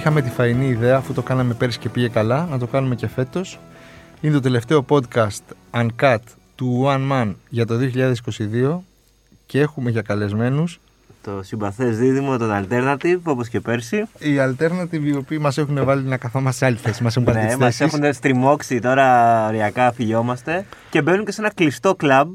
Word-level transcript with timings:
είχαμε 0.00 0.22
τη 0.22 0.30
φαϊνή 0.30 0.66
ιδέα, 0.68 0.96
αφού 0.96 1.12
το 1.12 1.22
κάναμε 1.22 1.54
πέρσι 1.54 1.78
και 1.78 1.88
πήγε 1.88 2.08
καλά, 2.08 2.46
να 2.50 2.58
το 2.58 2.66
κάνουμε 2.66 2.94
και 2.94 3.06
φέτος. 3.08 3.58
Είναι 4.20 4.34
το 4.34 4.40
τελευταίο 4.40 4.84
podcast 4.88 5.54
Uncut 5.70 6.18
του 6.54 6.84
One 6.86 7.12
Man 7.12 7.34
για 7.48 7.66
το 7.66 7.74
2022 8.34 8.78
και 9.46 9.60
έχουμε 9.60 9.90
για 9.90 10.02
καλεσμένους 10.02 10.80
Το 11.24 11.40
συμπαθές 11.42 11.98
δίδυμο 11.98 12.36
των 12.38 12.50
Alternative, 12.70 13.18
όπως 13.22 13.48
και 13.48 13.60
πέρσι. 13.60 13.96
οι 14.18 14.36
Alternative 14.38 15.02
οι 15.02 15.14
οποίοι 15.16 15.38
μας 15.40 15.58
έχουν 15.58 15.84
βάλει 15.84 16.02
να 16.02 16.16
καθόμαστε 16.16 16.58
σε 16.58 16.64
άλλη 16.66 16.76
θέση, 16.76 17.02
μας 17.02 17.12
έχουν 17.16 17.26
πάρει 17.26 17.38
Ναι, 17.38 17.46
τις 17.46 17.56
μας 17.56 17.76
θέσεις. 17.76 17.94
έχουν 17.94 18.12
στριμώξει 18.12 18.78
τώρα 18.80 19.46
οριακά 19.46 19.92
φιλιόμαστε 19.92 20.64
και 20.90 21.02
μπαίνουν 21.02 21.24
και 21.24 21.32
σε 21.32 21.40
ένα 21.40 21.50
κλειστό 21.54 21.94
κλαμπ. 21.94 22.34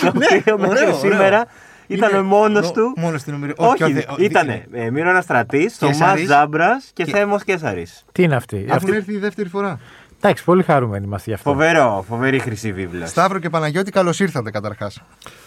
το 0.00 0.12
οποίο 0.14 0.58
μέχρι 0.58 0.74
Ναι, 0.78 0.82
ωραίο, 0.82 0.98
σήμερα 0.98 1.46
ήταν 1.92 2.10
Είναι 2.10 2.22
μόνος 2.22 2.64
νο- 2.66 2.72
του. 2.72 2.92
Μόνος 2.96 3.22
του 3.22 3.30
νούμερο. 3.30 3.52
Όχι, 3.56 3.84
ο 3.84 3.90
δε- 3.90 3.98
ο- 4.08 4.14
ήταν 4.18 4.46
δι- 4.46 4.62
ε, 4.72 4.90
Μύρονα 4.90 5.20
Στρατής, 5.20 5.76
Θωμάς 5.76 5.96
Κέσαρης. 5.98 6.26
Ζάμπρας 6.26 6.90
και 6.94 7.04
Και- 7.04 7.10
Θέμος 7.10 7.44
Κέσαρης. 7.44 8.04
Τι 8.12 8.22
είναι 8.22 8.34
αυτή; 8.36 8.56
Έχουν 8.56 8.72
αυτή... 8.72 8.96
έρθει 8.96 9.12
η 9.12 9.18
δεύτερη 9.18 9.48
φορά. 9.48 9.78
Εντάξει, 10.20 10.44
πολύ 10.44 10.62
χαρούμενοι 10.62 11.04
είμαστε 11.04 11.30
γι' 11.30 11.36
αυτό. 11.36 11.50
Φοβερό, 11.50 12.04
φοβερή 12.08 12.38
χρυσή 12.38 12.72
βίβλα. 12.72 13.06
Σταύρο 13.06 13.38
και 13.38 13.50
Παναγιώτη, 13.50 13.90
καλώς 13.90 14.20
ήρθατε 14.20 14.50
καταρχάς. 14.50 15.02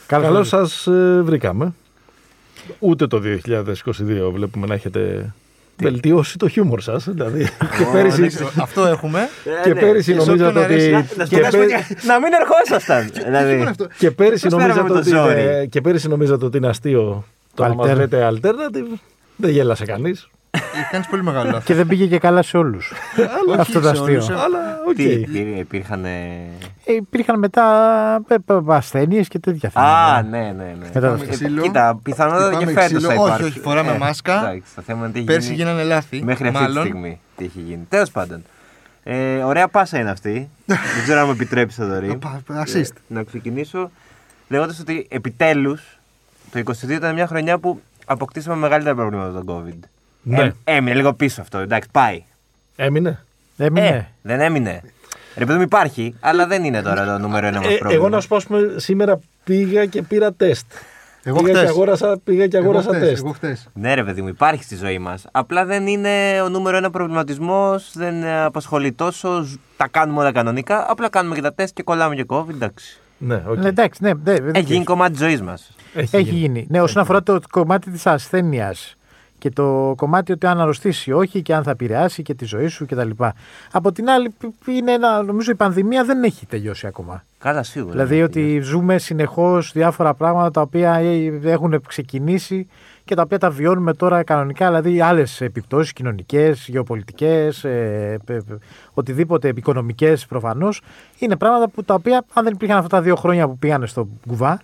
Καλώς 0.06 0.26
Καλώς 0.28 0.46
ήρθατε. 0.52 0.68
σας 0.68 0.88
βρήκαμε. 1.24 1.74
Ούτε 2.80 3.08
το 3.08 3.20
2022 3.20 4.32
βλέπουμε 4.34 4.68
να 4.68 4.74
έχετε 4.74 5.34
βελτιώσει 5.78 6.38
το 6.38 6.48
χιούμορ 6.48 6.82
σας. 6.82 7.10
Δηλαδή, 7.10 7.44
και 7.78 7.86
πέρυσι, 7.92 8.30
Αυτό 8.62 8.86
έχουμε. 8.86 9.20
Ε, 9.46 9.64
και 9.64 9.74
ναι. 9.74 9.80
πέρυσι 9.80 10.14
Και 10.14 10.20
σε 10.20 10.26
νομίζατε 10.26 10.50
όποιον 10.50 10.64
αρέσει 10.64 10.86
ότι. 10.86 10.92
Να- 10.92 11.00
Να 11.18 11.26
σου 11.26 11.30
και 11.30 11.40
πω 11.40 11.48
πέ- 11.60 11.70
κάτι, 11.70 12.08
να 12.08 12.20
μην 12.20 12.34
ερχόσασταν. 12.34 13.10
δηλαδή. 13.26 13.56
μόνο 13.56 13.70
αυτό; 13.70 13.88
Και 13.98 14.12
πέρυσι, 14.12 14.48
Πώς 14.48 14.62
φέραμε 14.62 14.74
νομίζατε 14.82 14.94
το 14.94 15.00
ότι 15.00 15.10
ζόρι; 15.30 15.42
είναι, 15.42 15.66
και 15.66 15.82
πέρυσι 15.82 16.08
νομίζατε 16.08 16.46
ότι 16.46 16.58
είναι 16.58 16.68
αστείο 16.68 17.26
το 17.54 17.64
να 17.68 17.74
μας 17.74 17.92
Alter- 17.92 17.96
λέτε 17.96 18.30
alternative. 18.32 19.00
Δεν 19.36 19.50
γέλασε 19.50 19.86
κανείς. 19.86 20.30
Κάνεις 20.92 21.08
πολύ 21.08 21.24
μεγάλο 21.24 21.46
λάθος. 21.46 21.64
Και 21.64 21.74
δεν 21.74 21.88
πήγε 21.88 22.06
και 22.08 22.20
καλά 22.20 22.42
σε 22.42 22.58
όλους. 22.58 22.92
Όχι 23.50 23.60
αυτό 23.60 23.80
το 23.80 23.86
σε 23.86 23.92
αστείο. 23.92 24.06
όλους, 24.14 24.30
ε. 24.30 24.34
Αλλά 24.34 24.60
οκ. 24.88 24.96
Τι 24.96 25.04
υπήρ- 25.04 25.58
υπήρχαν. 25.60 26.06
ε, 26.06 26.10
Ε, 26.86 26.94
υπήρχαν 26.94 27.40
μετά 27.40 27.64
ασθένειες 28.68 29.28
και 29.28 29.40
τέτοια 29.40 29.70
Α, 29.70 29.72
φαινόμενα. 29.72 30.22
ναι, 30.22 30.52
ναι. 30.52 30.64
ναι. 30.64 30.76
Μετά 30.80 31.00
το 31.00 31.06
Πάμε 31.08 31.14
αυτό. 31.22 31.30
ξύλο. 31.30 31.62
Κοίτα, 31.62 32.00
πιθανότατα 32.04 32.46
Χτυπάμε 32.56 32.66
και 32.74 32.80
φέτος 32.80 32.88
ξύλο. 32.98 33.08
θα 33.14 33.14
Όχι, 33.22 33.26
υπάρξει. 33.26 33.46
όχι, 33.48 33.60
φοράμε 33.60 33.98
μάσκα. 33.98 34.40
Εντάξει, 34.40 34.76
το 34.76 34.82
θέμα 34.82 35.00
είναι 35.04 35.12
τι 35.12 35.18
έχει 35.18 35.28
Πέρσι 35.28 35.46
γίνει 35.46 35.58
γίνανε 35.58 35.84
λάθη. 35.84 36.24
μέχρι 36.24 36.48
αυτή 36.48 36.60
μάλλον. 36.62 36.84
τη 36.84 36.90
στιγμή. 36.90 37.20
Τι 37.38 37.46
έχει 37.46 37.60
γίνει. 37.60 37.86
Τέλος 37.90 38.12
πάντων. 38.12 38.44
Ε, 39.04 39.36
ωραία 39.44 39.68
πάσα 39.68 40.00
είναι 40.00 40.10
αυτή. 40.10 40.50
Δεν 40.66 40.78
ξέρω 41.04 41.20
αν 41.20 41.26
μου 41.26 41.32
επιτρέπει, 41.32 41.74
Θοδωρή. 41.74 42.16
Πα- 42.22 42.42
πα- 42.46 42.64
assist. 42.68 42.76
Ε, 42.96 43.14
να 43.14 43.24
ξεκινήσω 43.24 43.92
λέγοντας 44.48 44.80
ότι 44.80 45.08
επιτέλους 45.10 46.00
το 46.52 46.60
22 46.60 46.90
ήταν 46.90 47.14
μια 47.14 47.28
χρονιά 47.28 47.58
που 47.58 47.82
αποκτήσαμε 48.06 48.56
μεγαλύτερα 48.56 48.96
προβλήματα 48.96 49.32
με 49.32 49.44
τον 49.44 49.64
COVID. 49.66 49.88
Ναι. 50.28 50.42
Ε, 50.44 50.52
έμεινε 50.64 50.96
λίγο 50.96 51.14
πίσω 51.14 51.42
αυτό. 51.42 51.58
Εντάξει, 51.58 51.90
πάει. 51.92 52.24
Έμεινε. 52.76 53.24
Έμεινε. 53.58 53.88
Ε, 53.88 54.06
δεν 54.22 54.40
έμεινε. 54.40 54.82
Ρε 55.38 55.46
παιδί 55.46 55.58
μου 55.58 55.64
υπάρχει, 55.64 56.16
αλλά 56.20 56.48
δεν 56.48 56.64
είναι 56.64 56.82
τώρα 56.82 57.06
το 57.06 57.18
νούμερο 57.18 57.48
ένα 57.48 57.58
μας 57.62 57.66
Ε, 57.74 57.78
πρόβλημα. 57.78 57.94
εγώ 57.94 58.10
να 58.10 58.22
σου 58.22 58.28
πω, 58.28 58.36
ας 58.36 58.46
πούμε, 58.46 58.74
σήμερα 58.76 59.20
πήγα 59.44 59.86
και 59.86 60.02
πήρα 60.02 60.34
τεστ. 60.34 60.66
Εγώ 61.24 61.38
πήγα, 61.42 61.52
και 61.52 61.58
χτες. 61.58 61.70
αγόρασα, 61.70 62.18
πήγα 62.24 62.48
και 62.48 62.58
Εγώ 62.58 62.66
αγόρασα 62.66 62.90
χτες, 62.90 63.08
τεστ. 63.10 63.24
Εγώ 63.24 63.34
χτες. 63.34 63.68
Ναι, 63.74 63.94
ρε 63.94 64.04
παιδί 64.04 64.22
μου, 64.22 64.28
υπάρχει 64.28 64.64
στη 64.64 64.76
ζωή 64.76 65.00
μας. 65.00 65.26
Απλά 65.32 65.66
δεν 65.66 65.88
είναι 65.88 66.42
ο 66.44 66.50
νούμερο 66.50 66.78
ένα 66.78 66.90
προβληματισμός, 66.90 67.92
δεν 67.94 68.24
ε, 68.24 68.44
απασχολεί 68.44 68.92
τόσο. 68.92 69.42
ζ- 69.42 69.56
Τα 69.78 69.88
κάνουμε 69.88 70.20
όλα 70.20 70.32
κανονικά. 70.32 70.86
Απλά 70.92 71.10
κάνουμε 71.10 71.36
και 71.36 71.42
τα 71.42 71.54
τεστ 71.54 71.74
και 71.76 71.84
κολλάμε 71.84 72.16
και 72.16 72.26
COVID. 72.28 72.50
Εντάξει. 72.50 73.00
Ναι, 73.18 73.44
οκ. 73.48 73.58
Ναι, 73.58 73.68
εντάξει, 73.68 74.04
ναι, 74.04 74.14
ναι, 74.14 74.40
δεν 74.40 74.52
Έχει 74.56 74.74
γίνει 74.74 74.84
κομμάτι 74.84 75.12
της 75.12 75.20
ζωής 75.22 75.42
μας. 75.42 75.72
Έχει, 75.94 76.16
Έχει 76.16 76.30
γίνει. 76.34 76.66
Ναι, 76.70 76.82
όσον 76.82 77.02
αφορά 77.02 77.24
το 77.24 77.40
κομμάτι 77.52 77.92
της 77.92 78.06
ασθένειας 78.08 78.96
και 79.46 79.52
το 79.52 79.94
κομμάτι 79.98 80.32
ότι 80.32 80.46
αν 80.46 80.60
αρρωστήσει 80.60 81.10
ή 81.10 81.14
όχι 81.14 81.42
και 81.42 81.56
αν 81.56 81.64
θα 81.64 81.72
επηρεάσει 81.72 82.22
και 82.24 82.34
τη 82.34 82.46
ζωή 82.46 82.68
σου 82.68 82.86
κτλ. 82.86 83.10
Από 83.72 83.92
την 83.92 84.10
άλλη, 84.10 84.30
π- 84.30 84.46
π- 84.64 84.68
είναι 84.68 84.92
ένα, 84.92 85.24
νομίζω 85.24 85.52
η 85.52 85.56
πανδημία 85.56 86.04
δεν 86.04 86.24
έχει 86.24 86.46
τελειώσει 86.46 86.88
ακόμα. 86.88 87.24
Καλά, 87.38 87.64
σίγουρα. 87.64 87.92
Δηλαδή 87.92 88.22
ότι 88.22 88.60
ζούμε 88.60 88.98
συνεχώς 88.98 89.72
διάφορα 89.72 90.14
πράγματα 90.14 90.52
τα 90.52 90.62
οποία 90.62 90.94
ε, 90.94 91.40
έχουν 91.44 91.82
ξεκινήσει 91.88 92.68
και 93.06 93.16
τα 93.16 93.22
οποία 93.22 93.40
τα 93.40 93.50
βιώνουμε 93.50 93.94
τώρα 93.94 94.24
κανονικά. 94.24 94.66
Δηλαδή 94.68 95.02
άλλες 95.02 95.42
επιπτώσεις 95.42 95.94
κοινωνικές, 95.94 96.68
γεωπολιτικές, 96.68 97.66
οτιδήποτε 98.94 99.52
οικονομικές 99.56 100.26
προφανώς. 100.26 100.82
Είναι 101.20 101.36
πράγματα 101.36 101.68
που 101.70 101.84
τα 101.84 101.94
οποία 101.94 102.26
αν 102.34 102.44
δεν 102.44 102.54
υπήρχαν 102.54 102.78
αυτά 102.78 102.90
τα 102.90 103.02
δύο 103.02 103.16
χρόνια 103.16 103.48
που 103.48 103.58
πήγανε 103.58 103.86
στο 103.86 104.08
κουβά, 104.28 104.62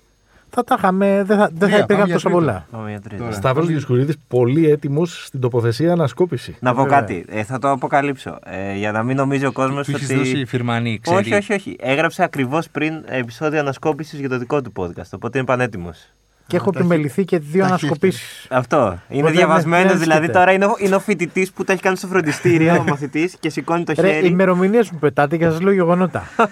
θα 0.53 0.63
τα 0.63 0.75
είχαμε, 0.78 1.23
δεν 1.25 1.38
θα, 1.38 1.50
δεν 1.53 1.57
θα 1.59 1.66
Τρία, 1.66 1.78
υπήρχαν 1.78 1.85
πάμε 1.88 2.03
για 2.06 2.13
τόσο 2.13 2.28
τρίτο. 2.28 2.39
πολλά. 2.39 2.66
Πάμε 2.72 2.89
για 2.89 3.00
τρίτη. 3.01 3.22
Τώρα. 3.22 3.31
Σταύρος 3.31 3.67
Δισκουρίδης 3.67 4.16
πολύ 4.28 4.69
έτοιμος 4.69 5.25
στην 5.25 5.39
τοποθεσία 5.39 5.91
ανασκόπηση. 5.91 6.56
Να 6.59 6.73
πω 6.73 6.81
Βέβαια. 6.84 7.00
κάτι. 7.00 7.25
Ε, 7.29 7.44
θα 7.44 7.59
το 7.59 7.72
αποκαλύψω. 7.72 8.39
Ε, 8.45 8.75
για 8.78 8.91
να 8.91 9.03
μην 9.03 9.16
νομίζει 9.16 9.45
ο 9.45 9.51
κόσμος 9.51 9.85
Του 9.88 9.94
ότι. 9.95 10.03
έχει 10.03 10.16
δώσει 10.16 10.40
η 10.40 10.45
φυρμανή, 10.45 11.00
ξέρει. 11.01 11.17
όχι, 11.19 11.34
όχι, 11.34 11.53
όχι. 11.53 11.75
Έγραψε 11.79 12.23
ακριβώς 12.23 12.69
πριν 12.69 12.94
επεισόδιο 13.06 13.59
ανασκόπησης 13.59 14.19
για 14.19 14.29
το 14.29 14.38
δικό 14.38 14.61
του 14.61 14.72
podcast. 14.75 15.09
Οπότε 15.11 15.38
είναι 15.38 15.47
πανέτοιμος. 15.47 16.13
Και 16.47 16.56
έχω 16.57 16.72
τα 16.72 16.79
έχει- 16.79 16.88
επιμεληθεί 16.88 17.25
και 17.25 17.40
δύο 17.40 17.50
τα 17.51 17.57
έχει 17.57 17.67
ανασκοπήσεις. 17.67 18.47
Αυτό. 18.50 19.00
Είναι 19.09 19.22
Οπότε 19.22 19.35
διαβασμένος, 19.35 19.79
δεν- 19.88 19.91
δεν 19.91 20.00
δηλαδή 20.01 20.19
ασχέται. 20.22 20.40
τώρα 20.40 20.51
είναι 20.51 20.66
ο, 20.66 20.75
είναι 20.79 20.95
ο 20.95 21.00
φοιτητής 21.00 21.51
που 21.51 21.63
τα 21.63 21.73
έχει 21.73 21.81
κάνει 21.81 21.97
στο 21.97 22.07
φροντιστήριο, 22.07 22.75
ο 22.79 22.84
μαθητής 22.88 23.35
και 23.40 23.50
σηκώνει 23.50 23.84
το 23.84 23.94
Ρε, 24.00 24.07
χέρι. 24.11 24.28
ημερομηνίες 24.28 24.90
μου 24.91 25.00
πετάτε 25.00 25.38
και 25.38 25.44
σας 25.44 25.61
λέω 25.61 25.73
γεγονότα. 25.73 26.23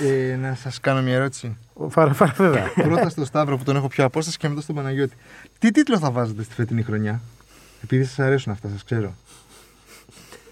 Ε, 0.00 0.36
να 0.36 0.54
σας 0.54 0.80
κάνω 0.80 1.02
μια 1.02 1.14
ερώτηση. 1.14 1.56
Φάρα, 1.88 2.12
φάρα, 2.12 2.32
βέβαια. 2.36 2.72
Πρώτα 2.74 3.08
στο 3.08 3.24
Σταύρο 3.24 3.56
που 3.56 3.64
τον 3.64 3.76
έχω 3.76 3.88
πιο 3.88 4.04
απόσταση 4.04 4.36
και 4.38 4.48
μετά 4.48 4.60
στον 4.60 4.74
Παναγιώτη. 4.74 5.16
Τι 5.58 5.70
τίτλο 5.70 5.98
θα 5.98 6.10
βάζετε 6.10 6.42
στη 6.42 6.54
φετινή 6.54 6.82
χρονιά, 6.82 7.20
επειδή 7.84 8.04
σας 8.04 8.18
αρέσουν 8.18 8.52
αυτά, 8.52 8.68
σας 8.68 8.84
ξέρω. 8.84 9.14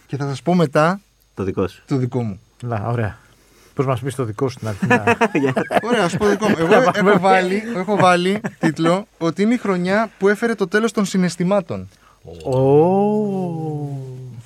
Και 0.07 0.17
θα 0.17 0.29
σας 0.29 0.43
πω 0.43 0.55
μετά 0.55 1.01
Το 1.35 1.45
δικό 1.45 1.69
σου. 1.69 1.83
το 1.87 1.97
δικό 1.97 2.23
μου. 2.23 2.41
Να, 2.63 2.77
ωραία. 2.87 3.19
Πώς 3.75 3.87
μας 3.87 4.01
πεις 4.01 4.15
το 4.15 4.25
δικό 4.25 4.49
σου 4.49 4.55
στην 4.57 4.69
αρχή. 4.69 4.87
να- 4.87 5.05
Ωραία, 5.89 6.05
ας 6.05 6.17
πω 6.17 6.25
το 6.25 6.31
δικό 6.31 6.49
μου. 6.49 6.55
Εγώ 6.59 6.75
έχω 6.75 7.19
βάλει, 7.19 7.63
έχω 7.77 7.97
βάλει 7.97 8.41
τίτλο 8.59 9.07
ότι 9.19 9.43
είναι 9.43 9.55
η 9.55 9.59
χρονιά 9.59 10.11
που 10.19 10.29
έφερε 10.29 10.55
το 10.55 10.69
τέλος 10.69 10.93
των 10.93 11.05
συναισθημάτων. 11.05 11.89
Ω, 12.45 12.59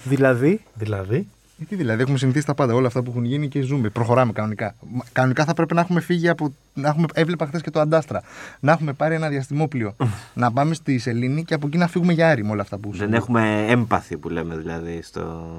Δηλαδή; 0.05 0.61
Δηλαδή, 0.75 1.29
Ε, 1.65 1.67
Τι 1.69 1.75
δηλαδή, 1.77 2.03
έχουμε 2.03 2.19
συνηθίσει 2.19 2.47
τα 2.47 2.55
πάντα, 2.55 2.75
όλα 2.75 2.87
αυτά 2.87 3.03
που 3.03 3.11
έχουν 3.11 3.25
γίνει 3.25 3.49
και 3.49 3.61
ζούμε. 3.61 3.89
Προχωράμε 3.89 4.33
κανονικά. 4.33 4.75
Μα- 4.93 5.05
Κανονικά 5.13 5.45
θα 5.45 5.55
πρέπει 5.55 5.75
να 5.75 5.81
έχουμε 5.81 6.01
φύγει 6.01 6.29
από. 6.29 6.55
Να 6.75 6.89
έχουμε, 6.89 7.07
έβλεπα 7.15 7.47
χθες 7.47 7.61
και 7.63 7.71
το 7.71 7.81
Αντάστρα. 7.81 8.23
Να 8.61 8.73
έχουμε 8.73 8.93
πάρει 8.93 9.15
ένα 9.15 9.29
διαστημόπλιο. 9.29 9.97
να 10.35 10.53
πάμε 10.53 10.75
στη 10.75 10.99
Σελήνη 10.99 11.45
και 11.45 11.55
από 11.55 11.67
εκεί 11.67 11.77
να 11.79 11.87
φύγουμε 11.87 12.13
για 12.13 12.29
άρη 12.31 12.45
με 12.45 12.51
όλα 12.51 12.63
αυτά 12.63 12.77
που 12.79 12.89
Δεν 12.91 12.99
συμβαίνουν. 12.99 13.15
έχουμε 13.23 13.65
έμπαθη 13.69 14.17
που 14.17 14.29
λέμε 14.29 14.57
δηλαδή 14.57 15.03
στο. 15.03 15.53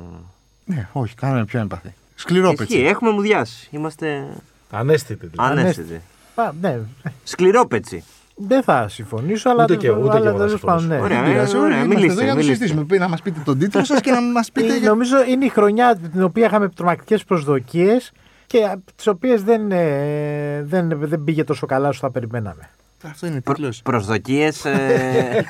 Ναι, 0.65 0.87
όχι, 0.91 1.15
κάναμε 1.15 1.45
πιο 1.45 1.59
έμπαθη. 1.59 1.93
Σκληρόπετσι. 2.15 2.73
Ισχύει, 2.77 2.87
έχουμε 2.87 3.11
μουδιάσει. 3.11 3.67
Είμαστε 3.71 4.27
ανέστητη 4.71 5.27
δηλαδή. 5.27 5.59
ανέστητοι. 5.59 6.01
Α, 6.35 6.51
ναι, 6.61 6.79
Σκληρόπετσι. 7.23 8.03
Δεν 8.35 8.63
θα 8.63 8.87
συμφωνήσω, 8.87 9.49
αλλά. 9.49 9.63
Ούτε 9.63 9.75
και 9.75 9.87
εγώ, 9.87 9.99
ούτε 9.99 10.09
αλλά 10.09 10.19
και 10.19 10.27
εγώ 10.27 10.37
θα 10.37 10.45
τέλος 10.45 10.61
πάντων, 10.61 10.79
συμφωνήσω. 10.79 11.07
ναι. 11.07 11.15
Ωραία, 11.15 11.21
Δεν 11.23 11.31
πειράζει, 11.31 11.55
ε, 11.55 11.59
ωραία, 11.59 11.77
είμαστε 11.83 11.95
μιλήστε, 11.95 12.11
εδώ 12.13 12.21
για 12.23 12.33
να 12.33 12.39
το 12.39 12.45
μιλήστε. 12.45 12.65
συζητήσουμε. 12.65 12.97
Να 12.97 13.07
μας 13.09 13.21
πείτε 13.21 13.39
τον 13.45 13.57
τίτλο 13.59 13.83
σας 13.83 14.01
και 14.01 14.11
να 14.11 14.21
μας 14.21 14.51
πείτε. 14.51 14.73
Ε, 14.73 14.77
για- 14.77 14.89
Νομίζω 14.89 15.15
είναι 15.29 15.45
η 15.45 15.49
χρονιά 15.49 15.95
την 16.11 16.23
οποία 16.23 16.45
είχαμε 16.45 16.69
τρομακτικές 16.69 17.23
προσδοκίες 17.23 18.11
και 18.47 18.59
τις 18.95 19.07
οποίες 19.07 19.43
δεν, 19.43 19.71
ε, 19.71 20.63
δεν, 20.63 20.89
δεν 20.99 21.23
πήγε 21.23 21.43
τόσο 21.43 21.65
καλά 21.65 21.87
όσο 21.89 21.99
θα 21.99 22.11
περιμέναμε. 22.11 22.69
Αυτό 23.09 23.27
είναι 23.27 23.41
τίτλο. 23.41 23.73
Προσδοκίες. 23.83 24.65
Ε, 24.65 25.45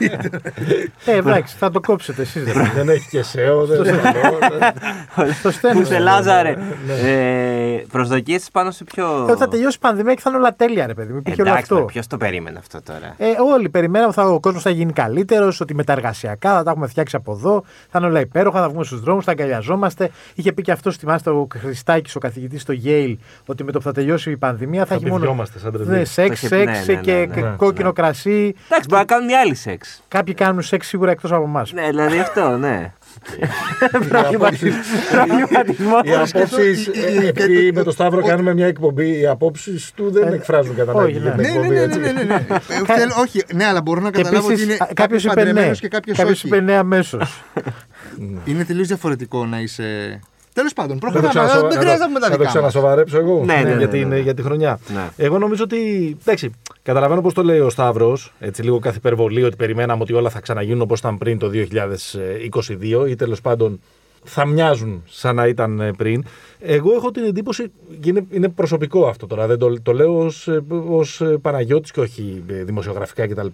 εντάξει, 1.05 1.55
θα 1.57 1.71
το 1.71 1.79
κόψετε 1.79 2.21
εσείς. 2.21 2.43
δεν 2.75 2.89
έχει 2.89 3.09
και 3.09 3.23
SEO, 3.33 3.65
δεν 3.67 3.85
έχει 3.85 5.33
Στο 5.33 5.51
στέλνω. 5.51 5.79
Πού 5.79 5.85
σε 5.85 5.99
Λάζαρε. 5.99 6.55
Προσδοκίες 7.91 8.49
πάνω 8.51 8.71
σε 8.71 8.83
ποιο. 8.83 9.27
Ε, 9.29 9.35
Θα 9.35 9.47
τελειώσει 9.47 9.75
η 9.75 9.79
πανδημία 9.79 10.13
και 10.13 10.21
θα 10.21 10.29
είναι 10.29 10.39
όλα 10.39 10.55
τέλεια, 10.55 10.85
ρε 10.87 10.93
παιδί 10.93 11.11
μου. 11.13 11.17
Υπήρχε 11.19 11.41
όλο 11.41 11.51
αυτό. 11.51 11.75
Ποιος 11.81 12.07
το 12.07 12.17
περίμενε 12.17 12.57
αυτό 12.59 12.81
τώρα; 12.81 13.15
Ε, 13.17 13.25
όλοι 13.53 13.69
περιμέναμε 13.69 14.13
ότι 14.17 14.33
ο 14.33 14.39
κόσμος 14.39 14.61
θα 14.63 14.69
γίνει 14.69 14.93
καλύτερος, 14.93 15.61
ότι 15.61 15.75
με 15.75 15.83
τα 15.83 15.93
εργασιακά 15.93 16.53
θα 16.55 16.63
τα 16.63 16.71
έχουμε 16.71 16.87
φτιάξει 16.87 17.15
από 17.15 17.31
εδώ, 17.31 17.63
θα 17.89 17.97
είναι 17.99 18.07
όλα 18.07 18.19
υπέροχα, 18.19 18.59
θα 18.61 18.69
βγούμε 18.69 18.83
στους 18.83 18.99
δρόμους, 19.01 19.23
θα 19.25 19.31
αγκαλιαζόμαστε. 19.31 20.09
Είχε 20.35 20.53
πει 20.53 20.61
και 20.61 20.71
αυτό, 20.71 20.91
θυμάστε, 20.91 21.29
ο 21.29 21.47
Χριστάκης, 21.59 22.15
ο 22.15 22.19
καθηγητής 22.19 22.61
στο 22.61 22.73
Yale, 22.85 23.15
ότι 23.45 23.63
με 23.63 23.71
το 23.71 23.77
που 23.77 23.83
θα 23.83 23.91
τελειώσει 23.91 24.31
η 24.31 24.37
πανδημία 24.37 24.79
θα, 24.81 24.85
Θα 24.87 24.93
έχει 24.95 25.05
μόνο. 25.05 25.17
πιβιόμαστε 25.19 25.59
σαν 25.59 25.71
τρελοί. 25.71 25.89
Ναι, 25.89 26.03
σεξ, 26.03 26.39
Το 26.49 26.55
είχε 26.55 26.65
πει, 26.65 26.73
σεξ 26.73 26.87
ναι, 26.87 26.93
ναι, 26.95 27.01
και 27.01 27.27
ναι, 27.49 27.55
και 27.55 27.63
ναι. 27.63 27.67
κόκκινο 27.69 27.93
κρασί. 27.93 28.55
Εντάξει, 28.65 28.87
μπορεί 28.89 29.01
να 29.01 29.05
κάνουν 29.05 29.29
οι 29.29 29.35
άλλοι 29.35 29.55
σεξ. 29.55 30.03
Κάποιοι 30.07 30.33
κάνουν 30.33 30.61
σεξ 30.61 30.87
σίγουρα 30.87 31.11
εκτός 31.11 31.31
από 31.31 31.43
εμάς. 31.43 31.71
Ναι, 31.73 31.87
δηλαδή 31.87 32.19
αυτό, 32.19 32.57
ναι. 32.57 32.93
Πραγματισμός. 34.09 36.01
Οι 36.03 36.13
απόψεις. 36.15 36.87
Επειδή 37.27 37.71
με 37.71 37.83
το 37.83 37.91
Σταύρο 37.91 38.21
κάνουμε 38.21 38.53
μια 38.53 38.67
εκπομπή, 38.67 39.19
οι 39.19 39.27
απόψεις 39.27 39.91
του 39.95 40.11
δεν 40.11 40.33
εκφράζουν 40.33 40.75
κατά 40.75 40.93
όχι, 40.93 41.17
ανάγκη 41.17 41.41
ναι. 41.41 41.43
για 41.43 41.51
την 41.51 41.51
Ναι, 41.51 41.51
ναι, 41.51 41.59
εκπομπή. 41.59 41.73
ναι, 41.73 41.79
ναι, 41.79 41.83
έτσι. 41.83 41.99
ναι, 41.99 42.11
ναι, 42.11 42.23
ναι. 42.23 42.45
Ε, 42.93 42.97
θέλω- 42.97 43.13
Όχι, 43.19 43.43
ναι, 43.53 43.65
αλλά 43.65 43.81
μπορώ 43.81 44.01
να 44.01 44.11
καταλάβω 44.11 44.47
ότι 44.47 44.61
είναι 44.63 44.77
κάποιος 44.77 44.93
κάποιος 44.95 45.23
είπε 45.23 45.33
ναι. 45.35 45.43
παντρεμένος 45.45 45.79
και 45.79 45.87
κάποιος 45.87 46.17
Κάποιος 46.17 46.37
όχι. 46.37 46.47
είπε 46.47 46.59
ναι 46.61 46.73
αμέσως. 46.75 47.43
Είναι 48.45 48.65
τελείως 48.65 48.87
διαφορετικό 48.87 49.45
να 49.45 49.59
είσαι 49.59 50.19
Τέλος 50.55 50.73
πάντων, 50.73 50.93
Να 50.95 50.99
το 51.01 51.07
προχωράμε. 51.11 51.29
ξανασοβα- 51.39 51.67
Δεν 51.67 51.77
να 51.77 51.81
χρειάζεται 51.83 51.97
το- 51.97 52.03
να 52.03 52.07
πούμε 52.07 52.19
τα 52.19 52.25
να 52.29 52.31
το 52.31 52.37
δικά 52.37 52.43
μας. 52.43 52.53
ξανασοβαρέψω 52.53 53.17
εγώ 53.17 53.43
Ναι, 53.45 53.53
ναι, 53.53 53.61
ναι, 53.61 53.67
για, 53.67 53.75
ναι, 53.75 53.87
την, 53.87 54.07
ναι. 54.07 54.19
για 54.19 54.33
τη 54.33 54.41
χρονιά. 54.41 54.79
Ναι. 54.93 55.09
Εγώ 55.17 55.37
νομίζω 55.37 55.63
ότι. 55.63 55.77
Εντάξει, 56.21 56.51
καταλαβαίνω 56.83 57.21
πώς 57.21 57.33
το 57.33 57.43
λέει 57.43 57.59
ο 57.59 57.69
Σταύρος, 57.69 58.33
έτσι 58.39 58.61
λίγο 58.63 58.79
καθ' 58.79 58.95
υπερβολή, 58.95 59.43
ότι 59.43 59.55
περιμέναμε 59.55 60.01
ότι 60.01 60.13
όλα 60.13 60.29
θα 60.29 60.39
ξαναγίνουν 60.39 60.81
όπως 60.81 60.99
ήταν 60.99 61.17
πριν 61.17 61.37
το 61.39 61.47
2022 61.49 63.05
ή 63.09 63.15
τέλος 63.15 63.41
πάντων 63.41 63.79
θα 64.27 64.45
μοιάζουν 64.45 65.03
σαν 65.05 65.35
να 65.35 65.47
ήταν 65.47 65.79
ε, 65.79 65.91
πριν. 65.97 66.23
Εγώ 66.59 66.93
έχω 66.93 67.11
την 67.11 67.23
εντύπωση, 67.23 67.71
και 67.99 68.09
είναι, 68.09 68.25
είναι 68.31 68.49
προσωπικό 68.49 69.07
αυτό 69.07 69.27
τώρα, 69.27 69.47
δεν 69.47 69.57
το, 69.57 69.81
το 69.81 69.93
λέω 69.93 70.17
ως, 70.17 70.47
ε, 70.47 70.63
ως 70.89 71.21
ε, 71.21 71.37
Παναγιώτης 71.41 71.91
και 71.91 71.99
όχι 71.99 72.43
ε, 72.47 72.63
δημοσιογραφικά 72.63 73.27
κτλ. 73.27 73.47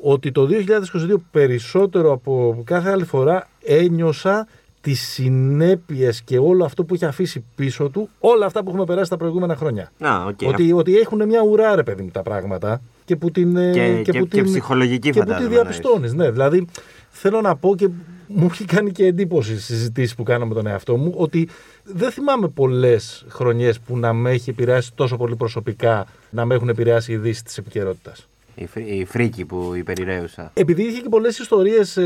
Ότι 0.00 0.32
το 0.32 0.46
2022 0.46 1.14
περισσότερο 1.30 2.12
από 2.12 2.62
κάθε 2.64 2.90
άλλη 2.90 3.04
φορά 3.04 3.48
ένιωσα 3.64 4.46
τις 4.88 5.00
συνέπειες 5.08 6.22
και 6.22 6.38
όλο 6.38 6.64
αυτό 6.64 6.84
που 6.84 6.94
έχει 6.94 7.04
αφήσει 7.04 7.44
πίσω 7.54 7.88
του, 7.88 8.08
όλα 8.18 8.46
αυτά 8.46 8.62
που 8.62 8.68
έχουμε 8.70 8.84
περάσει 8.84 9.10
τα 9.10 9.16
προηγούμενα 9.16 9.56
χρόνια. 9.56 9.92
Να, 9.98 10.24
οκ. 10.24 10.38
Ότι, 10.46 10.72
ότι 10.72 10.96
έχουν 10.98 11.24
μια 11.26 11.42
ουρά, 11.42 11.74
ρε 11.74 11.82
παιδί 11.82 12.02
μου, 12.02 12.10
τα 12.10 12.22
πράγματα 12.22 12.80
και 13.04 13.16
που 13.16 13.30
την. 13.30 13.56
ε, 13.56 13.70
Και- 13.72 14.02
και- 14.04 14.18
που 14.18 14.26
και 14.28 14.42
ψυχολογική 14.42 15.10
και 15.10 15.18
που 15.20 15.24
τη 15.24 15.30
φαντάζομαι, 15.32 15.54
διαπιστώνεις. 15.54 16.12
Ναι, 16.14 16.30
δηλαδή 16.30 16.66
θέλω 17.10 17.40
να 17.40 17.56
πω 17.56 17.76
και 17.76 17.88
μου 18.26 18.48
έχει 18.50 18.64
κάνει 18.64 18.90
και 18.90 19.06
εντύπωση 19.06 19.52
στι 19.60 19.72
συζητήσεις 19.72 20.14
που 20.14 20.22
κάνω 20.22 20.46
με 20.46 20.54
τον 20.54 20.66
εαυτό 20.66 20.96
μου 20.96 21.12
ότι 21.16 21.48
δεν 21.84 22.10
θυμάμαι 22.10 22.48
πολλές 22.48 23.24
χρονιές 23.28 23.78
που 23.80 23.98
να 23.98 24.12
με 24.12 24.30
έχει 24.30 24.50
επηρεάσει 24.50 24.90
τόσο 24.94 25.16
πολύ 25.16 25.36
προσωπικά, 25.36 26.06
να 26.30 26.44
με 26.44 26.54
έχουν 26.54 26.68
επηρεάσει 26.68 27.12
οι 27.12 27.14
ειδήσεις 27.14 27.42
της 27.42 27.58
επικαιρότητας. 27.58 28.28
Η, 28.54 28.66
φρί- 28.66 28.88
η 28.88 29.04
φρίκη 29.04 29.44
που 29.44 29.72
υπερηρέουσα. 29.76 30.50
Επειδή 30.54 30.82
είχε 30.82 31.00
και 31.00 31.08
πολλές 31.08 31.38
ιστορίες, 31.38 31.96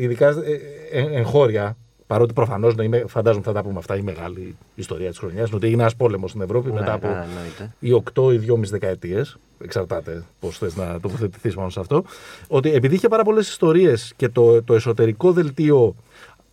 ειδικά 0.00 0.28
ε, 0.28 0.98
ε, 0.98 1.18
εγχώρια, 1.18 1.76
παρότι 2.08 2.32
προφανώς 2.32 2.74
φαντάζομαι 3.06 3.44
θα 3.44 3.52
τα 3.52 3.62
πούμε 3.62 3.78
αυτά, 3.78 3.96
η 3.96 4.02
μεγάλη 4.02 4.56
ιστορία 4.74 5.08
της 5.08 5.18
χρονιάς, 5.18 5.52
ότι 5.52 5.66
έγινε 5.66 5.80
ένας 5.82 5.96
πόλεμος 5.96 6.30
στην 6.30 6.42
Ευρώπη 6.42 6.72
μετά 6.72 6.84
Ναι, 6.84 6.90
από 6.90 7.06
ναι, 7.06 7.12
εννοείται. 7.28 7.74
οι 7.78 7.92
8 7.92 8.32
ή 8.32 8.38
2,5 8.38 8.70
δεκαετίες. 8.70 9.38
Εξαρτάται 9.64 10.22
πώς 10.40 10.58
θες 10.58 10.76
να 10.76 11.00
τοποθετηθείς 11.00 11.54
πάνω 11.54 11.68
σε 11.68 11.80
αυτό. 11.80 12.04
Ότι 12.48 12.72
επειδή 12.72 12.94
είχε 12.94 13.08
πάρα 13.08 13.22
πολλές 13.22 13.48
ιστορίες 13.48 14.12
και 14.16 14.28
το, 14.28 14.62
το 14.62 14.74
εσωτερικό 14.74 15.32
δελτίο 15.32 15.94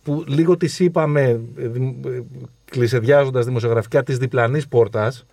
που 0.02 0.24
λίγο 0.26 0.56
τη 0.56 0.84
είπαμε, 0.84 1.40
ε, 1.56 1.68
δημ- 1.68 2.06
ε, 2.06 2.22
κλεισεδιάζοντα 2.64 3.40
δημοσιογραφικά, 3.40 4.02
τη 4.02 4.12
διπλανής 4.16 4.68
πόρτας, 4.68 5.26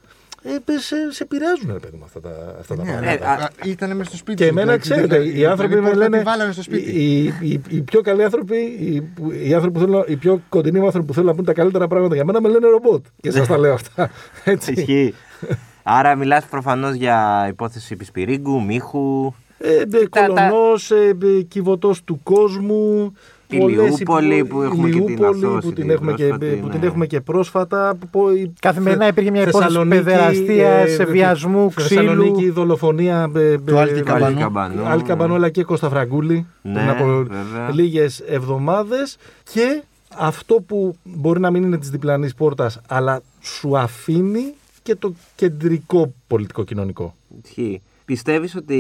ε, 0.44 0.78
σε, 0.80 0.96
σε 1.10 1.24
επηρεάζουν, 1.24 1.70
ρε 1.74 1.80
παιδί 1.80 1.98
μου, 1.98 2.04
αυτά 2.04 2.20
τα, 2.22 2.30
αυτά 2.60 2.76
τα 2.76 2.84
Ναι, 2.84 2.92
πράγματα. 2.92 3.32
αλλά, 3.34 3.44
α, 3.44 3.50
Ήταν 3.66 3.90
μέσα 3.96 4.10
στο 4.10 4.18
σπίτι. 4.18 4.38
Και 4.38 4.44
του, 4.44 4.50
εμένα, 4.50 4.66
δηλαδή, 4.78 4.82
ξέρετε, 4.82 5.18
δηλαδή, 5.20 5.40
οι 5.40 5.46
άνθρωποι 5.46 5.74
δηλαδή, 5.74 5.90
με 5.90 5.90
πώς 5.96 6.04
τα 6.04 6.10
λένε. 6.10 6.18
τη 6.18 6.24
βάλανε 6.30 6.52
στο 6.52 6.62
σπίτι; 6.64 6.92
Οι, 6.92 7.24
οι, 7.42 7.62
οι 7.70 7.82
πιο 7.82 8.02
καλοί 8.02 8.24
άνθρωποι, 8.24 8.56
οι, 8.58 9.02
που- 9.02 9.32
οι, 9.32 9.54
άνθρωποι 9.54 9.80
που 9.80 9.86
θέλουν, 9.86 10.04
οι 10.08 10.16
πιο 10.16 10.42
κοντινοί 10.50 10.80
μου 10.80 10.86
άνθρωποι 10.86 11.08
που 11.08 11.14
θέλουν 11.14 11.30
να 11.30 11.36
πούν 11.36 11.46
τα 11.46 11.54
καλύτερα 11.54 11.88
πράγματα 11.88 12.16
για 12.16 12.26
μένα 12.26 12.42
με 12.42 12.50
λένε 12.50 12.68
ρομπότ. 12.68 13.06
Και 13.22 13.32
σας 13.32 13.48
τα 13.48 13.58
λέω 13.58 13.74
αυτά. 13.74 14.10
Έτσι. 14.44 14.72
Ισχύει. 14.72 15.14
Άρα 15.84 16.16
μιλάς 16.16 16.46
προφανώς 16.46 16.94
για 16.96 17.46
υπόθεση 17.50 17.96
Πισπυρίγκου, 17.96 18.64
Μίχου. 18.64 19.34
Ε, 19.58 19.76
ε, 19.76 19.86
Τα- 20.10 20.26
κολονός, 20.28 20.92
ε, 20.92 21.18
ε, 21.38 21.42
κυβωτός 21.42 22.04
του 22.04 22.20
κόσμου. 22.24 23.14
Η 23.56 23.60
πολλές 23.60 23.88
Λιούπολη 23.88 24.36
υπο- 24.38 24.48
που 24.56 24.62
η 24.62 24.66
έχουμε 24.66 24.90
και 24.90 25.00
την 25.00 25.08
Λιούπολη 25.08 25.46
Αθώση, 25.46 25.68
που 25.68 25.74
την 25.74 25.82
την 25.82 25.90
έχουμε 25.90 26.14
και, 26.14 26.26
πρόσφατη, 26.28 26.56
που 26.56 26.68
ναι. 26.68 26.72
την 26.74 26.84
έχουμε 26.84 27.06
και 27.08 27.22
πρόσφατα. 27.22 27.96
που 28.00 28.08
πω- 28.08 28.32
η- 28.36 28.54
Καθημερινά 28.60 29.04
Θε- 29.04 29.12
υπήρχε 29.12 29.32
μια 29.32 29.42
υπόθεση 29.42 29.64
Θεσσαλονίκη, 29.64 30.04
παιδεραστίας, 30.04 31.00
ε, 31.00 31.06
βιασμού, 31.06 31.72
Θεσσαλονίκη, 31.72 32.32
ξύλου. 32.38 32.54
δολοφονία 32.54 33.32
ε, 33.36 33.58
Του 33.58 33.76
ε, 33.76 33.80
Άλκη 33.80 34.00
ε, 34.00 34.02
Καμπανού. 34.02 34.40
Καμπανού. 34.40 34.86
Άλκη 34.86 35.08
Καμπανού 35.08 35.34
αλλά 35.36 35.50
και 35.50 35.64
Κώστα 35.64 35.90
Φραγκούλη 35.90 36.46
Ναι, 36.62 36.74
πριν 36.74 36.90
από 36.90 37.06
βέβαια. 37.06 37.70
λίγες 37.74 38.20
εβδομάδες 38.20 39.18
και 39.54 39.82
αυτό 40.18 40.56
που 40.68 40.96
μπορεί 41.04 41.40
να 41.40 41.52
μην 41.52 41.64
είναι 41.64 41.78
της 41.78 41.90
διπλανής 41.90 42.34
πόρτας 42.36 42.82
αλλά 42.88 43.22
σου 43.42 43.78
αφήνει 43.78 44.54
και 44.84 44.96
το 44.96 45.14
κεντρικό 45.36 46.14
πολιτικό 46.28 46.64
κοινωνικό. 46.64 47.16
Ισχύει. 47.44 47.82
Πιστεύεις 48.06 48.56
ότι. 48.56 48.78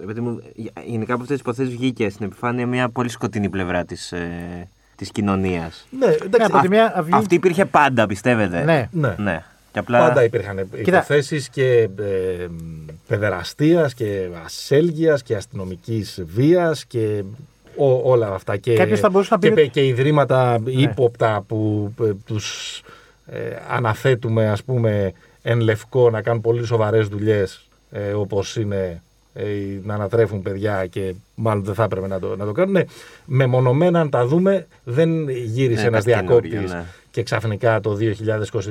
ρε 0.00 0.06
παιδί 0.06 0.20
μου, 0.20 0.42
γενικά 0.86 1.12
από 1.12 1.22
αυτές 1.22 1.36
τις 1.36 1.46
υποθέσεις 1.46 1.74
βγήκε 1.76 2.08
στην 2.08 2.26
επιφάνεια 2.26 2.66
μια 2.66 2.88
πολύ 2.88 3.08
σκοτεινή 3.08 3.48
πλευρά 3.48 3.84
της 3.84 4.12
ε, 4.12 4.68
της 4.96 5.10
κοινωνίας; 5.10 5.86
Ναι, 5.98 6.06
εντάξει, 6.06 6.46
Από 6.52 6.60
τη 6.60 6.68
μία 6.68 6.92
αυγή- 6.98 7.14
Αυτή 7.14 7.34
υπήρχε 7.34 7.64
πάντα, 7.64 8.06
πιστεύετε; 8.06 8.64
Ναι. 8.64 8.88
ναι. 8.92 9.14
ναι. 9.18 9.44
Και 9.72 9.78
απλά. 9.78 9.98
Πάντα 9.98 10.24
υπήρχαν 10.24 10.68
υποθέσεις 10.74 11.48
και 11.48 11.88
ε, 11.98 12.46
παιδεραστίας 13.06 13.94
και 13.94 14.28
ασέλγειας 14.44 15.22
και 15.22 15.34
αστυνομικής 15.34 16.22
βίας 16.26 16.84
και 16.84 17.22
ό- 17.76 18.10
όλα 18.10 18.28
αυτά. 18.34 18.56
Και, 18.56 18.74
Κάποιος 18.74 19.00
θα 19.00 19.10
μπορούσε 19.10 19.28
να 19.32 19.38
πει 19.38 19.46
και, 19.46 19.52
ότι- 19.52 19.62
πε- 19.62 19.70
και 19.72 19.86
ιδρύματα 19.86 20.60
ύποπτα 20.64 21.44
που 21.48 21.90
ε, 22.02 22.10
τους 22.26 22.80
ε, 23.26 23.38
αναθέτουμε 23.70 24.48
ας 24.48 24.62
πούμε 24.64 25.12
εν 25.42 25.60
λευκό 25.60 26.10
να 26.10 26.22
κάνουν 26.22 26.40
πολύ 26.40 26.66
σοβαρές 26.66 27.08
δουλειές 27.08 27.68
ε, 27.96 28.12
όπως 28.12 28.56
είναι 28.56 29.02
ε, 29.34 29.44
να 29.84 29.94
ανατρέφουν 29.94 30.42
παιδιά 30.42 30.86
και 30.86 31.14
μάλλον 31.34 31.64
δεν 31.64 31.74
θα 31.74 31.82
έπρεπε 31.84 32.06
να 32.06 32.18
το, 32.18 32.36
να 32.36 32.44
το 32.44 32.52
κάνουν. 32.52 32.72
Ναι, 32.72 32.84
μεμονωμένα 33.24 34.00
αν 34.00 34.10
τα 34.10 34.26
δούμε 34.26 34.66
δεν 34.84 35.28
γύρισε 35.28 35.80
Ναι, 35.82 35.86
ένας 35.88 36.04
κάτι 36.04 36.16
καινούριο, 36.16 36.40
διακόπτης 36.50 36.72
ναι. 36.72 36.84
και 37.10 37.22
ξαφνικά 37.22 37.80
το 37.80 37.96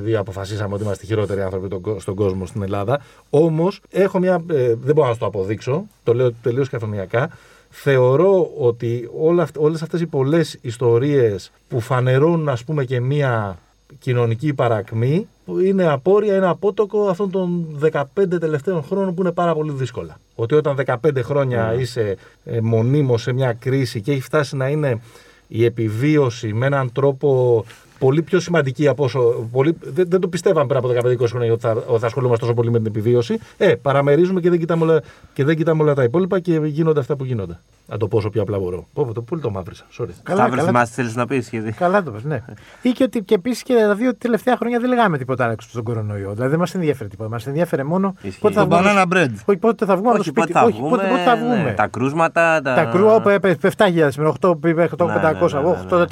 2022 0.09 0.11
αποφασίσαμε 0.13 0.73
ότι 0.73 0.83
είμαστε 0.83 1.03
οι 1.03 1.07
χειρότεροι 1.07 1.41
άνθρωποι 1.41 1.67
τον 1.67 1.81
κο- 1.81 1.99
στον 1.99 2.15
κόσμο 2.15 2.45
στην 2.45 2.61
Ελλάδα. 2.63 3.01
Όμως, 3.29 3.81
έχω 3.91 4.19
μια. 4.19 4.43
ε, 4.51 4.73
δεν 4.81 4.95
μπορώ 4.95 5.07
να 5.07 5.13
σου 5.13 5.19
το 5.19 5.25
αποδείξω, 5.25 5.85
το 6.03 6.13
λέω 6.13 6.31
τελείως 6.41 6.69
καθομιακά. 6.69 7.29
Θεωρώ 7.69 8.51
ότι 8.57 9.09
όλα, 9.19 9.43
αυ- 9.43 9.57
όλες 9.59 9.81
αυτές 9.81 10.01
οι 10.01 10.05
πολλές 10.05 10.57
ιστορίες 10.61 11.51
που 11.67 11.79
φανερώνουν 11.79 12.49
ας 12.49 12.63
πούμε 12.63 12.83
και 12.85 12.99
μια 13.01 13.57
κοινωνική 13.99 14.53
παρακμή 14.53 15.27
που 15.45 15.59
είναι 15.59 15.87
απόρρια, 15.87 16.35
είναι 16.35 16.47
απότοκο 16.47 17.07
αυτών 17.07 17.31
των 17.31 17.79
15 17.91 18.03
τελευταίων 18.39 18.83
χρόνων 18.83 19.13
που 19.13 19.21
είναι 19.21 19.31
πάρα 19.31 19.53
πολύ 19.53 19.71
δύσκολα. 19.71 20.19
Ότι 20.35 20.55
όταν 20.55 20.77
15 20.85 20.95
χρόνια 21.23 21.73
είσαι 21.73 22.17
ε, 22.43 22.61
μονίμως 22.61 23.21
σε 23.21 23.33
μια 23.33 23.53
κρίση 23.53 24.01
και 24.01 24.11
έχει 24.11 24.21
φτάσει 24.21 24.55
να 24.55 24.67
είναι 24.67 25.01
η 25.47 25.65
επιβίωση 25.65 26.53
με 26.53 26.65
έναν 26.65 26.91
τρόπο 26.91 27.63
πολύ 28.05 28.21
πιο 28.21 28.39
σημαντική 28.39 28.87
από 28.87 29.03
όσο. 29.03 29.19
Πολύ, 29.51 29.77
δεν, 29.81 30.05
δεν 30.09 30.19
το 30.19 30.27
πιστεύαμε 30.27 30.65
πριν 30.67 30.77
από 30.79 31.09
15-20 31.09 31.27
χρόνια 31.29 31.51
ότι 31.51 31.61
θα, 31.61 31.71
ότι 31.87 31.99
θα 31.99 32.05
ασχολούμαστε 32.05 32.41
τόσο 32.45 32.55
πολύ 32.55 32.71
με 32.71 32.77
την 32.77 32.87
επιβίωση. 32.87 33.39
Ε, 33.57 33.75
παραμερίζουμε 33.75 34.39
και 34.39 34.49
δεν, 34.49 34.59
κοιτάμε 34.59 34.83
όλα, 34.83 35.01
και 35.33 35.43
δεν 35.43 35.55
κοιτάμε 35.55 35.83
όλα 35.83 35.93
τα 35.93 36.03
υπόλοιπα 36.03 36.39
και 36.39 36.59
γίνονται 36.63 36.99
αυτά 36.99 37.15
που 37.15 37.23
γίνονται. 37.25 37.59
Να 37.87 37.97
το 37.97 38.07
πω 38.07 38.17
όσο 38.17 38.29
πιο 38.29 38.41
απλά 38.41 38.59
μπορώ. 38.59 38.87
Πω, 38.93 39.05
πω, 39.05 39.13
το 39.13 39.21
πολύ 39.21 39.41
το 39.41 39.49
μαύρισα. 39.49 39.83
Sorry. 39.99 40.05
Καλά, 40.23 40.39
Σταύρο, 40.39 40.55
καλά. 40.55 40.67
θυμάσαι, 40.67 40.91
θέλεις 40.93 41.15
να 41.15 41.25
πεις 41.27 41.45
σχεδί. 41.45 41.71
Καλά 41.71 42.03
το 42.03 42.11
πες, 42.11 42.23
ναι. 42.23 42.43
Ή 42.81 42.89
και 42.89 43.03
ότι 43.03 43.21
και 43.23 43.33
επίσης 43.33 43.63
και 43.63 43.73
τα 43.87 43.95
δύο 43.95 44.15
τελευταία 44.15 44.57
χρόνια 44.57 44.79
δεν 44.79 44.89
λέγαμε 44.89 45.17
τίποτα 45.17 45.43
άλλο 45.45 45.55
στον 45.59 45.83
κορονοϊό. 45.83 46.31
Δηλαδή 46.31 46.49
δεν 46.49 46.59
μας 46.59 46.75
ενδιαφέρει 46.75 47.09
τίποτα. 47.09 47.29
Μας 47.29 47.47
ενδιαφέρε 47.47 47.83
μόνο 47.83 48.15
Ισχύει. 48.21 48.39
πότε 48.39 48.53
θα 48.53 48.67
Το 48.67 48.75
βγούμε. 48.75 48.89
banana 48.95 49.13
bread. 49.13 49.29
Όχι, 49.45 49.57
πότε 49.59 49.85
θα 49.85 49.95
βγούμε 49.95 50.09
από 50.09 50.17
το 50.17 50.21
Όχι, 50.21 50.29
σπίτι. 50.29 50.47
πότε 50.53 50.59
θα 50.59 50.65
Όχι, 50.65 50.79
πότε, 50.89 51.07
πότε 51.09 51.23
θα 51.23 51.35
βγούμε. 51.35 51.63
ναι, 51.63 51.71
τα 51.73 51.87
κρούσματα. 51.87 52.61
Τα, 52.61 52.73
Τα 52.75 52.83
κρούα 52.85 53.21
που 53.21 53.29
έπαιζε 53.29 53.57
7.000 53.77 54.09
με 54.17 54.33
8.500, 54.41 54.57
Ναι, 54.63 54.73
ναι, 54.73 54.85
ναι, 54.85 56.05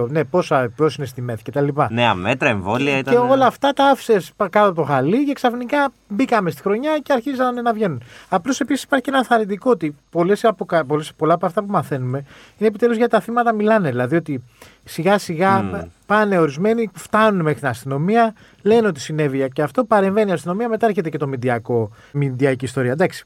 8.432. 0.00 0.06
Ναι, 0.10 0.24
πόσα, 0.24 0.70
πώς 0.76 0.98
είναι 1.04 1.12
στη 1.12 1.20
μέθη 1.22 1.42
κτλ. 1.42 1.68
Νέα 1.94 2.14
μέτρα, 2.14 2.48
εμβόλια 2.48 2.98
ήταν. 2.98 3.14
Και 3.14 3.20
όλα 3.20 3.46
αυτά 3.46 3.72
τα 3.72 3.84
άφησες 3.84 4.32
κάτω 4.36 4.66
από 4.66 4.74
το 4.74 4.82
χαλί 4.82 5.24
και 5.24 5.32
ξαφνικά 5.32 5.92
μπήκαμε 6.08 6.50
στη 6.50 6.62
χρονιά 6.62 6.98
και 7.02 7.12
αρχίζανε 7.12 7.60
να 7.62 7.72
βγαίνουν. 7.72 8.02
Απλώς 8.28 8.60
επίσης 8.60 8.82
υπάρχει 8.84 9.04
και 9.04 9.10
ένα 9.10 9.24
θαρρυντικό 9.24 9.70
ότι 9.70 9.94
πολλές 10.10 10.44
από, 10.44 10.64
κα- 10.64 10.84
πολλές, 10.84 11.12
πολλά 11.16 11.34
από 11.34 11.46
αυτά 11.46 11.62
που 11.62 11.70
μαθαίνουμε 11.70 12.18
είναι 12.58 12.68
επιτέλους 12.68 12.96
για 12.96 13.08
τα 13.08 13.20
θύματα 13.20 13.52
μιλάνε. 13.52 13.90
Δηλαδή 13.90 14.16
ότι 14.16 14.42
σιγά 14.84 15.18
σιγά 15.18 15.62
Μμμ. 15.62 15.80
πάνε 16.06 16.38
ορισμένοι, 16.38 16.90
φτάνουν 16.94 17.40
μέχρι 17.42 17.58
την 17.58 17.68
αστυνομία, 17.68 18.34
λένε 18.62 18.86
ότι 18.86 19.00
συνέβη 19.00 19.48
και 19.52 19.62
αυτό, 19.62 19.84
παρεμβαίνει 19.84 20.30
η 20.30 20.32
αστυνομία, 20.32 20.68
μετά 20.68 20.86
έρχεται 20.86 21.10
και 21.10 21.18
το 21.18 21.26
μηντιακό, 21.26 21.90
μηντιακή 22.12 22.64
ιστορία. 22.64 22.92
Εντάξει. 22.92 23.24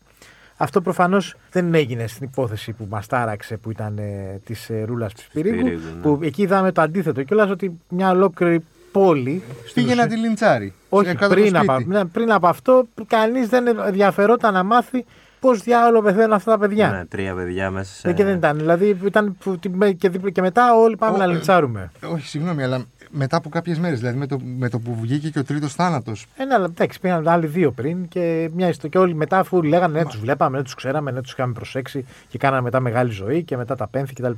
Αυτό 0.61 0.81
προφανώς 0.81 1.35
δεν 1.51 1.75
έγινε 1.75 2.07
στην 2.07 2.27
υπόθεση 2.33 2.73
που 2.73 2.87
μας 2.91 3.07
τάραξε, 3.07 3.57
που 3.57 3.71
ήταν 3.71 3.99
ε, 3.99 4.41
της 4.45 4.71
ε, 4.71 4.83
Ρούλας 4.87 5.13
Σπυρίγκου. 5.17 5.59
Σπυρίγκου, 5.59 5.83
ναι. 5.97 6.01
Που 6.03 6.19
εκεί 6.23 6.43
είδαμε 6.43 6.73
το 6.73 6.81
αντίθετο 6.81 7.23
κιόλας, 7.23 7.51
ότι 7.51 7.81
μια 7.89 8.11
ολόκληρη 8.11 8.65
πόλη. 8.93 9.43
στην 9.67 9.83
Πήγε 9.83 9.95
να 9.95 10.03
ουσία- 10.05 10.15
τη 10.17 10.21
λιντσάρει. 10.21 10.73
όχι, 10.89 11.15
κάτω 11.15 11.35
πριν 11.35 11.53
το 11.53 11.59
από, 11.59 11.73
σπίτι. 11.75 11.89
ναι, 11.89 12.05
πριν 12.05 12.33
από 12.33 12.47
αυτό, 12.47 12.87
κανείς 13.07 13.49
δεν 13.49 13.67
ενδιαφερόταν 13.67 14.53
να 14.55 14.63
μάθει 14.63 15.05
πώς 15.41 15.63
διάολο 15.63 16.03
πεθαίνουν 16.03 16.33
αυτά 16.33 16.51
τα 16.53 16.59
παιδιά. 16.59 16.91
Ναι, 16.91 17.05
τρία 17.05 17.35
παιδιά 17.35 17.71
μέσα 17.71 17.95
σε. 17.95 18.09
Ε, 18.09 18.13
Και 18.13 18.25
δεν 18.25 18.37
ήταν. 18.37 18.57
Δηλαδή 18.59 18.99
ήταν 19.05 19.37
που- 19.45 19.59
τι- 19.59 19.69
με- 19.69 19.91
και, 19.93 20.09
δίπλα- 20.09 20.31
και 20.31 20.41
μετά 20.41 20.75
όλοι 20.75 20.97
πάμε 20.97 21.15
Ω, 21.15 21.19
να 21.19 21.25
ε, 21.25 21.27
λιντσάρουμε. 21.27 21.91
Όχι, 22.13 22.27
συγγνώμη, 22.27 22.63
αλλά 22.63 22.85
μετά 23.11 23.37
από 23.37 23.49
κάποιες 23.49 23.79
μέρες, 23.79 23.99
δηλαδή 23.99 24.19
με 24.19 24.27
το, 24.27 24.39
με 24.59 24.69
το 24.69 24.79
που 24.79 24.97
βγήκε 25.01 25.29
και 25.29 25.39
ο 25.39 25.45
τρίτος 25.45 25.75
θάνατος. 25.75 26.27
Ε, 26.37 26.45
ναι, 26.45 26.55
αλλά 26.55 26.65
εντάξει, 26.65 27.01
πήγαν 27.01 27.29
άλλοι 27.29 27.47
δύο 27.47 27.71
πριν 27.71 28.09
και, 28.09 28.51
μια 28.55 28.69
ιστο, 28.69 28.89
και 28.89 28.99
όλοι 28.99 29.15
μετά 29.15 29.39
αφού 29.39 29.63
λέγανε 29.63 29.99
ναι, 29.99 30.05
τους 30.05 30.19
βλέπαμε, 30.21 30.57
ναι, 30.57 30.63
τους 30.63 30.75
ξέραμε, 30.75 31.11
ναι, 31.11 31.21
τους 31.21 31.33
είχαμε 31.33 31.53
προσέξει 31.53 32.05
και 32.29 32.39
κάνανε 32.39 32.63
μετά 32.63 32.81
μεγάλη 32.81 33.11
ζωή 33.11 33.43
και 33.43 33.57
μετά 33.57 33.77
τα 33.77 33.87
πένθη 33.89 34.15
κτλ. 34.15 34.33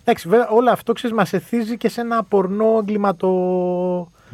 Εντάξει, 0.00 0.28
βέβαια 0.28 0.48
όλο 0.48 0.70
αυτό 0.70 0.92
ξέρεις, 0.92 1.16
μας 1.16 1.32
εθίζει 1.32 1.76
και 1.76 1.88
σε 1.88 2.00
ένα 2.00 2.22
πορνό 2.24 2.78
εγκληματο 2.80 3.28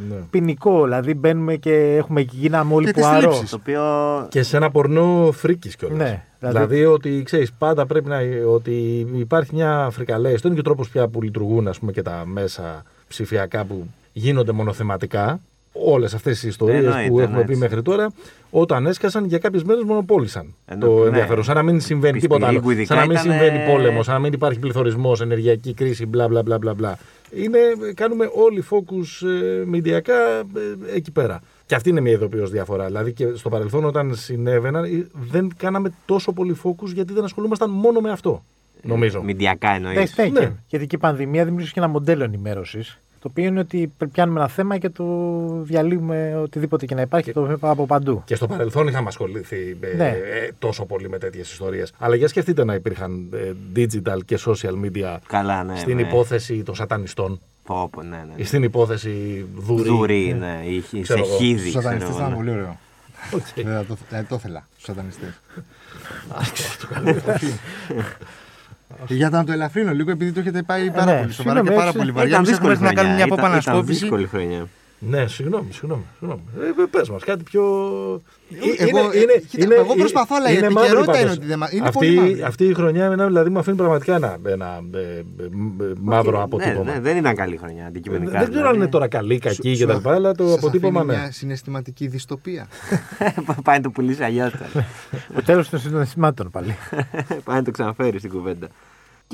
Ναι. 0.09 0.15
ποινικό. 0.31 0.83
Δηλαδή 0.85 1.15
μπαίνουμε 1.15 1.57
και 1.57 1.97
έχουμε 1.97 2.21
γίναμε 2.21 2.75
όλοι 2.75 2.85
Και 2.87 2.93
που 2.93 2.99
τις 2.99 3.09
αρώ. 3.09 3.21
θλίψεις. 3.21 3.51
Το 3.51 3.57
οποίο. 3.61 3.83
Και 4.29 4.43
σε 4.43 4.57
ένα 4.57 4.71
πορνό 4.71 5.31
φρίκης 5.33 5.77
κιόλας. 5.77 5.99
Ναι, 5.99 6.23
δηλαδή... 6.39 6.57
δηλαδή- 6.59 6.85
ότι 6.85 7.23
ξέρεις, 7.25 7.53
πάντα 7.53 7.87
πρέπει 7.87 8.09
να. 8.09 8.19
ότι 8.49 9.07
υπάρχει 9.15 9.55
μια 9.55 9.89
φρικαλέα. 9.93 10.35
Αυτό 10.35 10.47
είναι 10.47 10.57
και 10.57 10.63
ο 10.63 10.65
τρόπος 10.65 10.89
πια 10.89 11.09
που 11.09 11.23
λειτουργούν 11.23 11.69
ας 11.69 11.79
πούμε, 11.79 11.93
και 11.93 12.03
τα 12.03 12.23
μέσα 12.27 12.83
ψηφιακά 13.09 13.65
που 13.65 13.87
γίνονται 14.13 14.53
μονοθεματικά. 14.53 15.41
Όλες 15.77 16.15
αυτές 16.15 16.43
οι 16.43 16.49
ιστορίες 16.49 16.85
Εννοείται, 16.85 17.09
που 17.09 17.21
έχουμε 17.21 17.39
ναι, 17.39 17.45
πει 17.45 17.51
έτσι. 17.51 17.63
μέχρι 17.63 17.83
τώρα, 17.83 18.13
όταν 18.51 18.87
έσκασαν 18.87 19.25
για 19.25 19.39
κάποιες 19.39 19.63
μέρες 19.63 19.83
μονοπόλησαν 19.83 20.55
Εννο- 20.67 20.87
το 20.87 21.01
ναι. 21.01 21.07
ενδιαφέρον. 21.07 21.45
Σαν 21.45 21.55
να 21.55 21.63
μην 21.63 21.81
συμβαίνει 21.81 22.19
Στη 22.19 22.27
τίποτα 22.27 22.47
άλλο. 22.47 22.57
Λίγκου 22.57 22.71
ειδικά 22.71 22.87
Σαν 22.87 22.97
να 22.97 23.03
μην 23.03 23.13
ήταν, 23.13 23.23
συμβαίνει 23.31 23.59
ε, 23.63 23.67
πόλεμο, 23.73 24.03
σαν 24.03 24.15
να 24.15 24.21
μην 24.21 24.33
υπάρχει 24.33 24.59
πληθωρισμός, 24.59 25.21
ενεργειακή 25.21 25.75
κρίση, 25.75 26.07
μπλα 26.07 26.29
μπλα 26.29 26.43
μπλα 26.43 26.59
μπλα. 26.59 26.75
μπλα. 26.75 26.99
Είναι, 27.37 27.59
κάνουμε 27.95 28.31
όλοι 28.35 28.65
focus 28.71 29.27
ε, 29.29 29.65
μηντιακά 29.65 30.15
ε, 30.39 30.95
εκεί 30.95 31.11
πέρα. 31.11 31.41
Και 31.67 31.75
αυτή 31.75 31.89
είναι 31.91 32.01
μια 32.01 32.13
ειδοποιώς 32.13 32.51
διαφορά. 32.51 32.87
Δηλαδή 32.87 33.13
και 33.13 33.27
στο 33.35 33.49
παρελθόν, 33.49 33.85
όταν 33.85 34.15
συνέβαιναν, 34.15 34.85
ε, 34.85 35.07
δεν 35.31 35.53
κάναμε 35.57 35.93
τόσο 36.07 36.33
πολύ 36.33 36.57
focus 36.65 36.87
γιατί 36.95 37.13
δεν 37.13 37.25
ασχολούμασταν 37.25 37.71
μόνο 37.71 38.01
με 38.01 38.11
αυτό. 38.11 38.45
Νομίζω. 38.85 39.23
Μηντιακά 39.23 39.71
εννοείς. 39.71 40.17
Ναι, 40.17 40.25
ναι, 40.25 40.31
Ναι. 40.31 40.41
και- 40.47 40.51
Γιατί 40.67 40.87
και 40.87 40.97
η 40.97 40.99
πανδημία 40.99 41.43
δημιούργησε 41.45 41.73
και 41.73 41.81
ένα 41.81 41.89
μοντέλο 41.89 42.25
ενημέρωσης. 42.25 42.99
Το 43.21 43.31
οποίο 43.31 43.45
είναι 43.45 43.61
ότι 43.61 43.93
πιάνουμε 44.13 44.39
ένα 44.41 44.49
θέμα 44.49 44.79
και 44.79 44.89
το 44.89 45.05
διαλύουμε 45.63 46.37
οτιδήποτε 46.43 46.87
και 46.87 46.95
να 46.95 47.01
υπάρχει 47.01 47.27
και 47.27 47.33
το 47.33 47.43
βλέπουμε 47.45 47.73
από 47.73 47.87
παντού. 47.87 48.23
Και 48.25 48.35
στο 48.35 48.47
παρελθόν 48.47 48.87
είχαμε 48.89 49.09
ασχοληθεί 49.09 49.77
ε, 49.81 49.97
Ναι. 49.97 50.09
ε, 50.09 50.51
τόσο 50.59 50.85
πολύ 50.87 51.09
με 51.09 51.19
τέτοιες 51.19 51.53
ιστορίες. 51.53 51.93
Αλλά 51.99 52.15
για 52.17 52.29
σκεφτείτε 52.29 52.65
να 52.65 52.75
υπήρχαν 52.75 53.29
ε, 53.33 53.53
digital 53.77 54.19
και 54.25 54.39
social 54.47 54.73
media 54.85 55.17
Καλά, 55.27 55.65
ναι. 55.65 55.77
στην 55.77 55.97
ναι. 55.97 56.03
υπόθεση 56.03 56.63
των 56.63 56.75
σατανιστών 56.75 57.41
Πω, 57.65 57.89
πω, 57.93 58.03
ναι, 58.03 58.17
ναι. 58.17 58.33
ή 58.37 58.45
στην 58.45 58.63
υπόθεση 58.63 59.47
δουρή. 59.57 59.89
Δουρή, 59.89 60.37
ναι. 60.39 60.61
Είχε, 60.65 60.97
σε 60.97 61.01
Ξέρω 61.03 61.25
εγώ. 61.25 61.37
χίδι, 61.37 61.59
Στου 61.59 61.69
ξέρω 61.69 61.83
σατανιστέ 61.83 62.09
εγώ, 62.09 62.17
ήταν 62.19 62.31
ναι. 62.31 62.37
πολύ 62.37 62.51
ωραίο. 62.51 62.79
Οκ. 63.35 63.43
Δηλαδή 63.55 63.87
το, 63.87 63.97
δηλαδή 64.09 64.27
το 64.29 64.35
ήθελα 64.35 64.67
στους 64.77 64.85
σατανιστές. 64.85 65.41
Για 69.09 69.29
να 69.31 69.45
το 69.45 69.53
ελαφρύνω 69.53 69.93
λίγο, 69.93 70.11
επειδή 70.11 70.33
το 70.33 70.41
έχετε 70.41 70.63
πάει 70.63 70.91
πάρα 70.91 71.05
ναι, 71.13 71.21
πολύ 71.21 71.33
σοβαρά 71.33 71.61
και 71.61 71.67
συγγνώμη, 71.67 71.69
πάρα 71.77 71.87
έτσι. 71.87 71.99
πολύ 71.99 72.11
βαριά. 72.13 72.29
Ήταν 72.31 72.45
Εμείς 72.45 72.57
έχουμε 72.59 72.73
δύσκολη 72.73 72.89
έρθει 72.89 72.97
να 72.97 73.03
κάνουμε 73.03 73.15
μια 73.15 73.25
χρονιά. 73.25 73.43
ποπ 73.43 73.49
Ήταν- 73.49 73.61
Ήταν 73.61 73.73
ανασκόπηση. 73.75 74.01
δύσκολη 74.01 74.27
χρονιά. 74.27 74.67
Ναι, 74.99 75.27
συγγνώμη, 75.27 75.69
συγγνώμη. 75.73 76.03
συγγνώμη. 76.19 76.43
Ε, 76.61 76.85
πες 76.91 77.09
μας, 77.11 77.25
κάτι 77.25 77.43
πιο... 77.43 77.63
εγώ- 78.79 78.99
ε, 79.13 79.41
κοίτα, 79.49 79.75
εγώ 79.75 79.95
προσπαθώ, 79.95 80.35
αλλά 80.39 80.51
η 80.51 80.55
είναι 80.57 80.67
επικαιρότητα 80.67 80.97
μαύρη 81.03 81.13
είναι 81.13 81.19
πάντως. 81.23 81.37
ότι 81.37 81.47
δεν 81.47 81.59
μα- 81.61 81.69
είναι 81.73 81.87
αυτή, 81.89 81.99
πολύ 82.07 82.17
μαύρη. 82.21 82.43
αυτή 82.43 82.65
η 82.65 82.75
χρονιά 82.75 83.05
εμένα, 83.05 83.27
δηλαδή 83.27 83.51
μου 83.51 83.59
αφήνει 83.59 83.77
πραγματικά 83.77 84.15
ένα, 84.15 84.37
ένα 84.47 84.81
ε, 84.95 84.99
ε, 84.99 85.15
ε, 85.21 85.93
μαύρο 86.01 86.37
Ναι, 86.37 86.43
αποτύπωμα. 86.43 86.93
ναι, 86.93 87.01
δεν 87.01 87.17
ήταν 87.17 87.35
καλή 87.35 87.57
χρονιά 87.57 87.87
αντικειμενικά. 87.87 88.31
δεν 88.39 88.51
ξέρω 88.51 88.69
αν 88.69 88.75
είναι 88.75 88.87
δηλαδή. 88.87 88.91
τώρα 88.91 89.09
καλή, 89.09 89.39
κακή 89.39 89.75
Σου- 89.75 89.87
κτλ. 89.87 90.09
Αλλά 90.09 90.33
το 90.35 90.47
σας 90.49 90.57
αποτύπωμα 90.57 91.01
αφήνει 91.01 91.15
ναι. 91.17 91.23
μια 91.23 91.33
συναισθηματική 91.33 92.07
δυστοπία. 92.07 92.67
Πάει 93.65 93.77
να 93.77 93.83
το 93.83 93.91
πουλήσει 93.91 94.23
αλλιώς. 94.23 94.53
Το 95.35 95.43
τέλος 95.47 95.69
των 95.71 95.81
συναισθημάτων 95.81 96.51
πάλι. 96.51 96.77
Πάει 97.45 97.57
να 97.57 97.63
το 97.63 97.71
ξαναφέρει 97.71 98.19
στην 98.19 98.31
κουβέντα. 98.31 98.67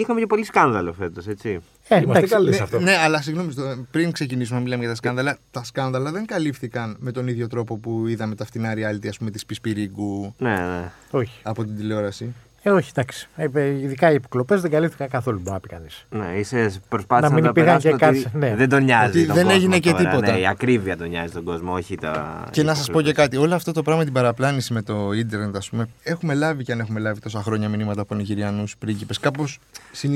Και 0.00 0.06
είχαμε 0.06 0.20
και 0.20 0.26
πολύ 0.26 0.44
σκάνδαλο 0.44 0.92
φέτος, 0.92 1.26
έτσι. 1.26 1.48
Ε, 1.88 1.94
Είμαστε 1.96 2.10
εντάξει, 2.18 2.34
καλοί 2.34 2.48
ναι, 2.50 2.56
σε 2.56 2.62
αυτό. 2.62 2.80
ναι, 2.80 2.96
αλλά 2.96 3.22
συγγνώμη, 3.22 3.52
στο- 3.52 3.86
πριν 3.90 4.12
ξεκινήσουμε 4.12 4.56
να 4.58 4.62
μιλάμε 4.64 4.80
για 4.82 4.90
τα 4.90 4.96
σκάνδαλα, 4.96 5.38
τα 5.50 5.64
σκάνδαλα 5.64 6.10
δεν 6.10 6.26
καλύφθηκαν 6.26 6.96
με 7.00 7.12
τον 7.12 7.28
ίδιο 7.28 7.46
τρόπο 7.46 7.76
που 7.78 8.06
είδαμε 8.06 8.34
τα 8.34 8.44
φτηνά 8.44 8.72
reality, 8.74 9.08
ας 9.08 9.18
πούμε, 9.18 9.30
της 9.30 9.46
Πισπυρίγκου 9.46 10.34
Ναι, 10.38 10.50
ναι. 10.50 10.90
Όχι. 11.10 11.40
από 11.42 11.64
την 11.64 11.76
τηλεόραση. 11.76 12.34
Ε, 12.62 12.70
όχι, 12.70 12.90
εντάξει. 12.94 13.28
Ε, 13.36 13.66
ειδικά 13.68 14.10
οι 14.10 14.14
υποκλοπές 14.14 14.60
δεν 14.60 14.70
καλύφθηκαν 14.70 15.08
καθόλου, 15.08 15.38
μπορεί 15.38 15.50
να 15.52 15.60
πει 15.60 15.68
κανείς. 15.68 16.06
Ναι, 16.10 16.38
είσαι 16.38 16.72
προσπάθησε 16.88 17.28
Να 17.28 17.34
μην 17.34 17.44
να, 17.44 17.52
το 17.52 17.60
υπήρχαν 17.60 17.80
περάσουν 17.82 17.98
και 17.98 18.04
ότι 18.06 18.20
κάτσε- 18.20 18.34
ναι. 18.34 18.56
δεν 18.56 18.68
τον 18.68 18.84
νοιάζει. 18.84 19.18
Ότι 19.18 19.26
τον 19.26 19.34
δεν 19.34 19.44
κόσμο 19.44 19.58
έγινε 19.60 19.78
και 19.78 19.90
τώρα, 19.90 20.10
τίποτα. 20.10 20.32
Ναι, 20.32 20.38
η 20.38 20.46
ακρίβεια 20.46 20.96
τον 20.96 21.08
νοιάζει 21.08 21.32
τον 21.32 21.44
κόσμο, 21.44 21.72
όχι 21.72 21.94
τα. 21.96 22.44
Και 22.50 22.62
να 22.62 22.72
οι 22.72 22.76
σας 22.76 22.86
πω 22.86 22.92
και 22.92 23.08
υποκλοπές. 23.08 23.24
κάτι, 23.24 23.36
όλο 23.36 23.54
αυτό 23.54 23.72
το 23.72 23.82
πράγμα 23.82 24.04
την 24.04 24.12
παραπλάνηση 24.12 24.72
με 24.72 24.82
το 24.82 25.12
ίντερνετ, 25.12 25.56
ας 25.56 25.68
πούμε, 25.70 25.88
έχουμε 26.02 26.34
λάβει 26.34 26.64
και 26.64 26.72
αν 26.72 26.80
έχουμε 26.80 27.00
λάβει 27.00 27.20
τόσα 27.20 27.42
χρόνια 27.42 27.68
μηνύματα 27.68 28.00
από 28.00 28.14
Νιγηριανού 28.14 28.64
πρίγκιπες. 28.78 29.18
Κάπως 29.18 29.58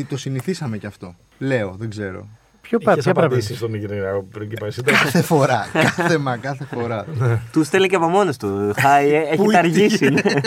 το 0.05 0.17
συνηθίσαμε 0.17 0.79
κι 0.79 0.87
αυτό. 0.87 1.15
Λέω, 1.39 1.75
δεν 1.79 1.91
ξέρω. 1.91 2.29
Ποιο 2.69 2.79
πα, 2.79 2.93
Είχες 2.93 3.05
ποια 3.05 3.13
πράγματα. 3.13 3.37
απαντήσει 3.37 3.57
στον 3.57 3.75
Ιγυριακό 3.75 4.23
πρίγκιπα 4.33 4.67
εσύ. 4.67 4.83
κάθε 4.83 5.23
φορά, 5.23 5.67
κάθε 5.97 6.19
μα, 6.19 6.37
κάθε 6.37 6.65
φορά. 6.75 7.07
Του 7.53 7.65
στέλνει 7.65 7.89
και 7.89 7.97
από 7.97 8.07
μόνος 8.09 8.37
του. 8.37 8.73
Χάι, 8.81 9.11
ε, 9.15 9.19
έχει 9.19 9.37
Πού 9.37 9.51
ταργήσει. 9.51 10.09
ναι. 10.09 10.21
Πέρασε 10.23 10.41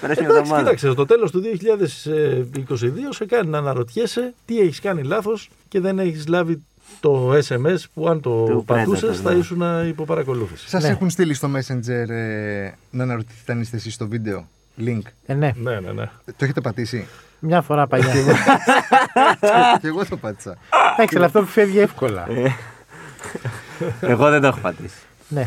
μια 0.00 0.02
Εντάξει, 0.02 0.24
εβδομάδα. 0.24 0.58
κοίταξε, 0.62 0.90
στο 0.90 1.06
τέλος 1.06 1.30
του 1.30 1.40
2022 1.40 2.84
σε 3.10 3.24
κάνει 3.26 3.48
να 3.48 3.58
αναρωτιέσαι 3.58 4.34
τι 4.44 4.60
έχεις 4.60 4.80
κάνει 4.80 5.02
λάθος 5.02 5.50
και 5.68 5.80
δεν 5.80 5.98
έχεις 5.98 6.26
λάβει 6.26 6.62
το 7.00 7.32
SMS 7.48 7.76
που 7.94 8.08
αν 8.08 8.20
το 8.20 8.44
Του 8.44 8.64
πατούσες 8.66 9.18
Predator, 9.18 9.22
θα 9.22 9.32
ναι. 9.32 9.38
ήσουν 9.38 9.62
υπό 9.88 10.04
παρακολούθηση. 10.04 10.68
Σας 10.68 10.82
Ναι. 10.82 10.88
έχουν 10.88 11.10
στείλει 11.10 11.34
στο 11.34 11.48
Messenger 11.56 12.08
ε, 12.08 12.70
να 12.90 13.02
αναρωτηθείτε 13.02 13.52
αν 13.52 13.60
είστε 13.60 13.76
εσείς 13.76 13.94
στο 13.94 14.08
βίντεο. 14.08 14.48
Link. 14.78 15.00
Ε, 15.26 15.34
ναι, 15.34 15.52
Ναι, 15.56 15.80
ναι, 15.80 15.92
ναι. 15.92 16.10
Το 16.24 16.44
έχετε 16.44 16.60
πατήσει; 16.60 17.06
Μια 17.40 17.62
φορά 17.62 17.86
παλιά. 17.86 18.12
και 19.80 19.86
εγώ 19.86 20.06
το 20.06 20.16
πάτησα. 20.16 20.56
Εντάξει, 20.92 21.16
αλλά 21.16 21.26
αυτό 21.26 21.42
φεύγει 21.44 21.78
εύκολα. 21.78 22.26
Εγώ 24.00 24.30
δεν 24.30 24.40
το 24.40 24.46
έχω 24.46 24.58
πατήσει. 24.60 24.98
ναι. 25.28 25.46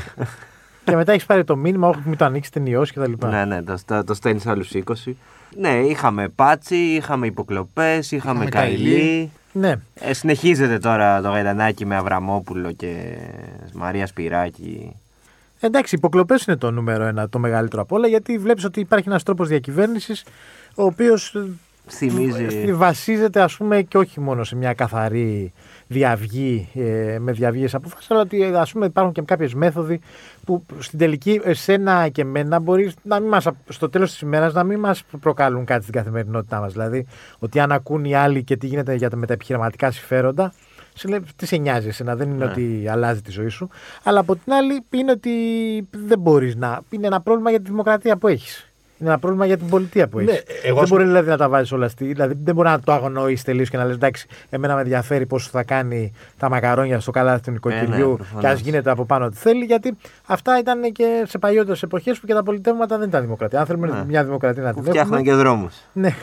Και 0.83 0.95
μετά 0.95 1.11
έχεις 1.11 1.25
πάρει 1.25 1.43
το 1.43 1.55
μήνυμα, 1.55 1.87
όχι 1.87 1.99
μην 2.05 2.17
το 2.17 2.25
ανοίξεις 2.25 2.51
ταινιό 2.53 2.83
και 2.83 2.99
τα 2.99 3.07
λοιπά. 3.07 3.27
Ναι, 3.29 3.45
ναι, 3.45 3.63
το, 3.63 3.75
το, 3.85 4.03
το 4.03 4.13
στέλνεις 4.13 4.47
άλλους 4.47 4.71
20. 5.05 5.11
Ναι, 5.57 5.69
είχαμε 5.79 6.27
πάτσι, 6.27 6.75
είχαμε 6.75 7.25
υποκλοπές, 7.27 8.11
είχαμε 8.11 8.31
Είχαμε 8.45 8.49
καηλή. 8.49 8.89
καηλή. 8.93 9.31
ναι. 9.51 9.73
Ε, 9.93 10.13
συνεχίζεται 10.13 10.77
τώρα 10.79 11.21
το 11.21 11.29
γαϊδανάκι 11.29 11.85
με 11.85 11.95
Αβραμόπουλο 11.95 12.71
και 12.71 13.17
Μαρία 13.73 14.07
Σπυράκη. 14.07 14.95
Εντάξει, 15.59 15.95
οι 15.95 15.97
υποκλοπές 15.97 16.43
είναι 16.45 16.55
το 16.57 16.71
νούμερο 16.71 17.03
ένα, 17.03 17.29
το 17.29 17.39
μεγαλύτερο 17.39 17.81
απ' 17.81 17.91
όλα, 17.91 18.07
γιατί 18.07 18.37
βλέπεις 18.37 18.63
ότι 18.63 18.79
υπάρχει 18.79 19.07
ένας 19.09 19.23
τρόπος 19.23 19.47
διακυβέρνησης, 19.47 20.23
ο 20.75 20.83
οποίος 20.83 21.35
Θυμίζει. 21.97 22.73
βασίζεται, 22.73 23.41
ας 23.41 23.57
πούμε, 23.57 23.81
και 23.81 23.97
όχι 23.97 24.19
μόνο 24.19 24.43
σε 24.43 24.55
μια 24.55 24.73
καθαρή 24.73 25.53
διαυγή 25.87 26.69
ε, 26.73 27.17
με 27.19 27.31
διαυγές 27.31 27.73
αποφάσει, 27.75 28.07
αλλά 28.09 28.21
ότι 28.21 28.43
ας 28.43 28.71
πούμε, 28.71 28.85
υπάρχουν 28.85 29.13
και 29.13 29.21
κάποιες 29.21 29.53
μέθοδοι 29.53 29.99
που 30.45 30.65
στην 30.79 30.99
τελική, 30.99 31.41
εσένα 31.43 32.07
και 32.09 32.21
εμένα, 32.21 32.59
μπορεί 32.59 32.91
να 33.03 33.19
μην 33.19 33.29
μας, 33.29 33.47
στο 33.69 33.89
τέλος 33.89 34.11
της 34.11 34.19
ημέρας 34.19 34.53
να 34.53 34.63
μην 34.63 34.79
μας 34.79 35.03
προκαλούν 35.19 35.65
κάτι 35.65 35.81
στην 35.81 35.93
καθημερινότητά 35.93 36.59
μας. 36.59 36.71
Δηλαδή, 36.71 37.05
ότι 37.39 37.59
αν 37.59 37.71
ακούν 37.71 38.05
οι 38.05 38.15
άλλοι 38.15 38.43
και 38.43 38.57
τι 38.57 38.67
γίνεται 38.67 38.93
για 38.93 39.09
τα, 39.09 39.15
με 39.15 39.25
τα 39.25 39.33
επιχειρηματικά 39.33 39.91
συμφέροντα, 39.91 40.53
σε 40.93 41.07
λέει, 41.07 41.23
τι 41.35 41.45
σε 41.45 41.55
νοιάζει 41.55 41.87
εσένα, 41.87 42.15
δεν 42.15 42.29
είναι 42.29 42.45
Ναι. 42.45 42.51
ότι 42.51 42.87
αλλάζει 42.89 43.21
τη 43.21 43.31
ζωή 43.31 43.47
σου. 43.47 43.69
Αλλά 44.03 44.19
από 44.19 44.35
την 44.35 44.53
άλλη 44.53 44.81
είναι 44.89 45.11
ότι 45.11 45.31
δεν 45.91 46.19
μπορείς 46.19 46.55
να. 46.55 46.81
Είναι 46.89 47.07
ένα 47.07 47.21
πρόβλημα 47.21 47.49
για 47.49 47.61
τη 47.61 47.69
δημοκρατία 47.69 48.17
που 48.17 48.27
έχεις. 48.27 48.72
Είναι 49.03 49.11
ένα 49.11 49.19
πρόβλημα 49.21 49.45
για 49.45 49.57
την 49.57 49.67
πολιτεία 49.69 50.07
που 50.07 50.19
έχεις. 50.19 50.31
Ναι, 50.33 50.39
εγώ 50.63 50.73
δεν 50.75 50.83
ας- 50.83 50.89
μπορεί 50.89 51.03
δηλαδή 51.03 51.29
να 51.29 51.37
τα 51.37 51.49
βάζεις 51.49 51.71
όλα 51.71 51.87
στη. 51.87 52.05
Δηλαδή 52.05 52.33
δεν 52.43 52.55
μπορεί 52.55 52.67
να 52.67 52.79
το 52.79 52.91
αγνοήσει 52.91 53.43
τελείως 53.45 53.69
και 53.69 53.77
να 53.77 53.85
λες: 53.85 53.95
Εντάξει, 53.95 54.27
εμένα 54.49 54.75
με 54.75 54.81
ενδιαφέρει 54.81 55.25
πόσο 55.25 55.49
θα 55.51 55.63
κάνει 55.63 56.11
τα 56.37 56.49
μακαρόνια 56.49 56.99
στο 56.99 57.11
καλάθι 57.11 57.41
του 57.41 57.51
νοικοκυριού 57.51 58.09
ναι, 58.09 58.15
προφανώς. 58.15 58.41
και 58.41 58.47
ας 58.47 58.59
γίνεται 58.59 58.89
από 58.91 59.05
πάνω 59.05 59.25
ό,τι 59.25 59.37
θέλει. 59.37 59.65
Γιατί 59.65 59.97
αυτά 60.25 60.59
ήταν 60.59 60.91
και 60.91 61.23
σε 61.27 61.37
παλιότερες 61.37 61.83
εποχές 61.83 62.19
που 62.19 62.25
και 62.27 62.33
τα 62.33 62.43
πολιτεύματα 62.43 62.97
δεν 62.97 63.07
ήταν 63.07 63.21
δημοκρατία. 63.21 63.59
Αν 63.59 63.65
θέλουμε 63.65 63.87
Ναι. 63.87 64.03
μια 64.07 64.23
δημοκρατία 64.23 64.63
να 64.63 64.69
Που 64.73 64.73
την 64.81 64.87
έχουμε. 64.87 65.03
φτιάχναν 65.03 65.23
και 65.23 65.33
δρόμους. 65.33 65.75
Ναι. 65.93 66.15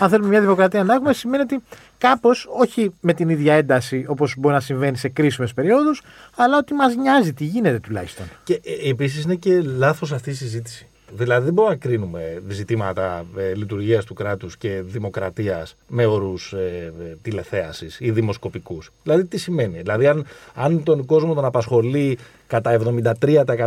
Αν 0.00 0.08
θέλουμε 0.08 0.28
μια 0.28 0.40
δημοκρατία 0.40 0.84
να 0.84 0.94
έχουμε, 0.94 1.12
σημαίνει 1.12 1.42
ότι 1.42 1.62
κάπως, 1.98 2.46
όχι 2.50 2.94
με 3.00 3.12
την 3.12 3.28
ίδια 3.28 3.54
ένταση 3.54 4.04
όπως 4.08 4.34
μπορεί 4.38 4.54
να 4.54 4.60
συμβαίνει 4.60 4.96
σε 4.96 5.08
κρίσιμες 5.08 5.54
περιόδους, 5.54 6.02
αλλά 6.36 6.56
ότι 6.58 6.74
μας 6.74 6.94
νοιάζει 6.96 7.32
τι 7.32 7.44
γίνεται 7.44 7.78
τουλάχιστον. 7.78 8.26
Και 8.44 8.60
επίσης 8.90 9.24
είναι 9.24 9.34
και 9.34 9.60
λάθος 9.60 10.12
αυτή 10.12 10.30
η 10.30 10.32
συζήτηση. 10.32 10.88
Δηλαδή 11.12 11.44
δεν 11.44 11.54
μπορούμε 11.54 11.74
να 11.74 11.80
κρίνουμε 11.80 12.42
ζητήματα 12.48 13.24
ε, 13.36 13.54
λειτουργίας 13.54 14.04
του 14.04 14.14
κράτους 14.14 14.56
και 14.56 14.82
δημοκρατίας 14.84 15.76
με 15.88 16.06
όρους 16.06 16.52
ε, 16.52 16.92
ε, 17.00 17.16
τηλεθέασης 17.22 18.00
ή 18.00 18.10
δημοσκοπικούς. 18.10 18.90
Δηλαδή 19.02 19.24
τι 19.24 19.38
σημαίνει; 19.38 19.78
Δηλαδή 19.78 20.06
αν, 20.06 20.24
αν 20.54 20.82
τον 20.82 21.06
κόσμο 21.06 21.34
τον 21.34 21.44
απασχολεί 21.44 22.18
κατά 22.48 22.78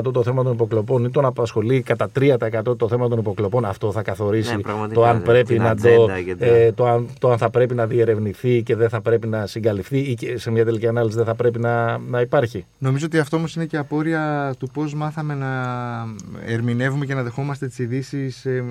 73% 0.04 0.14
το 0.14 0.24
θέμα 0.24 0.44
των 0.44 0.54
υποκλοπών 0.54 1.06
ή 1.06 1.10
τον 1.10 1.26
απασχολεί 1.26 1.82
κατά 1.82 2.10
3% 2.20 2.78
το 2.78 2.88
θέμα 2.88 3.08
των 3.08 3.20
υποκλοπών, 3.20 3.66
αυτό 3.66 3.92
θα 3.92 4.02
καθορίσει 4.02 4.56
Ναι, 4.56 4.62
πραγματικά, 4.62 5.00
το 5.02 5.08
αν 5.08 5.18
ναι, 5.18 5.24
πρέπει 5.24 5.54
την 5.54 5.62
να 5.62 5.64
το, 5.64 5.72
ατζέντα 5.72 6.22
και 6.22 6.36
το- 6.36 6.46
ε, 6.46 6.72
το, 6.72 6.88
αν, 6.88 7.08
το 7.20 7.32
αν 7.32 7.38
θα 7.38 7.50
πρέπει 7.50 7.74
να 7.76 7.86
διερευνηθεί 7.88 8.64
και 8.64 8.76
δεν 8.76 8.90
θα 8.90 9.02
πρέπει 9.02 9.28
να 9.28 9.48
συγκαλυφθεί 9.48 9.98
ή 10.00 10.14
και 10.14 10.38
σε 10.38 10.52
μια 10.52 10.66
τελική 10.66 10.88
ανάλυση 10.88 11.16
δεν 11.18 11.26
θα 11.26 11.36
πρέπει 11.36 11.60
να, 11.60 11.98
να 11.98 12.22
υπάρχει. 12.22 12.66
Νομίζω 12.78 13.06
ότι 13.06 13.20
αυτό 13.20 13.38
όμως 13.38 13.56
είναι 13.56 13.66
και 13.66 13.78
απόρρια 13.78 14.54
του 14.60 14.68
πώς 14.74 14.94
μάθαμε 14.94 15.36
να 15.36 15.50
ερμηνεύουμε 16.46 17.06
και 17.06 17.14
να 17.14 17.24
δεχόμαστε 17.24 17.68
τις 17.68 17.80
ειδήσει 17.80 18.34
ε, 18.44 18.62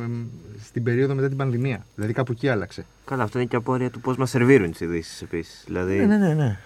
στην 0.64 0.82
περίοδο 0.82 1.14
μετά 1.14 1.28
την 1.28 1.36
πανδημία. 1.36 1.84
Δηλαδή 1.94 2.12
κάπου 2.12 2.32
εκεί 2.32 2.48
άλλαξε. 2.48 2.84
Καλά, 3.04 3.22
αυτό 3.22 3.38
είναι 3.38 3.48
και 3.48 3.56
απόρρια 3.56 3.90
του 3.90 4.00
πώς 4.00 4.16
μας 4.16 4.30
σερβίρουν 4.30 4.70
τις 4.70 4.80
ειδήσεις 4.80 5.22
επίσης. 5.22 5.62
Δηλαδή, 5.66 6.06
ναι, 6.06 6.16
ναι. 6.34 6.58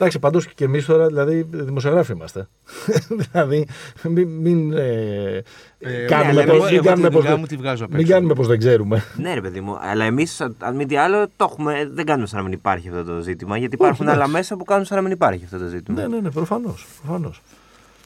Εντάξει, 0.00 0.18
παντού 0.18 0.40
και 0.54 0.64
εμείς 0.64 0.84
τώρα 0.84 1.06
δηλαδή 1.06 1.46
δημοσιογράφοι 1.50 2.12
είμαστε. 2.12 2.48
δηλαδή 3.30 3.66
μην, 4.02 4.28
μην 4.28 4.72
ε, 4.72 5.42
Ε, 5.78 6.04
κάνουμε 6.06 6.32
ναι, 6.32 6.46
πως, 6.46 6.54
εγώ- 6.56 6.64
μην 6.64 6.74
εγώ 6.74 6.82
κάνουμε 6.84 7.08
τη 7.08 7.14
πως, 7.14 7.22
δουλειά 7.22 7.30
δεν- 7.30 7.38
μου 7.40 7.46
τη 7.46 7.56
βγάζω 7.56 7.84
απ' 7.84 7.90
μην 7.90 8.00
έξω. 8.00 8.12
κάνουμε 8.12 8.34
πως 8.34 8.46
δεν 8.46 8.58
ξέρουμε. 8.58 9.02
Ναι, 9.16 9.34
ρε 9.34 9.40
παιδί 9.40 9.60
μου. 9.60 9.76
Αλλά 9.80 10.04
εμείς, 10.04 10.40
αν 10.58 10.74
μη 10.76 10.86
τι 10.86 10.96
άλλο, 10.96 11.26
το 11.36 11.48
έχουμε, 11.50 11.88
δεν 11.92 12.04
κάνουμε 12.04 12.26
σαν 12.26 12.38
να 12.38 12.44
μην 12.44 12.52
υπάρχει 12.52 12.88
αυτό 12.88 13.04
το 13.04 13.20
ζήτημα. 13.20 13.56
Γιατί 13.58 13.74
υπάρχουν 13.74 14.06
εντάξει. 14.06 14.22
άλλα 14.22 14.32
μέσα 14.32 14.56
που 14.56 14.64
κάνουν 14.64 14.84
σαν 14.84 14.96
να 14.96 15.02
μην 15.02 15.12
υπάρχει 15.12 15.44
αυτό 15.44 15.58
το 15.58 15.66
ζήτημα. 15.66 16.00
ναι, 16.00 16.06
ναι, 16.08 16.20
ναι, 16.20 16.30
προφανώς. 16.30 16.86
Προφανώς. 17.02 17.42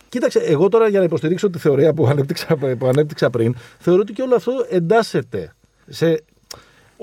Κοίταξε, 0.09 0.39
εγώ 0.39 0.69
τώρα 0.69 0.89
για 0.89 0.99
να 0.99 1.05
υποστηρίξω 1.05 1.51
τη 1.51 1.59
θεωρία 1.59 1.93
που 1.95 2.07
ανέπτυξα, 2.07 2.57
που 2.57 2.87
ανέπτυξα 2.87 3.31
πριν, 3.31 3.55
θεωρώ 3.79 4.01
ότι 4.01 4.13
και 4.13 4.23
όλο 4.23 4.35
αυτό 4.35 4.53
εντάσσεται 4.71 5.53
σε 5.87 6.25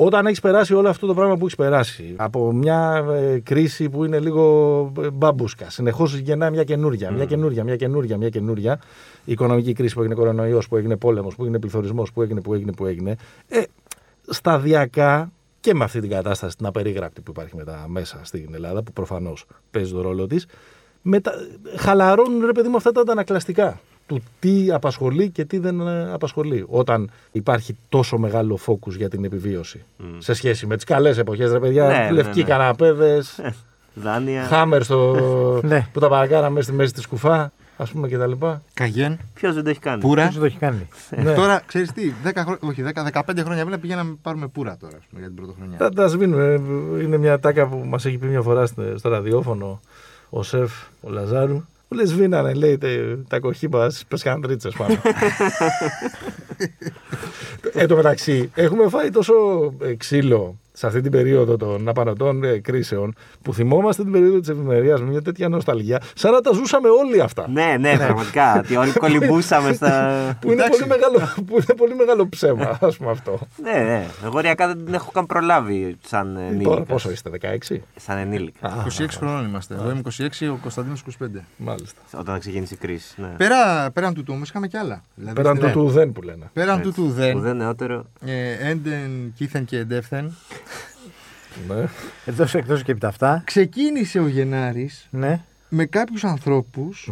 Όταν 0.02 0.26
έχεις 0.26 0.40
περάσει 0.40 0.74
όλο 0.74 0.90
αυτό 0.90 1.08
το 1.08 1.14
πράγμα 1.14 1.38
που 1.38 1.46
έχεις 1.46 1.56
περάσει, 1.56 2.14
από 2.16 2.52
μια 2.52 3.06
ε, 3.10 3.40
κρίση 3.40 3.90
που 3.90 4.06
είναι 4.06 4.20
λίγο 4.20 4.92
ε, 5.02 5.10
μπαμπούσκα, 5.10 5.70
συνεχώς 5.70 6.16
γεννά 6.16 6.50
μια 6.50 6.64
καινούρια, 6.64 7.12
μια 7.12 7.26
καινούρια, 7.26 7.64
μια 7.64 7.76
καινούρια, 7.76 8.18
μια 8.18 8.30
καινούρια. 8.30 8.80
Η 9.26 9.32
οικονομική 9.32 9.74
κρίση 9.74 9.94
που 9.94 10.00
έγινε 10.00 10.16
κορονοϊός, 10.16 10.68
που 10.68 10.76
έγινε 10.76 10.98
πόλεμος, 10.98 11.36
που 11.36 11.44
έγινε 11.44 11.60
πληθωρισμός, 11.60 12.12
που 12.12 12.22
έγινε, 12.22 12.42
που 12.42 12.54
έγινε, 12.54 12.72
που 12.72 12.86
έγινε. 12.86 13.16
Ε, 13.48 13.62
σταδιακά 14.28 15.32
και 15.60 15.74
με 15.74 15.84
αυτή 15.84 16.00
την 16.00 16.10
κατάσταση 16.10 16.58
την 16.58 16.66
απερίγραπτη 16.66 17.22
που 17.22 17.32
υπάρχει 17.32 17.56
μετά 17.56 17.86
μέσα 17.88 18.20
στην 18.24 18.50
Ελλάδα, 18.54 18.84
που 18.84 18.92
προφανώς 18.92 19.46
παίζει 19.72 19.92
τον 19.92 20.02
ρόλο 20.02 20.28
της, 20.28 20.46
μετα... 21.02 21.32
χαλαρώνουν 21.76 22.46
ρε 22.46 22.52
παιδί 22.52 22.68
μου 22.68 22.76
αυτά 22.76 22.92
τα 22.92 23.02
αντανακλαστικά 23.02 23.80
του 24.10 24.22
τι 24.40 24.72
απασχολεί 24.72 25.30
και 25.30 25.46
τι 25.46 25.58
δεν 25.58 25.80
ε, 25.88 26.12
απασχολεί. 26.14 26.66
Όταν 26.68 27.10
υπάρχει 27.32 27.78
τόσο 27.90 28.18
μεγάλο 28.18 28.56
φόκους 28.58 28.96
για 28.96 29.10
την 29.10 29.24
επιβίωση 29.24 29.84
σε 30.18 30.34
σχέση 30.34 30.66
με 30.66 30.76
τις 30.76 30.84
καλές 30.86 31.18
εποχές, 31.18 31.52
ρε 31.52 31.60
παιδιά, 31.60 31.88
Ναι, 31.88 31.98
ναι, 31.98 32.12
λευκοί 32.12 32.40
ναι. 32.40 32.46
καναπέδες, 32.48 33.40
Δάνεια. 33.94 34.44
χάμερ 34.44 34.84
στο... 34.84 35.16
Ναι. 35.64 35.88
που 35.94 36.00
τα 36.00 36.08
παρακάρα 36.10 36.50
μέσα 36.50 36.64
στη 36.68 36.74
μέση 36.76 36.94
της 36.94 37.08
κουφά, 37.08 37.52
ας 37.78 37.92
πούμε 37.92 38.08
και 38.08 38.18
τα 38.18 38.28
λοιπά. 38.28 38.62
Καγέν, 38.74 39.20
Ποιος 39.34 39.54
δεν 39.56 39.64
το 39.64 39.70
έχει 39.70 39.80
κάνει; 39.80 40.02
πουρα. 40.02 40.24
Ποιος 40.28 40.40
το 40.40 40.46
έχει 40.46 40.58
κάνει; 40.58 40.88
Ναι. 41.24 41.34
Τώρα, 41.34 41.62
ξέρεις 41.66 41.92
τι, 41.92 42.12
10, 42.26 42.32
χρό- 42.36 42.64
όχι, 42.64 42.84
10, 43.14 43.22
15 43.22 43.22
χρόνια 43.44 43.66
πριν 43.66 43.80
πηγαίναμε 43.80 44.10
να 44.10 44.16
πάρουμε 44.22 44.48
πουρα 44.48 44.78
τώρα 44.80 44.98
ας 44.98 45.04
πούμε, 45.10 45.20
για 45.22 45.28
την 45.30 45.38
πρωτοχρονιά. 45.38 45.78
Τα, 45.78 45.90
τα 45.90 46.08
σβήνουμε. 46.08 46.62
Είναι 47.04 47.18
μια 47.18 47.40
τάκα 47.40 47.68
που 47.68 47.84
μας 47.86 48.06
έχει 48.06 48.18
πει 48.18 48.26
μια 48.26 48.42
φορά 48.42 48.66
στο, 48.66 48.84
στο 48.98 49.10
ραδιόφωνο 49.10 49.80
ο 50.30 50.44
σεφ, 50.44 50.72
ο 51.02 51.10
Λαζάρου. 51.10 51.64
Που 51.90 51.96
λες, 51.96 52.10
σβήνανε, 52.10 52.54
λέει, 52.54 52.78
τα, 52.78 52.88
τα 53.28 53.40
κοχύπα 53.40 53.90
στι 53.90 54.04
πεσκαντρίτσε 54.08 54.70
πάνω. 54.78 55.02
Εν 57.74 57.88
τω 57.88 57.96
μεταξύ, 57.96 58.52
έχουμε 58.56 58.90
φάει 58.90 59.10
τόσο 59.10 59.34
ε, 59.82 59.96
ξύλο 59.96 60.58
σε 60.80 60.88
αυτή 60.88 61.02
την 61.02 61.12
περίοδο 61.12 61.58
των 61.58 61.88
απανοτών 61.90 62.44
ε, 62.44 62.58
κρίσεων 62.60 63.16
που 63.42 63.54
θυμόμαστε 63.54 64.04
την 64.04 64.12
περίοδο 64.12 64.40
της 64.40 64.50
ευημερία 64.50 64.98
με 64.98 65.06
μια 65.06 65.22
τέτοια 65.22 65.50
νοσταλγία, 65.50 66.02
σαν 66.16 66.32
να 66.32 66.42
τα 66.42 66.52
ζούσαμε 66.54 66.90
όλοι 66.90 67.22
αυτά. 67.22 67.50
Ναι, 67.50 67.76
ναι, 67.80 67.98
πραγματικά. 67.98 68.58
Ότι 68.58 68.76
όλοι 68.76 68.92
κολυμπούσαμε 68.92 69.74
στα. 69.74 70.38
Που 70.42 70.52
είναι, 70.52 70.62
Εντάξει. 70.64 70.80
πολύ 70.80 70.90
μεγάλο, 70.92 71.34
που 71.46 71.54
είναι 71.56 71.76
πολύ 71.78 71.96
μεγάλο 71.96 72.30
ψέμα, 72.30 72.78
ας 72.82 72.98
πούμε 72.98 73.12
αυτό. 73.12 73.40
Ναι, 73.64 73.72
ναι. 73.84 74.06
Εγώ 74.26 74.40
ριακά 74.40 74.68
δεν 74.68 74.86
την 74.86 74.94
έχω 74.94 75.12
καν 75.12 75.26
προλάβει 75.26 75.98
σαν 76.06 76.34
Τώρα 76.34 76.46
ενήλικα. 76.48 76.82
πόσο 76.82 77.12
είστε, 77.12 77.30
16. 77.70 77.76
Σαν 77.96 78.18
ενήλικα. 78.18 78.86
26 79.00 79.06
χρόνων 79.18 79.46
είμαστε. 79.46 79.74
Εγώ 79.74 79.90
είμαι 79.90 80.02
26, 80.18 80.28
ο 80.52 80.58
Κωνσταντίνος 80.62 81.04
25. 81.22 81.26
Μάλιστα. 81.58 82.00
Όταν 82.20 82.40
ξεκίνησε 82.40 82.74
η 82.74 82.78
κρίση. 82.78 83.22
Ναι. 83.22 83.28
Πέρα, 83.38 83.92
πέραν 83.92 84.14
του 84.14 84.24
του 84.24 84.34
όμως 84.36 84.50
είχαμε 84.50 84.68
κι 84.68 84.78
άλλα. 84.78 85.04
Δηλαδή, 85.16 85.36
Πέραν 85.36 85.56
στην- 85.58 85.72
του 85.72 85.80
του 85.80 85.90
δεν 85.90 86.12
που 86.12 86.22
λένε. 86.22 86.50
Πέραν 86.54 86.82
του 86.82 86.94
του 86.94 87.04
Που 87.04 87.10
δεν. 87.12 87.40
δεν 87.40 87.56
νεότερο. 87.58 88.06
ε, 88.26 88.70
Έντεν, 88.70 89.34
κήθεν 89.36 89.66
και 89.66 89.78
εντεύθεν. 89.78 90.36
Ναι. 91.68 91.86
Εκτός, 92.26 92.54
εκτός 92.56 92.84
και 92.84 92.92
από 92.92 93.00
τα 93.00 93.08
αυτά. 93.08 93.42
Ξεκίνησε 93.46 94.20
ο 94.20 94.28
Γενάρης 94.28 95.08
Ναι. 95.10 95.42
με 95.70 95.86
κάποιους 95.86 96.24
ανθρώπους 96.24 97.12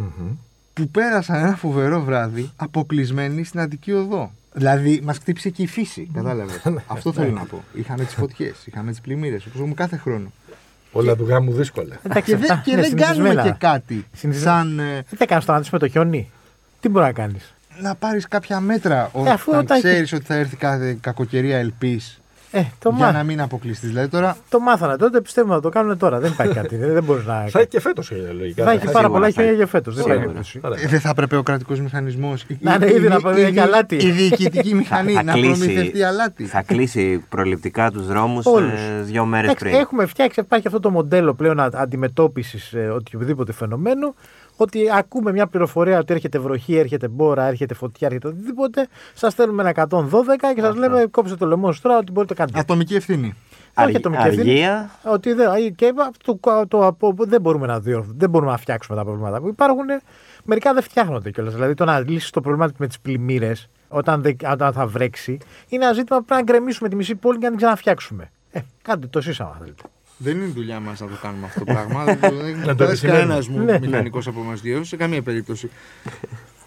που 0.72 0.88
πέρασαν 0.88 1.36
ένα 1.36 1.56
φοβερό 1.56 2.00
βράδυ 2.02 2.50
αποκλεισμένοι 2.56 3.44
στην 3.44 3.60
Αττική 3.60 3.92
Οδό. 3.92 4.32
Δηλαδή, 4.52 5.00
μας 5.04 5.16
χτύπησε 5.18 5.50
και 5.50 5.62
η 5.62 5.66
φύση, 5.66 6.10
κατάλαβες. 6.14 6.62
Αυτό 6.86 7.12
θέλω 7.12 7.30
να 7.30 7.44
πω. 7.44 7.62
Είχαμε 7.74 8.04
τις 8.04 8.14
φωτιές, 8.14 8.66
είχαμε 8.66 8.90
τις 8.90 9.00
πλημμύρες, 9.00 9.46
όπως 9.46 9.58
έχουμε 9.60 9.74
κάθε 9.74 9.96
χρόνο. 9.96 10.32
Όλα 10.92 11.16
του 11.16 11.24
γάμου 11.24 11.52
δύσκολα. 11.52 11.98
Εντάξει, 12.02 12.30
Και 12.30 12.36
δεν, 12.36 12.50
αυτά 12.50 12.62
και 12.64 12.70
είναι 12.70 12.80
δεν 12.80 12.96
κάνουμε 12.96 13.28
συνηθισμένα. 13.28 13.42
και 13.58 13.66
κάτι 13.66 14.06
Συνηθισμένα. 14.16 14.58
σαν 14.58 14.78
ε, 14.78 15.02
Τι 15.10 15.16
θα 15.16 15.26
κάνεις 15.26 15.44
τώρα 15.44 15.56
να 15.58 15.62
δεις 15.64 15.72
με 15.72 15.78
το 15.78 15.88
χιόνι. 15.88 16.30
Τι 16.80 16.88
μπορεί 16.88 17.04
να 17.04 17.12
κάνεις; 17.12 17.54
να 17.82 17.94
πάρεις 17.94 18.28
κάποια 18.28 18.60
μέτρα 18.60 19.10
Ε, 19.14 19.30
αφού 19.30 19.50
όταν 19.50 19.62
όταν 19.64 19.78
ξέρεις 19.78 20.12
ότι 20.12 20.24
θα 20.24 20.34
έρθει 20.34 20.56
κάθε 20.56 20.98
κακοκαιρία 21.00 21.58
ελπής 21.58 22.20
Ε, 22.50 22.62
το, 22.78 22.92
για 22.96 23.06
μά... 23.06 23.12
να 23.12 23.22
μην 23.22 23.40
αποκλειστείς. 23.40 23.88
Δηλαδή 23.88 24.08
τώρα 24.08 24.36
το 24.48 24.58
μάθανε 24.60 24.96
τότε, 24.96 25.20
πιστεύω 25.20 25.52
να 25.52 25.60
το 25.60 25.68
κάνουν 25.68 25.98
τώρα. 25.98 26.18
Δεν 26.20 26.30
υπάρχει 26.32 26.54
κάτι. 26.54 26.76
δεν, 26.76 26.92
δεν 26.92 27.04
μπορείς 27.04 27.24
να. 27.26 27.44
Θα 27.50 27.58
έχει 27.58 27.68
και 27.68 27.80
φέτος 27.80 28.12
λογικά. 28.38 28.64
θα 28.64 28.70
έχει 28.70 28.78
πάρα 28.78 28.88
σίγουρα 28.90 29.08
πολλά 29.08 29.24
θα 29.24 29.30
χιόνια 29.30 29.48
έχει. 29.50 29.56
για 29.58 29.66
φέτος. 29.66 29.94
Δεν 29.94 30.04
Σίγουρα. 30.04 30.22
υπάρχει 30.24 30.42
περίπτωση. 30.42 30.60
Άρα, 30.80 30.86
ε, 30.86 30.90
δεν 30.90 31.00
θα 31.00 31.08
έπρεπε 31.08 31.36
ο 31.36 31.42
κρατικός 31.42 31.80
μηχανισμός. 31.80 32.46
Να 32.60 32.74
είναι 32.74 32.90
ήδη 32.90 33.08
να 33.08 33.20
πάει 33.20 33.50
για 33.50 33.62
αλάτι. 33.62 33.96
Η 33.96 34.10
διοικητική 34.10 34.74
μηχανή 34.74 35.12
Θα 35.12 35.22
να 35.22 35.32
κλείσει- 35.32 35.58
προμηθευτεί 35.64 36.02
αλάτι. 36.02 36.44
Θα 36.44 36.62
κλείσει 36.62 37.24
προληπτικά 37.28 37.90
τους 37.90 38.06
δρόμους 38.06 38.46
Όλους. 38.46 38.80
δύο 39.02 39.24
μέρες 39.24 39.46
Εντάξει, 39.50 39.64
πριν. 39.64 39.76
Έχουμε 39.78 40.06
φτιάξει, 40.06 40.40
υπάρχει 40.40 40.66
αυτό 40.66 40.80
το 40.80 40.90
μοντέλο 40.90 41.34
πλέον 41.34 41.60
αντιμετώπισης 41.60 42.74
οποιοδήποτε 42.94 43.52
φαινομένου. 43.52 44.14
Ότι 44.60 44.90
ακούμε 44.92 45.32
μια 45.32 45.46
πληροφορία 45.46 45.98
ότι 45.98 46.12
έρχεται 46.12 46.38
βροχή, 46.38 46.76
έρχεται 46.76 47.08
μπόρα, 47.08 47.44
έρχεται 47.46 47.74
φωτιά, 47.74 48.06
έρχεται 48.06 48.28
οτιδήποτε. 48.28 48.88
Σας 49.14 49.32
στέλνουμε 49.32 49.62
ένα 49.62 49.70
112 49.70 50.54
και 50.54 50.60
σας 50.60 50.76
λέμε 50.76 51.06
κόψτε 51.10 51.36
το 51.36 51.46
λαιμό 51.46 51.72
σα 51.72 51.80
τώρα 51.80 51.98
ότι 51.98 52.12
μπορείτε 52.12 52.32
να 52.34 52.38
κάνετε. 52.40 52.58
Ατομική 52.58 52.94
ευθύνη. 52.94 53.34
Όχι 53.78 53.96
ατομική 53.96 54.22
ευθύνη. 54.26 54.50
Αργία. 54.50 54.90
Ότι 55.04 55.32
δεν, 55.32 55.74
και 55.74 55.92
το, 56.24 56.38
το, 56.68 56.86
από- 56.86 57.14
δεν, 57.18 57.40
μπορούμε 57.40 57.66
να 57.66 57.80
διορ- 57.80 58.06
δεν 58.16 58.30
μπορούμε 58.30 58.50
να 58.50 58.56
φτιάξουμε 58.56 58.96
τα 58.96 59.04
προβλήματα 59.04 59.40
που 59.40 59.48
υπάρχουν. 59.48 59.84
Μερικά 60.44 60.72
δεν 60.74 60.82
φτιάχνονται 60.82 61.30
κιόλας. 61.30 61.54
Δηλαδή 61.54 61.74
το 61.74 61.84
να 61.84 61.98
λύσεις 62.00 62.30
το 62.30 62.40
πρόβλημα 62.40 62.70
με 62.78 62.86
τις 62.86 63.00
πλημμύρες 63.00 63.68
όταν, 63.88 64.22
δεν- 64.22 64.36
όταν 64.52 64.72
θα 64.72 64.86
βρέξει 64.86 65.38
είναι 65.68 65.84
ένα 65.84 65.92
ζήτημα 65.92 66.18
που 66.18 66.24
πρέπει 66.24 66.44
να 66.44 66.52
γκρεμίσουμε 66.52 66.88
τη 66.88 66.96
μισή 66.96 67.14
πόλη 67.14 67.36
και 67.38 67.42
να 67.44 67.48
την 67.50 67.58
ξαναφτιάξουμε. 67.58 68.30
Ε, 68.50 68.60
κάντε 68.82 69.06
το 69.06 69.18
εσείς 69.18 69.40
άμα 69.40 69.56
θέλετε. 69.58 69.82
Δεν 70.18 70.36
είναι 70.36 70.46
δουλειά 70.54 70.80
μας 70.80 71.00
να 71.00 71.06
το 71.06 71.16
κάνουμε 71.22 71.46
αυτό 71.46 71.58
το 71.58 71.64
πράγμα. 71.72 72.04
δεν 72.04 72.20
το- 72.20 72.30
δεν 72.36 72.62
το 72.66 72.74
το 72.74 72.84
επισημαίνουμε. 72.84 73.20
κανένας 73.22 73.48
μου 73.48 73.64
Ναι. 73.64 73.78
μηχανικός 73.80 74.26
από 74.26 74.40
εμάς 74.40 74.60
δύο 74.60 74.84
σε 74.84 74.96
καμία 74.96 75.22
περίπτωση. 75.22 75.70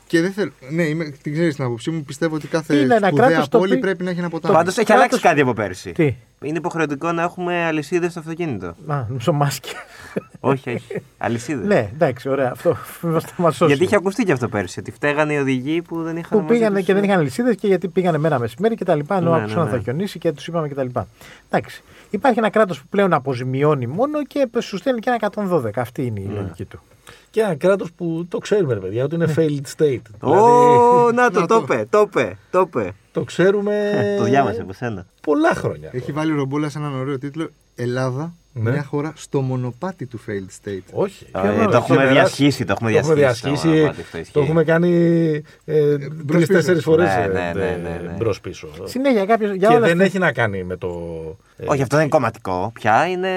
Και 0.08 0.22
δεν 0.22 0.32
θέλω. 0.32 0.52
Ναι, 0.70 0.84
είμαι, 0.84 1.04
την 1.22 1.34
ξέρεις 1.34 1.56
την 1.56 1.64
άποψή 1.64 1.90
μου. 1.92 2.04
Πιστεύω 2.04 2.36
ότι 2.36 2.48
κάθε 2.48 2.76
Είναι 2.76 2.96
ένα 2.96 3.08
σπουδαία 3.08 3.28
κράτος 3.28 3.48
το 3.48 3.58
πόλη 3.58 3.70
οποίο- 3.72 3.84
πρέπει 3.84 4.04
να 4.04 4.10
έχει 4.10 4.20
ένα 4.20 4.30
ποτάμι. 4.30 4.56
Πάντως 4.56 4.78
έχει 4.78 4.86
κράτος- 4.86 5.04
αλλάξει 5.04 5.28
κάτι 5.28 5.42
από 5.42 5.54
πέρσι. 5.54 5.92
Τι, 5.92 6.16
Είναι 6.42 6.58
υποχρεωτικό 6.58 7.12
να 7.12 7.22
έχουμε 7.24 7.64
αλυσίδες 7.66 8.12
στο 8.12 8.20
αυτοκίνητο. 8.20 8.76
να, 8.86 9.06
νομίζω 9.10 9.34
μάσκε. 9.34 9.70
όχι, 10.40 10.70
όχι. 10.70 11.02
Αλυσίδες. 11.18 11.66
ναι, 11.68 11.90
εντάξει, 11.94 12.30
ωραία. 12.30 12.52
Αυτό 12.52 12.74
θα 13.02 13.22
μας 13.38 13.56
σώσει. 13.56 13.66
Γιατί 13.72 13.84
είχε 13.84 13.96
ακουστεί 13.96 14.24
και 14.24 14.32
αυτό 14.32 14.48
πέρσι. 14.50 14.80
Ότι 14.80 14.92
φταίγανε 14.92 15.34
οι 15.34 15.38
οδηγοί 15.38 15.82
που 15.82 16.04
δεν 16.04 16.18
είχαν. 16.18 16.30
που 16.30 16.38
μαζί 16.46 16.54
πήγανε 16.54 16.76
τους- 16.78 16.86
και 16.86 16.94
δεν 16.94 17.04
είχαν 17.04 17.22
λυσίδε 17.22 17.56
και 17.56 17.68
γιατί 17.68 17.88
πήγανε 17.88 18.18
μέρα 18.18 18.40
μεσημέρι 18.40 18.76
και 18.76 18.86
τα 18.86 18.96
λοιπά. 18.96 19.18
Ενώ 19.18 19.30
Ναι, 19.32 19.38
άκουσαν 19.38 19.58
ναι, 19.58 19.64
να 19.64 19.70
θα 19.70 19.76
ναι. 19.76 19.84
χιονίσει 19.84 20.20
και 20.20 20.32
τους 20.32 20.48
είπαμε 20.48 20.68
και 20.68 20.74
τα 20.74 20.84
λοιπά. 20.84 21.08
Εντάξει. 21.50 21.84
Υπάρχει 22.12 22.40
ένα 22.40 22.50
κράτος 22.50 22.82
που 22.82 22.88
πλέον 22.90 23.14
αποζημιώνει 23.14 23.88
μόνο 23.88 24.24
και 24.26 24.48
σου 24.60 24.78
στέλνει 24.78 25.00
και 25.00 25.10
ένα 25.10 25.18
112. 25.64 25.70
Αυτή 25.76 26.06
είναι 26.06 26.20
η 26.20 26.26
Ναι. 26.26 26.34
λογική 26.34 26.66
του. 26.66 26.80
Και 27.30 27.42
ένα 27.42 27.56
κράτος 27.56 27.92
που 27.92 28.26
το 28.30 28.38
ξέρουμε, 28.38 28.74
ρε 28.74 28.80
παιδιά, 28.80 29.04
ότι 29.04 29.16
είναι 29.16 29.34
failed 29.38 29.82
state. 29.82 30.02
Ω, 30.20 30.30
Δηλαδή, 30.32 31.16
να 31.16 31.32
το, 31.32 31.40
Να 31.40 31.46
το 31.48 31.58
το. 31.58 31.62
είπε, 31.74 31.86
το 31.90 32.00
είπε, 32.02 32.38
το 32.52 32.60
είπε. 32.60 32.92
το 33.12 33.24
ξέρουμε. 33.24 33.92
Το 34.18 34.24
διάβασε 34.24 34.62
από 34.62 34.74
σένα. 34.74 35.06
Πολλά 35.22 35.54
χρόνια. 35.56 35.90
Έχει 35.94 36.12
βάλει 36.12 36.32
ο 36.32 36.36
Ρομπόλα 36.36 36.70
σε 36.70 36.78
έναν 36.78 36.94
ωραίο 36.94 37.18
τίτλο 37.18 37.50
Ελλάδα, 37.76 38.34
Ναι. 38.54 38.72
μια 38.72 38.84
χώρα 38.84 39.14
στο 39.16 39.42
μονοπάτι 39.42 40.06
του 40.06 40.20
failed 40.28 40.68
state. 40.70 40.80
Όχι. 40.94 41.26
Ε, 41.32 41.48
νόμο, 41.48 41.56
το 41.56 41.62
έχει 41.62 41.76
έχουμε 41.76 41.98
περάσει. 41.98 42.14
διασχίσει, 42.14 42.66
το 42.66 42.72
έχουμε 42.72 42.92
Το 42.92 42.98
έχουμε 42.98 43.14
διασχίσει. 43.16 43.50
διασχίσει. 43.50 43.68
το 43.68 43.76
μονοπάτι, 43.78 44.02
αυτό 44.02 44.18
ισχύει. 44.18 44.34
Το 44.34 44.40
έχουμε 44.42 44.64
κάνει 44.64 44.92
ε, 45.66 45.98
τρει-τέσσερι 46.28 46.80
φορές 46.80 47.16
Ναι, 47.16 47.28
ναι, 47.28 47.52
ναι, 47.56 47.80
ναι, 47.84 48.02
ναι. 48.04 48.16
μπρος 48.18 48.42
πίσω. 48.42 48.68
Συνέχεια 48.84 49.26
κάποιο. 49.26 49.54
Για 49.54 49.68
Και 49.68 49.74
όλα 49.76 49.80
δεν 49.86 49.92
αυτά- 49.92 50.04
έχει 50.04 50.18
να 50.20 50.32
κάνει 50.32 50.64
με 50.64 50.76
το. 50.78 50.90
Ε, 51.64 51.66
Όχι, 51.68 51.82
αυτό 51.82 51.96
δεν 51.96 52.06
είναι 52.06 52.16
κομματικό 52.16 52.72
πια, 52.74 53.08
είναι 53.08 53.30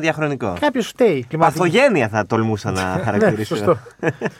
διαχρονικό. 0.00 0.56
Κάποιος 0.60 0.86
φταίει. 0.86 1.24
Κλιματική... 1.28 1.58
Παθογένεια 1.58 2.08
θα 2.08 2.26
τολμούσα 2.26 2.70
να 2.70 2.82
ναι, 2.96 3.02
χαρακτηρίσω. 3.02 3.56
σωστό. 3.56 3.78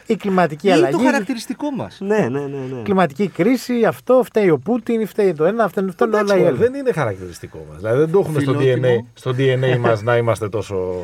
Η 0.06 0.16
κλιματική 0.16 0.66
Είναι 0.66 0.76
αλλαγή. 0.76 0.92
το 0.96 1.02
χαρακτηριστικό 1.04 1.70
μας. 1.70 1.96
ναι, 2.00 2.18
ναι, 2.18 2.26
ναι. 2.40 2.46
ναι. 2.46 2.82
Κλιματική 2.82 3.28
κρίση, 3.28 3.84
αυτό 3.84 4.22
φταίει 4.24 4.50
ο 4.50 4.58
Πούτιν, 4.58 5.06
φταίει 5.06 5.32
το 5.32 5.44
ένα, 5.44 5.64
αυτό 5.64 5.84
αυτό 5.88 6.04
είναι 6.04 6.16
όλα 6.16 6.22
Εντάξει, 6.22 6.34
οι 6.34 6.44
μωρέ, 6.44 6.48
άλλοι. 6.56 6.58
δεν 6.68 6.74
είναι 6.80 6.92
χαρακτηριστικό 6.92 7.66
μας. 7.70 7.76
Δηλαδή 7.80 7.98
δεν 7.98 8.10
το 8.10 8.18
έχουμε 8.18 8.40
στο 8.40 8.54
Φιλότιμο. 8.54 8.86
DNA, 9.04 9.06
στο 9.14 9.30
DNA 9.38 9.78
μας 9.78 10.02
να 10.02 10.16
είμαστε 10.16 10.48
τόσο. 10.48 10.94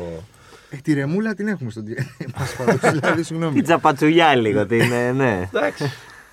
Ε, 0.69 0.75
τη 0.83 0.93
ρεμούλα 0.93 1.33
την 1.33 1.47
έχουμε 1.47 1.69
στον 1.71 1.83
DNA 1.87 2.25
μας 2.39 2.55
πάντως. 2.55 2.91
Δηλαδή, 2.99 3.23
συγγνώμη. 3.23 3.53
Την 3.53 3.63
τσαπατσουλιά 3.63 4.35
λίγο, 4.35 4.65
την, 4.65 4.91
ε, 4.91 5.11
ναι. 5.11 5.49
Εντάξει. 5.53 5.91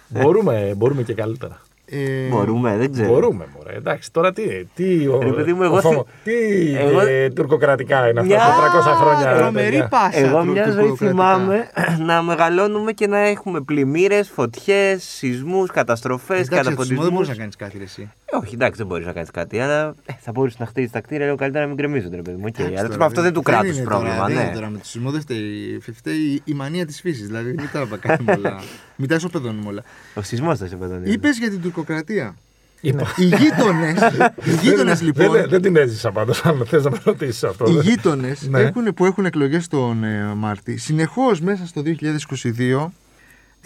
μπορούμε, 0.08 0.72
μπορούμε 0.76 1.02
και 1.02 1.14
καλύτερα. 1.14 1.60
Ε, 1.90 2.28
Μπορούμε, 2.30 2.76
δεν 2.76 2.92
ξέρω. 2.92 3.08
Μπορούμε, 3.08 3.46
μωρέ. 3.56 3.76
Εντάξει, 3.76 4.12
τώρα 4.12 4.32
τι. 4.32 4.42
τι 4.74 5.06
ο, 5.06 5.18
Ρε 5.22 5.30
παιδί 5.32 5.52
μου, 5.52 5.58
ο 5.62 5.64
εγώ 5.64 5.80
Φόμο- 5.80 6.06
θε- 6.24 6.34
Τι 6.34 6.74
εγώ- 6.76 7.00
ε, 7.00 7.28
τουρκοκρατικά 7.30 8.08
είναι 8.08 8.20
αυτά 8.20 8.34
Μια 8.34 8.38
τα 8.44 8.80
300 8.80 8.94
χρόνια. 9.00 9.32
ρε 9.32 9.38
Τρομερή 9.38 9.66
παιδιά. 9.70 9.88
πάσα. 9.88 10.18
Εγώ 10.18 10.30
τρο- 10.40 10.44
μια 10.44 10.64
ζωή 10.70 10.72
τουρκοκρατικά. 10.74 11.08
θυμάμαι 11.08 11.68
να 11.98 12.22
μεγαλώνουμε 12.22 12.92
και 12.92 13.06
να 13.06 13.18
έχουμε 13.18 13.60
πλημμύρες, 13.60 14.28
φωτιές, 14.30 15.02
σεισμούς, 15.04 15.70
καταστροφές, 15.70 16.46
Εντάξει, 16.46 16.52
για 16.54 16.62
το 16.76 16.82
σεισμό 16.82 16.84
δεν 16.86 16.86
καταποντισμού. 16.86 17.10
μπορείς 17.14 17.28
να 17.28 17.34
κάνεις 17.34 17.56
κάτι 17.56 17.78
ρε, 17.78 17.84
εσύ. 17.84 18.10
Όχι, 18.42 18.54
εντάξει, 18.54 18.76
δεν 18.78 18.86
μπορείς 18.86 19.06
να 19.06 19.12
κάνεις 19.12 19.30
κάτι, 19.30 19.60
αλλά 19.60 19.94
ε, 20.06 20.12
θα 20.20 20.32
μπορούσε 20.32 20.56
να 20.60 20.66
χτίσει 20.66 20.92
τα 20.92 21.00
κτίρια 21.00 21.24
λίγο 21.24 21.36
καλύτερα 21.36 21.62
να 21.66 21.72
μην 21.72 21.76
γκρεμίζονται, 21.80 22.16
ρε 22.16 22.22
παιδί 22.22 22.36
μου. 22.36 22.44
Οκ, 22.46 22.58
Εντάξει, 22.58 22.78
Αλλά 22.78 22.88
τώρα, 22.88 23.04
αυτό 23.04 23.20
δεν 23.20 23.30
είναι 23.30 23.38
του 23.38 23.42
κράτους 23.42 23.76
είναι 23.76 23.84
πρόβλημα, 23.84 24.14
τώρα, 24.14 24.26
δεν 24.26 24.36
είναι 24.36 24.44
ναι. 24.44 24.54
τώρα 24.54 24.68
με 24.70 24.78
το 24.78 24.84
σεισμό 24.84 25.10
δεν 25.10 25.20
φταίει. 25.20 25.80
Φταίει 25.94 26.42
η 26.44 26.52
μανία 26.52 26.86
της 26.86 27.00
φύσης. 27.00 27.26
Δηλαδή, 27.26 27.48
μην 27.48 27.68
τα 27.72 27.96
κάνουμε 28.00 28.32
όλα. 28.32 28.60
Μην 28.98 29.08
τα 29.08 29.14
ισοπεδώνουμε 29.14 29.68
όλα. 29.68 29.82
Ο 30.14 30.22
σεισμός 30.22 30.58
θα 30.58 30.66
σε 30.66 30.76
πετώνει. 30.76 31.10
Είπε 31.10 31.28
για 31.28 31.50
την 31.50 31.60
τουρκοκρατία. 31.60 32.36
Είπα. 32.80 33.06
Οι 33.16 33.24
γείτονες. 33.24 33.98
Οι 34.48 34.50
γείτονες 34.62 34.98
Δεν- 34.98 35.06
λοιπόν. 35.06 35.30
Δεν, 35.32 35.48
δεν 35.48 35.62
την 35.62 35.76
έζησα 35.76 36.10
πάντως, 36.12 36.44
αν 36.44 36.62
θες 36.66 36.84
να 36.84 36.90
με 36.90 36.98
ρωτήσεις 37.04 37.44
αυτό. 37.44 37.64
Οι 37.70 37.72
δεν- 37.72 37.82
γείτονες 37.82 38.48
Ναι. 38.48 38.72
που 38.72 39.04
έχουν 39.04 39.24
εκλογές 39.24 39.68
τον 39.68 40.04
ε, 40.04 40.32
Μάρτι, 40.36 40.76
συνεχώς 40.76 41.40
μέσα 41.40 41.66
στο 41.66 41.82
2022 41.82 42.88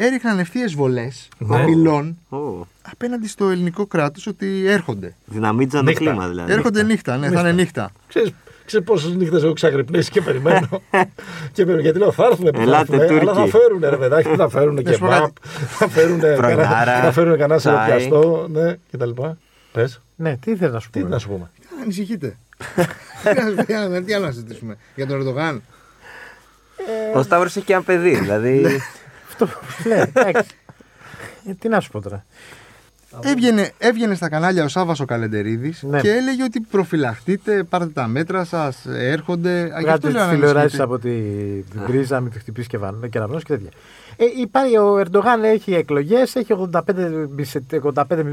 έριχναν 0.04 0.38
ευθείες 0.38 0.74
βολές 0.74 1.28
Ναι. 1.38 1.60
απειλών 1.62 2.18
Ω, 2.28 2.38
απέναντι 2.90 3.28
στο 3.28 3.48
ελληνικό 3.48 3.86
κράτος 3.86 4.26
ότι 4.26 4.66
έρχονται. 4.66 5.14
Δυναμίτζαν 5.24 5.84
το 5.84 5.90
Νύχτα. 5.90 6.04
κλίμα 6.04 6.28
δηλαδή. 6.28 6.52
Έρχονται 6.52 6.82
νύχτα, 6.82 7.16
ναι, 7.16 7.30
θα 7.30 7.40
είναι 7.40 7.52
νύχτα. 7.52 7.90
Ξέρεις, 8.08 8.32
ξέρεις 8.64 8.86
πόσες 8.86 9.12
νύχτες 9.14 9.42
έχω 9.42 9.52
ξαγρυπνήσει 9.52 10.10
και 10.10 10.20
περιμένω. 10.20 10.68
και 11.52 11.64
περιμένω 11.64 11.80
γιατί 11.80 11.98
λέω 11.98 12.12
θα 12.12 12.24
έρθουν 12.30 12.44
που 12.50 12.56
θα 12.56 12.62
Ελάτε, 12.62 12.96
έρθουνε, 12.96 13.20
αλλά 13.20 13.32
Τούρκοι. 13.32 13.50
θα 13.50 13.58
φέρουν 13.58 13.80
ρε 13.80 13.96
παιδάκι, 13.96 14.28
θα 14.36 14.48
φέρουν 14.48 14.76
και 14.84 14.92
σου 14.92 14.98
πω 14.98 15.06
κάτι. 15.06 15.20
μπαπ, 15.20 15.36
θα 15.68 15.88
φέρουν 15.88 16.18
Πρωινάρα, 16.18 17.00
θα 17.00 17.12
φέρουν 17.12 17.38
κανένα 17.38 17.56
τσάι. 17.60 17.74
σεροπιαστό, 17.74 18.46
ναι, 18.50 18.74
κτλ. 18.92 19.10
Πες, 19.72 20.00
Ναι, 20.16 20.36
τι 20.36 20.50
ήθελα 20.50 20.72
να 20.72 20.78
σου 20.80 20.90
τι 20.90 21.00
πω. 21.00 21.08
να 21.08 21.18
σου 21.18 21.28
πούμε; 21.28 21.50
Ανησυχείτε. 21.82 22.36
Τι 23.22 23.54
να- 23.54 23.64
τι 23.64 23.74
άλλο- 23.74 24.02
Τι 24.04 24.14
άλλο 24.14 24.24
να 24.24 24.30
συζητήσουμε. 24.32 24.76
Για 24.94 25.06
τον 25.06 25.16
Ερντογάν. 25.16 25.62
Ο 27.14 27.22
Σταύρος 27.22 27.56
έχει 27.56 27.64
και 27.66 27.72
ένα 27.72 27.82
παιδί. 27.82 28.14
Δηλαδή. 28.20 28.80
Αυτό 29.44 29.88
ναι, 29.88 29.94
εντάξει. 30.14 30.50
Ε, 31.48 31.53
Τι 31.55 31.68
να 31.68 31.81
σου 31.81 31.90
πω 31.90 32.00
τώρα. 32.00 32.24
Έβγαινε, 33.22 33.70
έβγαινε 33.79 34.14
στα 34.14 34.29
κανάλια 34.29 34.64
ο 34.64 34.68
Σάβα 34.68 34.96
ο 35.00 35.05
Καλεντερίδης 35.05 35.83
Ναι. 35.83 36.00
και 36.00 36.11
έλεγε 36.11 36.42
ότι 36.42 36.61
προφυλαχτείτε, 36.61 37.62
πάρτε 37.64 37.87
τα 37.87 38.07
μέτρα 38.07 38.44
σας, 38.44 38.87
έρχονται. 38.87 39.50
Α, 39.61 39.64
γι' 39.64 39.66
αυτό 39.66 39.81
Βγάλτε 39.81 40.11
λέω 40.11 40.22
τι 40.22 40.26
να 40.26 40.33
τηλεοράσεις 40.35 40.81
ανησυχείτε. 40.81 40.83
από 40.83 40.98
την 41.79 41.85
πρίζα, 41.87 42.20
μην 42.20 42.31
τη 42.33 42.38
χτυπήσεις 42.38 42.68
και 42.68 42.79
βαν- 42.79 43.09
κεραυνό 43.09 43.38
και 43.38 43.44
τέτοια. 43.46 43.70
Ε, 44.22 44.24
υπάρχει, 44.40 44.76
ο 44.76 44.98
Ερντογάν 44.98 45.44
έχει 45.44 45.74
εκλογές, 45.74 46.37
έχει 46.37 46.52
85, 46.52 47.26
μισε- 47.37 47.62
85 47.83 48.24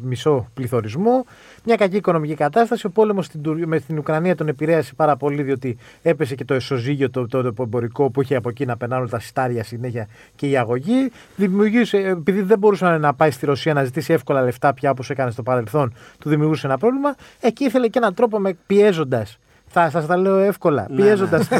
μισό 0.00 0.48
πληθωρισμό, 0.54 1.24
μια 1.64 1.76
κακή 1.76 1.96
οικονομική 1.96 2.34
κατάσταση. 2.34 2.86
Ο 2.86 2.90
πόλεμος 2.90 3.26
στην, 3.26 3.42
Τουρ- 3.42 3.66
με 3.66 3.80
την 3.80 3.98
Ουκρανία 3.98 4.34
τον 4.34 4.48
επηρέασε 4.48 4.92
πάρα 4.96 5.16
πολύ, 5.16 5.42
διότι 5.42 5.76
έπεσε 6.02 6.34
και 6.34 6.44
το 6.44 6.54
εσωζύγιο 6.54 7.10
το, 7.10 7.26
το, 7.26 7.42
το 7.52 7.62
εμπορικό 7.62 8.10
που 8.10 8.22
είχε 8.22 8.36
από 8.36 8.48
εκεί 8.48 8.64
να 8.66 8.76
περνάνε 8.76 9.08
τα 9.08 9.18
σιτάρια 9.20 9.64
συνέχεια 9.64 10.08
και 10.36 10.46
η 10.48 10.56
αγωγή. 10.56 11.10
Δημιουργήσε, 11.36 11.96
επειδή 11.98 12.42
δεν 12.42 12.58
μπορούσε 12.58 12.84
να 12.98 13.14
πάει 13.14 13.30
στη 13.30 13.46
Ρωσία 13.46 13.74
να 13.74 13.84
ζητήσει 13.84 14.12
εύκολα 14.12 14.42
λεφτά 14.42 14.74
πια 14.74 14.90
όπως 14.90 15.10
έκανε 15.10 15.30
στο 15.30 15.42
παρελθόν, 15.42 15.94
του 16.18 16.28
δημιουργούσε 16.28 16.66
ένα 16.66 16.78
πρόβλημα. 16.78 17.14
Εκεί 17.40 17.64
ήθελε 17.64 17.88
και 17.88 17.98
έναν 17.98 18.14
τρόπο 18.14 18.38
με 18.38 18.56
πιέζοντας. 18.66 19.38
Θα 19.76 19.90
σας 19.90 20.06
τα 20.06 20.16
λέω 20.16 20.38
εύκολα. 20.38 20.86
Ναι, 20.88 20.96
ναι. 20.96 21.02
Πιέζοντας. 21.02 21.50
Ε, 21.50 21.58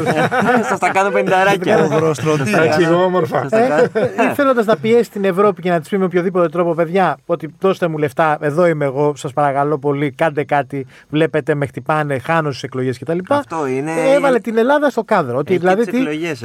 σας 0.69 0.79
τα 0.79 0.89
κάνω 0.89 1.09
πενταράκια. 1.09 1.77
Τα 1.77 1.87
ναι. 1.87 2.65
εξηγώ 2.65 3.03
όμορφα. 3.03 3.47
Ε, 3.49 3.89
θέλοντας 4.33 4.65
να 4.65 4.77
πιέσει 4.77 5.11
την 5.11 5.23
Ευρώπη 5.23 5.61
και 5.61 5.69
να 5.69 5.79
της 5.79 5.89
πει 5.89 5.97
με 5.97 6.05
οποιοδήποτε 6.05 6.49
τρόπο, 6.49 6.73
παιδιά, 6.73 7.17
ότι 7.25 7.53
δώστε 7.59 7.87
μου 7.87 7.97
λεφτά, 7.97 8.37
εδώ 8.41 8.67
είμαι 8.67 8.85
εγώ, 8.85 9.15
σας 9.15 9.33
παρακαλώ 9.33 9.77
πολύ, 9.77 10.11
κάντε 10.11 10.43
κάτι, 10.43 10.85
βλέπετε, 11.09 11.55
με 11.55 11.65
χτυπάνε, 11.65 12.19
χάνω 12.19 12.49
στις 12.49 12.63
εκλογές 12.63 12.99
κτλ. 12.99 13.17
Αυτό 13.27 13.67
είναι. 13.67 13.91
Ε, 13.91 14.13
έβαλε 14.13 14.39
την 14.39 14.57
Ελλάδα 14.57 14.89
στο 14.89 15.03
κάδρο. 15.03 15.37
Ότι, 15.37 15.57
δηλαδή, 15.57 15.83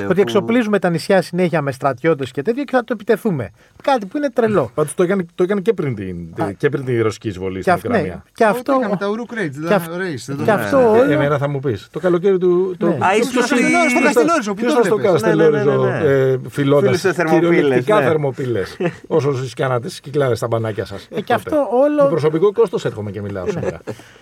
ότι 0.09 0.21
εξοπλίζουμε 0.21 0.79
τα 0.79 0.91
νησιά 0.91 1.23
συνέχεια 1.23 1.63
με 1.63 1.73
στρατιώτες 1.73 2.31
και 2.31 2.43
τέτοια 2.43 2.65
και 2.65 2.73
θα 2.73 2.85
το 2.85 2.93
επιτεθούμε. 2.93 3.51
Κάτι 3.83 4.07
που 4.07 4.17
είναι 4.17 4.31
τρελό. 4.31 4.71
Πάντως 4.75 4.95
το 4.95 5.03
έκανε 5.03 5.61
και 6.59 6.69
πριν 6.69 6.85
την 6.85 7.03
ρωσική 7.03 7.29
εισβολή 7.29 7.63
στην 7.63 7.75
Ουκρανία. 7.77 8.25
Και 8.33 8.45
αυτό. 8.45 8.81
Και 10.45 10.51
αυτό. 10.51 10.95
Εμένα 11.11 11.39
θα 11.39 11.49
μου 11.49 11.60
πει. 11.61 11.79
Το 11.91 11.99
καλοκαίρι 12.01 12.39
του. 12.39 12.75
Το, 12.79 12.87
Ναι. 12.87 12.93
Α, 13.07 13.17
ήσουν 13.17 13.31
Στο 13.31 13.41
στη- 13.43 13.55
Καστελόριζο, 13.55 13.89
στο 13.91 14.01
Καστελόριζο, 14.03 14.51
που 14.55 14.61
Ποιος 14.61 14.75
το 14.75 14.85
στο 14.85 14.97
βλέπεις. 14.97 15.13
Καστελόριζο 15.23 15.71
Ναι, 15.71 15.87
ναι, 15.87 15.99
ναι, 15.99 16.05
ναι. 16.05 16.31
ε, 16.33 16.39
φιλώντα 16.49 16.87
Φίλους 16.87 17.01
σε 17.01 17.13
θερμοπύλες, 17.13 17.51
κυριολεκτικά 17.55 17.99
ναι. 17.99 18.05
θερμοπύλες. 18.07 18.77
Όσο 19.07 19.31
εσεί 19.31 19.55
κάνατε 19.55 19.89
τι 19.89 20.01
κυκλάδες 20.01 20.37
στα 20.39 20.47
μπανάκια 20.47 20.85
σας. 20.85 21.09
Ε, 21.11 21.21
και 21.21 21.33
αυτό 21.33 21.57
όλο- 21.73 22.03
Με 22.03 22.09
προσωπικό 22.09 22.53
κόστος 22.53 22.85
έρχομαι 22.85 23.11
και 23.11 23.21
μιλάω 23.21 23.45
σήμερα. 23.51 23.81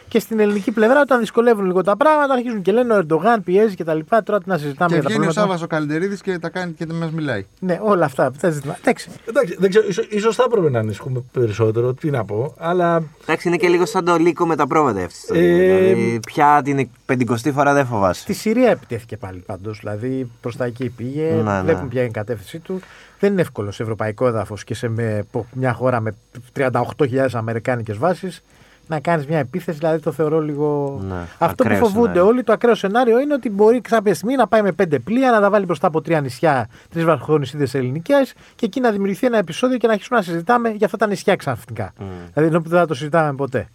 Και 0.09 0.21
στην 0.21 0.41
ελληνική 0.41 0.71
πλευρά, 0.73 1.01
όταν 1.01 1.19
δυσκολεύουν 1.21 1.65
λίγο 1.65 1.83
τα 1.83 1.97
πράγματα, 1.97 2.35
αρχίζουν 2.35 2.63
και 2.63 2.73
λένε 2.73 2.93
ο 2.93 2.97
Ερντογάν 2.97 3.43
πιέζει 3.45 3.75
κτλ. 3.77 3.99
Τώρα 4.25 4.41
τι 4.41 4.49
να 4.49 4.59
συζητάμε 4.59 4.89
Και 4.91 4.95
για 4.95 5.03
τα 5.03 5.09
βγαίνει 5.09 5.25
ο 5.27 5.33
προβλήματα. 5.33 5.41
Σάβα 5.41 5.65
ο 5.65 5.67
Καλεντερίδη 5.67 6.17
και 6.21 6.39
τα 6.39 6.49
κάνει 6.49 6.73
και 6.73 6.87
μας 6.93 7.11
μιλάει. 7.11 7.47
Ναι, 7.61 7.79
όλα 7.83 8.05
αυτά. 8.05 8.33
Τα 8.41 8.51
ζητημα- 8.51 8.77
Εντάξει. 8.81 9.11
Εντάξει, 9.29 9.57
δεν 9.59 9.71
ξέρω, 9.71 9.87
ίσως, 9.89 10.07
ίσως 10.11 10.35
θα 10.37 10.45
έπρεπε 10.47 10.71
να 10.71 10.79
ανησυχούμε 10.79 11.23
περισσότερο, 11.33 11.95
τι 11.95 12.11
να 12.11 12.25
πω, 12.25 12.55
αλλά 12.59 13.03
Εντάξει, 13.23 13.49
είναι 13.49 13.57
και 13.57 13.69
λίγο 13.69 13.87
σαν 13.87 14.05
το 14.05 14.17
λύκο 14.17 14.47
με 14.47 14.57
τα 14.57 14.67
πρόβατα 14.67 14.99
αυτή. 15.01 15.13
τη 15.13 15.19
στιγμή. 15.19 15.43
Ε, 15.43 15.67
Δηλαδή, 15.95 16.21
πια 16.27 16.61
την 16.65 16.89
πεντηκοστή 17.07 17.53
φορά 17.53 17.73
δεν 17.75 17.87
φοβάσαι. 17.87 18.21
Στη 18.21 18.33
Συρία 18.33 18.71
επιτέθηκε 18.71 19.17
πάλι 19.17 19.43
πάντως. 19.47 19.79
Δηλαδή 19.79 20.31
προς 20.41 20.57
τα 20.57 20.65
εκεί 20.65 20.89
πήγε. 20.91 21.31
Ναι, 21.31 21.53
ναι. 21.53 21.63
βλέπουν 21.63 21.89
ποια 21.89 22.01
είναι 22.01 22.09
η 22.11 22.13
κατεύθυνση 22.13 22.59
του. 22.59 22.81
Δεν 23.21 23.33
είναι 23.33 23.41
εύκολο 23.41 23.71
σε 23.71 23.83
ευρωπαϊκό 23.83 24.27
έδαφος 24.27 24.65
και 24.65 24.75
σε 24.75 24.89
με, 24.89 25.25
πο- 25.31 25.47
μια 25.53 25.73
χώρα 25.73 26.01
με 26.01 26.15
38.000 26.53 27.27
Αμερικάνικες 27.33 27.97
βάσεις 27.99 28.43
να 28.89 29.01
κάνεις 29.01 29.27
μια 29.27 29.39
επίθεση. 29.39 29.79
Δηλαδή 29.79 30.01
το 30.03 30.13
θεωρώ 30.13 30.41
λίγο. 30.41 30.99
Ναι, 31.09 31.15
Αυτό 31.39 31.55
που 31.65 31.69
ακραίος 31.69 31.79
φοβούνται 31.79 32.07
σενάριο. 32.09 32.27
όλοι, 32.27 32.43
το 32.43 32.53
ακραίο 32.53 32.75
σενάριο 32.75 33.21
είναι 33.21 33.35
ότι 33.35 33.51
μπορεί 33.51 33.81
κάποια 33.81 34.15
στιγμή 34.15 34.35
να 34.35 34.47
πάει 34.47 34.63
με 34.63 34.73
πέντε 34.73 34.99
πλοία, 34.99 35.31
να 35.31 35.41
τα 35.41 35.51
βάλει 35.51 35.65
μπροστά 35.65 35.87
από 35.87 36.01
τρία 36.01 36.21
νησιά, 36.21 36.69
τρεις 36.91 37.05
βαθμονισίδε 37.05 37.79
ελληνικές 37.79 38.35
και 38.55 38.67
εκεί 38.67 38.81
να 38.81 38.91
δημιουργηθεί 38.91 39.27
ένα 39.27 39.39
επεισόδιο 39.39 39.77
και 39.79 39.87
να 39.87 39.93
αρχίσουμε 39.93 40.19
να 40.19 40.25
συζητάμε 40.25 40.69
για 40.69 40.87
αυτά 40.87 40.99
τα 40.99 41.07
νησιά 41.07 41.37
ξαφνικά. 41.37 41.93
Mm. 41.99 42.03
Δηλαδή 42.35 42.49
ενώ 42.51 42.63
που 42.63 42.69
δεν 42.69 42.79
θα 42.79 42.87
το 42.87 42.95
συζητάμε 42.95 43.35
ποτέ. 43.35 43.69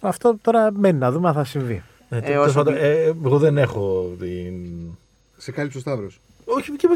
Αυτό 0.00 0.36
τώρα 0.42 0.68
μένει 0.72 0.98
να 0.98 1.10
δούμε 1.12 1.28
αν 1.28 1.34
θα 1.34 1.44
συμβεί. 1.44 1.82
ε, 2.08 2.16
Ε, 2.16 2.20
τέλος 2.20 2.46
όσο 2.46 2.54
πάντων, 2.54 2.72
μπει- 2.72 2.82
ε, 2.82 3.12
εγώ 3.24 3.38
δεν 3.38 3.58
έχω 3.58 4.10
την. 4.20 4.54
Σε 5.36 5.50
κάλυψε 5.52 5.78
ο 5.78 5.80
Σταύρος. 5.80 6.20
Όχι, 6.56 6.72
και 6.76 6.88
με... 6.88 6.94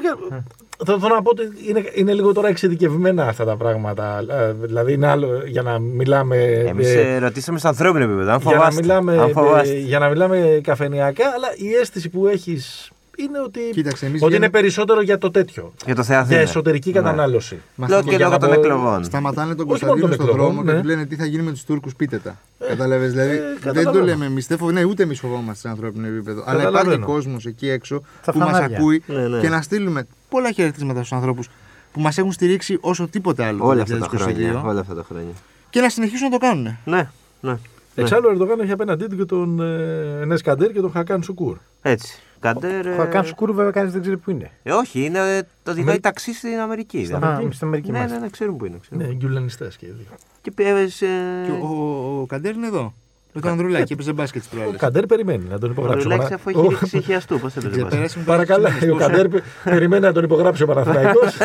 θα 0.84 0.98
θέλω 0.98 1.14
να 1.14 1.22
πω 1.22 1.30
ότι 1.30 1.42
είναι, 1.68 1.84
είναι 1.94 2.12
λίγο 2.12 2.32
τώρα 2.32 2.48
εξειδικευμένα 2.48 3.26
αυτά 3.28 3.44
τα 3.44 3.56
πράγματα. 3.56 4.24
Ε, 4.30 4.52
Δηλαδή 4.52 4.92
είναι 4.92 5.06
άλλο 5.06 5.42
για 5.46 5.62
να 5.62 5.78
μιλάμε. 5.78 6.36
Εμείς 6.66 6.94
ε, 6.94 7.18
ρωτήσαμε 7.18 7.58
σε 7.58 7.68
ανθρώπινο 7.68 8.04
επίπεδο. 8.04 8.32
Αν 8.32 8.40
για, 8.40 8.50
να 8.50 8.56
φοβάστε. 8.56 8.80
μιλάμε, 8.80 9.18
αν 9.20 9.28
ε, 9.28 9.32
φοβάστε. 9.32 9.74
για 9.74 9.98
να 9.98 10.08
μιλάμε 10.08 10.60
καφενειακά, 10.62 11.24
αλλά 11.34 11.48
η 11.56 11.74
αίσθηση 11.74 12.08
που 12.08 12.26
έχεις 12.26 12.90
είναι 13.16 13.40
ότι, 13.40 13.60
Κοίταξε, 13.72 14.06
εμείς 14.06 14.22
ότι 14.22 14.30
βγαίνουμε- 14.30 14.36
είναι 14.36 14.60
περισσότερο 14.62 15.00
για 15.02 15.18
το 15.18 15.30
τέτοιο. 15.30 15.72
Για 15.86 15.94
το 15.94 16.02
Θεαθήνα. 16.02 16.34
Για 16.34 16.40
εσωτερική 16.48 16.88
Ναι. 16.90 16.94
κατανάλωση. 16.98 17.58
Λέω 17.88 18.02
και 18.02 18.18
λόγω 18.18 18.38
των 18.38 18.52
εκλογών. 18.52 19.04
Σταματάνε 19.04 19.54
τον 19.54 19.70
Όχι 19.70 19.84
μόνο 19.84 19.92
Κωνσταντίνο 20.00 20.06
των 20.06 20.14
στον 20.14 20.28
εκλογών, 20.28 20.54
δρόμο 20.54 20.66
και 20.66 20.72
ναι. 20.72 20.80
του 20.80 20.86
λένε 20.86 21.06
τι 21.06 21.16
θα 21.16 21.24
γίνει 21.24 21.42
με 21.42 21.50
τους 21.50 21.64
Τούρκους, 21.64 21.94
πείτε 21.94 22.18
τα. 22.18 22.38
Κατάλαβες. 22.68 23.10
Δηλαδή 23.12 23.36
δεν 23.36 23.54
καταλαβαίνω. 23.60 23.90
το 23.90 24.04
λέμε 24.04 24.24
εμείς. 24.26 24.48
Ναι, 24.72 24.84
ούτε 24.84 25.02
εμείς 25.02 25.18
φοβόμαστε 25.20 25.60
σε 25.60 25.68
ανθρώπινο 25.68 26.06
επίπεδο. 26.06 26.42
Αλλά 26.46 26.60
υπάρχει 26.60 26.74
Καταλαβαίνω. 26.76 27.06
κόσμος 27.06 27.46
εκεί 27.46 27.68
έξω 27.68 28.02
Τα 28.24 28.32
που 28.32 28.38
μας 28.38 28.50
φανάρια. 28.50 28.76
ακούει 28.76 29.02
Ναι, 29.06 29.28
ναι. 29.28 29.40
και 29.40 29.48
να 29.48 29.62
στείλουμε 29.62 30.06
πολλά 30.28 30.52
χαιρετίσματα 30.52 30.98
στους 30.98 31.12
ανθρώπους 31.12 31.48
που 31.92 32.00
μας 32.00 32.18
έχουν 32.18 32.32
στηρίξει 32.32 32.78
όσο 32.80 33.08
τίποτε 33.08 33.44
άλλο 33.44 33.64
Όλα 33.66 33.84
το 33.84 33.94
αυτά 33.94 34.08
τα 34.08 34.18
χρόνια. 34.18 34.52
2022 34.62 34.68
Όλα 34.68 34.80
αυτά 34.80 34.94
τα 34.94 35.04
χρόνια. 35.08 35.32
και 35.70 35.80
να 35.80 35.88
συνεχίσουν 35.88 36.28
να 36.30 36.38
το 36.38 36.46
κάνουν. 36.46 36.76
Ναι, 36.84 37.08
ναι. 37.40 37.56
Εξάλλου 37.96 38.26
ο 38.26 38.30
Ερντογάν 38.30 38.60
έχει 38.60 38.72
απέναντί 38.72 39.06
του 39.06 39.16
και 39.16 39.24
τον 39.24 39.60
ε, 39.60 40.20
Ενές 40.22 40.42
Καντέρ 40.42 40.72
και 40.72 40.80
τον 40.80 40.90
Χακάν 40.92 41.22
Σουκούρ. 41.22 41.56
Έτσι. 41.82 42.18
Καντέρ. 42.52 42.86
ε, 42.86 42.90
Ο 42.90 42.96
Χακάν 42.96 43.24
Σκούρου 43.24 43.54
βέβαια 43.54 43.70
κανείς 43.70 43.92
δεν 43.92 44.00
ξέρει 44.00 44.16
που 44.16 44.30
είναι. 44.30 44.50
ε, 44.62 44.72
όχι, 44.72 45.04
είναι 45.04 45.18
ε, 45.36 45.42
το 45.62 45.70
οδηγάει 45.70 46.00
ταξί 46.00 46.34
στην 46.34 46.58
Αμερική. 46.58 47.04
Στα 47.04 47.06
δηλαδή. 47.16 47.24
Α, 47.24 47.28
Αμερική. 47.34 47.54
στην 47.54 47.66
Αμερική 47.66 47.90
Ναι, 47.90 47.96
μάλιστα. 47.98 48.18
ναι, 48.18 48.24
ναι, 48.24 48.30
ξέρουν 48.30 48.56
που 48.56 48.64
είναι. 48.64 48.78
Ξέρουν. 48.80 49.06
Ναι, 49.06 49.12
γκουλανιστέ 49.14 49.70
και 49.78 49.86
οι 49.86 49.94
δύο. 49.96 50.06
Και 50.42 50.50
πέβες, 50.50 51.02
ε, 51.02 51.06
Και 51.44 51.50
ο, 51.50 51.66
ο, 51.66 52.20
ο 52.20 52.26
Καντέρ 52.26 52.54
είναι 52.54 52.66
εδώ. 52.66 52.94
Με 53.32 53.40
τον 53.40 53.50
Ανδρουλάκη 53.50 53.92
έπαιζε 53.92 54.12
μπάσκετ 54.12 54.42
τη 54.42 54.48
Ο 54.52 54.56
προάλλη. 54.56 54.76
Καντέρ 54.76 55.06
περιμένει 55.06 55.44
να 55.50 55.58
τον 55.58 55.68
Ο 55.68 55.72
υπογράψει. 55.72 55.98
ο 55.98 56.02
Ρουλέξ 56.02 56.22
Πανα- 56.22 56.34
αφού 56.34 56.48
έχει 56.50 56.58
Ο- 56.58 56.68
ρίξει 56.68 56.96
ηχιαστού. 56.96 57.38
Πώς 57.40 57.52
θα 57.52 57.60
το 57.60 57.68
λέω. 57.68 57.88
Παρακαλώ, 58.24 58.68
ο 58.92 58.96
Καντέρ 58.96 59.28
πε- 59.28 59.42
περιμένει 59.64 60.02
να 60.02 60.12
τον 60.12 60.24
υπογράψει 60.24 60.62
ο 60.62 60.66
Παναθηναϊκός 60.66 61.36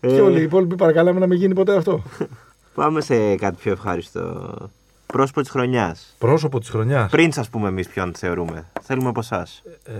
και 0.00 0.20
όλοι 0.20 0.38
οι 0.38 0.42
υπόλοιποι 0.42 0.74
παρακαλάμε 0.74 1.20
να 1.20 1.26
μην 1.26 1.38
γίνει 1.38 1.54
ποτέ 1.54 1.76
αυτό. 1.76 2.02
Πάμε 2.74 3.00
σε 3.00 3.34
κάτι 3.36 3.56
πιο 3.56 3.72
ευχάριστο. 3.72 4.54
Πρόσωπο 5.06 5.40
της 5.40 5.50
χρονιάς. 5.50 6.14
Πρόσωπο 6.18 6.58
της 6.60 6.68
χρονιάς. 6.68 7.10
Πριν 7.10 7.32
σα 7.32 7.42
πούμε 7.48 7.68
εμείς 7.68 7.88
ποιον 7.88 8.14
θεωρούμε. 8.14 8.66
Θέλουμε 8.82 9.08
από 9.08 9.20
εσάς. 9.20 9.62
Ε, 9.84 9.92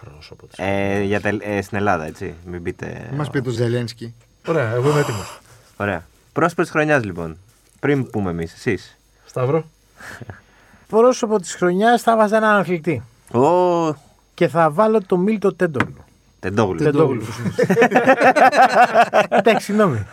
πρόσωπο 0.00 0.46
της 0.46 0.58
Ε, 0.58 1.02
για 1.02 1.20
τελ- 1.20 1.42
ε, 1.44 1.62
στην 1.62 1.78
Ελλάδα, 1.78 2.04
έτσι. 2.06 2.34
Μην 2.46 2.62
πείτε. 2.62 3.10
Μας 3.14 3.30
πει 3.30 3.40
το 3.42 3.50
Ζελένσκι. 3.50 4.14
Ωραία, 4.46 4.70
εγώ 4.70 4.90
είμαι 4.90 5.00
έτοιμος. 5.00 5.38
Ωραία. 5.76 6.06
Πρόσωπο 6.32 6.62
της 6.62 6.70
χρονιάς, 6.70 7.04
λοιπόν. 7.04 7.36
Πριν 7.80 8.10
πούμε 8.10 8.30
εμείς, 8.30 8.52
εσείς. 8.52 8.98
Σταύρο. 9.26 9.64
Πρόσωπο 10.88 11.40
της 11.40 11.54
χρονιάς 11.54 12.02
θα 12.02 12.16
βάζα 12.16 12.36
έναν 12.36 12.56
αθλητή. 12.56 13.02
Ο 13.32 13.94
Και 14.34 14.48
θα 14.48 14.70
βάλω 14.70 15.02
το 15.02 15.16
Μίλτο 15.16 15.54
Τέντογλου. 15.54 16.04
Τεντόγλου. 16.40 16.78
Τεντόγλου. 16.84 17.22
Εντάξει, 19.28 19.64
συγγνώμη. 19.64 20.06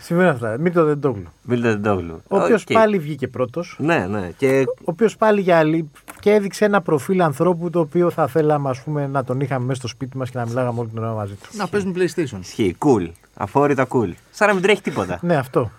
Σημαίνει 0.00 0.28
αυτά. 0.28 0.58
Μίλτο 0.58 0.84
Τεντόγλου. 0.86 1.26
Μίλτε 1.42 1.68
Τεντόγλου. 1.68 2.22
Ο 2.28 2.38
οποίος 2.42 2.62
Οκ. 2.62 2.72
πάλι 2.72 2.98
βγήκε 2.98 3.28
πρώτος. 3.28 3.76
Ναι, 3.78 4.06
ναι. 4.06 4.30
Και 4.36 4.64
Ο 4.68 4.82
οποίος 4.84 5.16
πάλι 5.16 5.40
για 5.40 5.58
άλλη 5.58 5.90
και 6.20 6.32
έδειξε 6.32 6.64
ένα 6.64 6.80
προφίλ 6.82 7.20
ανθρώπου 7.22 7.70
το 7.70 7.80
οποίο 7.80 8.10
θα 8.10 8.26
θέλαμε 8.26 8.68
ας 8.70 8.82
πούμε, 8.82 9.06
να 9.06 9.24
τον 9.24 9.40
είχαμε 9.40 9.64
μέσα 9.66 9.78
στο 9.78 9.88
σπίτι 9.88 10.16
μας 10.16 10.30
και 10.30 10.38
να 10.38 10.46
μιλάγαμε 10.46 10.80
όλη 10.80 10.88
την 10.88 10.98
ώρα 10.98 11.12
μαζί 11.12 11.34
του. 11.34 11.48
Να 11.52 11.68
παίζουν 11.68 11.94
PlayStation. 11.96 12.38
ισχύει. 12.40 12.76
Cool. 12.78 13.08
Αφόρητα 13.34 13.86
cool. 13.90 14.10
Σαν 14.30 14.48
να 14.48 14.54
μην 14.54 14.62
τρέχει 14.62 14.82
τίποτα. 14.82 15.18
Ναι, 15.22 15.36
αυτό. 15.36 15.70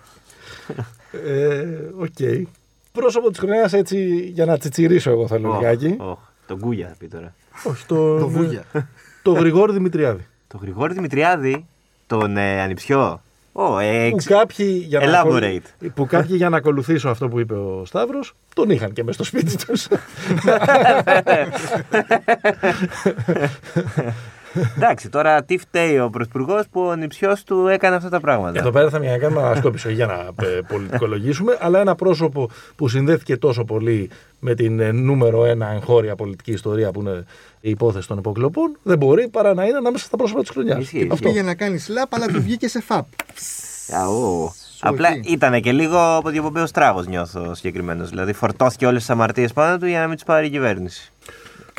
Ε, 1.26 1.66
Οκ. 1.98 2.48
Πρόσωπο 2.92 3.30
της 3.30 3.38
χρονιάς 3.38 3.72
έτσι 3.72 4.30
για 4.34 4.44
να 4.44 4.58
τσιτσιρίσω 4.58 5.10
εγώ 5.10 5.26
θέλω 5.26 5.48
Οχ, 5.50 5.58
λιγάκι. 5.58 5.96
οχ. 5.98 6.18
Τον 6.46 6.58
Κούγια 6.60 6.86
θα 6.88 6.94
πει 6.98 7.08
τώρα. 7.08 7.34
Όχι, 7.64 7.86
το, 7.86 8.18
Το 8.18 8.28
Βούγια. 8.28 8.64
Το 9.22 9.32
Γρηγόρη 9.32 9.72
Δημητριάδη. 9.72 10.26
Το 10.48 10.58
Γρηγόρη 10.62 10.94
Δημητριάδη, 10.94 11.66
τον 12.06 12.36
ε, 12.36 12.60
ανιψιό. 12.60 13.22
Ω, 13.52 13.78
ε, 13.78 14.08
Που 14.10 14.14
εξ- 14.16 14.26
κάποιοι, 14.26 14.84
για 14.88 15.00
να 15.00 15.06
Elaborate. 15.06 15.26
ακολου- 15.26 15.62
που 15.94 16.06
κάποιοι 16.06 16.34
για 16.36 16.48
να 16.48 16.56
ακολουθήσω 16.56 17.08
αυτό 17.08 17.28
που 17.28 17.40
είπε 17.40 17.54
ο 17.54 17.82
Σταύρος 17.86 18.34
τον 18.54 18.70
είχαν 18.70 18.92
και 18.92 19.04
μέσα 19.04 19.24
στο 19.24 19.38
σπίτι 19.38 19.66
τους. 19.66 19.86
Εντάξει, 24.76 25.08
τώρα 25.08 25.42
τι 25.42 25.58
φταίει 25.58 25.98
ο 25.98 26.10
Πρωθυπουργός 26.10 26.68
που 26.70 26.80
ο 26.80 26.94
νηψιός 26.94 27.44
του 27.44 27.66
έκανε 27.66 27.96
αυτά 27.96 28.08
τα 28.08 28.20
πράγματα. 28.20 28.58
Εδώ 28.58 28.70
πέρα 28.70 28.90
θα 28.90 28.98
μια 28.98 29.18
κάνουμε 29.18 29.42
ανασκόπηση 29.42 29.92
για 29.92 30.06
να 30.06 30.46
ε, 30.46 30.60
πολιτικολογήσουμε, 30.68 31.58
αλλά 31.60 31.80
ένα 31.80 31.94
πρόσωπο 31.94 32.50
που 32.76 32.88
συνδέθηκε 32.88 33.36
τόσο 33.36 33.64
πολύ 33.64 34.10
με 34.38 34.54
την 34.54 34.80
ε, 34.80 34.92
νούμερο 34.92 35.44
ένα 35.44 35.72
εγχώρια 35.72 36.16
πολιτική 36.16 36.52
ιστορία 36.52 36.90
που 36.90 37.00
είναι 37.00 37.24
η 37.60 37.70
υπόθεση 37.70 38.08
των 38.08 38.18
υποκλοπών, 38.18 38.76
δεν 38.82 38.98
μπορεί 38.98 39.28
παρά 39.28 39.54
να 39.54 39.64
είναι 39.64 39.76
ανάμεσα 39.76 40.04
στα 40.04 40.16
πρόσωπα 40.16 40.40
της 40.40 40.50
χρονιάς. 40.50 40.78
Ισχύει. 40.78 41.08
Αυτό. 41.12 41.28
Πήγε 41.28 41.42
να 41.42 41.54
κάνεις 41.54 41.84
σλαπ, 41.84 42.14
αλλά 42.14 42.26
του 42.26 42.42
βγήκε 42.42 42.68
σε 42.68 42.80
φαπ. 42.80 43.06
Αού. 43.92 44.52
Απλά 44.80 45.08
ήταν 45.24 45.60
και 45.60 45.72
λίγο 45.72 46.16
από 46.16 46.28
διοπομπαίος 46.28 46.70
τράγο, 46.70 47.02
νιώθω 47.02 47.54
συγκεκριμένος. 47.54 48.08
Δηλαδή 48.08 48.32
φορτώθηκε 48.32 48.86
όλες 48.86 49.00
τις 49.00 49.10
αμαρτίες 49.10 49.52
πάνω 49.52 49.78
του 49.78 49.86
για 49.86 50.00
να 50.00 50.06
μην 50.06 50.16
τι 50.16 50.24
πάρει 50.24 50.46
η 50.46 50.50
κυβέρνηση. 50.50 51.12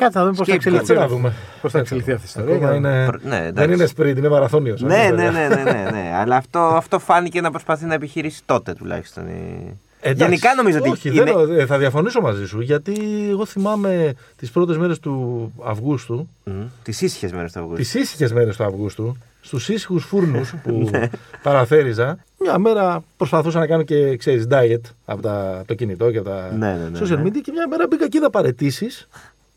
Κάτι 0.02 0.16
να 0.16 0.22
δούμε 0.24 0.34
πώς 0.36 0.46
θα 0.46 0.52
Σκέψου, 0.52 0.68
εξελιχθεί. 0.68 0.94
να 0.94 1.08
δούμε. 1.08 1.32
Πώς 1.62 1.72
θα 1.72 1.78
εξελιχθεί 1.78 2.12
αυτή 2.12 2.22
η 2.24 2.28
ιστορία. 2.28 2.54
Ακόμα 2.54 2.74
είναι... 2.74 3.04
Προ- 3.06 3.20
ναι, 3.22 3.36
εντάξει. 3.36 3.52
δεν 3.52 3.70
είναι 3.72 3.86
σπριντ, 3.86 4.18
είναι 4.18 4.28
μαραθώνιο. 4.28 4.76
Ναι, 4.78 5.10
ναι, 5.14 5.30
ναι, 5.30 5.48
ναι, 5.48 5.62
ναι, 5.62 5.88
ναι. 5.90 6.12
Αλλά 6.16 6.36
αυτό, 6.36 6.58
αυτό 6.58 6.98
φάνηκε 6.98 7.40
να 7.40 7.50
προσπαθεί 7.50 7.84
να 7.84 7.94
επιχειρήσει 7.94 8.42
τότε 8.46 8.72
τουλάχιστον. 8.74 9.26
η- 9.26 9.76
Γενικά 10.14 10.54
νομίζω 10.54 10.78
ότι. 10.78 10.88
Όχι, 10.90 11.08
είναι- 11.08 11.32
δεν, 11.46 11.58
ε, 11.58 11.66
θα 11.66 11.78
διαφωνήσω 11.78 12.20
μαζί 12.20 12.46
σου 12.46 12.60
γιατί 12.60 12.94
εγώ 13.30 13.44
θυμάμαι 13.46 14.14
τις 14.36 14.50
πρώτες 14.50 14.76
μέρες 14.76 14.98
του 14.98 15.52
Αυγούστου, 15.64 16.28
Μμμ. 16.44 16.62
Τις 16.82 17.00
ίσχυες 17.00 17.32
μέρες 17.32 17.52
του 17.52 17.58
Αυγούστου. 17.58 17.82
τις 17.82 17.94
ήσυχες 17.94 18.32
μέρες 18.32 18.56
του 18.56 18.64
Αυγούστου, 18.64 19.16
στους 19.40 19.68
ήσυχους 19.68 20.04
φούρνους 20.04 20.54
που 20.62 20.88
Ναι. 20.90 21.08
παραθέριζα. 21.42 22.18
Μια 22.40 22.58
μέρα 22.58 23.02
προσπαθούσα 23.16 23.58
να 23.58 23.66
κάνω 23.66 23.82
και 23.82 24.16
ξέρεις 24.16 24.46
diet 24.50 24.80
από, 25.04 25.22
τα, 25.22 25.56
από 25.58 25.66
το 25.66 25.74
κινητό 25.74 26.10
και 26.10 26.18
από 26.18 26.28
τα 26.28 26.50
Ναι, 26.58 26.66
ναι, 26.82 26.88
ναι, 26.88 26.98
social 27.02 27.18
ναι. 27.22 27.22
media 27.28 27.40
και 27.42 27.52
μια 27.52 27.68
μέρα 27.68 27.86
μπήκα 27.86 28.08
και 28.08 28.16
είδα 28.18 28.30
παραιτήσεις 28.30 29.08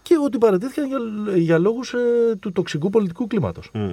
και 0.08 0.16
ότι 0.26 0.38
παραιτήθηκαν 0.38 0.88
για, 0.88 0.98
για 1.38 1.58
λόγους 1.58 1.94
του 2.40 2.52
τοξικού 2.52 2.90
πολιτικού 2.90 3.28
κλίματος. 3.28 3.70
Μμ. 3.74 3.90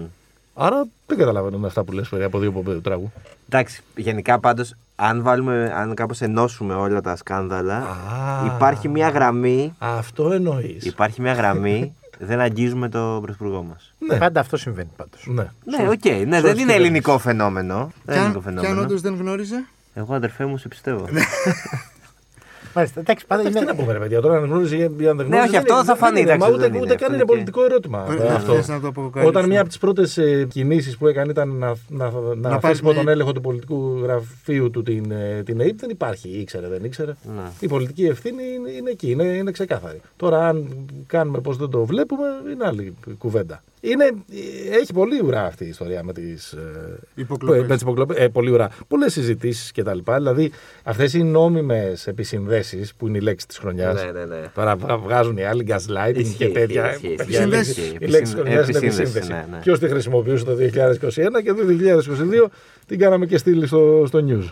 Άρα 0.55 0.87
δεν 1.07 1.19
καταλαβαίνω 1.19 1.59
με 1.59 1.67
αυτά 1.67 1.85
που 1.85 1.93
λες 1.93 2.09
περί 2.09 2.23
αποδιοπομπαίου 2.25 2.81
τράγου. 2.81 3.13
Εντάξει, 3.49 3.83
γενικά 3.97 4.39
πάντως, 4.41 4.75
αν 4.97 5.23
βάλουμε, 5.23 5.73
αν 5.77 5.95
κάπως 5.95 6.21
ενώσουμε 6.21 6.75
όλα 6.75 7.01
τα 7.01 7.17
σκάνδαλα, 7.17 7.77
Α. 7.77 8.47
υπάρχει 8.57 8.89
μια 8.89 9.09
γραμμή, 9.09 9.75
Αυτό 9.79 10.33
εννοείς. 10.33 10.85
υπάρχει 10.85 11.21
μια 11.21 11.33
γραμμή, 11.33 11.95
δεν 12.19 12.41
αγγίζουμε 12.41 12.89
το 12.89 13.19
πρωθυπουργό 13.23 13.63
μας. 13.63 13.93
Ναι, 13.99 14.17
Πάντα 14.17 14.41
αυτό 14.41 14.57
συμβαίνει 14.57 14.91
πάντως. 14.97 15.25
ναι. 15.27 15.51
Ναι, 15.65 15.89
οκ, 15.89 16.05
ναι, 16.05 16.25
δεν 16.25 16.41
Σωστή 16.41 16.63
είναι 16.63 16.73
ελληνικό 16.75 17.19
φαινόμενο. 17.19 17.93
Δεν 18.05 18.17
είναι 18.17 18.25
Και 18.33 18.39
ελληνικό 18.39 18.39
αν- 18.39 18.43
και 18.45 18.49
αν 18.49 18.57
φαινόμενο. 18.57 18.81
όντως 18.87 19.01
δεν 19.01 19.15
γνώριζε. 19.17 19.65
Εγώ 19.95 20.15
αδερφέ 20.15 20.45
μου 20.47 20.57
σε 20.57 20.69
πιστεύω. 20.69 21.05
Μάλιστα. 22.75 23.01
Εντάξει, 23.01 23.27
πάντα 23.27 23.41
Εντάξει, 23.43 23.59
τι 23.59 23.65
είναι. 23.65 23.73
να 23.73 23.79
πούμε, 23.81 23.93
ρε 23.93 23.99
παιδιά, 23.99 24.21
τώρα 24.21 24.37
αν 24.37 24.45
γνώριζε 24.45 24.77
ή 24.77 24.83
αν 24.85 24.93
δεν 24.97 25.07
γνώριζε. 25.07 25.37
όχι, 25.39 25.51
δεν 25.51 25.59
αυτό 25.61 25.75
είναι- 25.75 25.85
θα 25.85 25.97
φανεί, 25.97 26.13
δεν 26.15 26.23
είναι, 26.23 26.33
εντάξει, 26.33 26.51
μα 26.51 26.57
ούτε, 26.57 26.67
δεν 26.69 26.81
ούτε 26.81 26.85
είναι, 26.87 26.95
καν 26.95 27.03
αυτό 27.03 27.15
είναι 27.15 27.17
και- 27.25 27.25
πολιτικό 27.33 27.65
ερώτημα. 27.65 28.07
Ε, 28.21 28.29
αυτό. 28.35 28.55
θες 28.55 28.69
να 28.69 28.81
το 28.81 28.87
αποκαλύψουμε. 28.89 29.25
Όταν 29.27 29.47
μία 29.49 29.61
από 29.61 29.69
τις 29.69 29.79
πρώτες 29.79 30.19
κινήσεις 30.49 30.97
που 30.97 31.07
έκανε 31.07 31.31
ήταν 31.31 31.49
να, 31.49 31.75
να, 31.89 32.11
να, 32.11 32.35
Να 32.35 32.49
αφήσει 32.49 32.61
πάρεις 32.61 32.79
υπό 32.79 32.89
μια- 32.89 32.99
τον 32.99 33.09
έλεγχο 33.09 33.33
του 33.33 33.41
πολιτικού 33.41 33.99
γραφείου 34.03 34.71
του 34.71 34.83
την, 34.83 35.11
ε, 35.11 35.43
την 35.45 35.61
ΑΕΠ, 35.61 35.79
δεν 35.79 35.91
υπάρχει. 35.91 36.29
Ήξερε, 36.29 36.69
δεν 36.69 36.85
ήξερε. 36.85 37.13
Ναι. 37.35 37.43
Η 37.61 37.67
πολιτική 37.69 38.05
ευθύνη 38.05 38.43
είναι, 38.59 38.71
είναι 38.71 38.91
εκεί, 38.91 39.11
είναι, 39.11 39.25
είναι 39.25 39.51
ξεκάθαρη. 39.51 40.01
Τώρα, 40.17 40.49
αν 40.49 40.69
κάνουμε 41.07 41.39
πώ 41.41 41.53
δεν 41.53 41.69
το 41.69 41.85
βλέπουμε, 41.85 42.27
είναι 42.53 42.65
άλλη 42.67 42.95
κουβέντα. 43.19 43.63
Είναι, 43.85 44.05
έχει 44.81 44.93
πολύ 44.93 45.21
ουρά 45.25 45.45
αυτή 45.45 45.65
η 45.65 45.69
ιστορία 45.69 46.03
με 46.03 46.13
τις 46.13 46.55
Υποκλοπές. 47.15 47.61
με 47.67 47.73
τις 47.75 47.83
υποκλοπές. 47.83 48.17
Ε, 48.17 48.29
πολύ 48.29 48.51
ουρά. 48.51 48.71
Πολλές 48.89 49.13
συζητήσεις 49.13 49.73
κτλ. 49.73 49.99
Δηλαδή, 50.17 50.51
αυτές 50.83 51.15
οι 51.15 51.23
νόμιμες 51.23 52.07
επισυνδέσεις 52.07 52.95
που 52.95 53.07
είναι 53.09 53.19
η 53.19 53.21
λέξη 53.21 53.47
της 53.47 53.59
χρονιάς. 53.59 54.05
Ναι, 54.05 54.11
ναι, 54.11 54.25
ναι. 54.25 54.41
Τώρα 54.55 54.77
βγα- 54.77 54.99
βγάζουν 54.99 55.37
οι 55.37 55.45
άλλοι 55.45 55.67
gaslighting 55.69 56.13
Ισχύει, 56.17 56.37
και 56.37 56.49
τέτοια. 56.49 56.91
ισχύει, 56.91 57.07
ισχύει. 57.07 57.15
Παιδιά, 57.17 57.43
η 57.43 57.47
λέξη- 57.47 57.79
Επισύνδεση. 57.79 58.05
Η 58.05 58.07
λέξη 58.09 58.23
της 58.23 58.33
χρονιάς 58.43 58.69
είναι 58.69 58.79
Επισύνδεση, 58.79 59.01
επισύνδεση. 59.01 59.33
ναι, 59.33 59.47
ναι. 59.57 59.61
Ποιος 59.63 59.79
τη 59.79 59.89
χρησιμοποιούσε 59.89 60.45
το 60.45 60.55
2021 60.55 61.41
και 61.43 61.53
το 61.53 61.65
2022 61.65 62.51
την 62.87 62.99
κάναμε 62.99 63.27
και 63.27 63.37
στείλει 63.39 63.67
στο, 63.67 64.05
στο 64.07 64.25
news. 64.29 64.49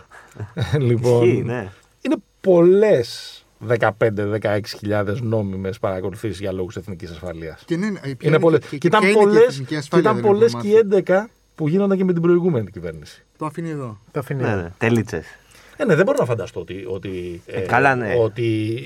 λοιπόν, 0.79 1.27
Ισχύει, 1.27 1.43
ναι. 1.43 1.69
είναι 2.01 2.15
πολλές 2.41 3.35
15-16 3.67 5.21
νόμιμες 5.21 5.79
παρακολουθήσεις 5.79 6.39
για 6.39 6.51
λόγους 6.51 6.75
εθνικής 6.75 7.09
ασφαλείας. 7.11 7.63
Και 7.65 7.77
ναι, 7.77 7.89
ναι, 7.89 7.99
ποια 7.99 8.15
Είναι 8.29 8.39
πολλές. 8.39 8.59
και- 8.69 8.77
Και 8.77 8.87
ήταν 8.87 8.99
ποια 8.99 9.09
είναι 9.09 9.19
και 9.19 9.25
η 9.25 9.27
πολλέ 9.31 9.43
εθνική 9.45 9.75
ασφάλεια, 9.75 10.13
δεν 10.13 10.23
πολλές 10.23 10.47
έχουμε 10.53 10.61
και 10.63 10.69
οι 10.69 10.73
μάθει. 10.73 11.03
11 11.03 11.29
που 11.55 11.67
γίνονταν 11.67 11.97
και 11.97 12.03
με 12.03 12.13
την 12.13 12.21
προηγούμενη 12.21 12.71
κυβέρνηση. 12.71 13.25
Το 13.37 13.45
αφήνει 13.45 13.69
εδώ. 13.69 13.97
Το 14.11 14.19
αφήνει. 14.19 14.41
Ναι, 14.41 14.55
ναι. 14.55 14.71
Τελίτσες. 14.77 15.25
Ε, 15.81 15.85
ναι, 15.85 15.95
δεν 15.95 16.05
μπορώ 16.05 16.17
να 16.19 16.25
φανταστώ 16.25 16.59
ότι, 16.59 16.83
ότι, 16.87 17.41
Ε, 17.45 17.59
καλά, 17.59 17.95
ναι. 17.95 18.15
ότι 18.19 18.79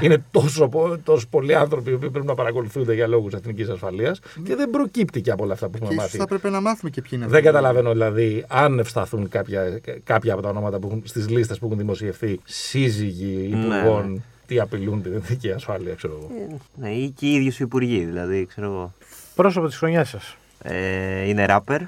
είναι 0.00 0.24
τόσο, 0.30 0.68
πο- 0.68 0.98
τόσο 1.04 1.26
πολλοί 1.30 1.54
άνθρωποι 1.54 1.90
οι 1.90 1.94
οποίοι 1.94 2.10
πρέπει 2.10 2.26
να 2.26 2.34
παρακολουθούνται 2.34 2.94
για 2.94 3.06
λόγους 3.06 3.32
εθνικής 3.32 3.68
ασφαλείας 3.68 4.20
και 4.44 4.54
δεν 4.56 4.70
προκύπτει 4.70 5.20
και 5.20 5.30
από 5.30 5.44
όλα 5.44 5.52
αυτά 5.52 5.66
που 5.68 5.72
Και 5.72 5.78
έχουμε 5.78 5.94
ίσω 5.94 6.02
μάθει. 6.02 6.16
θα 6.18 6.26
πρέπει 6.26 6.48
να 6.50 6.60
μάθουμε 6.60 6.90
και 6.90 7.00
ποιοι 7.00 7.10
είναι 7.14 7.24
Δεν 7.26 7.34
αυτοί. 7.34 7.46
καταλαβαίνω 7.46 7.92
δηλαδή 7.92 8.44
αν 8.48 8.78
ευσταθούν 8.78 9.28
κάποια, 9.28 9.80
κάποια 10.04 10.32
από 10.32 10.42
τα 10.42 10.48
ονόματα 10.48 10.78
που 10.78 10.86
έχουν, 10.86 11.02
στις 11.04 11.28
λίστες 11.28 11.58
που 11.58 11.66
έχουν 11.66 11.78
δημοσιευθεί 11.78 12.40
σύζυγοι 12.44 13.48
υπουργών 13.52 14.12
ναι. 14.12 14.18
τι 14.46 14.60
απειλούν 14.60 15.02
την 15.02 15.12
εθνική 15.12 15.50
ασφάλεια, 15.50 15.94
ξέρω 15.94 16.12
εγώ. 16.18 16.30
Ε, 16.50 16.56
Ναι, 16.74 16.90
ή 16.90 17.10
και 17.10 17.26
οι 17.26 17.34
ίδιοι 17.34 17.46
οι 17.48 17.54
υπουργοί, 17.58 18.04
δηλαδή, 18.04 18.46
ξέρω 18.46 18.66
εγώ. 18.66 18.92
Πρόσωπο 19.34 19.68
τη 19.68 19.76
χρονιά 19.76 20.04
σα. 20.04 20.46
Ε, 20.74 21.28
είναι 21.28 21.44
ράπερ 21.46 21.80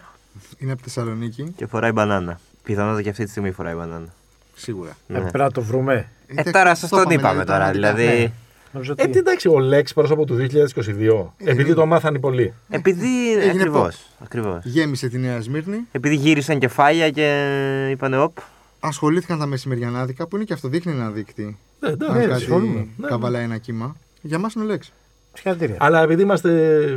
Είναι 0.59 0.73
από 0.73 0.83
Θεσσαλονίκη, 0.83 1.53
και 1.57 1.67
φοράει 1.67 1.93
μπανάνα. 1.93 2.41
Πιθανότατα 2.63 3.03
και 3.03 3.09
αυτή 3.09 3.25
τη 3.25 3.31
στιγμή 3.31 3.51
φοράει 3.51 3.75
μπανάνα. 3.75 4.09
σίγουρα. 4.55 4.97
Ναι. 5.07 5.19
Πρέπει 5.21 5.39
να 5.39 5.51
το 5.51 5.63
βρούμε. 5.63 5.95
Ε, 6.27 6.33
Εντάξει, 6.33 6.53
τώρα 6.53 6.71
το 6.71 6.77
σα 6.77 6.89
τον 6.89 6.99
είπαμε, 7.01 7.15
είπαμε 7.15 7.39
τα 7.39 7.45
τώρα. 7.53 7.65
αναλυτικά. 7.65 7.95
Δηλαδή, 7.95 8.19
Ναι. 8.23 8.33
Νομίζω 8.73 8.95
Ε, 8.97 9.03
ότι- 9.03 9.13
τι 9.13 9.19
εντάξει, 9.19 9.49
ο 9.49 9.59
Λέξ 9.59 9.93
πρόσωπο 9.93 10.25
του 10.25 10.35
2022, 10.35 11.35
επειδή 11.45 11.75
το 11.75 11.87
μάθανε 11.87 12.19
πολλοί. 12.19 12.53
επειδή. 12.71 13.33
Έγινε 13.33 13.51
Ακριβώς. 13.51 13.97
pop. 13.97 14.17
Ακριβώς. 14.25 14.65
Γέμισε 14.65 15.09
τη 15.09 15.19
Νέα 15.19 15.41
Σμύρνη. 15.41 15.79
Επειδή 15.93 16.15
γύρισαν 16.15 16.59
κεφάλια 16.59 17.11
και 17.11 17.89
είπανε 17.91 18.19
οπ. 18.19 18.37
Ασχολήθηκαν 18.81 19.39
τα 19.39 19.47
μεσημεριανάδικα 19.47 20.27
που 20.27 20.37
είναι 20.37 20.45
και 20.45 20.53
αυτό 20.53 20.69
δείχνει 20.69 20.93
ένα 20.93 21.11
δείκτη. 21.11 21.57
Ναι, 21.81 21.89
εντάξει, 21.89 22.13
Αν 22.15 22.21
ναι, 22.21 22.27
κάτι 22.27 22.41
συμφωνούμε. 22.41 22.87
Ναι, 22.97 23.07
καβαλάει 23.07 23.43
ένα 23.45 23.57
κύμα. 23.57 23.97
Για 24.21 24.39
μα 25.35 25.41
είναι 25.45 25.55
ο 25.55 25.67
Λέξ. 25.67 25.77
Συγχαρητήρια. 25.77 25.77
Αλλά 25.79 26.03
επειδή 26.03 26.23
είμαστε 26.23 26.51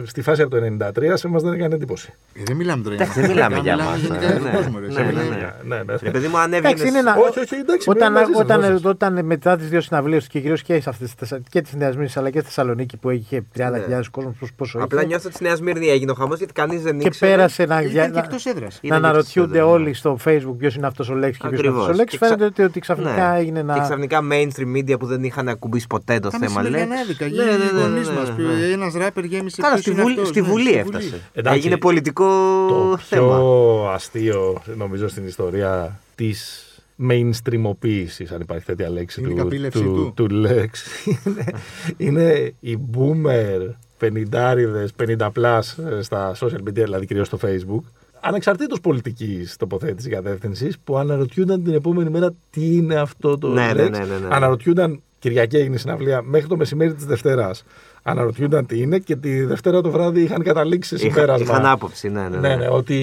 στη 0.05 0.21
φάση 0.21 0.41
από 0.41 0.51
το 0.51 0.57
93, 0.95 1.11
σε 1.13 1.27
μας 1.27 1.43
δεν 1.43 1.53
έκανε 1.53 1.75
εντύπωση. 1.75 2.13
Ε, 2.33 2.41
δεν 2.45 2.55
μιλάμε 2.55 2.83
τώρα 2.83 2.95
Εντάξει, 2.95 3.19
για 3.19 3.21
δεν 3.27 3.31
μιλάμε 3.35 3.59
για 3.59 3.71
Μιλάμε 3.75 3.89
μας, 3.91 3.99
γενικά 3.99 4.23
ε, 4.25 4.25
για 4.27 4.35
τον 4.39 4.43
ναι. 4.43 4.55
κόσμο, 4.57 4.79
ρε. 4.79 4.85
Ναι, 4.87 4.91
Σε 4.93 4.99
ναι, 5.01 5.05
μιλάμε- 5.07 5.29
ναι. 5.63 5.75
ναι, 5.75 5.83
ναι. 5.83 5.93
Ρε 6.01 6.09
παιδί 6.11 6.27
μου, 6.27 6.37
Εντάξει, 6.37 6.55
ανέβαινε. 6.57 6.87
είναι 6.89 6.97
ένα- 6.99 7.15
Όχι, 7.27 7.39
όχι, 7.39 7.55
εντάξει. 7.55 7.89
Όταν, 7.89 8.11
μαζί 8.11 8.31
σας, 8.31 8.41
όταν, 8.41 8.59
μαζί 8.59 8.71
σας. 8.71 8.83
όταν 8.85 9.25
μετά 9.25 9.57
τις 9.57 9.69
δύο 9.69 9.81
συναυλίες 9.81 10.23
του 10.23 10.29
και 10.29 10.39
κυρίως 10.39 10.61
και, 10.61 10.81
σε 10.81 10.89
αυτές, 10.89 11.15
τις- 11.15 11.33
και 11.49 11.61
τη 11.61 11.77
Νέας 11.77 11.95
Μήνη 11.97 12.09
αλλά 12.15 12.29
και 12.29 12.37
στη 12.39 12.47
Θεσσαλονίκη 12.47 12.97
που 12.97 13.09
είχε 13.09 13.43
30.000 13.55 14.09
κόσμος, 14.11 14.35
πόσο, 14.39 14.53
πόσο 14.57 14.79
Απλά 14.81 14.99
είχε, 14.99 15.07
νιώθω 15.07 15.23
ότι 15.27 15.35
στη 15.35 15.43
Νέα 15.43 15.55
Σμύρνη 15.55 15.87
έγινε 15.89 16.11
ο 16.11 16.13
χαμός 16.13 16.37
γιατί 16.37 16.53
κανείς 16.53 16.81
δεν 16.81 16.99
και 16.99 17.07
ήξερε. 17.07 17.31
πέρασε 17.31 17.65
να, 17.65 17.81
για- 17.81 17.91
Ήταν 17.91 18.05
και 18.05 18.17
να, 18.17 18.23
εκτός 18.23 18.45
έδρας. 18.45 18.73
να 18.73 18.87
Ήταν 18.87 19.01
και 19.01 19.07
αναρωτιούνται 19.07 19.57
στο 19.57 19.69
όλοι 19.69 19.93
στο 19.93 20.17
Facebook 20.25 20.55
ποιος 20.57 20.75
είναι 20.75 20.87
αυτός 20.87 21.09
ο 21.09 21.13
Λέξ 21.15 21.37
και 21.37 21.47
ποιος 21.47 21.59
είναι 21.59 21.69
αυτός 21.69 21.81
ο 21.81 21.89
Ακριβώς. 21.89 21.97
Λέξ. 21.97 22.11
Και 22.11 22.17
Φαίνεται 22.17 22.37
ξα- 22.37 22.47
ότι, 22.47 22.63
ότι 22.63 22.79
ξαφνικά 22.79 23.31
Ναι. 23.31 23.37
έγινε 23.39 23.61
να. 23.63 23.73
Και 23.73 23.79
ξαφνικά 23.81 24.19
mainstream 24.31 24.77
media 24.77 24.99
που 24.99 25.05
δεν 25.05 25.23
είχαν 25.23 25.47
ακουμπήσει 25.47 25.87
ποτέ 25.87 26.19
το 26.19 26.29
Τα 26.29 26.37
θέμα 26.37 26.61
Λέξ. 26.61 26.71
μεσημεριανάδικα. 26.71 27.25
Ναι, 27.25 27.31
Γίνει 27.31 27.45
ναι, 27.45 27.71
ναι, 27.73 27.81
γονεί 27.81 27.99
ναι, 27.99 28.05
μα. 28.29 28.35
ναι, 28.37 28.53
ναι. 28.59 28.65
Ένας 28.71 28.93
ράπερ 28.93 29.23
γέμισε. 29.23 29.61
Καλά, 29.61 29.73
ποιος 29.73 29.83
στη, 29.85 29.91
είναι 29.91 30.01
Βουλή, 30.01 30.13
αυτός, 30.13 30.27
στη 30.27 30.41
ναι, 30.41 30.47
Βουλή 30.47 30.67
στη 30.69 30.77
έφτασε. 30.77 31.21
Εντάξει, 31.33 31.59
Έγινε 31.59 31.77
πολιτικό 31.77 32.25
το 32.67 32.97
θέμα. 32.97 33.27
πιο 33.37 33.89
αστείο 33.93 34.61
νομίζω 34.77 35.07
στην 35.07 35.25
ιστορία 35.27 35.99
της 36.15 36.67
mainstreamοποίησης, 37.09 38.31
αν 38.33 38.41
υπάρχει 38.41 38.65
τέτοια 38.65 38.89
λέξη 38.89 39.21
Είναι 39.21 39.29
η 39.29 39.35
του, 39.35 39.37
καπήλευσή 39.41 39.81
του, 39.83 40.11
του. 40.15 40.27
του 40.27 40.45
Lex. 40.47 40.69
είναι, 41.27 41.43
είναι 41.97 42.53
οι 42.59 42.77
boomer 42.93 43.69
50 43.99 44.55
50 44.97 45.29
plus 45.35 45.59
ε, 45.97 46.01
στα 46.01 46.35
social 46.35 46.61
media, 46.67 46.73
δηλαδή 46.73 47.05
κυρίως 47.05 47.27
στο 47.27 47.37
facebook, 47.41 47.81
ανεξαρτήτως 48.19 48.79
πολιτικής 48.79 49.55
τοποθέτησης 49.55 50.11
κατεύθυνσης, 50.11 50.77
που 50.83 50.97
αναρωτιούνταν 50.97 51.63
την 51.63 51.73
επόμενη 51.73 52.09
μέρα 52.09 52.33
τι 52.49 52.75
είναι 52.75 52.95
αυτό 52.95 53.37
το 53.37 53.47
Ναι, 53.47 53.71
Lex. 53.71 53.75
ναι, 53.75 53.83
ναι, 53.83 53.97
ναι, 53.97 54.05
ναι. 54.05 54.27
Αναρωτιούνταν, 54.29 55.01
Κυριακή 55.19 55.57
έγινε 55.57 55.75
η 55.75 55.77
συναυλία, 55.77 56.21
μέχρι 56.21 56.47
το 56.47 56.57
μεσημέρι 56.57 56.93
της 56.93 57.05
Δευτέρας. 57.05 57.63
Αναρωτιούνταν 58.03 58.65
τι 58.65 58.79
είναι 58.81 58.99
και 58.99 59.15
τη 59.15 59.43
Δευτέρα 59.43 59.81
το 59.81 59.91
βράδυ 59.91 60.21
είχαν 60.21 60.43
καταλήξει 60.43 60.97
σε 60.97 61.05
Είχα- 61.05 61.13
συμπέρασμα. 61.19 61.45
Είχαν 61.53 61.65
άποψη, 61.65 62.09
ναι, 62.09 62.29
ναι. 62.29 62.37
Ναι, 62.37 62.55
ναι, 62.55 62.67
ότι 62.69 62.95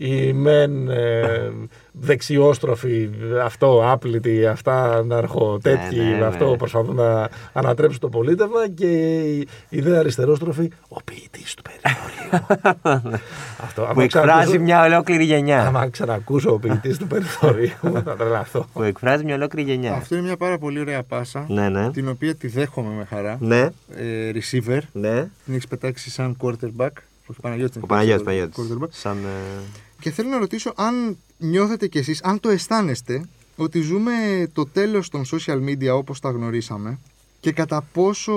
οι, 0.00 0.26
οι 0.26 0.32
μεν 0.32 0.88
ε, 0.88 1.50
δεξιόστροφοι, 1.92 3.10
αυτό 3.44 3.82
άπλητοι, 3.92 4.46
αυτά 4.46 5.04
ναρχοτέτοιοι, 5.04 5.98
Ναι, 6.10 6.16
ναι, 6.16 6.24
αυτό 6.24 6.50
ναι. 6.50 6.56
προσπαθούν 6.56 6.94
να 6.94 7.28
ανατρέψουν 7.52 8.00
το 8.00 8.08
πολίτευμα 8.08 8.68
και 8.68 8.86
οι, 9.18 9.48
οι 9.68 9.80
δε 9.80 9.98
αριστερόστροφοι, 9.98 10.70
ο 10.88 11.02
ποιητής 11.02 11.54
του 11.54 11.62
περιθωρίου. 11.62 12.46
αυτό, 13.64 13.82
Που 13.82 13.88
άμα 13.90 14.02
εκφράζει 14.02 14.26
ξανακούσω- 14.26 14.60
μια 14.60 14.84
ολόκληρη 14.84 15.24
γενιά. 15.24 15.66
Άμα 15.66 15.88
ξανακούσω 15.88 16.52
ο 16.52 16.58
ποιητής 16.58 16.98
του 16.98 17.06
περιθωρίου, 17.06 17.70
θα 18.04 18.16
τρελαθώ. 18.16 18.66
Που 18.72 18.82
εκφράζει 18.82 19.24
μια 19.24 19.34
ολόκληρη 19.34 19.70
γενιά. 19.70 19.92
Αυτό 19.94 20.14
είναι 20.14 20.24
μια 20.24 20.36
πάρα 20.36 20.58
πολύ 20.58 20.80
ωραία 20.80 21.02
πάσα. 21.02 21.44
Ναι, 21.48 21.68
ναι. 21.68 21.90
Την 21.90 22.08
οποία 22.08 22.34
τη 22.34 22.48
δέχομαι 22.48 22.94
με 22.94 23.04
χαρά. 23.04 23.36
Ναι, 23.40 23.60
Ε, 23.96 24.30
receiver. 24.34 24.78
ναι. 24.92 25.28
Την 25.44 25.54
έχεις 25.54 25.66
πετάξει 25.66 26.10
σαν 26.10 26.36
quarterback. 26.42 26.88
Ο 27.26 27.32
Παναγιώτης 27.40 27.76
Ο 27.76 27.78
είναι 27.78 27.86
Παναγιώτης 27.88 28.22
quarterback. 28.22 28.54
Παναγιώτης. 28.56 28.98
Σαν. 29.00 29.16
ε, 29.16 29.62
Και 30.00 30.10
θέλω 30.10 30.28
να 30.28 30.38
ρωτήσω 30.38 30.72
αν 30.76 31.16
νιώθετε 31.38 31.86
κι 31.86 31.98
εσείς, 31.98 32.22
αν 32.22 32.40
το 32.40 32.48
αισθάνεστε 32.48 33.28
ότι 33.56 33.80
ζούμε 33.80 34.12
το 34.52 34.66
τέλος 34.66 35.08
των 35.08 35.24
social 35.32 35.64
media 35.68 35.88
όπως 35.92 36.20
τα 36.20 36.30
γνωρίσαμε 36.30 36.98
και 37.40 37.52
κατά 37.52 37.82
πόσο 37.92 38.32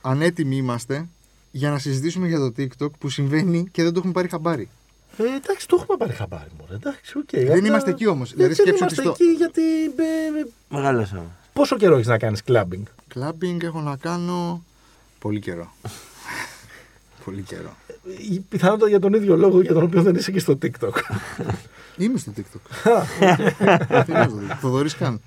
ανέτοιμοι 0.00 0.56
είμαστε 0.56 1.08
για 1.50 1.70
να 1.70 1.78
συζητήσουμε 1.78 2.28
για 2.28 2.38
το 2.38 2.52
TikTok 2.58 2.90
που 2.98 3.08
συμβαίνει 3.08 3.68
και 3.72 3.82
δεν 3.82 3.92
το 3.92 3.98
έχουμε 3.98 4.12
πάρει 4.12 4.28
χαμπάρι. 4.28 4.68
Ε, 5.16 5.22
εντάξει, 5.36 5.68
το 5.68 5.76
έχουμε 5.80 5.96
πάρει 5.96 6.12
χαμπάρι. 6.12 6.50
Μωρέ. 6.60 6.74
Εντάξει, 6.74 7.18
οκ. 7.18 7.28
Δεν 7.30 7.50
αλλά- 7.52 7.66
είμαστε 7.66 7.90
εκεί 7.90 8.06
όμως. 8.06 8.30
Ε, 8.30 8.34
Δηλαδή, 8.34 8.54
δεν 8.54 8.64
σκέψου 8.64 8.84
ότι 8.84 8.94
είμαστε 8.94 9.14
στο- 9.14 9.24
εκεί 9.24 9.36
γιατί. 9.36 9.62
ε, 9.84 10.40
ε, 10.40 10.46
Μεγάλωσαμε. 10.68 11.26
πόσο 11.52 11.76
καιρό 11.76 11.94
έχεις 11.94 12.06
να 12.06 12.18
κάνεις 12.18 12.42
κλαμπινγκ. 12.42 12.84
Κλάμπινγκ 13.08 13.62
έχω 13.62 13.80
να 13.80 13.96
κάνω 13.96 14.64
πολύ 15.18 15.40
καιρό. 15.40 15.74
Πολύ 17.24 17.42
καιρό. 17.42 17.76
Η 18.32 18.40
πιθανότητα 18.40 18.88
για 18.88 18.98
τον 19.00 19.12
ίδιο 19.12 19.36
λόγο 19.36 19.60
για 19.60 19.72
τον 19.72 19.82
οποίο 19.82 20.02
δεν 20.02 20.14
είσαι 20.14 20.30
και 20.30 20.38
στο 20.38 20.58
TikTok. 20.62 20.92
Είμαι 21.96 22.18
στο 22.18 22.32
TikTok. 22.36 22.90
Είμαι 23.20 24.02
στο 24.02 24.04
TikTok. 24.06 24.56
Θοδωρής 24.60 24.96
Καν. 24.96 25.20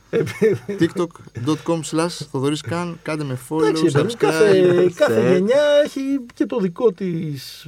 TikTok.com 0.80 1.80
slash 1.92 2.28
Θοδωρής 2.32 2.62
Καν. 2.62 3.00
Κάντε 3.04 3.24
με 3.24 3.32
Εντάξει, 3.32 3.46
follow, 3.50 3.92
παιδί 3.94 4.04
μου, 4.04 4.12
κάθε, 4.18 4.64
subscribe. 4.64 4.92
κάθε 4.96 5.30
Set. 5.30 5.32
γενιά 5.32 5.62
έχει 5.84 6.02
και 6.34 6.46
το 6.46 6.60
δικό 6.60 6.92
της 6.92 7.68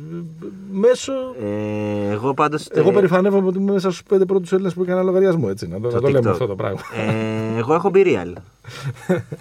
μέσο. 0.72 1.14
Ε, 1.42 2.10
εγώ 2.12 2.34
πάντως... 2.34 2.68
Εγώ 2.72 2.90
ε, 2.90 2.94
περηφανεύομαι 2.94 3.48
ότι 3.48 3.58
είμαι 3.58 3.72
μέσα 3.72 3.90
στους 3.90 4.04
πέντε 4.04 4.26
πρώτους 4.26 4.52
Έλληνες 4.52 4.74
που 4.74 4.84
έκανα 4.84 5.04
λογαριασμό. 5.04 5.48
Έτσι, 5.50 5.68
να 5.68 5.80
το, 5.80 5.90
στο 5.90 5.96
να 5.96 6.02
το 6.02 6.08
λέμε 6.08 6.30
TikTok. 6.30 6.32
αυτό 6.32 6.46
το 6.46 6.56
πράγμα. 6.56 6.80
Ε, 6.96 7.58
εγώ 7.58 7.74
έχω 7.74 7.90
μπει 7.90 8.04
real. 8.06 8.34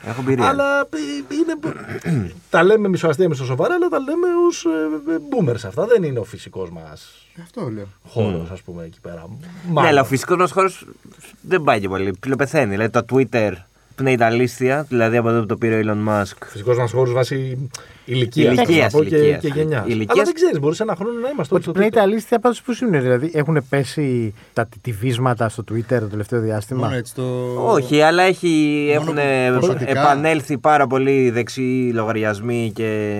έχω 0.04 0.22
μπει 0.22 0.34
real. 0.38 0.42
Αλλά 0.42 0.80
ε, 0.80 1.34
είναι, 1.34 2.32
τα 2.50 2.62
λέμε 2.62 2.88
μισοαστεία, 2.88 3.28
μισοσοβαρά, 3.28 3.74
αλλά 3.74 3.88
τα 3.88 3.98
λέμε 3.98 4.26
ως 4.48 4.66
boomers 5.30 5.66
αυτά. 5.66 5.86
Δεν 5.86 6.02
είναι 6.02 6.18
ο 6.18 6.24
φυσικός 6.24 6.70
μας 6.70 7.27
Αυτό 7.42 7.68
λέω. 7.74 7.86
χώρος, 8.06 8.50
ας 8.50 8.62
πούμε, 8.62 8.84
εκεί 8.84 9.00
πέρα. 9.00 9.24
Ναι, 9.72 9.86
αλλά 9.86 10.00
ο 10.00 10.04
φυσικός 10.04 10.36
μας 10.36 10.50
χώρος 10.52 10.86
δεν 11.40 11.62
πάει 11.62 11.80
και 11.80 11.88
πολύ. 11.88 12.12
Πυλοπεθαίνει. 12.20 12.70
Δηλαδή 12.70 12.90
το 12.90 13.04
Twitter 13.12 13.52
πνέει 13.94 14.16
τα 14.16 14.30
λίστια, 14.30 14.82
δηλαδή 14.88 15.16
από 15.16 15.28
εδώ 15.28 15.40
που 15.40 15.46
το 15.46 15.56
πήρε 15.56 15.76
ο 15.76 15.80
Elon 15.84 16.08
Musk. 16.08 16.36
Φυσικός 16.46 16.76
μας 16.78 16.90
χώρος 16.92 17.12
βάσει 17.12 17.70
ηλικίας 18.04 18.54
Ηλικίας, 18.54 18.92
και, 18.92 18.98
ηλικίας. 18.98 19.40
και 19.40 19.48
γενιάς. 19.48 19.84
Ηλικίας- 19.86 20.10
Αλλά 20.14 20.24
δεν 20.24 20.34
ξέρεις, 20.34 20.58
μπορείς 20.60 20.76
σε 20.76 20.82
ένα 20.82 20.94
χρόνο 20.96 21.12
να 21.12 21.28
είμαστε 21.28 21.54
όλοι 21.54 21.62
Ότι 21.62 21.62
στο 21.62 21.72
πνέει 21.72 21.88
TikTok. 21.88 21.94
τα 21.94 22.02
αλήθεια 22.02 22.38
πάντως 22.38 22.62
πώ 22.62 22.72
είναι, 22.86 23.00
δηλαδή 23.00 23.30
έχουν 23.34 23.64
πέσει 23.68 24.34
τα 24.52 24.68
τυβίσματα 24.80 25.48
στο 25.48 25.64
Twitter 25.72 25.98
το 26.00 26.06
τελευταίο 26.06 26.40
διάστημα; 26.40 26.80
Μόνο 26.80 26.94
έτσι 26.96 27.14
το. 27.14 27.54
Όχι, 27.72 28.00
αλλά 28.00 28.22
έχει, 28.22 28.84
Μόνο 28.98 29.20
έχουν 29.20 29.60
ποσοτικά. 29.60 29.90
επανέλθει 30.00 30.58
πάρα 30.58 30.86
πολλοί 30.86 31.30
δεξιοί 31.30 31.90
λογαριασμοί 31.94 32.70
και 32.74 33.12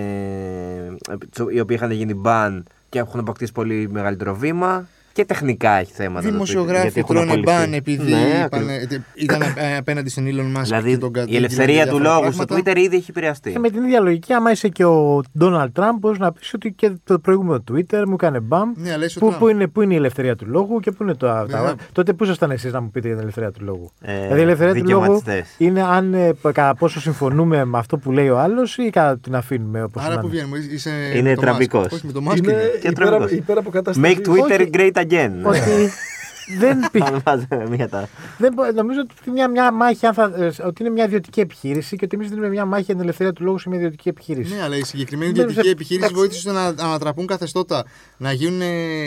οι 1.53 1.59
οποίοι 1.59 1.77
είχαν 1.79 1.91
γίνει 1.91 2.21
ban 2.25 2.61
και 2.89 2.99
έχουν 2.99 3.19
αποκτήσει 3.19 3.51
πολύ 3.51 3.89
μεγαλύτερο 3.91 4.35
βήμα. 4.35 4.87
Και 5.19 5.25
τεχνικά 5.25 5.71
έχει 5.71 5.91
θέματα. 5.93 6.21
το 6.21 6.27
Twitter, 6.27 6.31
Δημοσιογράφοι 6.31 6.81
γιατί 6.81 6.99
έχουν 6.99 7.15
τρώνε 7.15 7.31
απολυθεί. 7.31 7.51
μπαν 7.57 7.73
επειδή 7.73 8.11
Ναι, 8.11 8.17
είπανε- 8.19 8.43
ακριβώς. 8.43 8.71
ε, 8.97 9.01
ήταν 9.15 9.41
ε, 9.41 9.77
απέναντι 9.77 10.09
στον 10.09 10.23
Elon 10.27 10.57
Musk 10.59 10.63
Δηλαδή 10.63 10.91
και 10.91 10.97
τον 10.97 11.11
κα- 11.13 11.25
η 11.27 11.35
ελευθερία 11.35 11.87
του 11.87 11.97
διάφορα 11.97 12.19
λόγου 12.19 12.31
στο 12.33 12.45
πράγματα. 12.45 12.71
Twitter 12.71 12.77
ήδη 12.77 12.95
έχει 12.95 13.05
επηρεαστεί. 13.09 13.51
Και 13.51 13.59
με 13.59 13.69
την 13.69 13.83
ίδια 13.83 13.99
λογική, 13.99 14.33
άμα 14.33 14.51
είσαι 14.51 14.67
και 14.67 14.85
ο 14.85 15.21
Donald 15.39 15.67
Trump, 15.75 15.95
μπορείς 15.99 16.19
να 16.19 16.31
πεις 16.31 16.53
ότι 16.53 16.71
και 16.73 16.91
το 17.03 17.19
προηγούμενο 17.19 17.63
Twitter 17.71 18.03
μου 18.07 18.13
έκανε 18.13 18.39
μπαμ. 18.39 18.71
Ναι, 18.75 18.91
αλλά 18.93 19.05
είσαι 19.05 19.17
ο 19.21 19.25
Πού, 19.27 19.31
Trump. 19.33 19.37
πού, 19.39 19.47
είναι, 19.47 19.67
πού 19.67 19.81
είναι 19.81 19.93
η 19.93 19.97
ελευθερία 19.97 20.35
του 20.35 20.45
λόγου 20.47 20.79
και 20.79 20.91
πού 20.91 21.03
είναι 21.03 21.13
το. 21.13 21.25
τα- 21.27 21.45
Βέβαια. 21.49 21.75
τότε 21.91 22.13
πού 22.13 22.23
ήσασταν 22.23 22.51
εσείς 22.51 22.71
να 22.73 22.81
μου 22.81 22.89
πείτε 22.91 23.05
για 23.07 23.15
την 23.15 23.21
ελευθερία 23.23 23.51
του 23.51 23.63
λόγου; 23.63 23.91
Ε, 24.01 24.13
δηλαδή 24.21 24.39
η 24.39 24.43
ελευθερία 24.43 24.73
του 24.73 24.89
λόγου 24.89 25.01
δικαιωματιστές. 25.01 25.55
είναι 25.57 25.83
αν 25.83 26.13
ε, 26.13 26.33
π- 26.41 26.51
κατά 26.51 26.75
πόσο 26.75 26.99
συμφωνούμε 26.99 27.65
με 27.65 27.77
αυτό 27.77 27.97
που 27.97 28.11
λέει 28.11 28.29
ο 28.29 28.39
άλλος 28.39 28.77
ή 28.77 28.89
κατά 28.89 29.17
την 29.19 29.35
αφήνουμε 29.35 29.83
όπως 29.83 30.03
Άρα 30.05 30.19
που 30.19 30.27
βγαίνουμε, 30.29 30.57
είσαι. 30.71 30.89
Είναι 31.13 31.29
με 31.29 31.35
το 31.35 31.41
Musk. 31.41 31.43
τραμπικός. 31.43 31.85
Όχι, 31.91 32.05
με 32.05 32.11
το 32.11 32.21
Musk 32.29 32.37
Είναι 32.37 32.51
είναι. 32.51 32.61
Και 32.81 32.87
υπέρα, 32.87 33.09
τρομερός. 33.09 33.31
υπεραποκατάσταση. 33.31 34.15
Make 34.23 34.27
Twitter 34.29 34.59
Όχι. 34.61 34.69
great 34.73 34.91
again. 35.01 35.08
Ότι 35.43 35.91
δεν 36.57 36.77
πει. 36.91 37.01
Αν 37.05 37.21
βάζουμε 37.25 37.67
μία 37.69 37.89
τα. 37.89 38.07
Δεν, 38.37 38.53
μπο- 38.53 38.71
νομίζω 38.71 38.99
ότι 38.99 39.13
είναι 39.25 39.33
μια, 39.33 39.47
μια 39.47 39.71
μάχη, 39.71 40.05
αν 40.05 40.13
θα, 40.13 40.31
ε, 40.37 40.45
ότι 40.65 40.81
είναι 40.83 40.89
μια 40.91 41.03
ιδιωτική 41.03 41.39
επιχείρηση 41.39 41.95
και 41.95 42.05
ότι 42.05 42.15
εμείς 42.15 42.29
δίνουμε 42.29 42.49
μια 42.49 42.65
μάχη 42.65 42.83
για 42.83 42.93
την 42.93 43.03
ελευθερία 43.03 43.33
του 43.33 43.43
λόγου 43.43 43.57
σε 43.59 43.69
μια 43.69 43.77
ιδιωτική 43.77 44.09
επιχείρηση. 44.09 44.55
Ναι, 44.55 44.61
αλλά 44.63 44.75
η 44.77 44.83
συγκεκριμένη 44.83 45.31
Δεν 45.31 45.41
ιδιωτική 45.41 45.65
σε- 45.67 45.71
επιχείρηση 45.73 46.05
εντάξει. 46.05 46.15
βοήθησε 46.21 46.49
ώστε 46.49 46.61
να 46.81 46.85
ανατραπούν 46.87 47.25
καθεστώτα, 47.27 47.85
να, 48.17 48.31
γίνουν, 48.31 48.61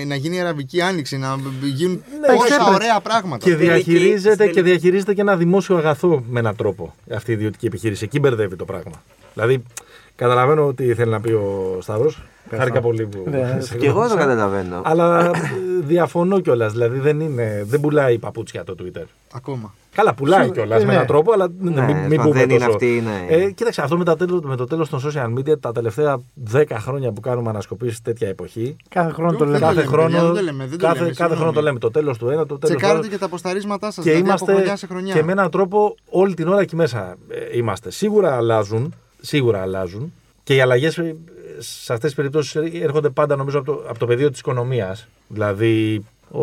να 0.06 0.14
γίνει 0.14 0.36
η 0.36 0.40
Αραβική 0.40 0.80
Άνοιξη, 0.80 1.16
να 1.18 1.36
γίνουν 1.62 2.02
Ναι, 2.20 2.34
όσα 2.36 2.44
ξέρω. 2.44 2.64
ωραία 2.74 3.00
πράγματα. 3.00 3.44
Και 3.44 3.52
Στην 3.52 3.64
διαχειρίζεται, 3.66 4.36
τελική- 4.36 4.54
και 4.56 4.62
διαχειρίζεται 4.62 5.14
και 5.14 5.20
ένα 5.20 5.36
δημόσιο 5.36 5.76
αγαθό 5.76 6.24
με 6.28 6.38
έναν 6.40 6.56
τρόπο 6.56 6.94
αυτή 7.14 7.30
η 7.30 7.34
ιδιωτική 7.34 7.66
επιχείρηση. 7.66 8.04
Εκεί 8.04 8.18
μπερδεύει 8.18 8.56
το 8.56 8.64
πράγμα. 8.64 9.02
Δηλαδή, 9.34 9.62
καταλαβαίνω 10.16 10.66
ότι 10.66 10.94
θέλει 10.94 11.10
να 11.10 11.20
πει 11.20 11.30
ο 11.32 11.78
Σταύρος. 11.80 12.22
Χάρηκα 12.56 12.80
πολύ 12.80 13.06
που. 13.06 13.24
Ναι, 13.30 13.56
σε 13.60 13.76
Και 13.76 13.86
εγώ 13.86 13.94
το 14.00 14.06
γνώρισα. 14.06 14.26
καταλαβαίνω. 14.28 14.80
Αλλά 14.84 15.24
ε, 15.26 15.30
διαφωνώ 15.80 16.40
κιόλας. 16.40 16.72
Δηλαδή, 16.72 16.98
δεν, 16.98 17.20
είναι, 17.20 17.62
δεν 17.66 17.80
πουλάει 17.80 18.18
παπούτσια 18.18 18.64
το 18.64 18.74
Twitter. 18.82 19.02
Ακόμα. 19.34 19.74
Καλά, 19.94 20.14
πουλάει 20.14 20.44
Σου- 20.46 20.52
κιόλας 20.52 20.76
ε, 20.78 20.84
με 20.84 20.86
ναι. 20.86 20.94
έναν 20.94 21.06
τρόπο, 21.06 21.32
αλλά 21.32 21.48
Ναι, 21.60 21.84
μην, 21.84 21.96
μην 21.96 22.08
δεν 22.08 22.20
πούμε 22.20 22.40
είναι 22.42 22.56
τόσο. 22.56 22.68
αυτή, 22.70 23.02
ναι. 23.04 23.34
Ε, 23.34 23.50
κοίταξε, 23.50 23.82
αυτό 23.82 23.96
με, 23.98 24.04
τα 24.04 24.16
τέλος, 24.16 24.40
με 24.42 24.56
το 24.56 24.64
τέλος 24.64 24.88
των 24.88 25.00
social 25.04 25.38
media, 25.38 25.60
τα 25.60 25.72
τελευταία 25.72 26.20
10 26.52 26.62
χρόνια 26.78 27.12
που 27.12 27.20
κάνουμε 27.20 27.48
ανασκοπήσεις 27.50 28.02
τέτοια 28.02 28.28
εποχή, 28.28 28.76
Κάθε 28.88 29.12
χρόνο 29.12 29.32
το 29.32 29.38
Δεν 29.38 29.46
λέμε. 29.46 29.58
το 29.58 29.64
κάθε 29.64 29.74
λέμε, 29.74 29.86
χρόνο, 29.88 30.06
παιδιά, 30.08 30.22
δεν 30.22 30.34
το 30.34 30.40
λέμε, 30.42 30.66
δεν 30.66 30.78
το 30.78 30.86
κάθε, 30.86 30.98
λέμε, 30.98 31.06
κάθε 31.10 31.16
χρόνο 31.34 31.34
συγγνώμη. 31.34 31.54
το 31.54 31.62
λέμε. 31.62 31.78
Το 31.78 31.90
τέλος 31.90 32.18
του 32.18 32.28
ένα, 32.28 32.46
το 32.46 32.58
τέλος 32.58 32.60
του 32.60 32.66
Τσεκάρετε 32.66 32.98
άλλου. 32.98 33.08
και 33.08 33.18
τα 33.18 33.26
αποσταρίσματά 33.26 33.90
σας. 33.90 34.04
Και 34.04 34.10
δηλαδή 34.10 34.18
από 34.20 34.28
είμαστε 34.28 34.52
χρονιά 34.54 34.76
σε 34.76 34.86
χρονιά. 34.86 35.14
και 35.14 35.22
με 35.22 35.32
έναν 35.32 35.50
τρόπο 35.50 35.94
όλη 36.10 36.34
την 36.34 36.48
ώρα 36.48 36.60
εκεί 36.60 36.76
μέσα 36.76 37.16
ε, 37.28 37.56
είμαστε. 37.56 37.90
Σίγουρα 37.90 38.36
αλλάζουν, 38.36 38.94
σίγουρα 39.22 39.60
αλλάζουν 39.60 40.12
και 40.44 40.54
οι 40.54 40.60
αλλαγές 40.60 40.94
σε 41.58 41.92
αυτές 41.92 42.00
τις 42.00 42.14
περιπτώσεις 42.14 42.54
έρχονται 42.82 43.10
πάντα 43.10 43.36
νομίζω 43.36 43.58
από 43.58 43.72
το, 43.72 43.84
από 43.88 43.98
το 43.98 44.06
πεδίο 44.06 44.30
της 44.30 44.40
οικονομίας. 44.40 45.08
Δηλαδή, 45.28 46.04
ο, 46.30 46.42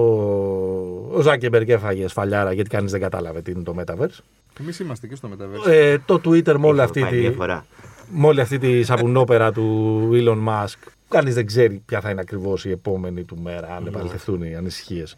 ο 1.11 1.21
Ζάκεμπεργκ 1.21 1.69
έφαγε 1.69 2.07
σφαλιάρα 2.07 2.51
γιατί 2.53 2.69
κανείς 2.69 2.91
δεν 2.91 3.01
κατάλαβε 3.01 3.41
τι 3.41 3.51
είναι 3.51 3.63
το 3.63 3.75
Metaverse. 3.79 4.19
Εμείς 4.59 4.79
είμαστε 4.79 5.07
και 5.07 5.15
στο 5.15 5.29
Metaverse. 5.31 5.69
Ε, 5.71 5.97
το 6.05 6.21
Twitter 6.25 6.55
με 6.57 6.67
όλη 6.67 6.79
Έχει 6.79 6.87
αυτή, 6.87 7.01
πάει 7.01 7.09
τη, 7.11 7.17
διαφορά. 7.17 7.65
με 8.11 8.27
όλη 8.27 8.41
αυτή 8.41 8.57
τη 8.57 8.83
σαπουνόπερα 8.83 9.51
του 9.51 10.09
Elon 10.13 10.47
Musk. 10.47 10.87
Κανείς 11.09 11.33
δεν 11.33 11.45
ξέρει 11.45 11.81
ποια 11.85 12.01
θα 12.01 12.09
είναι 12.09 12.21
ακριβώς 12.21 12.65
η 12.65 12.71
επόμενη 12.71 13.23
του 13.23 13.37
μέρα, 13.37 13.75
αν 13.75 13.85
επαληθευτούν 13.87 14.41
οι 14.41 14.55
ανησυχίες 14.55 15.15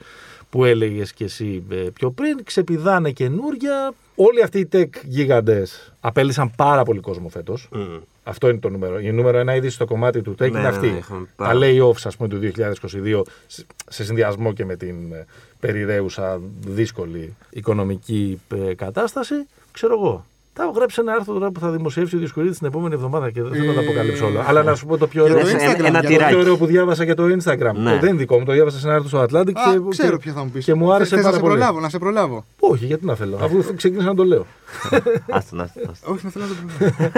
που 0.51 0.65
έλεγες 0.65 1.13
και 1.13 1.23
εσύ 1.23 1.63
ε, 1.69 1.75
πιο 1.75 2.11
πριν. 2.11 2.43
Ξεπηδάνε 2.43 3.11
καινούρια. 3.11 3.93
Όλοι 4.15 4.43
αυτοί 4.43 4.59
οι 4.59 4.67
tech 4.73 4.87
γίγαντε 5.03 5.63
απέλησαν 5.99 6.51
πάρα 6.55 6.83
πολύ 6.83 6.99
κόσμο 6.99 7.29
φέτος. 7.29 7.69
Μμ. 7.71 7.79
Αυτό 8.23 8.49
είναι 8.49 8.59
το 8.59 8.69
νούμερο. 8.69 8.99
Η 8.99 9.11
νούμερο 9.11 9.37
ένα 9.37 9.55
είδηση 9.55 9.75
στο 9.75 9.85
κομμάτι 9.85 10.21
του 10.21 10.31
tech 10.31 10.37
Ναι, 10.39 10.45
είναι 10.47 10.59
ναι, 10.61 10.67
αυτή. 10.67 10.87
ναι, 10.89 10.97
είχαμε 10.97 11.25
Τα 11.35 11.43
πάρα- 11.45 11.59
layoffs, 11.61 12.01
ας 12.03 12.17
πούμε, 12.17 12.29
του 12.29 12.37
2022 12.37 13.21
σε- 13.47 13.65
σε 13.89 14.03
συνδυασμό 14.03 14.53
και 14.53 14.65
με 14.65 14.75
την 14.75 15.13
ε, 15.13 15.25
περιραίουσα 15.59 16.41
δύσκολη 16.67 17.35
οικονομική 17.49 18.41
ε, 18.69 18.73
κατάσταση. 18.73 19.35
Ξέρω 19.71 19.93
εγώ. 19.93 20.25
Θα 20.53 20.63
έχω 20.63 20.71
γράψει 20.75 20.97
ένα 21.01 21.13
άρθρο 21.13 21.33
τώρα 21.33 21.51
που 21.51 21.59
θα 21.59 21.69
δημοσιεύσει 21.71 22.15
ο 22.15 22.19
Διοσκουρίδη 22.19 22.57
την 22.57 22.67
επόμενη 22.67 22.93
εβδομάδα 22.93 23.31
και 23.31 23.41
δεν 23.41 23.51
θέλω 23.51 23.65
να 23.65 23.73
τα 23.73 23.81
Ε, 23.81 23.83
αποκαλύψω 23.83 24.25
όλα. 24.25 24.45
Αλλά 24.47 24.63
να 24.63 24.75
σου 24.75 24.85
πω 24.85 24.97
το 24.97 25.07
πιο 25.07 25.25
για 25.25 25.33
ωραίο. 25.35 25.45
το 25.45 25.49
Ένα- 25.49 25.59
Instagram, 25.71 25.85
ένα 25.85 25.89
για 25.89 26.01
το 26.01 26.01
Το 26.01 26.07
τυράκι. 26.07 26.29
πιο 26.31 26.39
ωραίο 26.39 26.57
που 26.57 26.65
διάβασα 26.65 27.05
και 27.05 27.13
το 27.13 27.23
Instagram. 27.23 27.73
Ναι. 27.75 27.91
Το 27.91 27.99
δεν 27.99 28.09
είναι 28.09 28.17
δικό 28.17 28.39
μου, 28.39 28.45
το 28.45 28.51
διάβασα 28.51 28.79
σε 28.79 28.87
ένα 28.87 28.95
άρθρο 28.95 29.09
στο 29.09 29.21
Atlantic 29.21 29.51
Α, 29.53 29.73
και, 29.73 29.79
ξέρω 29.89 30.11
και- 30.11 30.17
ποιο 30.23 30.31
θα 30.31 30.43
μου 30.43 30.49
πεις. 30.49 30.65
και 30.65 30.73
μου 30.73 30.93
άρεσε 30.93 31.15
να 31.15 31.21
πάρα 31.21 31.33
σε 31.33 31.39
πολύ. 31.41 31.53
προλάβω, 31.53 31.79
να 31.79 31.89
σε 31.89 31.97
προλάβω. 31.97 32.45
Όχι, 32.59 32.85
γιατί 32.85 33.05
να 33.05 33.15
θέλω. 33.15 33.37
Αφού 33.41 33.63
ξεκίνησα 33.75 34.07
να 34.07 34.15
το 34.15 34.23
λέω. 34.23 34.45
Άστον, 35.29 35.61
άστον, 35.61 35.83
άστον. 35.91 36.13
Όχι, 36.13 36.25
να 36.25 36.29
θέλω 36.31 36.45
να 36.45 36.51
το 36.51 36.55
προλάβω. 36.77 37.11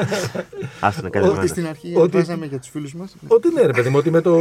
Άστον, 0.80 1.04
Ότι 1.06 1.18
καλεσμένο. 1.18 1.46
στην 1.46 1.66
αρχή 1.66 1.92
Ότι- 1.96 2.16
βάζαμε 2.16 2.46
για 2.46 2.58
τους 2.58 2.68
φίλους 2.68 2.94
μας. 2.94 3.14
Ότι 3.26 3.52
ναι, 3.54 3.62
ρε 3.66 3.72
παιδί 3.72 3.88
μου, 3.88 3.96
ότι 3.98 4.10
με 4.10 4.20
το, 4.20 4.34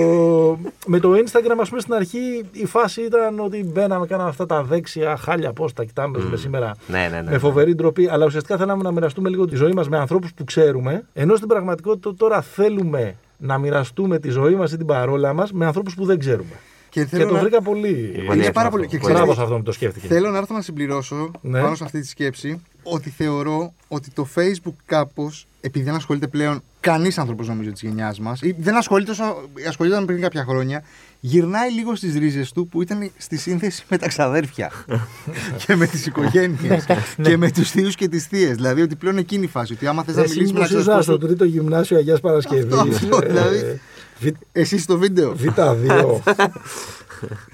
με 0.88 1.00
το 1.00 1.12
Instagram, 1.14 1.58
ας 1.62 1.70
πούμε, 1.70 1.82
στην 1.82 1.94
αρχή 1.94 2.46
η 2.52 2.66
φάση 2.66 3.02
ήταν 3.02 3.40
ότι 3.40 3.64
μπαίναμε, 3.74 4.06
κάναμε 4.08 4.30
αυτά 4.30 4.46
τα 4.46 4.64
δέξια 4.64 5.18
χάλια 5.18 5.54
πώ 5.54 5.72
τα 5.74 5.84
κοιτάμε 5.84 6.20
mm. 6.20 6.38
σήμερα. 6.38 6.76
Ναι, 6.88 7.08
ναι, 7.12 7.22
ναι. 7.22 7.32
Με 7.32 7.38
φοβερή 7.38 7.76
ντροπή, 7.76 7.93
αλλά 8.10 8.26
ουσιαστικά 8.26 8.58
θέλαμε 8.58 8.84
να 8.84 8.92
μοιραστούμε 8.92 9.30
λίγο 9.30 9.46
τη 9.46 9.56
ζωή 9.56 9.72
μας 9.72 9.90
με 9.90 9.98
ανθρώπους 9.98 10.34
που 10.34 10.44
ξέρουμε, 10.44 11.04
ενώ 11.14 11.36
στην 11.36 11.48
πραγματικότητα 11.48 12.16
τώρα 12.16 12.42
θέλουμε 12.42 13.16
να 13.38 13.58
μοιραστούμε 13.58 14.20
τη 14.20 14.30
ζωή 14.30 14.56
μας 14.56 14.72
ή 14.72 14.78
την 14.78 14.86
παρόλα 14.86 15.34
μας 15.34 15.52
με 15.52 15.66
ανθρώπους 15.66 15.96
που 15.96 16.06
δεν 16.06 16.20
ξέρουμε. 16.20 16.50
Και 16.90 17.00
Και 17.02 17.08
θέλω 17.08 17.28
το 17.28 17.34
να- 17.34 17.40
βρήκα 17.40 17.62
πολύ. 17.62 18.24
πολύ 18.28 18.40
Είναι 18.44 18.52
πάρα 18.52 18.68
αυτό. 18.68 18.70
πολύ. 18.70 18.88
Και 18.88 18.98
Πολύ 18.98 19.14
ξέρεις 19.14 19.14
Μπράβο 19.14 19.30
τι; 19.32 19.36
σε 19.38 19.42
αυτόν 19.42 19.58
που 19.58 19.64
το 19.64 19.72
σκέφτηκε. 19.72 20.08
Θέλω 20.08 20.30
να 20.30 20.38
έρθω 20.38 20.54
να 20.54 20.62
συμπληρώσω 20.62 21.32
Ναι. 21.42 21.62
πάνω 21.62 21.76
σε 21.76 21.84
αυτή 21.84 22.00
τη 22.00 22.08
σκέψη 22.08 22.62
ότι 22.84 23.10
θεωρώ 23.10 23.74
ότι 23.88 24.12
το 24.12 24.28
Facebook 24.36 24.74
κάπως, 24.86 25.48
επειδή 25.62 25.86
δεν 25.86 25.96
ασχολείται 25.96 26.28
πλέον 26.28 26.62
κανείς 26.84 27.18
άνθρωπος 27.18 27.48
νομίζω 27.48 27.72
της 27.72 27.82
γενιάς 27.82 28.20
μας, 28.20 28.42
ή 28.42 28.56
δεν 28.60 28.76
ασχολείται 28.76 29.12
όσο 29.12 29.50
ασχολιόταν 29.68 30.06
πριν 30.06 30.22
κάποια 30.22 30.44
χρόνια, 30.44 30.84
γυρνάει 31.20 31.72
λίγο 31.72 31.96
στις 31.96 32.16
ρίζες 32.16 32.52
του 32.52 32.68
που 32.68 32.82
ήταν 32.82 33.12
στη 33.18 33.38
σύνθεση 33.38 33.84
με 33.90 33.98
τα 33.98 34.08
ξαδέρφια 34.08 34.72
και 35.66 35.76
με 35.76 35.86
τις 35.88 36.06
οικογένειες 36.06 36.86
και 37.22 37.38
με 37.38 37.52
τους 37.52 37.70
θείους 37.72 37.96
και 37.96 38.08
τις 38.08 38.26
θείες. 38.26 38.56
Δηλαδή 38.56 38.82
ότι 38.82 38.96
πλέον 38.96 39.18
εκείνη 39.18 39.44
η 39.44 39.48
φάση. 39.48 39.74
Ότι 39.74 39.88
άμα 39.88 40.04
θες 40.04 40.16
να 40.16 40.22
Εσύ 40.22 40.34
μιλήσεις 40.34 40.54
με 40.54 40.60
ένα 40.60 40.68
ήμουν 40.70 40.82
ξαδέρφο 40.84 41.02
στο 41.04 41.12
σου. 41.12 41.28
τρίτο 41.28 41.44
γυμνάσιο 41.46 41.98
Αγίας 41.98 42.20
Παρασκευής. 42.20 42.74
Αυτό, 42.78 43.20
ε, 43.24 43.26
δηλαδή. 43.28 43.80
Β- 44.20 44.36
Εσύ 44.52 44.78
στο 44.78 44.98
βίντεο. 44.98 45.36
Β2. 45.44 46.20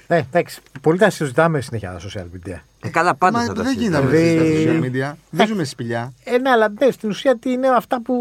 Ε, 0.07 0.17
εντάξει, 0.17 0.59
πολύ 0.81 0.97
τα 0.97 1.09
συζητάμε 1.09 1.61
συνέχεια 1.61 1.99
στα 1.99 2.09
social 2.09 2.23
media. 2.49 2.55
Ε, 2.83 2.89
καλά, 2.89 3.15
πάντα 3.15 3.37
Μα 3.37 3.43
θα 3.45 3.53
τα 3.53 3.63
δεν 3.63 3.73
γίνεται 3.77 3.99
να 4.01 4.09
συζητάμε. 4.09 4.35
βρει 4.35 4.53
στα 4.55 4.71
Δηλαδή- 4.71 5.01
social 5.03 5.11
media. 5.11 5.15
Δεν 5.29 5.47
ζούμε 5.47 5.59
στη 5.63 5.71
σπηλιά. 5.71 6.13
Ε, 6.23 6.37
ναι, 6.37 6.49
αλλά 6.49 6.69
ναι, 6.79 6.91
στην 6.91 7.09
ουσία 7.09 7.37
τι 7.37 7.51
είναι 7.51 7.67
αυτά 7.67 8.01
που. 8.01 8.13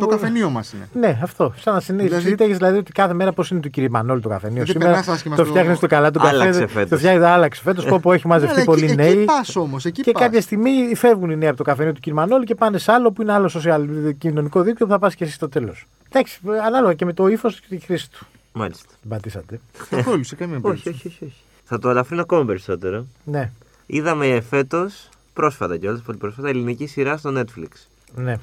Το 0.00 0.06
καφενείο 0.06 0.50
μας 0.50 0.72
είναι. 0.72 0.88
Ναι, 0.92 1.18
αυτό. 1.22 1.54
Σαν 1.58 1.74
να 1.74 1.80
συνήθω. 1.80 2.04
Δηλαδή- 2.08 2.34
Δηλαδή... 2.34 2.52
δηλαδή 2.54 2.78
ότι 2.78 2.92
κάθε 2.92 3.14
μέρα 3.14 3.32
πώς 3.32 3.50
είναι 3.50 3.60
του 3.60 3.70
κύριου 3.70 3.90
Μανώλη 3.90 4.20
το 4.20 4.28
καφενείο. 4.28 4.56
Δεν 4.56 4.66
Σήμερα 4.66 4.86
περνάς 4.86 5.08
άσχημα 5.08 5.36
το 5.36 5.42
στο- 5.44 5.52
φτιάχνεις 5.52 5.78
το 5.78 5.86
καλά 5.86 6.10
του 6.10 6.20
Άλλαξε 6.26 6.60
καφέ. 6.60 6.72
φέτος. 6.72 6.90
Το 6.90 6.96
φτιάχνεις, 6.96 7.24
άλλαξε 7.24 7.62
φέτος. 7.62 7.84
Πω 7.84 7.98
που 8.00 8.12
έχει 8.12 8.26
μαζευτεί 8.26 8.54
Ναι, 8.54 8.60
αλλά 8.60 8.70
πολλοί 8.70 8.84
εκεί- 8.84 8.94
νέοι. 8.94 9.10
Εκεί 9.10 9.24
πας 9.24 9.56
όμως. 9.56 9.84
Εκεί 9.84 10.02
Και 10.02 10.10
πας. 10.12 10.22
κάποια 10.22 10.40
στιγμή 10.40 10.94
φεύγουν 10.94 11.30
οι 11.30 11.36
νέοι 11.36 11.48
από 11.48 11.56
το 11.56 11.62
καφενείο 11.62 11.92
του 11.92 12.00
κύριου 12.00 12.18
Μανώλη 12.18 12.44
και 12.44 12.54
πάνε 12.54 12.78
σε 12.78 12.92
άλλο 12.92 13.12
που 13.12 13.22
είναι 13.22 13.32
άλλο 13.32 13.50
social 13.54 13.80
κοινωνικό 14.18 14.62
δίκτυο 14.62 14.86
που 14.86 14.92
θα 14.92 14.98
πας 14.98 15.14
και 15.14 15.24
εσύ 15.24 15.32
στο 15.32 15.48
τέλος. 15.48 15.86
Εντάξει, 16.08 16.40
ανάλογα 16.64 16.94
και 16.94 17.04
με 17.04 17.12
το 17.12 17.26
ύφος 17.28 17.60
και 17.60 17.66
τη 17.76 17.78
χρήση 17.84 18.10
του. 18.10 18.26
Μάλιστα. 18.52 18.84
Την 19.00 19.10
πατήσατε. 19.10 19.60
Καθόλου 19.90 20.24
σε 20.24 20.34
καμία 20.36 20.56
όχι, 20.56 20.62
περίπτωση. 20.82 20.88
όχι, 20.96 21.06
όχι, 21.08 21.24
όχι. 21.24 21.34
Θα 21.64 21.78
το 21.78 21.88
ελαφρύνω 21.90 22.22
ακόμα 22.22 22.44
περισσότερο. 22.44 23.06
Ναι, 23.24 23.50
Είδαμε 23.86 24.40
φέτος, 24.48 25.08
πρόσφατα 25.32 25.76
κιόλας, 25.76 26.00
πολύ 26.00 26.18
πρόσφατα, 26.18 26.48
ελληνική 26.48 26.86
σειρά 26.86 27.16
στο 27.16 27.32
Netflix. 27.36 27.68
ναι. 28.14 28.36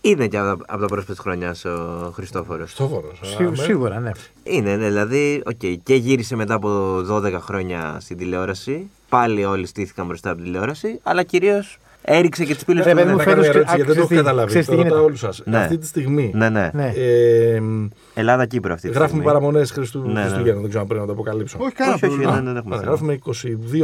Είναι 0.00 0.26
και 0.28 0.38
από, 0.38 0.64
από 0.66 0.80
τα 0.80 0.86
πρόσφατα 0.86 1.22
χρονιάς 1.22 1.64
ο 1.64 2.10
Χριστόφορος. 2.14 2.74
Χριστόφορος. 2.74 3.18
Σί- 3.22 3.62
σίγουρα, 3.62 4.00
ναι. 4.00 4.10
Είναι, 4.42 4.76
ναι, 4.76 4.86
δηλαδή, 4.88 5.42
οκ, 5.46 5.80
και 5.82 5.94
γύρισε 5.94 6.36
μετά 6.36 6.54
από 6.54 6.98
12 7.10 7.38
χρόνια 7.40 7.96
στην 8.00 8.16
τηλεόραση. 8.16 8.90
Πάλι 9.08 9.44
όλοι 9.44 9.66
στήθηκαν 9.66 10.06
μπροστά 10.06 10.28
από 10.30 10.38
την 10.38 10.46
τηλεόραση, 10.46 11.00
αλλά 11.02 11.22
κυρίως 11.22 11.78
έριξε 12.02 12.44
και 12.44 12.54
τις 12.54 12.64
πύλες 12.64 12.84
Ρε, 12.84 12.90
του. 12.90 12.96
παιδί 12.96 13.10
μου, 13.10 13.16
Να 13.16 13.24
κάνω 13.24 13.42
φέτος 13.42 13.42
μια 13.44 13.52
και- 13.52 13.58
ερώτηση 13.58 13.76
γιατί 13.76 13.92
δεν 13.92 13.96
το 13.96 14.00
έχω 14.00 14.08
ξέρεις 14.08 14.22
τι- 14.22 14.28
καταλάβει. 14.28 14.48
ξέρεις 14.48 14.66
Το 14.66 14.72
τι 14.72 14.76
ρωτάω 14.78 14.92
γίνεται; 14.92 15.06
όλους 15.06 15.20
σας. 15.20 15.42
Ναι. 15.44 15.58
Αυτή 15.58 15.78
τη 15.78 15.86
στιγμή. 15.86 16.30
Ναι, 16.34 16.48
ναι. 16.48 16.70
Ναι. 16.72 16.92
Ε, 16.96 17.62
Ελλάδα-Κύπρο 18.14 18.72
αυτή 18.72 18.86
τη 18.88 18.94
γράφουμε 18.94 19.08
στιγμή. 19.08 19.24
παραμονές 19.26 19.70
Χριστού 19.70 19.98
Ναι, 20.06 20.12
ναι. 20.12 20.20
Χριστουγέννων. 20.20 20.60
Δεν 20.60 20.68
ξέρω 20.68 20.80
αν 20.82 20.86
πρέπει 20.88 21.00
να 21.00 21.06
το 21.06 21.12
αποκαλύψω. 21.12 21.58
Όχι, 21.60 21.72
κανένα 21.72 21.96
Όχι, 21.96 22.04
όχι, 22.04 22.14
πρόβλημα. 22.14 22.36
δεν, 22.36 22.44
δεν 22.44 22.56
έχουμε 22.56 22.74
Ωραία, 22.76 22.96
θέμα. 22.96 22.96
γράφουμε 22.96 23.12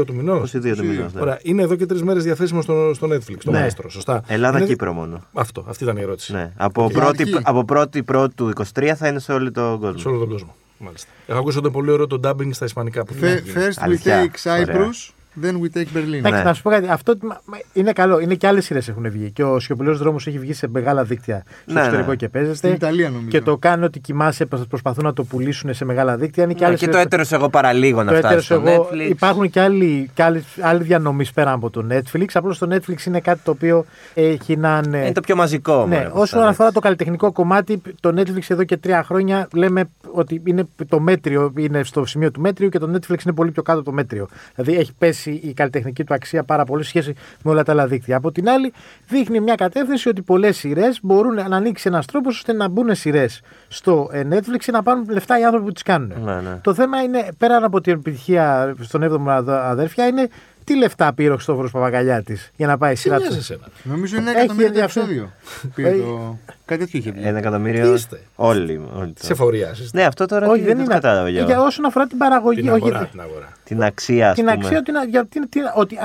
22 0.01 0.05
του 0.05 0.15
μηνός. 0.15 0.55
22 0.55 0.75
του 0.77 0.85
μηνός, 0.85 1.13
ναι. 1.13 1.21
Ωραία, 1.21 1.39
είναι 1.43 1.63
εδώ 1.63 1.75
και 1.77 1.87
τρεις 1.87 2.03
μέρες 2.03 2.23
διαθέσιμο 2.25 2.63
στο, 2.63 2.91
στο 2.95 3.07
Netflix, 3.07 3.37
το 3.45 3.51
Ναι. 3.51 3.59
Μαέστρο, 3.59 3.89
σωστά. 3.91 4.23
Ελλάδα-Κύπρο 4.27 4.93
μόνο. 4.93 5.21
Αυτό, 5.33 5.65
αυτή 5.69 5.85
ήταν 5.85 5.97
η 5.97 6.01
ερώτηση. 6.01 6.33
Ναι. 6.33 6.53
Από 6.57 6.87
Και 6.89 6.93
πρώτη, 6.95 7.23
αρχή. 7.23 7.39
από 7.43 7.65
πρώτη 7.65 8.03
πρώτου 8.03 8.49
23 8.75 8.95
θα 8.97 9.09
είναι 9.09 9.19
σε 9.19 9.33
όλο 9.33 9.51
τον 9.53 9.81
κόσμο. 9.81 9.99
Σε 9.99 10.09
όλο 10.09 10.19
τον 10.19 10.29
κόσμο. 10.29 10.55
Μάλιστα. 10.79 11.09
Έχω 11.27 11.39
ακούσει 11.39 11.59
ότι 11.59 11.67
είναι 11.67 11.77
πολύ 11.77 11.91
ωραίο 11.91 12.07
το 12.07 12.21
dubbing 12.25 12.49
στα 12.51 12.65
ισπανικά. 12.65 13.05
Που 13.05 13.13
Fe- 13.15 13.17
δεν 13.21 13.45
First 13.55 13.69
we 13.79 13.83
Αλήθεια. 13.85 14.31
take 14.33 14.51
Cyprus, 14.51 15.11
then 15.43 15.53
we 15.53 15.77
take 15.79 15.97
Berlin. 15.97 16.13
Εντάξει, 16.15 16.39
Ναι. 16.39 16.43
να 16.43 16.55
σου 16.55 16.63
πω 16.63 16.71
κάτι. 16.71 16.87
Αυτό 16.89 17.15
μα- 17.23 17.41
μα- 17.45 17.59
είναι 17.73 17.93
καλό. 17.93 18.19
Είναι 18.19 18.35
και 18.35 18.47
άλλες 18.47 18.65
σειρές 18.65 18.89
έχουν 18.89 19.11
βγει. 19.11 19.31
Και 19.31 19.45
ο 19.45 19.59
Σιωπηλός 19.61 19.99
Δρόμος 19.99 20.27
έχει 20.27 20.39
βγει 20.39 20.53
σε 20.53 20.69
μεγάλα 20.69 21.05
δίκτυα 21.05 21.43
στο 21.63 21.73
Ναι, 21.73 21.79
εξωτερικό 21.81 22.11
ναι. 22.11 22.17
και 22.17 22.29
παίζεται. 22.29 22.55
Στην 22.57 22.73
Ιταλία 22.73 23.09
νομίζω. 23.11 23.29
Και 23.29 23.41
το 23.41 23.57
κάνω 23.57 23.85
ότι 23.85 23.99
κοιμάσαι, 24.01 24.47
προσπα- 24.47 24.67
προσπαθούν 24.69 25.05
να 25.05 25.13
το 25.13 25.25
πουλήσουν 25.25 25.75
σε 25.75 25.85
μεγάλα 25.85 26.17
δίκτυα. 26.17 26.43
Είναι 26.45 26.53
και 26.53 26.61
Ναι, 26.61 26.67
άλλες 26.67 26.79
και 26.81 26.87
το 26.87 26.91
σειρές- 26.93 27.07
έτερος 27.07 27.33
εγώ 27.33 27.49
παραλίγο 27.49 28.03
να 28.03 28.13
το 28.13 28.19
φτάσει 28.19 28.27
έτερος 28.27 28.45
στο 28.45 28.55
εγώ. 28.55 28.89
Netflix. 28.93 29.09
Υπάρχουν 29.11 29.51
και 29.51 29.61
άλλοι, 29.61 30.11
και 30.15 30.23
άλλοι, 30.23 30.45
άλλοι 30.61 30.83
διανομή 30.83 31.25
πέρα 31.35 31.53
από 31.53 31.71
το 31.71 31.87
Netflix. 31.91 32.25
Απλώς 32.33 32.59
το 32.59 32.69
Netflix 32.75 33.07
είναι 33.07 33.21
κάτι 33.21 33.41
το 33.45 33.51
οποίο 33.51 33.85
έχει 34.15 34.57
να 34.57 34.83
είναι. 34.87 34.99
Είναι 34.99 35.13
το 35.13 35.21
πιο 35.21 35.37
μαζικό. 35.37 35.87
Ναι, 35.89 35.97
μωρέ, 35.97 36.09
που 36.09 36.19
όσον 36.21 36.41
θα 36.43 36.49
αφορά 36.49 36.73
το 36.73 36.81
καλλιτεχνικό 36.81 37.33
κομμάτι, 37.33 37.83
το 38.01 38.13
Netflix 38.17 38.43
εδώ 38.49 38.65
και 38.65 38.77
τρία 38.77 39.03
χρόνια 39.03 39.49
λέμε 39.55 39.85
ότι 40.13 40.43
είναι 40.45 40.65
το 40.89 41.01
μέτριο, 41.01 41.53
είναι 41.57 41.85
στο 41.85 42.05
σημείο 42.07 42.31
του 42.31 42.41
μέτριου 42.41 42.69
και 42.69 42.79
το 42.79 42.91
Netflix 42.95 43.25
είναι 43.25 43.35
πολύ 43.35 43.51
πιο 43.51 43.63
κάτω 43.63 43.79
από 43.79 43.89
το 43.89 43.95
μέτριο. 43.95 44.29
Δηλαδή 44.55 44.77
έχει 44.81 44.93
πέσει 44.99 45.24
η 45.31 45.53
καλλιτεχνική 45.57 46.05
του 46.05 46.15
αξία 46.15 46.43
πάρα 46.43 46.65
πολύ 46.65 46.83
σε 46.83 46.89
σχέση 46.89 47.15
με 47.43 47.51
όλα 47.51 47.63
τα 47.63 47.73
άλλα 47.73 47.87
δίκτυα. 47.87 48.17
Από 48.17 48.33
την 48.33 48.49
άλλη, 48.49 48.73
δείχνει 49.09 49.41
μια 49.41 49.55
κατεύθυνση 49.55 50.09
ότι 50.09 50.23
πολλές 50.23 50.57
σειρές 50.57 50.99
μπορούν 51.03 51.35
να 51.35 51.57
ανοίξει 51.57 51.89
ένας 51.89 52.07
τρόπος 52.07 52.37
ώστε 52.37 52.53
να 52.53 52.69
μπουν 52.69 52.95
σειρές 52.95 53.41
στο 53.69 54.09
ε, 54.13 54.23
Netflix 54.31 54.59
και 54.59 54.73
να 54.73 54.83
πάρουν 54.83 55.07
λεφτά 55.09 55.39
οι 55.39 55.45
άνθρωποι 55.45 55.67
που 55.67 55.73
τις 55.73 55.83
κάνουν. 55.83 56.13
Ναι, 56.25 56.35
ναι. 56.35 56.59
Το 56.63 56.75
θέμα 56.75 57.03
είναι, 57.03 57.29
πέραν 57.39 57.65
από 57.65 57.81
την 57.81 57.93
επιτυχία 57.93 58.75
στον 58.81 59.03
7ο 59.03 59.43
αδέρφια, 59.47 60.07
είναι 60.07 60.29
τι 60.65 60.77
λεφτά 60.77 61.13
πήρε 61.13 61.31
ο 61.31 61.35
Χριστόφορος 61.35 61.71
Παπαγκαλιάτης 61.71 62.51
για 62.57 62.67
να 62.67 62.79
πάει 62.79 62.91
η 62.93 62.95
Τι 62.95 63.01
σειρά 63.01 63.17
νοιάζει 63.17 63.33
του; 63.33 63.39
εσένα; 63.41 63.69
Νομίζω 63.83 64.17
είναι 64.17 64.31
Έχει 64.31 64.39
εκατομμύριο 64.39 64.67
το 64.73 64.79
ενδιαφέρον. 64.79 65.09
επεισόδιο. 65.09 65.33
Πήρε 65.75 65.89
Ε, 65.89 65.97
το... 65.99 66.39
Κάτι 66.65 66.81
τέτοιο 66.81 66.99
είχε 66.99 67.11
βγει. 67.11 67.27
Ένα 67.27 67.39
εκατομμύριο. 67.39 67.95
Είστε; 67.95 68.21
Όλοι. 68.37 68.81
όλοι 68.95 69.13
Σε 69.19 69.27
το- 69.27 69.33
εφορία. 69.33 69.75
Ναι, 69.93 70.05
αυτό 70.05 70.27
τώρα 70.27 70.49
Όχι, 70.49 70.61
τι- 70.61 70.67
δεν 70.67 70.77
το 70.77 70.83
είναι. 70.83 70.93
κατάλαβα 70.95 71.29
Για 71.29 71.43
για 71.45 71.61
όσον 71.63 71.85
αφορά 71.85 72.07
την 72.07 72.19
παραγωγή. 72.19 72.61
Την 72.61 72.69
όχι, 72.69 72.77
αγορά. 72.79 72.97
γιατί- 72.99 73.11
Την 73.11 73.21
αγορά. 73.21 73.53
την 73.65 73.83
αξία, 73.83 74.29
ας 74.29 74.35
την 74.35 74.45
πούμε. 74.45 74.57
αξία 74.57 74.79
ότι, 74.79 74.93
να- 74.93 75.05
για, 75.05 75.27
τι- 75.27 75.49
τι- 75.49 75.61
ότι 75.75 75.99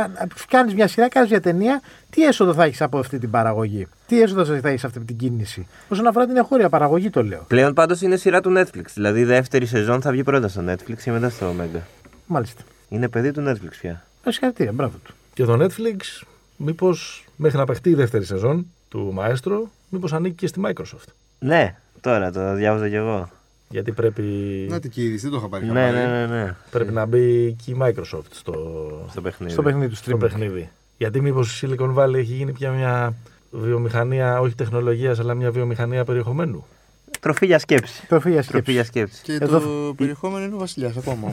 κάνεις 0.48 0.74
μια 0.74 0.88
σειρά, 0.88 1.08
κάνεις 1.08 1.30
μια 1.30 1.42
ταινία, 1.42 1.82
τι 2.10 2.24
έσοδο 2.26 2.54
θα 2.54 2.64
έχεις 2.64 2.82
από 2.82 3.00
αυτή 3.00 3.20
την 3.20 3.30
παραγωγή; 3.32 3.88
Τι 4.08 4.22
έσοδο 4.22 4.46
θα 4.46 4.70
έχεις 4.70 4.84
αυτή 4.84 5.00
την 5.00 5.16
κίνηση; 5.18 5.68
Όσον 5.90 6.08
αφορά 6.08 6.26
την 6.26 6.38
εγχώρια 6.38 6.70
παραγωγή, 6.70 7.10
το 7.10 7.24
λέω. 7.24 7.44
Πλέον 7.48 7.74
πάντως 7.74 8.02
είναι 8.02 8.16
σειρά 8.16 8.42
του 8.42 8.54
Netflix. 8.58 8.84
Δηλαδή 8.94 9.20
η 9.20 9.24
δεύτερη 9.24 9.66
σεζόν 9.66 10.02
θα 10.02 10.12
βγει 10.12 10.24
πρώτα 10.24 10.48
στο 10.48 10.64
Netflix 10.70 10.98
και 11.04 11.12
μετά 11.12 11.30
στο 11.30 11.54
Omega. 11.58 11.80
Μάλιστα. 12.26 12.62
Είναι 12.90 13.08
παιδί 13.08 13.32
του 13.32 13.44
Netflix 13.48 13.72
πια. 13.82 14.04
Ε, 14.24 14.32
Συγχαρητήρια, 14.32 14.72
μπράβο 14.72 14.98
του. 15.04 15.14
Και 15.34 15.44
το 15.46 15.54
Netflix, 15.66 16.24
μήπως 16.58 17.26
μέχρι 17.36 17.58
να 17.58 17.66
παιχτεί 17.66 17.90
η 17.90 17.94
δεύτερη 17.96 18.26
σεζόν 18.26 18.66
του 18.90 19.12
Μαέστρο, 19.14 19.70
μήπως 19.90 20.14
ανήκει 20.14 20.36
και 20.36 20.48
στη 20.48 20.62
Microsoft. 20.66 21.08
Ναι, 21.40 21.76
τώρα 22.02 22.32
το 22.32 22.54
διάβαζα 22.56 22.90
κι 22.90 22.96
εγώ. 22.96 23.30
Γιατί 23.70 23.92
πρέπει, 23.92 24.22
Να 24.70 24.80
την 24.80 24.92
είδηση, 24.96 25.22
δεν 25.22 25.32
το 25.32 25.38
είχα 25.38 25.48
πάρει. 25.48 25.66
Ναι, 25.66 25.72
χαμπάρι. 25.86 25.96
ναι, 25.96 26.26
ναι, 26.26 26.26
ναι. 26.26 26.56
πρέπει 26.72 26.92
να 26.92 27.06
μπει 27.06 27.52
και 27.66 27.72
η 27.72 27.78
Microsoft 27.82 28.22
στο, 28.32 28.54
Στο 29.12 29.22
παιχνίδι. 29.22 29.54
Στο 29.54 29.62
παιχνίδι 29.62 29.90
του 29.90 29.96
στο 29.96 30.16
streaming. 30.16 30.20
παιχνίδι. 30.20 30.70
Γιατί 30.98 31.22
μήπως 31.22 31.62
η 31.62 31.68
Silicon 31.72 31.94
Valley 31.96 32.14
έχει 32.14 32.34
γίνει 32.34 32.52
πια 32.52 32.72
μια 32.72 33.14
βιομηχανία, 33.52 34.40
όχι 34.40 34.56
τεχνολογίας, 34.56 35.20
αλλά 35.20 35.34
μια 35.34 35.52
βιομηχανία 35.52 36.04
περιεχομένου; 36.06 36.66
Τροφή 37.20 37.46
για 37.46 37.60
σκέψη. 37.60 38.08
Τροφή 38.08 38.32
για 38.32 38.44
Τροφή 38.44 38.72
για 38.72 38.84
σκέψη. 38.84 39.16
σκέψη. 39.16 39.40
Και 39.40 39.46
Εδώ- 39.46 39.60
το 39.60 39.94
περιεχόμενο 39.98 40.46
είναι 40.46 40.56
ο 40.56 40.58
Βασιλιάς 40.58 40.98
ακόμα. 40.98 41.32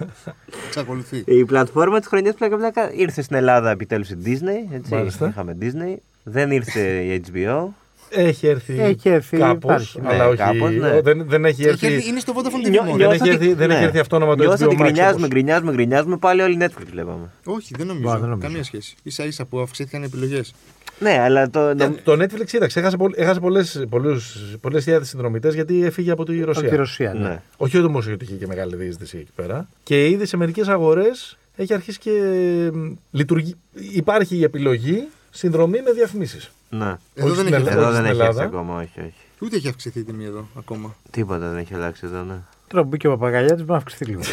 Α, 0.00 0.32
Εξακολουθεί. 0.66 1.22
η 1.26 1.44
πλατφόρμα 1.44 1.98
της 1.98 2.08
χρονιάς 2.08 2.34
πλάκα 2.34 2.56
πλάκα 2.56 2.92
ήρθε 2.92 3.22
στην 3.22 3.36
Ελλάδα 3.36 3.70
επιτέλους 3.70 4.10
η 4.10 4.16
Disney. 4.24 4.74
Έτσι. 4.74 4.94
Μάλιστα. 4.94 5.28
Είχαμε 5.28 5.56
Disney. 5.60 5.96
Δεν 6.22 6.50
ήρθε 6.50 6.80
η 6.80 7.22
HBO. 7.32 7.64
Έχει 8.10 8.46
έρθει, 8.46 8.80
Έχει 8.80 9.08
έρθει, 9.08 9.36
κάπως, 9.36 9.56
υπάρχει, 9.62 10.00
ναι. 10.00 10.08
αλλά 10.08 10.16
Ναι, 10.24 10.24
όχι, 10.24 10.36
κάπως, 10.36 10.70
ναι. 10.74 11.00
δεν, 11.00 11.28
δεν 11.28 11.44
έχει 11.44 11.62
έρθει. 11.64 11.86
Έχει 11.86 11.94
έρθει- 11.94 12.08
Είναι 12.08 12.20
στο 12.20 12.32
Vodafone 12.36 12.66
TV 12.66 12.70
Νιώ- 12.70 12.82
μόνο. 12.82 12.96
νιώ- 12.96 13.08
νιώθω 13.08 13.12
έχει 13.24 13.34
ότι- 13.34 13.44
έρθει- 13.44 13.58
δεν 13.58 13.70
έχει 13.70 13.80
ναι. 13.80 13.84
έρθει 13.86 13.98
αυτόνομα 13.98 14.36
το 14.36 14.42
Νιώθω 14.42 14.64
HBO 14.64 14.68
ότι 14.68 14.76
Max, 14.80 14.82
γκρινιάζουμε, 14.84 15.16
όπως. 15.16 15.28
γκρινιάζουμε, 15.28 15.72
γκρινιάζουμε. 15.72 16.16
Πάλι 16.16 16.42
όλοι 16.42 16.56
Netflix 16.60 16.86
βλέπαμε. 16.90 17.30
Όχι, 17.44 17.74
δεν 17.76 17.86
Μπα, 17.86 17.92
νομίζω. 17.92 18.10
δεν 18.18 18.28
νομίζω. 18.28 18.38
Καμία 18.48 18.64
σχέση. 18.64 18.96
σα 19.06 19.24
ίσα 19.24 19.44
που 19.44 19.60
αυξήθηκαν 19.60 20.02
οι 20.02 20.04
επιλογές. 20.04 20.54
Ναι, 20.98 21.18
αλλά 21.20 21.50
το. 21.50 21.60
Ε, 21.60 21.74
Το 22.04 22.12
Netflix, 22.12 22.44
κοίταξε, 22.46 22.78
έχασε, 22.78 22.96
πολλ- 22.96 23.18
έχασε 23.18 23.40
πολλές, 23.40 23.84
πολλούς, 23.88 24.36
πολλές 24.60 24.82
χιλιάδες 24.84 25.08
συνδρομητές 25.08 25.54
γιατί 25.54 25.84
έφυγε 25.84 26.10
από 26.10 26.24
τη 26.24 26.36
Από 26.36 26.44
Ρωσία. 26.46 26.68
τη 26.68 26.76
Ρωσία. 26.76 27.12
Ναι. 27.14 27.28
Ναι. 27.28 27.40
Όχι 27.56 27.78
όμω 27.78 27.98
ότι 27.98 28.16
είχε 28.24 28.34
και 28.34 28.46
μεγάλη 28.46 28.76
διείσδυση 28.76 29.18
εκεί 29.18 29.30
πέρα. 29.34 29.68
Και 29.82 30.08
ήδη 30.08 30.26
σε 30.26 30.36
μερικές 30.36 30.68
αγορές 30.68 31.36
έχει 31.56 31.74
αρχίσει 31.74 31.98
και 31.98 32.10
μ, 32.74 32.92
λειτουργεί. 33.10 33.54
Υπάρχει 33.92 34.36
η 34.36 34.42
επιλογή 34.42 35.08
συνδρομή 35.30 35.82
με 35.82 35.92
διαφημίσεις. 35.92 36.50
Ναι. 36.70 36.94
Εδώ 37.14 37.26
Όχι 37.26 37.36
δεν 37.36 37.44
στην 37.44 37.54
έχει 37.54 37.54
Ελλάδα. 37.54 37.80
Εδώ 37.80 37.90
δεν 37.90 37.94
στην 37.94 38.04
έχει 38.06 38.20
έρθει 38.20 38.22
Ελλάδα. 38.38 38.42
ακόμα, 38.42 38.76
όχι, 38.80 39.00
όχι. 39.00 39.14
Ούτε 39.38 39.56
έχει 39.56 39.68
αυξηθεί 39.68 39.98
η 39.98 40.02
τιμή 40.04 40.24
εδώ 40.24 40.48
ακόμα. 40.58 40.96
Τίποτα 41.10 41.48
δεν 41.48 41.56
έχει 41.58 41.74
αλλάξει 41.74 42.02
εδώ, 42.04 42.22
ναι. 42.22 42.34
Τώρα 42.68 42.82
που 42.82 42.88
μπήκε 42.88 43.06
ο 43.06 43.10
Παπαγκαλιάτη, 43.10 43.54
μπορεί 43.54 43.70
να 43.70 43.76
αυξηθεί 43.76 44.04
λίγο. 44.04 44.20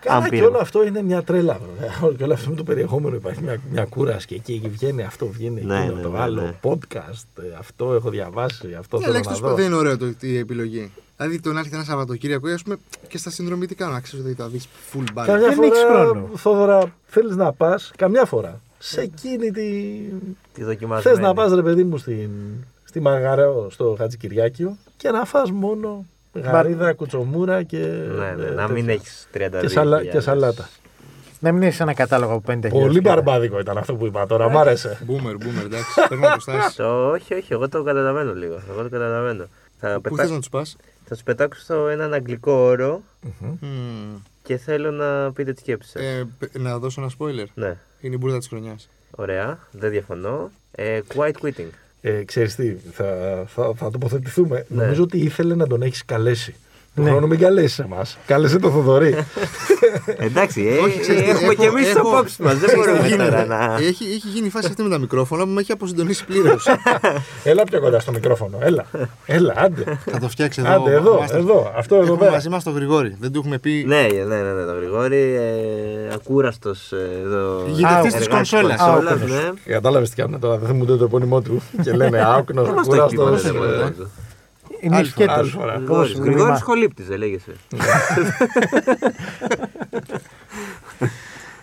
Καλά, 0.00 0.24
και 0.24 0.28
πήρε. 0.30 0.44
όλο 0.46 0.58
αυτό 0.58 0.84
είναι 0.86 1.02
μια 1.02 1.22
τρέλα. 1.22 1.58
βέβαια. 1.76 2.12
Και 2.16 2.24
όλο 2.24 2.32
αυτό 2.32 2.50
με 2.50 2.56
το 2.56 2.62
περιεχόμενο 2.64 3.16
υπάρχει 3.16 3.42
μια, 3.42 3.60
μια 3.70 3.84
κούραση 3.84 4.26
και 4.26 4.34
εκεί 4.34 4.52
εκεί 4.52 4.68
βγαίνει 4.68 5.02
αυτό, 5.02 5.26
βγαίνει 5.26 5.62
Ναι, 5.64 5.76
εκείνο, 5.78 5.94
ναι, 5.94 6.02
το 6.02 6.08
ναι, 6.10 6.18
άλλο. 6.20 6.42
ναι. 6.42 6.54
Podcast, 6.62 7.24
ε, 7.38 7.42
αυτό 7.58 7.92
έχω 7.94 8.10
διαβάσει, 8.10 8.74
αυτό 8.78 8.96
Ναι, 8.98 9.04
θέλω 9.04 9.16
αλλά 9.16 9.24
να 9.24 9.32
εκτός 9.32 9.40
δω. 9.50 9.54
δεν 9.54 9.66
είναι 9.66 9.74
ωραίο 9.74 9.96
το, 9.98 10.06
η 10.20 10.38
επιλογή. 10.38 10.92
Δηλαδή 11.16 11.40
το 11.40 11.52
να 11.52 11.58
έρχεται 11.58 11.76
ένα 11.76 11.84
Σαββατοκύριακο, 11.84 12.48
ας 12.48 12.62
πούμε, 12.62 12.76
και 13.08 13.18
στα 13.18 13.30
συνδρομητικά 13.30 13.86
να 13.88 14.00
ξέρεις 14.00 14.24
ότι 14.24 14.34
θα 14.34 14.48
δεις 14.48 14.68
full 14.92 15.00
bar. 15.02 15.22
Καμιά 15.26 15.48
Δεν 15.48 15.62
έχεις 15.62 15.78
φορά, 15.78 16.04
χρόνο. 16.04 16.28
Θόδωρα, 16.36 16.92
θέλεις 17.06 17.36
να 17.36 17.52
πας, 17.52 17.92
καμιά 17.96 18.24
φορά, 18.24 18.60
σε 18.78 19.00
εκείνη 19.00 19.50
τη. 19.50 19.70
Τι 20.52 20.64
δοκιμάζουμε. 20.64 21.14
Θες 21.14 21.22
να 21.22 21.34
πας, 21.34 21.52
ρε 21.54 21.62
παιδί 21.62 21.84
μου, 21.84 21.96
στην, 21.98 22.30
στη 22.84 23.00
Μαγαρέο, 23.00 23.70
στο 23.70 23.94
Χατζικυριάκιο 23.98 24.76
και 24.96 25.10
να 25.10 25.24
φας 25.24 25.50
μόνο 25.50 26.06
γαρίδα, 26.32 26.92
κουτσομούρα 26.94 27.62
και. 27.62 27.78
Ναι, 27.78 28.34
ναι, 28.36 28.44
ε, 28.46 28.50
να 28.50 28.68
μην 28.68 28.86
τέτοια. 28.86 28.92
έχεις 28.92 29.28
32. 29.34 29.60
Και, 29.60 29.68
σαλα, 29.68 30.04
και 30.04 30.20
σαλάτα. 30.20 30.68
να 31.40 31.52
μην 31.52 31.62
έχεις 31.62 31.80
ένα 31.80 31.94
κατάλογο 31.94 32.32
από 32.32 32.52
50 32.52 32.68
Πολύ 32.70 33.00
μπαρμπάδικο 33.00 33.58
ήταν 33.58 33.78
αυτό 33.78 33.94
που 33.94 34.06
είπα 34.06 34.26
τώρα, 34.26 34.48
μ' 34.48 34.58
άρεσε. 34.58 34.98
Boomer, 35.08 35.32
boomer, 35.32 35.64
εντάξει. 35.64 35.90
Παίρνω 36.08 36.26
αποστάσει. 36.28 36.76
Το, 36.76 37.10
όχι, 37.10 37.34
όχι, 37.34 37.52
εγώ 37.52 37.68
το 37.68 37.82
καταλαβαίνω 37.82 38.34
λίγο. 38.34 38.62
Εγώ 38.70 38.82
το 38.82 38.88
καταλαβαίνω. 38.88 39.44
Θα, 39.80 39.94
Πού 39.94 40.00
πετά... 40.00 40.22
θες 40.22 40.30
να 40.30 40.38
τους 40.38 40.48
πας; 40.48 40.76
θα 41.04 41.14
σου 41.14 41.22
πετάξω 41.22 41.62
στο 41.62 41.88
έναν 41.88 42.12
αγγλικό 42.14 42.52
όρο 42.52 43.02
και 44.42 44.56
θέλω 44.56 44.90
να 44.90 45.32
πείτε 45.32 45.52
τη 45.52 45.60
σκέψη 45.60 45.90
σας. 45.90 46.02
Ε, 46.02 46.26
να 46.52 46.78
δώσω 46.78 47.00
ένα 47.00 47.10
spoiler. 47.18 47.46
Ναι, 47.54 47.76
Είναι 48.00 48.14
η 48.14 48.18
μπουρδα 48.20 48.38
της 48.38 48.48
χρονιάς. 48.48 48.88
ωραία, 49.10 49.58
δεν 49.70 49.90
διαφωνώ. 49.90 50.50
Ε, 50.70 51.00
quiet 51.14 51.32
quitting. 51.42 51.70
Ε, 52.00 52.24
ξέρεις 52.24 52.54
τι, 52.54 52.74
θα, 52.92 53.44
θα, 53.46 53.72
θα 53.76 53.90
τοποθετηθούμε. 53.90 54.64
Ναι. 54.68 54.82
Νομίζω 54.82 55.02
ότι 55.02 55.18
ήθελε 55.18 55.54
να 55.54 55.66
τον 55.66 55.82
έχεις 55.82 56.04
καλέσει. 56.04 56.54
Του 56.98 57.04
Ναι. 57.04 57.10
χρόνου 57.10 57.26
μην 57.26 57.38
καλέσεις 57.38 57.78
εμάς. 57.78 58.18
Κάλεσε 58.26 58.58
το 58.58 58.70
Θοδωρή. 58.70 59.14
Εντάξει, 60.18 60.66
ε, 60.66 60.78
Όχι, 60.84 61.00
ξέρεις 61.00 61.22
τι, 61.22 61.28
έχουμε 61.30 61.52
έχω- 61.52 61.54
και 61.62 61.66
εμείς 61.66 61.84
τις 61.86 61.94
έχω- 61.94 62.08
απόψεις 62.08 62.36
μας. 62.38 62.52
Δεν 62.58 62.66
Ξέρεις 62.66 62.84
τι 62.84 62.90
μπορούμε 62.90 63.08
γίνεται; 63.08 63.24
τώρα 63.30 63.44
να. 63.46 63.74
Έχει, 63.74 64.04
έχει 64.04 64.28
γίνει 64.34 64.46
η 64.46 64.50
φάση 64.50 64.66
αυτή 64.66 64.82
με 64.82 64.88
τα 64.88 64.98
μικρόφωνα 64.98 65.44
που 65.44 65.50
με 65.50 65.60
έχει 65.60 65.72
αποσυντονίσει 65.72 66.24
πλήρως. 66.24 66.66
Έλα 67.44 67.62
πιο 67.64 67.80
κοντά 67.80 68.00
στο 68.00 68.12
μικρόφωνο. 68.12 68.58
Έλα. 68.60 68.84
Έλα, 69.26 69.54
άντε. 69.56 69.98
Θα 70.10 70.18
το 70.18 70.28
φτιάξεις 70.28 70.64
εδώ. 70.64 70.72
Άντε, 70.82 70.92
εδώ, 70.92 71.18
Μάστερ. 71.20 71.38
εδώ. 71.40 71.72
Αυτό 71.76 71.94
εδώ 71.94 72.04
Έχουμε 72.04 72.18
πέρα. 72.18 72.30
μαζί 72.30 72.48
μας 72.48 72.62
τον 72.64 72.74
Γρηγόρη. 72.74 73.16
Δεν 73.20 73.32
του 73.32 73.38
έχουμε 73.44 73.58
πει. 73.58 73.84
Ναι, 73.86 74.06
ναι, 74.26 74.36
ναι, 74.36 74.52
ναι, 74.52 74.64
το 74.64 74.72
Γρηγόρη, 74.72 75.16
ε, 75.34 76.14
ακούραστος 76.14 76.92
εδώ. 77.24 77.64
Ηγητευτής 77.68 78.14
της 78.14 78.26
εργάτης 78.26 78.28
κονσόλας. 78.28 78.76
κονσόλας, 78.80 79.10
Άοκνος. 79.10 79.30
ναι. 79.30 79.72
Κατάλαβε 79.72 80.06
τι 80.06 80.14
κάνουν 80.14 80.40
τώρα. 80.40 80.56
Δεν 80.58 80.68
θυμούνται 80.68 80.96
το 80.96 81.04
επώνυμό 81.04 81.40
του. 81.40 81.62
και 81.82 81.92
λένε 81.92 82.24
Άοκνος, 82.24 82.68
Δεν 82.86 83.94
Είναι 84.80 84.96
Άλλη 84.96 85.08
φορά, 85.08 85.24
σκέτο. 85.26 85.32
άλλη 85.40 85.50
φορά. 85.50 85.74
Γρηγόρης, 85.74 86.12
Γρηγόρης 86.12 86.62
Χολύπτης 86.62 87.06
δεν 87.06 87.18
λέγεσαι. 87.18 87.52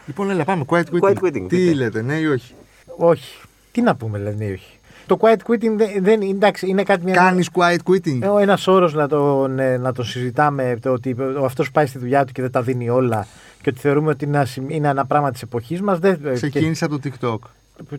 Λοιπόν, 0.08 0.30
έλα 0.30 0.44
πάμε. 0.44 0.64
Quiet 0.68 0.80
quitting. 0.84 1.00
Quiet 1.00 1.18
quitting, 1.24 1.32
Τι 1.34 1.42
πείτε. 1.58 1.74
λέτε, 1.74 2.02
ναι 2.02 2.16
ή 2.16 2.26
όχι; 2.26 2.54
Όχι. 2.98 3.38
Τι 3.72 3.82
να 3.82 3.96
πούμε, 3.96 4.18
δηλαδή, 4.18 4.46
ναι, 4.46 4.52
όχι; 4.52 4.80
Το 5.06 5.18
quiet 5.22 5.38
quitting 5.52 5.72
δεν, 5.76 5.90
δεν 6.00 6.22
εντάξει, 6.22 6.68
είναι 6.68 6.84
κάτι 6.84 7.04
μια. 7.04 7.14
Κάνεις 7.14 7.50
quiet 7.54 7.78
quitting. 7.92 8.40
Ένας 8.42 8.68
όρος 8.68 8.94
να 8.94 9.08
το, 9.08 9.48
ναι, 9.48 9.78
να 9.78 9.94
το 9.94 10.04
συζητάμε, 10.04 10.78
το 10.82 10.92
ότι 10.92 11.16
αυτός 11.44 11.72
πάει 11.72 11.86
στη 11.86 11.98
δουλειά 11.98 12.26
του 12.26 12.32
και 12.34 12.42
δεν 12.42 12.52
τα 12.52 12.62
δίνει 12.62 12.90
όλα 12.90 13.28
και 13.62 13.70
ότι 13.70 13.80
θεωρούμε 13.80 14.10
ότι 14.10 14.26
είναι 14.26 14.38
ένα, 14.38 14.46
σημ- 14.46 14.72
είναι 14.72 14.88
ένα 14.88 15.06
πράγμα 15.06 15.32
της 15.32 15.42
εποχής 15.42 15.82
μας. 15.82 16.00
Ξεκίνησε 16.34 16.86
από 16.86 17.00
το 17.00 17.10
TikTok. 17.10 17.40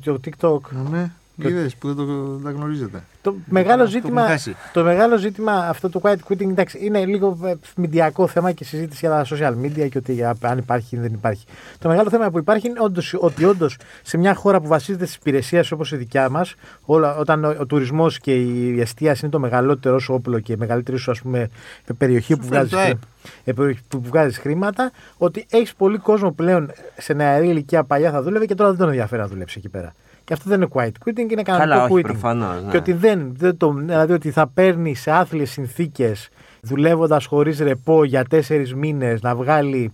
Το 0.05 0.21
TikTok. 0.25 0.61
Ναι, 0.91 1.11
είδες 1.37 1.77
που 1.77 1.87
δεν 1.87 1.97
το 1.97 2.05
δεν 2.05 2.45
τα 2.45 2.51
γνωρίζετε. 2.51 3.03
Το 3.23 3.35
μεγάλο, 3.49 3.83
αυτό 3.83 3.95
ζήτημα, 3.95 4.23
μου 4.23 4.29
χάσει. 4.29 4.57
το 4.73 4.83
μεγάλο 4.83 5.17
ζήτημα 5.17 5.53
αυτό 5.53 5.91
το 5.91 6.01
quiet 6.03 6.17
quitting 6.29 6.41
εντάξει, 6.41 6.79
είναι 6.83 7.05
λίγο 7.05 7.39
ε, 7.45 7.55
μηντιακό 7.77 8.27
θέμα 8.27 8.53
και 8.53 8.65
συζήτηση 8.65 9.07
για 9.07 9.11
τα 9.11 9.37
social 9.37 9.65
media 9.65 9.89
και 9.91 9.99
ότι 9.99 10.23
α, 10.23 10.37
αν 10.41 10.59
υπάρχει 10.59 10.97
ή 10.97 10.99
δεν 10.99 11.13
υπάρχει. 11.13 11.45
Το 11.79 11.89
μεγάλο 11.89 12.11
θέμα 12.11 12.31
που 12.31 12.39
υπάρχει 12.39 12.69
είναι 12.69 12.81
όντως, 12.81 13.15
ότι 13.19 13.45
όντως 13.45 13.77
σε 14.03 14.17
μια 14.17 14.35
χώρα 14.35 14.61
που 14.61 14.69
βασίζεται 14.69 15.05
στις 15.05 15.17
υπηρεσίες 15.17 15.73
όπως 15.73 15.93
η 15.93 15.97
δικιά 15.97 16.29
μας, 16.29 16.55
όταν 17.19 17.45
ο, 17.45 17.57
ο 17.61 17.67
τουρισμός 17.67 18.19
και 18.19 18.35
η 18.35 18.81
εστίαση 18.81 19.21
είναι 19.23 19.33
το 19.33 19.39
μεγαλύτερο 19.39 19.99
σου 19.99 20.15
όπλο 20.15 20.41
και 20.41 20.53
η 20.53 20.57
μεγαλύτερη 20.57 20.99
σου 20.99 21.11
ας 21.11 21.21
πούμε, 21.21 21.49
περιοχή 21.99 22.37
που 22.37 22.43
Σου 22.43 22.49
φέρνει 22.49 22.69
βγάζει, 22.69 22.99
το 23.55 23.63
ΕΠ. 23.63 23.77
που 23.89 24.01
βγάζεις 24.03 24.39
χρήματα, 24.39 24.91
ότι 25.17 25.47
έχεις 25.51 25.75
πολύ 25.75 25.99
κόσμο 25.99 26.31
πλέον 26.33 26.71
σε 26.97 27.13
νεαρή 27.13 27.49
ηλικία 27.49 27.85
παλιά 27.85 28.11
θα 28.11 28.23
δούλευε 28.23 28.47
και 28.47 28.55
τώρα 28.55 28.71
δεν 28.71 28.79
τον 28.79 28.89
ενδιαφέρει 28.89 29.23
να 29.23 29.29
δουλέψει 29.29 29.55
εκεί 29.59 29.69
πέρα. 29.69 29.95
Και 30.27 30.33
αυτό 30.33 30.51
δεν 30.51 30.61
είναι 30.61 30.71
quiet 30.73 31.09
quitting, 31.09 31.31
είναι 31.31 31.43
κανονικό 31.43 31.69
Καλά, 31.71 31.85
όχι, 31.85 31.95
quitting. 31.95 32.03
προφανώς, 32.03 32.63
ναι. 32.63 32.71
Και 32.71 32.77
ότι 32.77 32.93
δεν, 32.93 33.33
δεν 33.37 33.57
το, 33.57 33.73
δηλαδή 33.73 34.13
ότι 34.13 34.31
θα 34.31 34.47
παίρνει 34.47 34.95
σε 34.95 35.11
άθλιες 35.11 35.51
συνθήκες 35.51 36.29
δουλεύοντας 36.61 37.27
χωρίς 37.27 37.59
ρεπό 37.59 38.05
για 38.05 38.25
τέσσερις 38.25 38.75
μήνες 38.75 39.23
να 39.23 39.35
βγάλει 39.35 39.93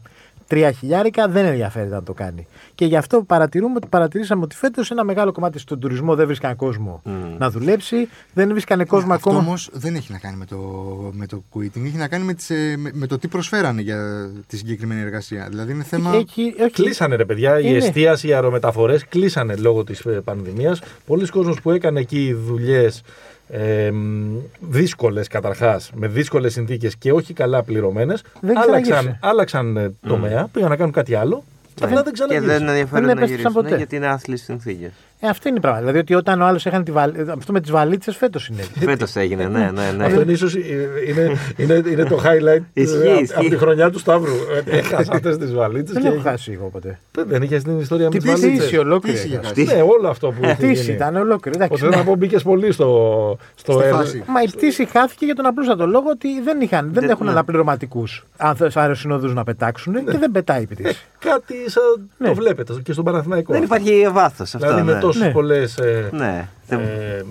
τρία 0.52 0.72
χιλιάρικα, 0.72 1.28
δεν 1.28 1.44
ενδιαφέρει 1.44 1.88
να 1.88 2.02
το 2.02 2.12
κάνει. 2.12 2.46
Και 2.74 2.84
γι' 2.84 2.96
αυτό 2.96 3.22
παρατηρούμε, 3.22 3.72
ότι- 3.76 3.86
παρατηρήσαμε 3.88 4.42
ότι 4.42 4.56
φέτος 4.56 4.90
ένα 4.90 5.04
μεγάλο 5.04 5.32
κομμάτι 5.32 5.58
στον 5.58 5.78
τουρισμό 5.80 6.14
δεν 6.14 6.26
βρίσκαν 6.26 6.56
κόσμο 6.56 7.02
να 7.38 7.50
δουλέψει, 7.50 8.08
δεν 8.34 8.48
βρίσκανε 8.48 8.84
κόσμο 8.84 9.12
Αυτό 9.14 9.28
ακόμα. 9.30 9.44
όμως 9.46 9.70
δεν 9.72 9.94
έχει 9.94 10.12
να 10.12 10.18
κάνει 10.18 10.36
με 10.36 10.44
το, 10.46 10.56
με 11.12 11.26
το 11.26 11.42
quitting, 11.54 11.84
έχει 11.86 11.96
να 11.96 12.08
κάνει 12.08 12.24
με, 12.24 12.34
τις, 12.34 12.50
ε, 12.50 12.74
με, 12.78 12.90
με 12.94 13.06
το 13.06 13.18
τι 13.18 13.28
προσφέρανε 13.28 13.80
για 13.80 14.30
τη 14.46 14.56
συγκεκριμένη 14.56 15.00
εργασία. 15.00 15.46
Δηλαδή 15.50 15.72
είναι 15.72 15.82
θέμα. 15.82 16.14
Έχει, 16.14 16.54
όχι, 16.60 16.70
Κλείσανε 16.70 17.16
ρε 17.16 17.24
παιδιά, 17.24 17.58
η 17.60 17.62
Είναι. 17.66 17.76
εστίαση, 17.76 18.28
οι 18.28 18.32
αερομεταφορές 18.34 19.04
κλείσανε 19.08 19.54
λόγω 19.56 19.84
της 19.84 20.02
πανδημίας. 20.24 20.80
Πολλοί 21.06 21.26
κόσμος 21.28 21.60
που 21.60 21.70
έκανε 21.70 22.00
εκεί 22.00 22.32
δουλειές 22.46 23.02
ε, 23.54 23.90
δύσκολες 24.60 25.28
καταρχάς, 25.28 25.90
με 25.94 26.06
δύσκολες 26.06 26.52
συνθήκες 26.52 26.96
και 26.96 27.12
όχι 27.12 27.32
καλά 27.32 27.62
πληρωμένες, 27.62 28.22
Δεν 28.40 28.58
άλλαξαν, 28.58 28.82
ξαναγύρισε. 28.82 29.18
άλλαξαν 29.22 29.76
ε, 29.76 29.92
τομέα, 30.06 30.48
πήγαν 30.52 30.68
να 30.70 30.76
κάνουν 30.76 30.92
κάτι 30.92 31.14
άλλο 31.14 31.44
και 31.74 31.84
απλά 31.84 31.96
δεν 32.02 32.04
Και 32.04 32.10
ξαναγύρισαν. 32.12 32.58
δεν 32.58 32.68
ενδιαφέρον 32.68 33.04
Δεν 33.06 33.14
να 33.16 33.20
επέστρεψαν 33.22 33.36
γυρίσουν 33.38 33.62
ποτέ. 33.62 33.76
γιατί 33.76 33.96
είναι 33.96 34.06
άθλιες 34.06 34.42
συνθήκες. 34.42 34.92
Ε, 35.24 35.28
αυτό 35.28 35.48
είναι 35.48 35.56
η 35.56 35.60
πράγμα. 35.60 35.78
Δηλαδή 35.80 35.98
ότι 35.98 36.14
όταν 36.14 36.40
ο 36.40 36.44
άλλος 36.46 36.66
έκανε 36.66 36.84
τη 36.84 36.90
βαλ... 36.92 37.12
αυτό 37.38 37.52
με 37.52 37.60
τις 37.60 37.70
βαλίτσες 37.70 38.16
φέτος 38.16 38.48
είναι. 38.48 38.62
Φέτος 38.90 39.16
έγινε, 39.16 39.44
ναι, 39.48 39.70
ναι, 39.74 39.90
ναι. 39.96 40.04
Αυτό 40.04 40.20
είναι 40.20 40.32
ίσως, 40.32 40.54
ε, 40.54 40.58
είναι, 41.08 41.36
είναι, 41.56 41.82
είναι 41.90 42.04
το 42.04 42.16
highlight 42.24 42.62
Ισχύει, 42.72 42.96
ε, 43.06 43.10
από- 43.12 43.20
ισχύει. 43.20 43.38
από 43.38 43.48
τη 43.48 43.56
χρονιά 43.56 43.90
του 43.90 43.98
Σταύρου. 43.98 44.32
Ε, 44.64 44.76
Έχασα 44.76 45.12
αυτές 45.12 45.38
τις 45.38 45.52
βαλίτσες. 45.54 46.02
δεν 46.02 46.12
έχω 46.12 46.20
χάσει 46.22 46.52
εγώ 46.52 46.68
ποτέ. 46.68 46.98
Δεν 47.26 47.42
είχε 47.42 47.58
την 47.58 47.80
ιστορία 47.80 48.04
με 48.04 48.10
Τις 48.10 48.22
τι 48.24 48.30
πτήση 48.30 48.46
βαλίτσες. 48.46 48.78
ολόκληρη. 48.78 49.18
Τι 49.18 49.24
είχε 49.26 49.34
έκανα. 49.36 49.48
χάσει. 49.48 49.64
Ναι, 49.76 49.82
όλο 49.82 50.08
αυτό 50.08 50.28
που 50.30 50.44
είχε 50.44 50.54
Πτήση 50.54 50.82
γίνει. 50.82 50.94
ήταν 50.94 51.16
ολόκληρη. 51.16 51.56
Ότι 51.56 51.64
Εντάξει, 51.64 51.78
θέλω 51.78 51.90
ναι. 51.90 51.96
να 51.96 52.04
πω 52.04 52.14
μπήκες 52.14 52.42
πολύ 52.42 52.72
στο, 52.72 53.38
στο 53.54 53.72
Στη 53.72 53.82
έργο. 53.84 53.96
φάση. 53.98 54.22
Μα 54.26 54.42
η 54.42 54.46
πτήση 54.48 54.84
χάθηκε 54.86 55.24
για 55.24 55.34
τον 55.34 55.46
απλούστατο 55.46 55.86
λόγο 55.86 56.06
ότι 56.10 56.40
δεν, 56.40 56.60
είχαν, 56.60 56.84
δεν 56.92 57.00
Δεν- 57.02 57.10
έχουν 57.10 57.26
ναι. 57.26 57.32
αναπληρωματικούς 57.32 58.24
αεροσυνοδού 58.74 59.28
να 59.28 59.44
πετάξουν 59.44 59.94
και 60.04 60.18
δεν 60.18 60.30
πετάει 60.30 60.62
η 60.62 60.66
πτήση. 60.66 60.96
Κάτι 61.18 61.54
σαν 61.66 62.08
Ναι. 62.18 62.28
το 62.28 62.34
βλέπετε 62.34 62.72
και 62.82 62.92
στον 62.92 63.04
Παναθηναϊκό. 63.04 63.52
Δεν 63.52 63.62
υπάρχει 63.62 64.08
βάθος 64.12 64.54
αυτό. 64.54 64.66
Δηλαδή 64.66 64.82
με 64.86 64.92
ναι. 64.92 64.98
Τόσους 65.12 65.26
Ναι. 65.26 65.32
πολλές, 65.32 65.78
ε, 65.78 66.08
Ναι. 66.12 66.48
Δεν- 66.76 66.86
ε, 66.86 67.22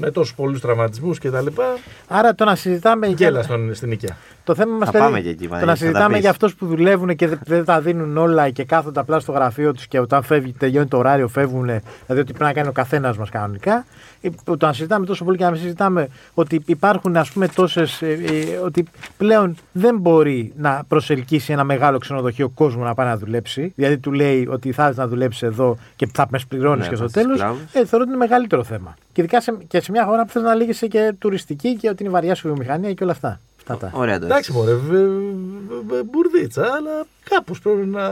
με 0.00 0.10
τόσους 0.10 0.34
πολλούς 0.34 0.60
τραυματισμούς 0.60 1.18
και 1.18 1.30
τα 1.30 1.40
λοιπά, 1.40 1.64
Άρα 2.08 2.34
το 2.34 2.44
να 2.44 2.54
συζητάμε. 2.54 3.06
γέλας 3.06 3.32
για- 3.32 3.42
στον, 3.42 3.74
στην 3.74 3.90
οικία. 3.90 4.16
Το 4.44 4.54
θέμα 4.54 4.76
μας 4.76 4.90
Θα 4.90 4.98
πάμε 4.98 5.20
και 5.20 5.28
εκεί, 5.28 5.42
Το 5.42 5.48
Παναγιώτη, 5.48 5.66
να 5.66 5.66
θα 5.66 5.66
τα 5.66 5.74
συζητάμε 5.76 6.12
πεις. 6.12 6.20
για 6.20 6.30
αυτούς 6.30 6.54
που 6.54 6.66
δουλεύουν 6.66 7.16
και 7.16 7.26
δεν, 7.28 7.38
δεν 7.44 7.64
τα 7.64 7.80
δίνουν 7.80 8.16
όλα 8.16 8.50
και 8.50 8.64
κάθονται 8.64 9.00
απλά 9.00 9.20
στο 9.20 9.32
γραφείο 9.32 9.72
τους 9.72 9.86
και 9.86 10.00
όταν 10.00 10.22
φεύγει, 10.22 10.52
τελειώνει 10.52 10.86
το 10.86 10.96
ωράριο, 10.98 11.28
φεύγουν. 11.28 11.64
Δηλαδή 11.64 11.82
ότι 12.08 12.22
πρέπει 12.24 12.42
να 12.42 12.52
κάνει 12.52 12.68
ο 12.68 12.72
καθένας 12.72 13.16
μας 13.18 13.30
κανονικά. 13.30 13.84
Ε, 14.20 14.28
Το 14.44 14.56
να 14.66 14.72
συζητάμε 14.72 15.06
τόσο 15.06 15.24
πολύ 15.24 15.36
και 15.36 15.44
να 15.44 15.50
μην 15.50 15.60
συζητάμε 15.60 16.08
ότι 16.34 16.62
υπάρχουν 16.66 17.16
ας 17.16 17.30
πούμε 17.30 17.48
τόσες. 17.48 18.02
ότι 18.64 18.84
πλέον 19.16 19.56
δεν 19.72 19.98
μπορεί 19.98 20.52
να 20.56 20.82
προσελκύσει 20.88 21.52
ένα 21.52 21.64
μεγάλο 21.64 21.98
ξενοδοχείο 21.98 22.48
κόσμο 22.48 22.84
να 22.84 22.94
πάει 22.94 23.06
να 23.06 23.16
δουλέψει. 23.16 23.72
Δηλαδή 23.76 23.98
του 23.98 24.12
λέει 24.12 24.46
ότι 24.50 24.72
θα 24.72 24.82
έρθεις 24.82 24.98
να 24.98 25.06
δουλέψεις 25.08 25.42
εδώ 25.42 25.76
και 25.96 26.08
θα 26.14 26.26
με 26.30 26.38
πληρώνεις 26.48 26.84
Ναι, 26.84 26.88
και 26.88 26.94
στο 26.96 27.04
θα 27.04 27.10
στις 27.10 27.22
τέλος. 27.22 27.38
σκλάβους. 27.38 27.60
Ε, 27.72 27.84
θεωρώ 27.86 28.04
ότι 28.04 28.08
είναι 28.08 28.16
μεγαλύτερο 28.16 28.64
θέμα. 28.64 28.87
Και 29.12 29.20
ειδικά 29.20 29.40
σε, 29.40 29.56
και 29.68 29.80
σε 29.80 29.90
μια 29.90 30.04
χώρα 30.04 30.24
που 30.24 30.30
θες 30.32 30.42
να 30.42 30.54
λέγεσαι 30.54 30.86
και 30.86 31.14
τουριστική 31.18 31.76
και 31.76 31.88
ότι 31.88 32.02
είναι 32.02 32.12
βαριά 32.12 32.34
σου 32.34 32.42
βιομηχανία 32.48 32.92
και 32.92 33.02
όλα 33.02 33.12
αυτά. 33.12 33.40
αυτά 33.58 33.76
τα. 33.76 33.90
Ωραία 33.94 34.18
το 34.18 34.24
Εντάξει 34.24 34.50
έτσι. 34.52 34.52
μωρέ, 34.52 34.74
βε- 34.74 35.06
βε- 35.06 35.82
βε- 35.88 36.04
μπουρδίτσα, 36.04 36.62
αλλά 36.62 37.06
κάπως 37.24 37.60
πρέπει 37.60 37.86
να, 37.86 38.08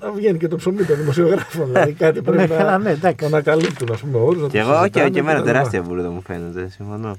να 0.00 0.10
βγαίνει 0.14 0.38
και 0.38 0.48
το 0.48 0.56
ψωμί 0.56 0.82
των 0.84 0.96
δημοσιογράφων. 0.96 1.66
δηλαδή 1.66 1.92
κάτι 2.04 2.22
πρέπει 2.22 2.36
Ναι, 2.38 2.46
να, 2.46 2.56
καλά, 2.56 2.78
ναι, 2.78 2.90
εντάξει. 2.90 3.16
να 3.20 3.26
ανακαλύπτουν 3.26 3.88
ας 3.92 4.00
πούμε 4.00 4.18
όρους. 4.18 4.42
να 4.42 4.48
Και 4.48 4.58
τους 4.58 4.68
εγώ, 4.68 4.72
και, 4.76 4.82
συζητάνε 4.82 5.10
και 5.10 5.18
εμένα 5.18 5.34
τα 5.38 5.40
λοιπά. 5.44 5.52
τεράστια 5.52 5.82
μπουρδα 5.82 6.10
μου 6.10 6.22
φαίνεται. 6.22 6.68
Συμφωνώ. 6.68 7.16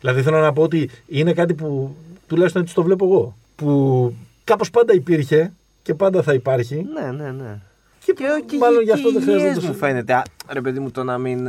Δηλαδή 0.00 0.22
θέλω 0.22 0.38
να 0.40 0.52
πω 0.52 0.62
ότι 0.62 0.90
είναι 1.06 1.32
κάτι 1.32 1.54
που 1.54 1.96
τουλάχιστον 2.26 2.62
έτσι 2.62 2.74
το 2.74 2.82
βλέπω 2.82 3.04
εγώ. 3.04 3.36
Που 3.56 4.14
κάπως 4.44 4.70
πάντα 4.70 4.94
υπήρχε 4.94 5.52
και 5.82 5.94
πάντα 5.94 6.22
θα 6.22 6.32
υπάρχει. 6.32 6.86
Ναι, 6.94 7.10
ναι, 7.10 7.30
ναι. 7.30 7.58
Και, 8.04 8.12
Και, 8.12 8.24
και, 8.46 8.56
μάλλον 8.56 8.78
και 8.78 8.84
γι' 8.84 8.90
αυτό 8.92 9.12
δεν 9.12 9.22
χρειάζεται 9.22 9.44
να 9.44 9.50
υγιές 9.50 9.54
το 9.54 9.66
μου 9.66 9.72
συζητάμε. 9.72 9.92
φαίνεται. 9.92 10.12
Α, 10.12 10.22
ρε 10.52 10.60
παιδί 10.60 10.80
μου, 10.80 10.90
το 10.90 11.04
να 11.04 11.18
μην. 11.18 11.48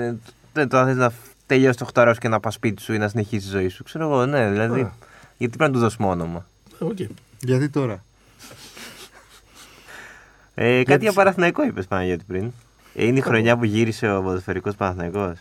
Ε, 0.56 0.60
Δεν 0.60 0.70
το 0.70 0.78
να 0.78 0.86
θες 0.86 0.96
να 0.96 1.12
τελειώσει 1.46 1.78
το 1.78 1.86
8 1.94 2.02
ώρες 2.02 2.18
και 2.18 2.28
να 2.28 2.40
πας 2.40 2.54
σπίτι 2.54 2.82
σου 2.82 2.94
ή 2.94 2.98
να 2.98 3.08
συνεχίσεις 3.08 3.44
τη 3.50 3.50
ζωή 3.58 3.68
σου. 3.68 3.84
Ξέρω 3.84 4.04
εγώ, 4.04 4.26
ναι, 4.26 4.50
δηλαδή. 4.50 4.82
Α. 4.82 4.94
Γιατί 5.38 5.58
πρέπει 5.58 5.72
να 5.72 5.78
του 5.78 5.84
δώσουμε 5.84 6.08
όνομα. 6.08 6.46
Οκ. 6.80 6.98
Γιατί 7.40 7.70
τώρα; 7.70 8.04
Ε, 10.56 10.84
κάτι 10.84 11.04
για 11.04 11.14
Παναθηναϊκό 11.14 11.64
είπες 11.64 11.86
Παναγιώτη 11.88 12.24
πριν. 12.28 12.52
Ε, 12.96 13.06
είναι 13.06 13.18
η 13.18 13.22
χρονιά 13.22 13.58
που 13.58 13.66
γύρισε 13.66 14.12
ο 14.12 14.22
ποδοσφαιρικός 14.24 14.76
Παναθηναϊκός. 14.76 15.38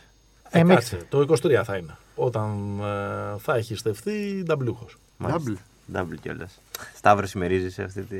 Ε, 0.50 0.58
Ε, 0.60 0.62
κάτσε, 0.64 0.98
το 1.08 1.20
23 1.20 1.62
θα 1.64 1.76
είναι. 1.76 1.96
Όταν 2.14 2.78
ε, 2.80 3.38
θα 3.38 3.54
έχει 3.56 3.74
στεφθεί 3.74 4.42
νταμπλούχος. 4.44 4.96
Double. 5.22 5.54
Double 5.92 6.14
κιόλας. 6.22 6.60
Σταύρος 6.96 7.32
ημερίζει 7.32 7.82
αυτή 7.82 8.02
τη. 8.02 8.16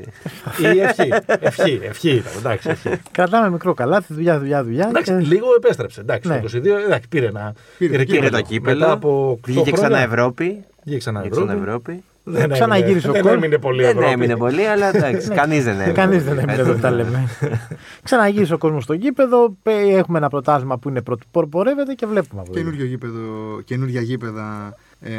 Ή 0.73 0.79
ευχή. 0.79 1.11
ευχή, 1.39 1.79
ευχή 1.83 2.09
ήταν. 2.09 2.31
Εντάξει, 2.37 2.69
ευχή. 2.69 2.89
Κρατάμε 3.11 3.49
μικρό 3.49 3.73
καλάθι, 3.73 4.13
δουλειά, 4.13 4.39
δουλειά, 4.39 4.63
δουλειά. 4.63 4.87
Εντάξει, 4.87 5.11
και- 5.11 5.25
λίγο 5.25 5.47
επέστρεψε. 5.57 6.01
Εντάξει, 6.01 6.29
Ναι. 6.29 6.39
το 6.39 6.41
22 6.53 6.77
εντάξει, 6.85 7.07
πήρε 7.09 7.25
ένα. 7.25 7.53
Πήρε- 7.77 8.05
Πήρε 8.05 8.29
το 8.29 8.41
κύπελλο. 8.41 8.79
Μετά 8.79 8.91
από 8.91 9.31
8 9.31 9.39
Βγήκε 9.51 9.71
ξανά 9.71 9.87
χρόνια, 9.87 10.03
Ευρώπη. 10.05 10.63
Βγήκε 10.83 10.97
ξανά 10.99 11.19
Βγήκε 11.19 11.35
ξανά 11.35 11.53
Ευρώπη. 11.53 12.03
Ευρώπη. 12.27 12.47
Δεν 12.47 12.49
Ξαναγύρισε 12.51 12.91
έμεινε- 12.91 13.09
ο 13.09 13.11
Δεν 13.11 13.21
κόσμος. 13.21 13.43
έμεινε 13.43 13.57
πολύ 13.57 13.81
Δεν 13.83 13.91
Ευρώπη. 13.95 14.11
έμεινε 14.11 14.35
πολύ, 14.37 14.65
αλλά 14.67 14.95
εντάξει, 14.95 15.29
κανείς 15.29 15.63
δεν 15.63 15.73
έμεινε. 15.75 15.91
Κανείς 15.91 16.23
δεν 16.23 16.37
έμεινε 16.37 16.53
εδώ 16.61 16.73
που 16.73 16.79
τα 16.79 16.91
λέμε. 16.91 17.27
Ξαναγύρισε 18.03 18.53
ο 18.53 18.57
κόσμος 18.57 18.83
στο 18.83 18.93
γήπεδο. 18.93 19.55
πε- 19.63 19.87
Έχουμε 19.95 20.17
ένα 20.17 20.29
πρωτάθλημα 20.29 20.77
που 20.77 20.89
είναι 20.89 21.01
πρώτο 21.01 21.47
πορεύεται 21.49 21.93
και 21.93 22.05
βλέπουμε 22.05 22.41
από 22.41 22.51
εδώ. 22.51 22.59
Καινούριο 22.61 22.85
γήπεδο, 22.85 23.21
καινούργια 23.65 24.01
γήπεδα 24.01 24.75
ε, 25.01 25.11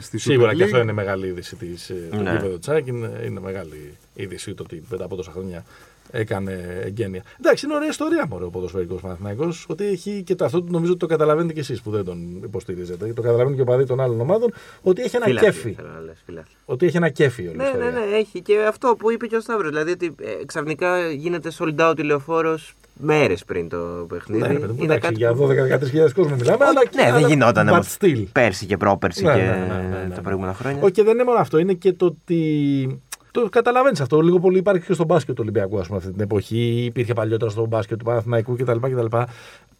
στη 0.00 0.16
Super 0.18 0.20
Σίγουρα 0.20 0.54
και 0.54 0.62
League. 0.62 0.64
αυτό 0.64 0.78
είναι 0.80 0.92
μεγάλη 0.92 1.26
είδηση 1.26 1.56
της 1.56 1.92
το 2.10 2.16
Ναι. 2.22 2.30
γήπεδο 2.30 2.58
Τσάκ. 2.58 2.86
Είναι, 2.86 3.10
είναι 3.26 3.40
μεγάλη 3.40 3.94
είδηση 4.14 4.54
το 4.54 4.62
ότι 4.62 4.82
μετά 4.90 5.04
από 5.04 5.16
τόσα 5.16 5.30
χρόνια 5.30 5.64
έκανε 6.10 6.80
εγγένεια. 6.84 7.22
Εντάξει, 7.40 7.66
είναι 7.66 7.74
ωραία 7.74 7.88
ιστορία 7.88 8.26
μωρέ, 8.30 8.44
ο 8.44 8.50
ποδοσφαιρικός 8.50 9.00
Παναθυναϊκό. 9.00 9.52
Ότι 9.66 9.84
έχει 9.84 10.22
και 10.26 10.34
το, 10.34 10.44
αυτό 10.44 10.64
νομίζω 10.68 10.90
ότι 10.90 11.00
το 11.00 11.06
καταλαβαίνετε 11.06 11.52
κι 11.52 11.58
εσείς 11.60 11.82
που 11.82 11.90
δεν 11.90 12.04
τον 12.04 12.40
υποστηρίζετε. 12.44 13.06
Το 13.06 13.22
καταλαβαίνετε 13.22 13.54
και 13.56 13.62
ο 13.62 13.64
παδί 13.64 13.84
των 13.84 14.00
άλλων 14.00 14.20
ομάδων. 14.20 14.52
Ότι 14.82 15.02
έχει 15.02 15.16
ένα 15.16 15.24
Φιλάθλοι, 15.24 15.50
κέφι. 15.50 15.72
θέλω 15.72 15.88
να 15.94 16.00
λες, 16.00 16.22
φιλάθλοι. 16.26 16.54
Ότι 16.64 16.86
έχει 16.86 16.96
ένα 16.96 17.08
κέφι 17.08 17.42
όλη 17.42 17.52
η 17.52 17.56
Ναι, 17.56 17.64
ιστορία. 17.64 17.90
ναι, 17.90 17.98
ναι, 17.98 18.16
έχει. 18.16 18.40
Και 18.42 18.58
αυτό 18.68 18.96
που 18.98 19.10
είπε 19.12 19.26
και 19.26 19.36
ο 19.36 19.40
Σταύρος. 19.40 19.68
Δηλαδή 19.70 19.90
ότι 19.90 20.14
ε, 20.20 20.44
ξαφνικά 20.46 21.10
γίνεται 21.10 21.50
sold 21.58 21.88
out 21.90 21.92
τηλεοφόρο 21.96 22.58
μέρες 22.94 23.44
πριν 23.44 23.68
το 23.68 24.06
παιχνίδι. 24.08 24.42
Ναι, 24.42 24.48
ρε 24.48 24.54
παιδί 24.58 24.66
μου, 24.72 24.82
Είναι 24.82 24.84
εντάξει, 24.84 25.00
κάτι 25.00 25.14
για 25.14 25.32
που- 25.34 25.46
12-13 25.46 26.12
κόσμος 26.12 26.38
μιλάμε. 26.38 26.64
αλλά, 26.64 26.80
Ναι, 26.94 27.02
δεν 27.04 27.12
αλλά- 27.14 27.28
γινόταν 27.28 27.68
but 27.68 27.72
όμω. 27.72 27.82
still. 27.98 28.24
Πέρσι 28.32 28.66
και 28.66 28.76
πρόπερσι 28.76 29.24
Ναι, 29.24 29.32
και 29.34 29.40
ναι, 29.40 29.46
ναι, 29.46 29.88
ναι, 29.98 30.04
ναι. 30.08 30.14
τα 30.14 30.20
προηγούμενα 30.20 30.54
χρόνια. 30.54 30.82
Όχι, 30.82 30.92
και 30.92 31.02
δεν 31.02 31.12
είναι 31.12 31.24
μόνο 31.24 31.38
αυτό. 31.38 31.58
Είναι 31.58 31.72
και 31.72 31.92
το 31.92 32.04
ότι. 32.06 33.00
Το 33.32 33.48
καταλαβαίνεις 33.48 34.00
αυτό. 34.00 34.20
Λίγο 34.20 34.40
πολύ 34.40 34.58
υπάρχει 34.58 34.86
και 34.86 34.92
στο 34.92 35.04
μπάσκετ 35.04 35.34
του 35.34 35.40
Ολυμπιακού, 35.42 35.78
ας 35.78 35.86
πούμε, 35.86 35.98
αυτή 35.98 36.12
την 36.12 36.20
εποχή. 36.20 36.84
Υπήρχε 36.84 37.12
παλιότερα 37.12 37.50
στο 37.50 37.66
μπάσκετ 37.66 37.98
του 37.98 38.04
Παναθηναϊκού 38.04 38.56
κτλ. 38.56 38.78
κτλ. 38.78 39.16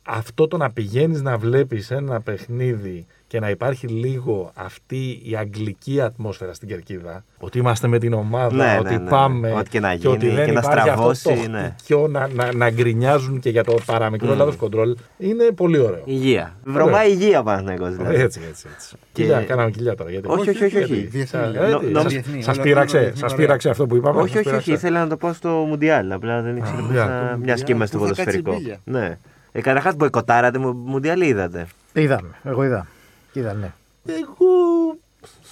Αυτό 0.03 0.49
το 0.49 0.57
να 0.57 0.71
πηγαίνεις 0.71 1.23
να 1.23 1.39
βλέπεις 1.39 1.91
ένα 1.91 2.21
παιχνίδι 2.21 3.07
και 3.33 3.41
να 3.41 3.51
υπάρχει 3.51 3.87
λίγο 3.87 4.51
αυτή 4.55 5.21
η 5.25 5.37
αγγλική 5.37 6.01
ατμόσφαιρα 6.01 6.53
στην 6.55 6.69
κερκίδα. 6.69 7.25
Ότι 7.39 7.59
είμαστε 7.59 7.87
με 7.89 7.99
την 7.99 8.13
ομάδα, 8.13 8.55
Ναι, 8.55 8.65
ναι, 8.65 8.79
ότι 8.79 8.93
ναι, 8.95 8.99
ναι. 8.99 9.09
πάμε. 9.09 9.53
Ό,τι 9.53 9.71
και 9.71 9.81
να 9.81 9.91
ότι 9.93 9.99
γίνει 10.09 10.17
δεν 10.35 10.45
και 10.47 10.53
να 10.53 10.61
υπάρχει 10.61 10.81
στραβώσει, 10.81 11.31
Αυτό 11.33 11.43
το 11.45 11.51
ναι. 11.51 11.75
χτυκιό 11.77 12.07
να, 12.09 12.29
να, 12.35 12.55
να 12.55 12.71
γκρινιάζουν 12.71 13.41
και 13.41 13.51
για 13.51 13.65
το 13.65 13.75
παραμικρό 13.87 14.33
Mm. 14.33 14.37
λάθος 14.37 14.57
κοντρόλ. 14.57 14.97
Είναι 15.19 15.45
πολύ 15.45 15.79
ωραίο. 15.79 16.03
Υγεία. 16.05 16.57
Βρωμάει 16.65 17.11
υγεία 17.11 17.43
Παναθηναϊκός 17.43 17.97
δηλαδή. 17.97 18.15
Έτσι, 18.15 18.41
έτσι, 18.49 18.67
έτσι. 18.75 18.97
Και- 19.13 19.23
Κοιλιά, 19.23 19.43
κάναμε 19.43 19.71
κοιλιά 19.71 19.95
τώρα. 19.95 20.11
Γιατί. 20.11 20.29
Όχι, 20.29 20.49
όχι, 20.51 20.65
όχι, 20.65 20.77
όχι. 20.77 20.95
Γιατί; 20.95 20.95
Διεθνή, 21.07 21.27
Σα- 21.27 21.47
λέω. 21.47 21.69
γιατί; 21.69 21.87
Νο- 21.87 22.01
Σας- 22.01 22.13
διεθνή, 22.13 22.43
Σας 22.43 22.55
όλα- 22.55 22.63
πείραξε, 22.65 22.97
όλα 22.99 23.07
σας 23.07 23.19
διεθνή, 23.19 23.37
πείραξε 23.39 23.69
αυτό 23.69 23.87
που 23.87 23.97
είπαμε. 23.97 24.21
Όχι, 24.21 24.33
σας 24.37 24.47
όχι, 24.47 24.55
όχι. 24.55 24.65
πείραξε. 24.65 24.87
Ήθελα 24.87 25.01
να 25.03 25.09
το 25.09 25.17
πω 25.17 25.33
στο 25.33 25.49
Μουντιάλ. 25.49 26.13
Απλά 26.13 26.43
δεν 26.43 26.57
ήξερα 26.57 26.77
πώς 26.77 26.87
Μουντιάλ. 26.87 27.09
να- 27.09 27.31
Το 27.31 27.39
Μια 27.39 27.55
και 27.55 27.73
είμαστε 27.73 27.97
στο 27.97 28.07
Μουντιάλ 28.07 28.09
που 28.09 28.15
θα 28.17 28.25
κάτσει 28.25 28.43
ποδοσφαιρικό. 28.43 28.79
μπίλια. 28.85 29.07
Ναι. 29.09 29.19
Ε, 29.53 29.61
Καταρχάς, 29.61 29.95
μποϊκοτάρατε 29.97 30.59
μου- 30.59 30.83
Μουντιάλ 30.85 31.21
ή 31.21 31.27
είδατε. 31.27 31.67
Είδαμε. 31.93 32.29
Εγώ 32.45 32.65
είδα. 32.65 32.87
Είδα, 33.33 33.53
ναι. 33.55 33.73
Εγώ. 34.07 34.97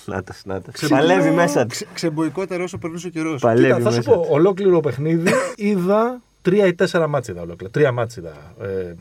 Να 0.04 0.22
τα, 0.22 0.34
να 0.44 0.60
τα. 0.60 0.72
Παλεύει 0.88 1.30
μέσα 1.30 1.62
τη. 1.62 1.68
Ξε, 1.68 1.86
ξεμποϊκότερο 1.94 2.64
όσο 2.64 2.78
περνούσε 2.78 3.06
ο 3.06 3.10
καιρός. 3.10 3.40
Παλεύει 3.40 3.66
Κοίτα, 3.66 3.80
θα 3.80 3.90
σου 3.90 3.96
μέσα 3.96 4.10
πω, 4.10 4.20
της. 4.20 4.30
ολόκληρο 4.30 4.80
παιχνίδι 4.80 5.30
είδα 5.56 6.20
τρία 6.42 6.66
ή 6.66 6.74
τέσσερα 6.74 7.06
μάτς 7.06 7.28
είδα 7.28 7.40
ολόκληρα. 7.40 7.72
Τρία 7.72 7.92
μάτς 7.92 8.16
είδα 8.16 8.54
ε, 8.60 8.66
ε, 8.66 8.96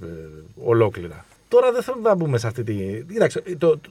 ολόκληρα. 0.64 1.26
Τώρα 1.48 1.72
δεν 1.72 1.82
θέλω 1.84 1.98
να 2.04 2.16
μπούμε 2.16 2.38
σε 2.38 2.48
αυτή 2.48 2.64
τη. 2.64 2.74
Κοίταξε, 3.12 3.42
το, 3.58 3.70
το- 3.78 3.90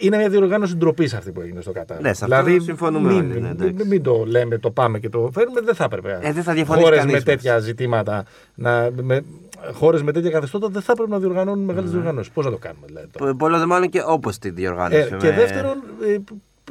είναι 0.00 0.16
μια 0.16 0.28
διοργάνωση 0.28 0.76
ντροπής 0.76 1.14
αυτή 1.14 1.30
που 1.30 1.40
έγινε 1.40 1.60
στο 1.60 1.72
Κατάρ. 1.72 2.00
Ναι, 2.00 2.12
σε 2.14 2.24
αυτό 2.30 2.60
συμφωνούμε 2.60 3.12
μην, 3.12 3.18
όλοι, 3.18 3.26
ναι, 3.26 3.34
μην, 3.34 3.44
εντάξει. 3.62 3.86
μην 3.88 4.02
το 4.02 4.24
λέμε, 4.26 4.58
το 4.58 4.70
πάμε 4.70 4.98
και 4.98 5.08
το 5.08 5.30
φέρνουμε. 5.34 5.60
Δεν 5.60 5.74
θα 5.74 5.84
έπρεπε. 5.84 6.18
Ε, 6.22 6.32
δεν 6.32 6.42
θα 6.42 6.52
διαφωνήσει 6.52 6.84
Χώρες 6.84 6.98
κανείς 6.98 7.12
με 7.12 7.18
μας. 7.18 7.24
τέτοια 7.24 7.58
ζητήματα, 7.58 8.24
να, 8.54 8.90
με, 9.02 9.24
χώρες 9.72 10.02
με 10.02 10.12
τέτοια 10.12 10.30
καθεστώτα 10.30 10.68
δεν 10.68 10.82
θα 10.82 10.92
έπρεπε 10.92 11.10
να 11.10 11.18
διοργανώνουν 11.18 11.64
μεγάλες 11.64 11.90
διοργανώσεις. 11.90 12.32
Πώς 12.32 12.44
να 12.44 12.50
το 12.50 12.56
κάνουμε 12.56 12.86
δηλαδή. 12.86 13.06
τώρα; 13.12 13.30
Πο- 13.30 13.36
Πολλό 13.36 13.58
δε 13.58 13.66
μάλλον 13.66 13.88
και 13.88 14.02
όπως 14.06 14.38
τη 14.38 14.50
διοργάνωση. 14.50 15.00
Ε, 15.00 15.16
και 15.16 15.26
με- 15.26 15.32
δεύτερον, 15.32 15.76
ε, 16.06 16.16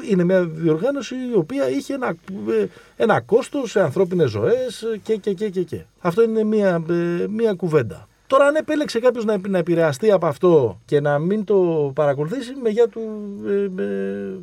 είναι 0.10 0.24
μια 0.24 0.44
διοργάνωση 0.46 1.16
η 1.16 1.36
οποία 1.38 1.70
είχε 1.70 1.94
ένα, 1.94 2.08
ε, 2.62 2.66
ένα 2.96 3.22
κόστος 3.22 3.72
σε 3.72 3.82
ανθρώπινες 3.82 4.30
ζωές 4.30 4.84
και, 5.04 5.16
και, 5.16 5.34
και, 5.34 5.50
και, 5.50 5.62
και. 5.64 5.82
Αυτό 6.00 6.24
είναι 6.24 6.44
μια, 6.44 6.84
ε, 6.90 7.28
μια 7.30 7.54
κουβέντα. 7.54 8.08
Τώρα 8.34 8.46
αν 8.46 8.56
επέλεξε 8.56 9.00
κάποιος 9.00 9.26
να, 9.26 9.38
να 9.48 9.58
επηρεαστεί 9.58 10.12
από 10.12 10.26
αυτό 10.26 10.80
και 10.86 11.02
να 11.02 11.20
μην 11.20 11.44
το 11.44 11.92
παρακολουθήσει 11.96 12.54
με 12.64 12.70
γεια 12.70 12.88
του 12.88 13.02
ε, 13.48 13.84
ε, 13.84 13.88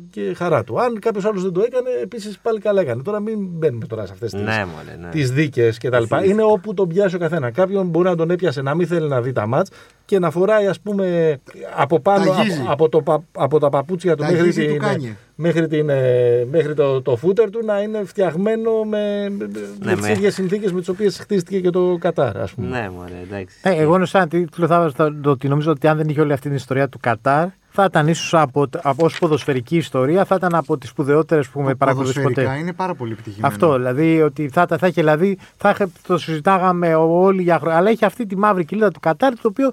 και 0.09 0.33
χαρά 0.33 0.63
του. 0.63 0.81
Αν 0.81 0.99
κάποιος 0.99 1.25
άλλος 1.25 1.43
δεν 1.43 1.53
το 1.53 1.61
έκανε, 1.61 1.89
επίσης 2.01 2.39
πάλι 2.39 2.59
καλά 2.59 2.81
έκανε. 2.81 3.01
Τώρα 3.01 3.19
μην 3.19 3.37
μπαίνουμε 3.39 3.85
τώρα 3.85 4.05
σε 4.05 4.13
αυτές 4.13 4.31
τις, 4.31 4.41
Ναι, 4.41 4.65
μωρέ, 4.65 4.97
ναι. 5.01 5.09
τις 5.09 5.31
δίκες 5.31 5.77
και 5.77 5.89
τα 5.89 5.99
λοιπά. 5.99 6.25
Είναι 6.25 6.43
όπου 6.43 6.73
τον 6.73 6.87
πιάσει 6.87 7.15
ο 7.15 7.19
καθένας. 7.19 7.51
Κάποιον 7.53 7.87
μπορεί 7.87 8.09
να 8.09 8.15
τον 8.15 8.29
έπιασε 8.29 8.61
να 8.61 8.75
μην 8.75 8.87
θέλει 8.87 9.07
να 9.07 9.21
δει 9.21 9.31
τα 9.31 9.47
μάτς 9.47 9.69
και 10.11 10.19
να 10.19 10.31
φοράει 10.31 10.67
ας 10.67 10.79
πούμε 10.79 11.37
από 11.77 11.99
πάνω 11.99 12.25
Τα 12.31 12.38
Yeezy. 12.38 12.59
από, 12.61 12.71
από, 12.71 12.89
το, 12.89 13.01
πα- 13.01 13.23
από 13.31 13.59
τα 13.59 13.69
παπούτσια 13.69 14.15
του 14.15 14.23
μέχρι, 14.23 14.37
Ταγίζει 14.37 14.65
του 14.65 14.71
την, 14.71 14.79
Κάνιε. 14.81 15.15
μέχρι, 15.35 15.67
την, 15.67 15.89
ε, 15.89 16.45
μέχρι 16.51 16.73
το, 16.73 17.01
το 17.01 17.15
φούτερ 17.15 17.49
του 17.49 17.59
να 17.65 17.81
είναι 17.81 18.03
φτιαγμένο 18.05 18.71
με, 18.83 19.29
με, 19.29 19.47
με 19.85 19.93
τις 19.95 20.01
με- 20.05 20.11
ίδιες 20.11 20.33
συνθήκες 20.33 20.71
με 20.71 20.79
τις 20.79 20.89
οποίες 20.89 21.17
χτίστηκε 21.19 21.59
και 21.59 21.69
το 21.69 21.97
Κατάρ 21.99 22.37
ας 22.37 22.51
πούμε. 22.53 22.67
Ναι, 22.67 22.89
μωρέ, 22.95 23.11
εντάξει. 23.31 23.57
Ε, 23.61 23.69
εγώ 23.75 23.95
ενώ 23.95 24.05
σαν 24.05 24.29
τίτλο 24.29 24.67
θα 24.67 24.75
έβαζα 24.75 24.93
το- 24.95 25.13
το 25.21 25.29
ότι 25.29 25.47
νομίζω 25.47 25.71
ότι 25.71 25.87
αν 25.87 25.97
δεν 25.97 26.09
είχε 26.09 26.21
όλη 26.21 26.33
αυτή 26.33 26.47
την 26.47 26.55
ιστορία 26.57 26.89
του 26.89 26.99
Κατάρ, 27.01 27.47
θα 27.73 27.83
ήταν 27.83 28.07
ίσως 28.07 28.33
από, 28.33 28.67
από 28.81 29.05
ως 29.05 29.19
ποδοσφαιρική 29.19 29.77
ιστορία, 29.77 30.25
θα 30.25 30.35
ήταν 30.35 30.55
από 30.55 30.77
τις 30.77 30.89
σπουδαιότερες 30.89 31.47
που 31.49 31.59
έχουμε 31.59 31.75
παρακολουθήσει 31.75 32.21
ποτέ. 32.21 32.33
Ποδοσφαιρικά 32.33 32.61
είναι 32.63 32.73
πάρα 32.73 32.93
πολύ 32.95 33.11
επιτυχημένο. 33.11 33.53
Αυτό, 33.53 33.75
δηλαδή 33.75 34.21
ότι 34.21 34.49
θα, 34.49 34.65
θα, 34.67 34.77
θα 34.77 34.87
είχε, 34.87 35.01
δηλαδή, 35.01 35.37
θα 35.57 35.69
είχε, 35.69 35.87
το 36.07 36.17
συζητάγαμε 36.17 36.95
όλοι 36.95 37.41
για 37.41 37.57
χρόνια. 37.59 37.77
Αλλά 37.77 37.89
έχει 37.89 38.05
αυτή 38.05 38.25
τη 38.25 38.37
μαύρη 38.37 38.65
κηλίδα 38.65 38.91
του 38.91 38.99
Κατάρ, 38.99 39.33
το 39.33 39.47
οποίο 39.47 39.71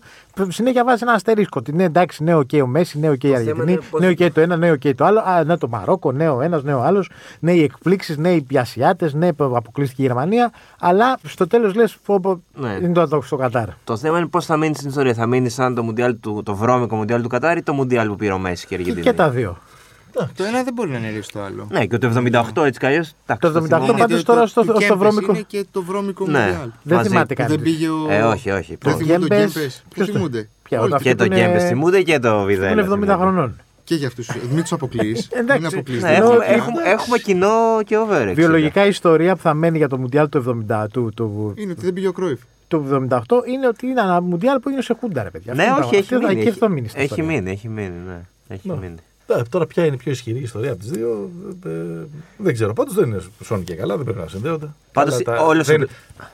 συνέχεια 0.49 0.85
βάζεις 0.85 1.03
ένα 1.03 1.13
αστερίσκο. 1.13 1.59
Ότι 1.61 1.73
ναι, 1.73 1.85
εντάξει, 1.85 2.23
ναι, 2.25 2.35
οκ, 2.35 2.51
ο 2.63 2.67
Μέσι, 2.67 2.99
ναι, 2.99 3.09
οκ, 3.09 3.23
η 3.25 3.27
θέμα 3.27 3.37
Αργεντινή, 3.39 3.73
είναι 3.73 3.81
πώς- 3.91 4.01
ναι, 4.01 4.09
οκ, 4.09 4.33
το 4.33 4.41
ένα, 4.41 4.57
ναι, 4.57 4.71
οκ, 4.71 4.81
το 4.97 5.05
άλλο. 5.05 5.21
Α, 5.21 5.45
ναι, 5.45 5.57
το 5.57 5.69
Μαρόκο, 5.69 6.13
ναι, 6.13 6.29
ο 6.29 6.41
ένας, 6.41 6.63
ναι, 6.63 6.75
ο 6.75 6.83
άλλος. 6.83 7.11
Ναι, 7.41 7.53
οι 7.53 7.63
εκπλήξεις, 7.63 8.17
ναι, 8.17 8.31
οι 8.31 8.41
Ασιάτες, 8.43 9.11
ναι, 9.15 9.33
που 9.33 9.53
αποκλείστηκε 9.57 10.03
η 10.03 10.05
Γερμανία. 10.05 10.53
Αλλά 10.81 11.19
στο 11.23 11.47
τέλος 11.47 11.75
λες, 11.75 11.99
Ναι. 12.55 12.79
είναι 12.83 12.93
το, 12.93 13.09
το 13.09 13.21
στο 13.21 13.37
Κατάρ. 13.37 13.69
Το 13.85 13.97
θέμα 13.97 14.19
είναι 14.19 14.27
πώς 14.27 14.45
θα 14.47 14.57
μείνεις 14.57 14.77
στην 14.77 14.89
ιστορία. 14.89 15.15
Θα 15.15 15.27
μείνεις 15.27 15.55
σαν 15.55 15.75
το, 15.75 15.83
μουντιάλ 15.83 16.17
του, 16.21 16.43
το 16.45 16.55
βρώμικο 16.55 16.97
μουντιάλ 16.97 17.23
του 17.23 17.29
Κατάρ 17.29 17.57
ή 17.57 17.63
το 17.63 17.73
μουντιάλ 17.73 18.09
που 18.09 18.17
πήρε 18.17 18.33
ο 18.33 18.39
Μέσι 18.39 18.67
και 18.67 18.75
η 18.75 18.77
Και, 18.77 18.83
Αργεντινή; 18.83 19.07
και 19.07 19.13
τα 19.13 19.31
δύο. 19.31 19.57
Το 20.37 20.45
ένα 20.45 20.63
δεν 20.63 20.73
μπορεί 20.75 20.91
να 20.91 20.97
είναι 20.99 21.21
το 21.33 21.43
άλλο. 21.43 21.67
Ναι, 21.71 21.87
και 21.87 21.99
το 21.99 22.07
78 22.07 22.65
έτσι 22.65 22.81
κι 22.81 22.87
αλλιώς. 22.87 23.13
Το 23.27 23.49
78 23.49 23.89
Είναι 23.89 23.99
πάντως 23.99 24.19
το- 24.25 24.33
τώρα 24.33 24.41
το- 24.41 24.47
στο- 24.47 24.61
του 24.61 24.67
στο 24.71 24.79
Κέμπες 24.79 24.97
βρώμικο- 24.99 25.33
Είναι 25.33 25.45
και 25.47 25.65
το 25.73 25.83
βρώμικο 25.83 26.27
Ναι. 26.27 26.39
Μουντιάλ. 26.41 26.69
Δεν 26.83 26.97
Μαζί. 26.97 27.09
θυμάται 27.09 27.35
Που 27.35 27.41
κανείς. 27.43 27.55
δεν 27.55 27.63
πήγε 27.65 27.89
ο. 27.89 28.07
Ε, 28.11 28.23
όχι, 28.23 28.51
όχι. 28.51 28.69
Δεν 28.69 28.79
Πώς. 28.79 28.95
θυμούνται 28.95 29.19
τον 29.19 29.27
Γκέμπες, 29.39 29.53
Γκέμπες. 29.55 29.83
Πού 29.83 29.95
ποιος 29.95 30.07
το- 30.07 30.13
θυμούνται; 30.13 30.49
Ποια, 30.63 30.81
Όλοι. 30.81 30.95
αυτό 30.95 31.09
Και 31.09 31.15
το 31.15 31.25
που 31.27 31.33
είναι- 31.33 31.45
Γκέμπε 31.45 31.59
θυμούνται 31.67 32.03
και 32.03 32.19
το 32.19 32.43
Βιδέλα. 32.43 32.71
Είναι 32.71 32.81
70 32.81 32.95
θυμούνται. 33.15 33.23
χρονών. 33.33 33.57
Και 33.85 33.95
για 33.95 34.07
αυτούς. 34.07 34.31
Μην 34.51 34.61
τους 34.63 34.73
αποκλεί. 34.73 35.17
Εντάξει. 35.31 35.63
Μην 35.63 35.67
αποκλείς. 35.73 36.03
Ναι, 36.03 36.09
Δεν 36.09 36.23
έχουμε, 36.23 36.35
είναι. 36.35 36.55
έχουμε, 36.55 36.83
έχουμε 36.85 37.19
κοινό 37.19 37.49
και 37.85 37.97
over. 37.99 38.33
Βιολογικά 38.35 38.85
η 38.85 38.89
ιστορία 38.89 39.35
που 39.37 39.43
θα 39.43 39.55
μένει 39.55 39.77
για 39.79 39.89
το 39.89 39.99
Μουντιάλ 39.99 40.29
του 40.29 40.39
70, 40.39 40.87
του, 40.93 41.11
του, 41.17 41.55
Είναι 41.57 41.73
ότι 41.73 41.81
δεν 41.85 41.93
πήγε 41.93 42.07
ο 42.09 42.13
Κρόιφ. 42.13 42.41
του 42.69 42.77
78 42.77 43.45
είναι 43.47 43.67
ότι 43.67 43.87
είναι 43.87 44.01
ένα 44.01 44.21
Μουντιάλ 44.21 44.59
που 44.61 44.69
είναι 44.71 44.83
σε 44.83 44.97
χούντα, 45.01 45.23
ρε 45.23 45.31
παιδιά. 45.31 45.55
Ναι, 45.55 45.63
Αυτό 45.63 45.75
είναι 45.77 45.85
όχι, 45.85 45.91
το 45.93 45.97
έχει 45.99 46.09
πράγμα. 46.09 46.29
μείνει. 46.29 46.41
Και 46.43 46.49
Έχει, 46.49 46.55
αυτό 46.55 46.69
μείνει 46.69 46.89
στην 46.89 47.01
έχει 47.01 47.11
ιστορία. 47.11 47.33
μείνει, 47.41 47.51
έχει 47.51 47.69
μείνει, 47.69 47.93
ναι. 48.09 48.21
Έχει 48.49 48.69
Ναι. 48.69 48.75
μείνει. 48.81 48.95
Ε, 49.31 49.43
Τώρα 49.51 49.67
ποια 49.67 49.85
είναι 49.85 49.95
η 49.95 49.99
πιο 49.99 50.11
ισχυρή 50.13 50.39
ιστορία 50.39 50.71
από 50.71 50.81
τις 50.81 50.91
δύο, 50.91 51.31
ε, 51.67 51.71
δεν 52.37 52.55
ξέρω. 52.55 52.73
Πάντως 52.73 52.95
δεν 52.95 53.07
είναι 53.09 53.21
σώνει 53.45 53.63
και 53.65 53.75
καλά, 53.75 53.95
δεν 53.97 54.05
πρέπει 54.05 54.19
να 54.21 54.29
συνδέονται. 54.29 54.69
Πάντως, 54.93 55.15
Αλλά 55.15 55.23
τα- 55.23 55.43
όλος 55.47 55.67
δεν, 55.67 55.83
ο- 55.83 55.87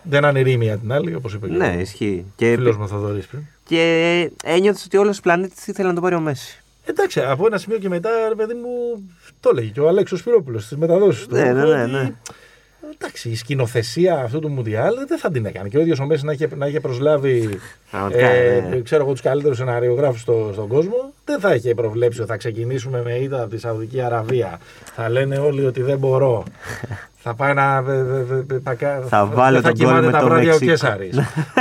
δεν 0.03 0.25
αναιρεί 0.25 0.57
μία 0.57 0.77
την 0.79 0.93
άλλη, 0.93 1.15
όπως 1.15 1.35
είπε 1.35 1.47
Ναι, 1.49 1.75
και 1.75 1.81
ισχύει. 1.81 2.25
ο 2.27 2.33
Και, 2.37 2.55
φίλος 2.55 2.77
μα 2.77 2.87
Θοδωρής 2.87 3.27
πριν. 3.27 3.43
και 3.65 4.31
ένιωθες 4.45 4.85
ότι 4.85 4.97
όλος 4.97 5.19
ο 5.19 5.21
πλανήτης 5.23 5.67
ήθελε 5.67 5.89
να 5.89 5.95
το 5.95 6.01
πάρει 6.01 6.15
ο 6.15 6.21
Μέση. 6.21 6.63
Εντάξει, 6.85 7.21
από 7.21 7.47
ένα 7.47 7.59
σημείο 7.59 7.79
και 7.79 7.89
μετά, 7.89 8.11
ρε 8.29 8.35
παιδί 8.35 8.55
μου, 8.55 8.69
το 9.41 9.49
έλεγε 9.53 9.69
και 9.69 9.81
ο 9.81 9.89
Αλέξος 9.89 10.19
Σπυρόπουλος 10.19 10.65
στι 10.65 10.77
μεταδόσεις 10.77 11.27
του. 11.27 11.35
Ναι, 11.35 11.43
ναι, 11.53 11.65
ναι, 11.65 11.83
ότι, 11.83 11.91
ναι. 11.91 12.13
Εντάξει, 12.99 13.29
η 13.29 13.35
σκηνοθεσία 13.37 14.19
αυτού 14.25 14.39
του 14.39 14.49
Μουντιάλ 14.49 14.95
δεν 15.09 15.19
θα 15.19 15.31
την 15.31 15.47
έκανε. 15.47 15.69
Και 15.69 15.77
ο 15.79 15.81
ίδιος 15.81 15.99
ο 16.01 16.07
Μέση 16.07 16.25
να 16.25 16.33
είχε, 16.33 16.49
να 16.57 16.67
είχε 16.67 16.81
προσλάβει 16.81 17.59
Πραγματικά, 17.91 18.27
ε, 18.29 18.67
ναι. 18.71 18.81
ξέρω 18.81 19.03
εγώ, 19.03 19.13
τους 19.13 19.21
καλύτερους 19.21 19.57
σεναριογράφους 19.57 20.21
στο, 20.21 20.51
στον 20.53 20.69
κόσμο. 20.69 21.13
Δεν 21.25 21.41
θα 21.41 21.55
είχε 21.55 21.75
προβλέψει 21.75 22.21
ότι 22.21 22.31
θα 22.31 22.37
ξεκινήσουμε 22.37 23.03
με 23.03 23.13
ήττα 23.15 23.41
από 23.43 23.51
τη 23.51 23.59
Σαουδική 23.59 24.01
Αραβία. 24.01 24.59
Θα 24.95 25.09
λένε 25.09 25.37
όλοι 25.39 25.67
ότι 25.67 25.83
δεν 25.83 25.99
μπορώ. 25.99 26.45
θα 27.27 27.35
πάει 27.35 27.55
να. 27.55 27.83
βε- 27.83 28.03
βε- 28.05 28.25
βε- 28.25 28.45
βε- 28.47 28.61
πακα- 28.61 29.03
Θα 29.09 29.27
βάλω 29.27 29.61
θα 29.61 29.63
τον 29.63 29.73
γκολ 29.79 29.87
κοιμάται 29.87 30.07
με 30.07 30.13
τα 30.13 30.19
το 30.19 30.27
βράδια 30.27 30.55
ο 30.55 30.59
Μεξικό. 30.61 30.71
Κέσσαρης. 30.71 31.17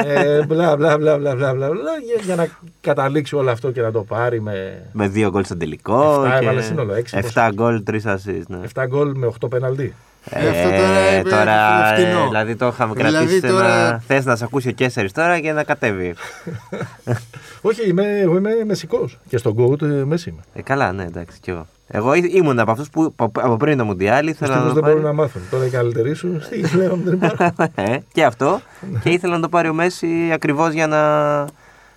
ε, 0.05 0.45
μπλα, 0.45 0.75
μπλα, 0.75 0.97
μπλα, 0.97 1.17
μπλα, 1.17 1.35
μπλα, 1.35 1.53
μπλα, 1.53 1.67
μπλα, 1.69 1.91
για, 2.05 2.21
για 2.23 2.35
να 2.35 2.47
καταλήξει 2.81 3.35
όλο 3.35 3.51
αυτό 3.51 3.71
και 3.71 3.81
να 3.81 3.91
το 3.91 4.03
πάρει 4.03 4.41
με 4.41 4.83
Με 4.91 5.07
δύο 5.07 5.29
γκολ 5.29 5.43
στο 5.43 5.57
τελικό. 5.57 6.23
Εφτά 6.25 6.37
και 6.39 6.43
έβαλε 6.45 6.61
σύνολο, 6.61 6.93
έξι, 6.93 7.17
7 7.33 7.49
γκολ, 7.53 7.83
3 7.91 7.93
assist. 8.05 8.43
Ναι. 8.47 8.59
7 8.75 8.83
γκολ 8.87 9.11
με 9.15 9.27
8 9.41 9.49
πεναλτί. 9.49 9.93
Ε, 10.29 10.49
αυτό 10.49 10.69
τώρα, 10.69 10.99
ε, 10.99 11.21
τώρα 11.21 11.89
ε, 11.93 11.95
φτηνό. 11.95 12.19
ε, 12.23 12.25
δηλαδή 12.27 12.55
το 12.55 12.67
είχαμε 12.67 12.93
Δηλαδή 12.93 13.15
κρατήσει 13.15 13.41
τώρα- 13.41 13.87
ένα... 13.87 14.01
Θες 14.07 14.25
να 14.25 14.35
σε 14.35 14.43
ακούσει 14.43 14.67
ο 14.67 14.71
Κέσσερις 14.71 15.11
τώρα 15.11 15.39
και 15.39 15.51
να 15.51 15.63
κατέβει. 15.63 16.15
Όχι, 17.61 17.87
είμαι, 17.89 18.19
εγώ 18.19 18.35
είμαι 18.37 18.49
μεσικός. 18.65 19.19
Και 19.29 19.37
στον 19.37 19.55
Goat 19.59 19.81
ε, 19.81 19.85
μέση 19.85 20.29
είμαι. 20.29 20.41
ε, 20.53 20.61
καλά, 20.61 20.91
ναι, 20.91 21.03
εντάξει, 21.03 21.39
κι 21.39 21.49
εγώ. 21.49 21.67
Εγώ 21.87 22.13
ή- 22.13 22.31
ήμουν 22.33 22.59
από 22.59 22.71
αυτούς 22.71 22.89
που 22.89 23.13
από- 23.15 23.41
από 23.41 23.57
πριν 23.57 23.77
το 23.77 23.85
Μουντιάλ 23.85 24.23
Του 24.25 24.29
ήθελα 24.29 24.55
να 24.55 24.63
δεν 24.63 24.73
το 24.73 24.79
μπορούν 24.81 24.91
πάρει. 25.01 25.03
να 25.05 25.13
μάθουν. 25.13 25.41
Τώρα 25.51 25.65
οι 25.65 25.69
καλύτεροι 25.69 26.13
σου 26.13 26.41
στη 26.41 26.59
πλέον 26.71 27.01
δεν 27.05 27.13
υπάρχουν. 27.13 27.55
Ε, 27.75 27.97
και 28.13 28.23
αυτό. 28.23 28.61
και 29.03 29.09
ήθελα 29.09 29.35
να 29.35 29.41
το 29.41 29.49
πάρει 29.49 29.69
ο 29.69 29.73
Μέση 29.73 30.29
ακριβώς 30.33 30.73
για 30.73 30.87
να 30.87 31.01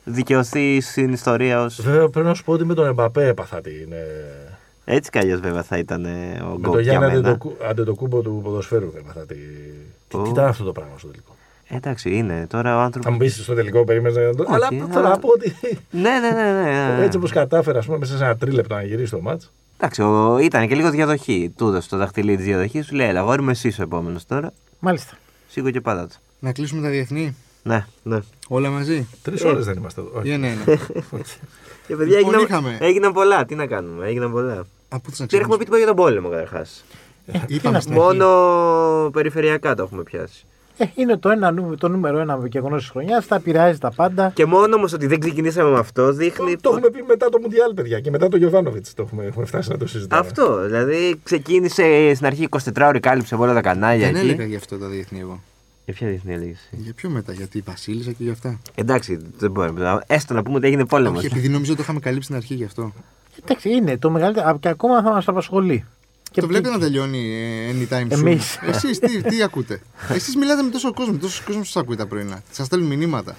δικαιωθεί 0.04 0.80
στην 0.80 1.12
ιστορία 1.12 1.62
ως... 1.62 1.80
Βέβαια 1.82 2.08
πρέπει 2.08 2.26
να 2.26 2.34
σου 2.34 2.44
πω 2.44 2.52
ότι 2.52 2.64
με 2.64 2.74
τον 2.74 2.86
Εμπαπέ 2.86 3.26
έπαθα 3.26 3.60
την. 3.60 3.92
ε, 3.92 3.96
Έτσι 4.88 5.10
κι 5.10 5.18
αλλιώς 5.18 5.40
βέβαια 5.40 5.62
θα 5.62 5.78
ήταν 5.78 6.04
ε, 6.04 6.40
ο 6.42 6.46
Με 6.50 6.58
γκολ 6.58 6.62
τον 6.62 6.80
για 6.80 6.90
Γιάννη 6.92 7.06
μένα. 7.06 7.18
Αντετοκου- 7.18 7.62
Αντετοκούμπο 7.64 8.20
του 8.20 8.40
ποδοσφαίρου 8.44 8.92
έπαθα 8.98 9.20
τη. 9.20 9.34
Τι, 10.08 10.16
Ω. 10.16 10.22
τι 10.22 10.30
ήταν 10.30 10.44
αυτό 10.44 10.64
το 10.64 10.72
πράγμα 10.72 10.98
στο 10.98 11.06
τελικό; 11.08 11.36
Εντάξει, 11.68 12.10
είναι. 12.16 12.46
Τώρα 12.50 12.74
ο 12.74 12.78
Θα 12.78 12.84
άνθρωπος... 12.84 13.12
μου 13.12 13.18
πεις 13.18 13.42
στο 13.42 13.54
τελικό 13.54 13.84
περίμενες 13.84 14.16
να 14.16 14.34
το. 14.34 14.44
Αλλά 14.48 14.68
Όχι, 14.70 14.78
θέλω 14.78 14.98
αλλά- 14.98 15.08
να 15.08 15.18
πω 15.18 15.28
ότι 15.28 15.54
ναι, 15.90 16.00
ναι, 16.20 16.30
ναι, 16.30 16.52
ναι. 16.96 17.04
έτσι 17.04 17.16
όπως 17.16 17.30
κατάφερα, 17.30 17.78
ας 17.78 17.86
πούμε, 17.86 17.98
μέσα 17.98 18.16
σε 18.16 18.24
ένα 18.24 18.36
τρίλεπτο 18.36 18.74
να 18.74 18.82
γυρίσει 18.82 19.10
το 19.10 19.20
μάτς. 19.20 19.52
Εντάξει, 19.76 20.02
ο... 20.02 20.38
ήταν 20.38 20.68
και 20.68 20.74
λίγο 20.74 20.90
διαδοχή. 20.90 21.52
Του 21.56 21.66
έδωσε 21.66 21.88
το 21.88 21.96
δαχτυλί 21.96 22.36
της 22.36 22.44
διαδοχής, 22.44 22.86
σου 22.86 22.94
λέει: 22.94 23.08
Ελά, 23.08 23.20
αγόρι 23.20 23.42
με 23.42 23.50
εσύ 23.50 23.68
ο 23.78 23.82
επόμενος 23.82 24.26
τώρα. 24.26 24.52
Μάλιστα. 24.78 25.16
Σίγουρα 25.48 25.72
και 25.72 25.80
πάντα 25.80 26.06
του. 26.06 26.14
Να 26.38 26.52
κλείσουμε 26.52 26.82
τα 26.82 26.88
διεθνή; 26.88 27.36
Ναι, 27.62 27.86
ναι. 28.02 28.18
Όλα 28.48 28.70
μαζί; 28.70 29.06
Τρεις 29.22 29.44
ώρες 29.44 29.64
δεν 29.64 29.76
είμαστε 29.76 30.00
εδώ. 30.00 30.10
Όχι. 30.14 30.28
Για 30.28 30.38
ναι, 30.38 30.48
ναι. 30.48 30.54
Και 31.86 31.96
παιδιά 31.96 32.16
Λοιπόν, 32.18 32.34
έγιναν, 32.34 32.40
είχαμε. 32.40 32.76
έγιναν 32.80 33.12
πολλά. 33.12 33.44
Τι 33.44 33.54
να 33.54 33.66
κάνουμε, 33.66 34.06
έγιναν 34.06 34.30
πολλά. 34.32 34.66
Από 34.88 35.10
τι 35.10 35.16
να 35.20 35.26
Τι 35.26 35.36
έχουμε 35.36 35.52
πει 35.56 35.60
τίποτα 35.64 35.78
για 35.78 35.86
τον 35.86 35.96
πόλεμο 35.96 36.28
καταρχάς. 36.28 36.84
Είπαμε 37.46 37.80
στην 37.80 37.92
αρχή. 37.92 38.02
Μόνο 38.04 39.10
περιφερειακά 39.12 39.74
το 39.74 39.82
έχουμε 39.82 40.02
πιάσει. 40.02 40.44
Ε, 40.78 40.84
είναι 40.94 41.16
το, 41.16 41.28
ένα, 41.30 41.50
νου- 41.50 41.78
το 41.78 41.88
νούμερο 41.88 42.18
ένα 42.18 42.38
γεγονό 42.50 42.76
της 42.76 42.88
χρονιάς, 42.88 43.26
θα 43.26 43.36
επηρεάζει 43.36 43.78
τα 43.78 43.90
πάντα. 43.90 44.30
Και 44.34 44.44
μόνο 44.46 44.76
όμως 44.76 44.92
ότι 44.92 45.06
δεν 45.06 45.20
ξεκινήσαμε 45.20 45.70
με 45.70 45.78
αυτό 45.78 46.06
Το, 46.06 46.12
δείχνει. 46.12 46.56
το 46.56 46.70
έχουμε 46.70 46.90
πει 46.90 47.02
μετά 47.02 47.28
το 47.28 47.38
Μουντιάλ, 47.40 47.74
παιδιά, 47.74 48.00
και 48.00 48.10
μετά 48.10 48.28
το 48.28 48.36
Γιωβάνοβιτς. 48.36 48.94
Το 48.94 49.02
έχουμε, 49.02 49.24
έχουμε 49.24 49.44
φτάσει 49.46 49.70
να 49.70 49.76
το 49.78 49.86
συζητάμε. 49.86 50.26
Αυτό. 50.26 50.62
Δηλαδή 50.64 51.20
ξεκίνησε 51.22 52.12
στην 52.14 52.26
αρχή 52.26 52.48
24 52.50 52.58
ώρε, 52.86 52.98
κάλυψε 52.98 53.34
από 53.34 53.42
όλα 53.42 53.54
τα 53.54 53.60
κανάλια 53.60 54.06
Δεν 54.06 54.16
εκεί. 54.16 54.24
έλεγα 54.26 54.44
γι' 54.44 54.56
αυτό 54.56 54.78
τα 54.78 54.86
διεθνή 54.86 55.20
εγώ. 55.20 55.40
Για 55.84 55.94
ποια 55.94 56.08
διεθνή 56.08 56.32
έλεγες; 56.34 56.68
Για 56.70 56.92
ποιο 56.94 57.10
μετά, 57.10 57.32
γιατί 57.32 57.58
η 57.58 57.62
Βασίλισσα 57.66 58.10
και 58.10 58.24
γι' 58.24 58.30
αυτά. 58.30 58.58
Εντάξει, 58.74 59.18
δεν 59.38 59.50
μπορούμε. 59.50 60.00
Έστω 60.06 60.34
να 60.34 60.42
πούμε 60.42 60.56
ότι 60.56 60.66
έγινε 60.66 60.84
πόλεμος. 60.84 61.18
Όχι, 61.18 61.26
επειδή 61.26 61.48
νομίζω 61.48 61.74
το 61.74 61.82
είχαμε 61.82 62.00
καλύψει 62.00 62.24
στην 62.24 62.36
αρχή 62.36 62.54
γι' 62.54 62.64
αυτό. 62.64 62.92
Εντάξει, 63.44 63.70
είναι 63.70 63.98
το 63.98 64.10
μεγαλύτερο. 64.10 64.48
α, 64.48 64.56
Και 64.60 64.68
ακόμα 64.68 65.02
θα 65.02 65.10
μας 65.10 65.28
απασχολεί. 65.28 65.84
Και 66.30 66.40
το 66.40 66.46
βλέπετε 66.46 66.74
να 66.74 66.78
τελειώνει 66.78 67.34
ε, 67.34 67.72
anytime 67.72 68.02
soon. 68.02 68.10
Εμείς. 68.10 68.58
Εσείς 68.62 68.98
τι, 68.98 69.22
τι 69.22 69.42
ακούτε; 69.42 69.80
Εσείς 70.14 70.36
μιλάτε 70.36 70.62
με 70.62 70.70
τόσο 70.70 70.92
κόσμο, 70.92 71.16
τόσο 71.16 71.42
κόσμο 71.46 71.64
σας 71.64 71.76
ακούει 71.76 71.96
τα 71.96 72.06
πρωινά. 72.06 72.42
Σας 72.50 72.66
στέλνουν 72.66 72.88
μηνύματα. 72.88 73.36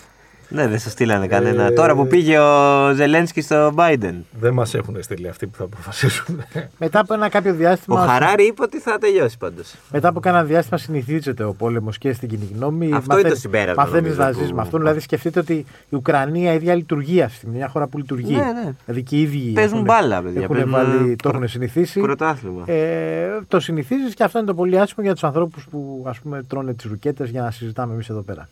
Ναι, 0.49 0.67
δεν 0.67 0.79
σας 0.79 0.91
στείλανε 0.91 1.27
κανένα. 1.27 1.63
Ε, 1.63 1.71
Τώρα 1.71 1.95
που 1.95 2.07
πήγε 2.07 2.39
ο 2.39 2.91
Ζελένσκι 2.93 3.41
στο 3.41 3.73
Biden. 3.77 4.13
Δεν 4.39 4.53
μας 4.53 4.73
έχουν 4.73 4.95
στείλει 4.99 5.27
αυτοί 5.27 5.47
που 5.47 5.57
θα 5.57 5.63
αποφασίσουν. 5.63 6.41
Μετά 6.79 6.99
από 6.99 7.13
ένα 7.13 7.29
κάποιο 7.29 7.51
Ο 7.51 7.55
διάστημα. 7.55 8.05
Χαράρη 8.07 8.45
είπε 8.47 8.61
ότι 8.63 8.79
θα 8.79 8.97
τελειώσει 8.97 9.37
πάντως. 9.37 9.73
Μετά 9.91 10.07
από 10.07 10.19
κάνα 10.19 10.43
διάστημα 10.43 10.77
συνηθίζεται 10.77 11.43
ο 11.43 11.53
πόλεμος 11.53 11.97
και 11.97 12.13
στην 12.13 12.29
κοινή 12.29 12.49
γνώμη. 12.55 12.91
Αυτό 12.93 13.19
είναι 13.19 13.29
το 13.29 13.35
συμπέρασμα, 13.35 13.83
Μαθαίνεις 13.83 14.01
νομίζω, 14.17 14.21
να 14.23 14.31
ζεις 14.31 14.49
που- 14.49 14.55
με 14.55 14.61
αυτόν. 14.61 14.79
Δηλαδή, 14.79 14.99
σκεφτείτε 14.99 15.39
ότι 15.39 15.53
η 15.89 15.95
Ουκρανία 15.95 16.53
ίδια 16.53 16.75
λειτουργεί 16.75 17.19
αυτή 17.21 17.31
τη 17.31 17.37
στιγμή. 17.37 17.55
Μια 17.57 17.67
χώρα 17.67 17.87
που 17.87 17.97
λειτουργεί. 17.97 18.35
Ναι, 18.35 18.41
ναι. 18.63 18.73
Δηλαδή 18.85 19.03
και 19.03 19.15
οι 19.15 19.21
ίδιοι. 19.21 19.51
Παίζουν 19.51 19.73
έχουν- 19.73 19.85
μπάλα, 19.85 20.21
παιδιά, 20.21 20.41
Έχουν 20.41 20.55
παίζουν, 20.55 20.71
βάλει, 20.71 21.11
ε, 21.11 21.15
το 21.15 21.29
έχουν 21.33 21.47
συνηθίσει. 21.47 21.99
Πρωτάθλημα. 21.99 22.63
Ε, 22.71 23.39
το 23.47 23.59
συνηθίζεις 23.59 24.13
και 24.13 24.23
αυτό 24.23 24.37
είναι 24.37 24.47
το 24.47 24.53
πολύ 24.53 24.79
άσχημο 24.79 25.05
για 25.05 25.13
τους 25.13 25.23
ανθρώπους 25.23 25.67
που 25.71 26.03
ας 26.07 26.19
πούμε, 26.19 26.43
τρώνε 26.47 26.73
τις 26.73 26.85
ρουκέτες 26.85 27.29
για 27.29 27.41
να 27.41 27.51
συζητάμε 27.51 27.93
εμείς 27.93 28.09
εδώ 28.09 28.21
πέρα. 28.21 28.47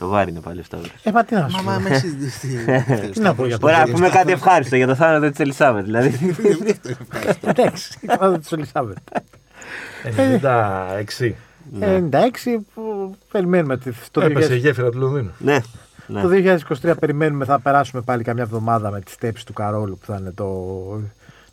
Το 0.00 0.08
βάρη 0.08 0.30
είναι 0.30 0.40
πάλι 0.40 0.60
αυτό. 0.60 0.78
Ε, 1.02 1.10
μα 1.12 1.24
τι 1.24 1.34
να 1.34 1.48
σου 1.48 1.56
Μα, 1.56 1.62
πω. 1.62 1.70
μα, 1.70 1.78
με 1.78 1.90
εσύ. 1.90 2.16
Τι 3.12 3.20
να 3.20 3.34
πω 3.34 3.46
για 3.46 3.58
το 3.58 3.66
Ωραία, 3.66 3.78
να 3.86 3.92
πούμε 3.92 4.08
κάτι 4.08 4.32
ευχάριστο 4.32 4.76
για 4.76 4.86
το 4.86 4.94
θάνατο 4.94 5.30
της 5.30 5.38
Ελισάβετ. 5.40 5.84
Δηλαδή. 5.84 6.34
Εντάξει, 7.40 7.98
είπα 8.02 8.38
της 8.38 8.52
Ελισάβετ. 8.52 8.96
96. 10.16 11.30
96 11.80 12.10
που 12.74 13.14
περιμένουμε. 13.32 13.78
τη- 13.78 13.90
Το, 14.10 14.20
Έπεσε 14.20 14.54
η 14.54 14.58
2000 14.58 14.60
γέφυρα 14.60 14.90
του 14.90 14.98
Λονδίνου. 14.98 15.30
ναι. 15.38 15.58
ναι. 16.06 16.22
το 16.22 16.28
2023 16.82 16.94
περιμένουμε, 17.00 17.44
θα 17.44 17.60
περάσουμε 17.60 18.02
πάλι 18.02 18.22
καμιά 18.22 18.42
εβδομάδα 18.42 18.90
με 18.90 19.00
τις 19.00 19.12
στέψεις 19.14 19.44
του 19.44 19.52
Καρόλου 19.52 19.98
που 19.98 20.06
θα 20.06 20.16
είναι 20.20 20.30
το, 20.32 20.46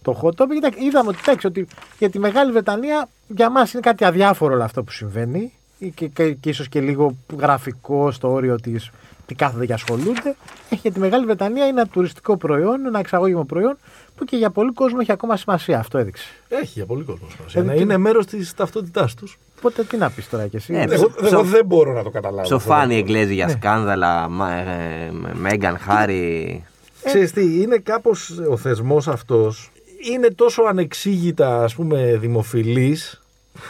το 0.02 0.20
hot 0.24 0.41
topic. 0.41 0.48
Κοίτα, 0.54 0.70
είδαμε 0.78 1.10
ότι, 1.10 1.18
εντάξει, 1.26 1.48
ότι 1.48 1.68
για 2.00 2.10
τη 2.10 2.20
Μεγάλη 2.20 2.52
Βρετανία 2.52 3.10
για 3.28 3.50
μας 3.50 3.72
είναι 3.74 3.82
κάτι 3.82 4.06
αδιάφορο 4.06 4.54
όλο 4.54 4.64
αυτό 4.64 4.84
που 4.84 4.91
συμβαίνει 4.91 5.39
ή 5.39 5.52
και, 5.95 6.07
και, 6.07 6.32
και 6.34 6.49
ίσως 6.49 6.69
και 6.69 6.82
λίγο 6.82 7.17
γραφικό 7.39 8.11
στο 8.11 8.32
όριο 8.32 8.55
της 8.59 8.89
τι 9.25 9.36
κάθονται 9.36 9.65
και 9.65 9.73
ασχολούνται. 9.73 10.36
Έχει 10.69 10.80
για 10.82 10.91
τη 10.91 10.99
Μεγάλη 10.99 11.25
Βρετανία 11.25 11.67
είναι 11.67 11.80
ένα 11.80 11.88
τουριστικό 11.89 12.38
προϊόν, 12.38 12.86
ένα 12.86 12.99
εξαγώγημο 12.99 13.43
προϊόν 13.43 13.78
που 14.15 14.25
και 14.25 14.36
για 14.36 14.49
πολύ 14.49 14.71
κόσμο 14.73 14.97
έχει 15.01 15.11
ακόμα 15.11 15.38
σημασία. 15.38 15.80
Αυτό 15.80 15.97
έδειξε. 15.97 16.25
Έχει 16.49 16.71
για 16.73 16.86
πολύ 16.86 17.03
κόσμο 17.03 17.28
σημασία. 17.36 17.61
Ε, 17.61 17.63
Ναι, 17.63 17.73
τι- 17.73 17.82
είναι 17.82 17.97
μέρος 17.97 18.25
της 18.25 18.53
ταυτότητάς 18.53 19.13
τους. 19.13 19.38
Οπότε 19.57 19.84
τι 19.84 19.97
να 19.97 20.09
πεις 20.09 20.30
τώρα 20.30 20.47
κι 20.47 20.55
εσύ; 20.55 20.73
Ε, 20.73 20.82
Εγώ, 20.89 21.09
ψο- 21.09 21.25
εγώ 21.28 21.43
δεν 21.43 21.65
μπορώ 21.65 21.93
να 21.93 22.03
το 22.03 22.09
καταλάβω. 22.09 22.41
Ψοφάνει 22.41 22.95
οι 22.95 22.97
Εγγλέζοι 22.97 23.28
Ναι. 23.28 23.34
για 23.34 23.49
σκάνδαλα. 23.49 24.28
Μα- 24.30 24.53
ε, 24.53 25.09
με- 25.11 25.34
Μέγαν, 25.36 25.78
Χάρη. 25.78 26.63
Ξέρεις 27.03 27.32
τι, 27.32 27.61
είναι 27.61 27.78
κάπως 27.78 28.39
ο 28.49 28.57
θεσμός 28.57 29.07
αυτός 29.07 29.71
είναι 30.13 30.28
τόσο 30.28 30.63
ανεξήγητα 30.63 31.63
ας 31.63 31.75
πούμε 31.75 32.17
δημοφιλής 32.21 33.21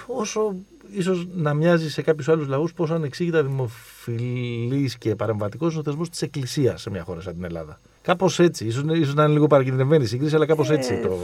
όσο 0.08 0.56
ίσως 0.98 1.28
να 1.36 1.54
μοιάζει 1.54 1.90
σε 1.90 2.02
κάποιους 2.02 2.30
άλλους 2.30 2.48
λαούς 2.48 2.74
πόσο 2.74 2.94
ανεξήγητα 2.94 3.44
δημοφιλής 3.44 4.98
και 4.98 5.16
παρεμβατικός 5.16 5.72
είναι 5.72 5.80
ο 5.80 5.84
θεσμός 5.84 6.10
της 6.10 6.22
Εκκλησίας 6.22 6.82
σε 6.82 6.90
μια 6.90 7.04
χώρα 7.04 7.22
σαν 7.22 7.34
την 7.34 7.44
Ελλάδα. 7.44 7.80
Κάπως 8.02 8.40
έτσι, 8.40 8.66
ίσως, 8.66 8.84
ίσως 8.94 9.14
να 9.14 9.24
είναι 9.24 9.34
λίγο 9.34 9.48
παρακινδυνευμένη 9.48 10.04
η 10.04 10.08
σύγκριση, 10.08 10.36
αλλά 10.36 10.46
κάπως 10.46 10.70
έτσι 10.70 11.00
το, 11.02 11.18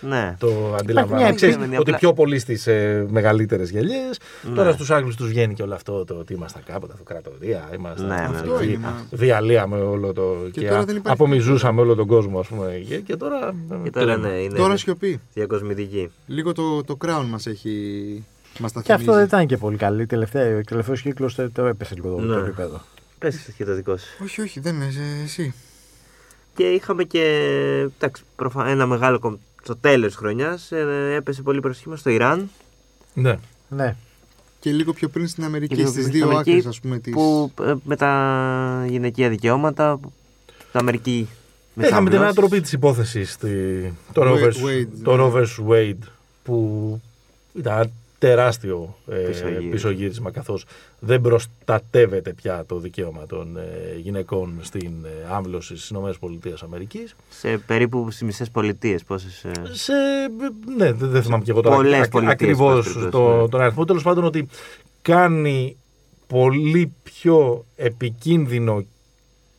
Ναι. 0.00 0.36
το 0.38 0.74
αντιλαμβάνω. 0.80 1.22
μια 1.22 1.32
Ξέρεις, 1.32 1.54
επιστήμη, 1.54 1.76
ότι 1.78 1.90
απλά- 1.90 1.98
πιο 1.98 2.12
πολύ 2.12 2.38
στις 2.38 2.66
ε, 2.66 3.06
μεγαλύτερες 3.10 3.70
γελιές, 3.70 4.18
Ναι. 4.48 4.54
τώρα 4.54 4.72
στους 4.72 4.90
Άγγλους 4.90 5.16
τους 5.16 5.28
βγαίνει 5.28 5.54
και 5.54 5.62
όλο 5.62 5.74
αυτό 5.74 6.04
το 6.04 6.14
ότι 6.14 6.32
ήμασταν 6.32 6.62
κάποτε 6.66 6.92
αυτοκρατορία, 6.92 7.68
ήμασταν 7.74 8.06
Ναι, 8.06 8.14
ναι, 8.14 8.20
αυτοί, 8.20 8.36
Αυτό 8.50 8.62
είναι, 8.62 8.76
μα. 8.78 9.02
διαλύαμε 9.10 9.76
όλο 9.76 10.12
το 10.12 10.36
Και 10.52 10.60
και, 10.60 10.68
τώρα 10.68 10.84
δεν 10.84 10.96
υπάρχει 10.96 11.20
απομιζούσαμε 11.22 11.80
όλο 11.80 11.94
τον 11.94 12.06
κόσμο 12.06 12.38
ας 12.38 12.48
πούμε 12.48 12.82
και, 12.88 12.96
και 13.00 13.16
τώρα 13.16 13.54
Και 13.82 13.90
τώρα 13.90 14.16
ναι, 14.16 14.28
είναι 14.28 14.56
Τώρα 14.58 14.76
σιωπή. 14.76 15.20
διακοσμητική. 15.34 16.10
Λίγο 16.26 16.52
το, 16.52 16.82
το 16.84 16.96
crown 17.04 17.24
μας 17.30 17.46
έχει. 17.46 18.24
Μας 18.58 18.72
τα 18.72 18.82
Και 18.82 18.92
αυτό 18.92 19.04
θυμίζει. 19.04 19.18
δεν 19.18 19.26
ήταν 19.26 19.46
και 19.46 19.56
πολύ 19.56 19.76
καλή. 19.76 20.06
Τελευταία, 20.06 20.56
ο 20.56 20.60
τελευταίος 20.60 21.02
κύκλος 21.02 21.34
το, 21.34 21.50
το 21.50 21.64
έπεσε 21.64 21.94
λίγο 21.94 22.14
το, 22.14 22.20
Ναι. 22.20 22.34
το 22.34 22.40
επίπεδο. 22.40 22.80
Πες 23.18 23.50
και 23.56 23.64
το 23.64 23.74
δικό 23.74 23.96
σου. 23.96 24.06
Όχι, 24.22 24.40
όχι, 24.40 24.60
δεν 24.60 24.74
είναι 24.74 24.84
ε, 24.84 25.22
εσύ. 25.24 25.54
Και 26.54 26.64
είχαμε 26.70 27.04
και 27.04 27.22
εντάξει, 27.96 28.22
προφα- 28.36 28.66
ένα 28.66 28.86
μεγάλο 28.86 29.18
κομ... 29.18 29.34
στο 29.62 29.76
τέλος 29.76 30.06
της 30.06 30.16
χρονιάς 30.16 30.72
ε, 30.72 31.14
έπεσε 31.16 31.42
πολύ 31.42 31.60
προσοχή 31.60 31.88
μας 31.88 32.00
στο 32.00 32.10
Ιράν 32.10 32.50
ναι. 33.14 33.38
Ναι. 33.68 33.96
Και 34.60 34.70
λίγο 34.72 34.92
πιο 34.92 35.08
πριν 35.08 35.28
στην 35.28 35.44
Αμερική, 35.44 35.74
Και 35.74 35.80
λίγο 35.80 35.88
στις 35.90 36.00
πριν 36.02 36.12
δύο 36.14 36.24
στην 36.24 36.32
Αμερική, 36.36 36.50
άκρες 36.58 36.66
ας 36.66 36.80
πούμε 36.80 36.98
της... 36.98 37.12
που 37.12 37.52
ε, 37.62 37.74
με 37.84 37.96
τα 37.96 38.84
γυναικεία 38.88 39.28
δικαιώματα 39.28 39.96
που 40.02 40.12
στην 40.68 40.80
Αμερική 40.80 41.28
Είχαμε 41.80 41.88
την 41.90 41.92
μεθαύριο. 41.92 42.20
ανατροπή 42.20 42.60
της 42.60 42.72
υπόθεσης 42.72 43.32
στη, 43.32 43.48
το, 44.12 44.22
Wade- 44.22 44.26
Rovers, 44.26 44.66
Wade, 44.66 44.88
το 45.02 45.16
ναι. 45.16 45.22
Rovers 45.32 45.68
Wade 45.70 46.08
που 46.42 47.00
ήταν 47.54 47.74
ένα 47.78 47.90
τεράστιο 48.18 48.96
ε, 49.08 49.16
Πισωγύρισμα. 49.16 49.70
πισωγύρισμα 49.70 50.30
καθώς 50.30 50.64
δεν 50.98 51.20
προστατεύεται 51.20 52.32
πια 52.32 52.64
το 52.66 52.78
δικαίωμα 52.78 53.26
των 53.26 53.56
ε, 53.56 53.98
γυναικών 53.98 54.58
στην 54.60 54.92
ε, 55.04 55.34
άμβλωση 55.34 55.76
στις 55.76 55.90
ΗΠΑ 55.90 56.54
Αμερικής. 56.64 57.16
σε 57.28 57.58
περίπου 57.66 58.10
στις 58.10 58.22
μισές 58.22 58.50
πολιτείες 58.50 59.04
πόσες 59.04 59.44
ε, 59.44 59.50
Σε, 59.72 59.92
ναι, 60.76 60.92
δεν, 60.92 61.10
δεν 61.10 61.22
θυμάμαι 61.22 61.44
και 61.44 61.50
εγώ 61.50 61.60
τώρα 61.60 61.76
Πολλές 61.76 62.00
ακ- 62.00 62.10
πολιτείες, 62.10 62.34
ακριβώς 62.34 62.74
πάση 62.84 62.92
περιπτώσεις, 62.92 63.10
το, 63.10 63.40
ναι. 63.42 63.48
τον 63.48 63.60
αριθμό. 63.60 63.84
Τέλος 63.84 64.02
πάντων 64.02 64.24
ότι 64.24 64.48
κάνει 65.02 65.76
πολύ 66.26 66.92
πιο 67.02 67.64
επικίνδυνο 67.76 68.84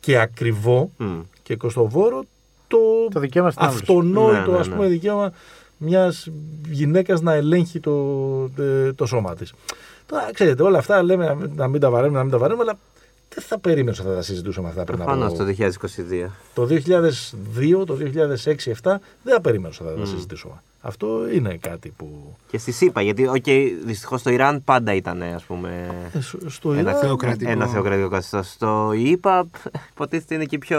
και 0.00 0.18
ακριβό 0.18 0.90
μ, 0.96 1.04
και 1.42 1.56
κοστοβόρο 1.56 2.24
το, 2.68 2.78
Το 3.12 3.20
δικαίωμα 3.20 3.50
στην 3.50 3.62
άμβλωση. 3.64 3.84
αυτονόητο 3.88 4.40
Ναι, 4.50 4.52
ναι, 4.52 4.58
ας 4.58 4.68
ναι. 4.68 4.74
πούμε 4.74 4.86
δικαίωμα 4.88 5.32
μιας 5.82 6.28
γυναίκας 6.70 7.20
να 7.20 7.32
ελέγχει 7.32 7.80
το, 7.80 7.94
ε, 8.58 8.92
το 8.92 9.06
σώμα 9.06 9.34
της. 9.34 9.52
Τώρα 10.06 10.30
ξέρετε 10.32 10.62
όλα 10.62 10.78
αυτά 10.78 11.02
λέμε 11.02 11.24
να 11.26 11.34
μην- 11.34 11.50
να 11.54 11.68
μην 11.68 11.80
τα 11.80 11.90
βαραίνουμε, 11.90 12.16
να 12.18 12.22
μην 12.24 12.32
τα 12.32 12.38
βαραίνουμε 12.38 12.62
αλλά 12.68 12.78
δεν 13.34 13.44
θα 13.44 13.58
περίμενε 13.58 13.96
ότι 14.00 14.08
θα 14.08 14.14
τα 14.14 14.22
συζητούσαμε 14.22 14.68
αυτά 14.68 14.84
πριν 14.84 14.96
προφανώς 14.98 15.28
από... 15.32 15.38
το 15.38 15.44
2022. 15.44 16.30
Το 16.54 16.64
2002, 16.64 17.84
το 17.86 17.94
2006-2007 17.94 19.00
δεν 19.22 19.34
θα 19.34 19.40
περίμενε 19.40 19.68
ότι 19.68 19.76
θα 19.88 19.94
τα 19.94 20.00
Μμ. 20.00 20.04
συζητήσουμε. 20.04 20.54
Αυτό 20.80 21.30
είναι 21.34 21.56
κάτι 21.60 21.92
που... 21.96 22.36
Και 22.50 22.58
στις 22.58 22.72
ΗΠΑ, 22.72 23.02
γιατί 23.02 23.26
οκ, 23.26 23.44
δυστυχώς 23.84 24.22
το 24.22 24.30
Ιράν 24.30 24.64
πάντα 24.64 24.94
ήταν 24.94 25.22
ας 25.22 25.42
πούμε 25.42 25.88
Ε, 26.12 26.20
σ- 26.20 26.36
στο 26.46 26.72
ένα, 26.72 26.80
Ιράν- 26.80 26.96
θεοκρατικό. 26.96 27.50
ένα 27.50 27.66
θεοκρατικό 27.66 28.08
καθεστώς. 28.08 28.48
Στις 28.50 28.92
ΗΠΑ 28.96 29.46
υποτίθεται 29.90 30.34
είναι 30.34 30.44
και 30.44 30.58
πιο 30.58 30.78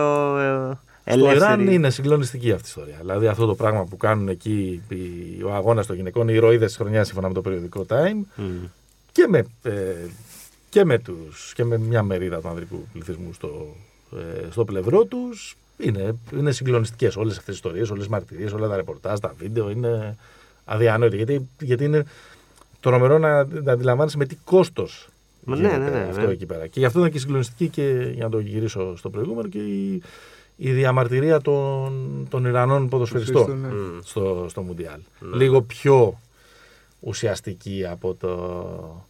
ε, 1.04 1.12
Στο 1.14 1.26
ελεύθερη. 1.28 1.38
Ιράν 1.64 1.68
είναι 1.74 1.90
συγκλονιστική 1.90 2.52
αυτή 2.52 2.68
η 2.68 2.70
ιστορία. 2.70 2.98
Δηλαδή 3.00 3.28
αυτό 3.28 3.46
το 3.46 3.56
πράγμα 3.56 3.84
που 3.86 3.98
κάνουν 3.98 4.28
εκεί 4.28 4.82
οι- 4.90 5.44
ο 5.44 5.54
αγώνας 5.54 5.86
των 5.86 5.96
γυναικών, 5.96 6.28
οι 6.28 6.34
ηρωίδες 6.36 6.72
της 6.72 6.78
χρονιάς 6.78 7.06
σύμφωνα 7.08 7.28
με 7.28 7.34
το 7.34 7.42
περιοδικό 7.42 7.86
Time 7.90 8.26
Μ. 8.36 8.44
και 9.12 9.28
με, 9.30 9.38
ε, 9.64 9.72
και 10.70 10.86
με, 10.86 11.00
τους, 11.00 11.54
και 11.56 11.64
με 11.64 11.78
μια 11.78 12.04
μερίδα 12.04 12.40
του 12.42 12.48
ανδρικού 12.48 12.88
πληθυσμού 12.94 13.34
στο, 13.34 13.76
ε, 14.18 14.52
στο 14.52 14.66
πλευρό 14.66 15.04
τους. 15.06 15.56
Είναι, 15.78 16.16
είναι 16.38 16.52
συγκλονιστικές 16.52 17.16
όλες 17.16 17.32
αυτές 17.38 17.46
τις 17.46 17.52
ιστορίες, 17.68 17.90
όλες 17.90 18.04
τις 18.06 18.10
μαρτυρίες, 18.12 18.52
όλα 18.54 18.68
τα 18.68 18.76
ρεπορτάζ, 18.76 19.20
τα 19.20 19.34
βίντεο. 19.38 19.70
Είναι 19.70 20.18
αδιανόητο. 20.66 21.16
Γιατί, 21.16 21.48
γιατί 21.60 21.84
είναι 21.84 22.04
τρομερό 22.80 23.18
να, 23.18 23.44
να 23.46 23.72
αντιλαμβάνεσαι 23.72 24.18
με 24.18 24.26
τι 24.26 24.36
κόστος 24.44 25.08
Μα 25.44 25.56
ναι, 25.56 25.68
ναι, 25.70 25.78
ναι, 25.78 26.00
αυτό 26.00 26.14
βέβαια. 26.14 26.32
εκεί 26.32 26.46
πέρα. 26.46 26.68
Και 26.68 26.80
γι' 26.80 26.86
αυτό 26.86 27.00
ήταν 27.00 27.12
και 27.12 27.20
συγκλονιστική 27.20 27.68
και 27.68 28.12
για 28.14 28.24
να 28.24 28.30
το 28.30 28.40
γυρίσω 28.40 28.96
στο 28.98 29.10
προηγούμενο 29.10 29.48
και 29.48 29.58
η, 29.58 30.02
η 30.56 30.72
διαμαρτυρία 30.72 31.42
των, 31.42 32.28
των 32.30 32.46
Ιρανών 32.46 32.90
ποδοσφαιριστών 32.90 33.60
Ναι. 33.60 33.68
Μ. 33.68 34.00
στο, 34.04 34.46
στο 34.50 34.62
Μουντιάλ. 34.62 35.00
Ναι. 35.20 35.36
Λίγο 35.36 35.62
πιο 35.62 36.20
ουσιαστική 37.00 37.86
από 37.90 38.14
το. 38.14 39.06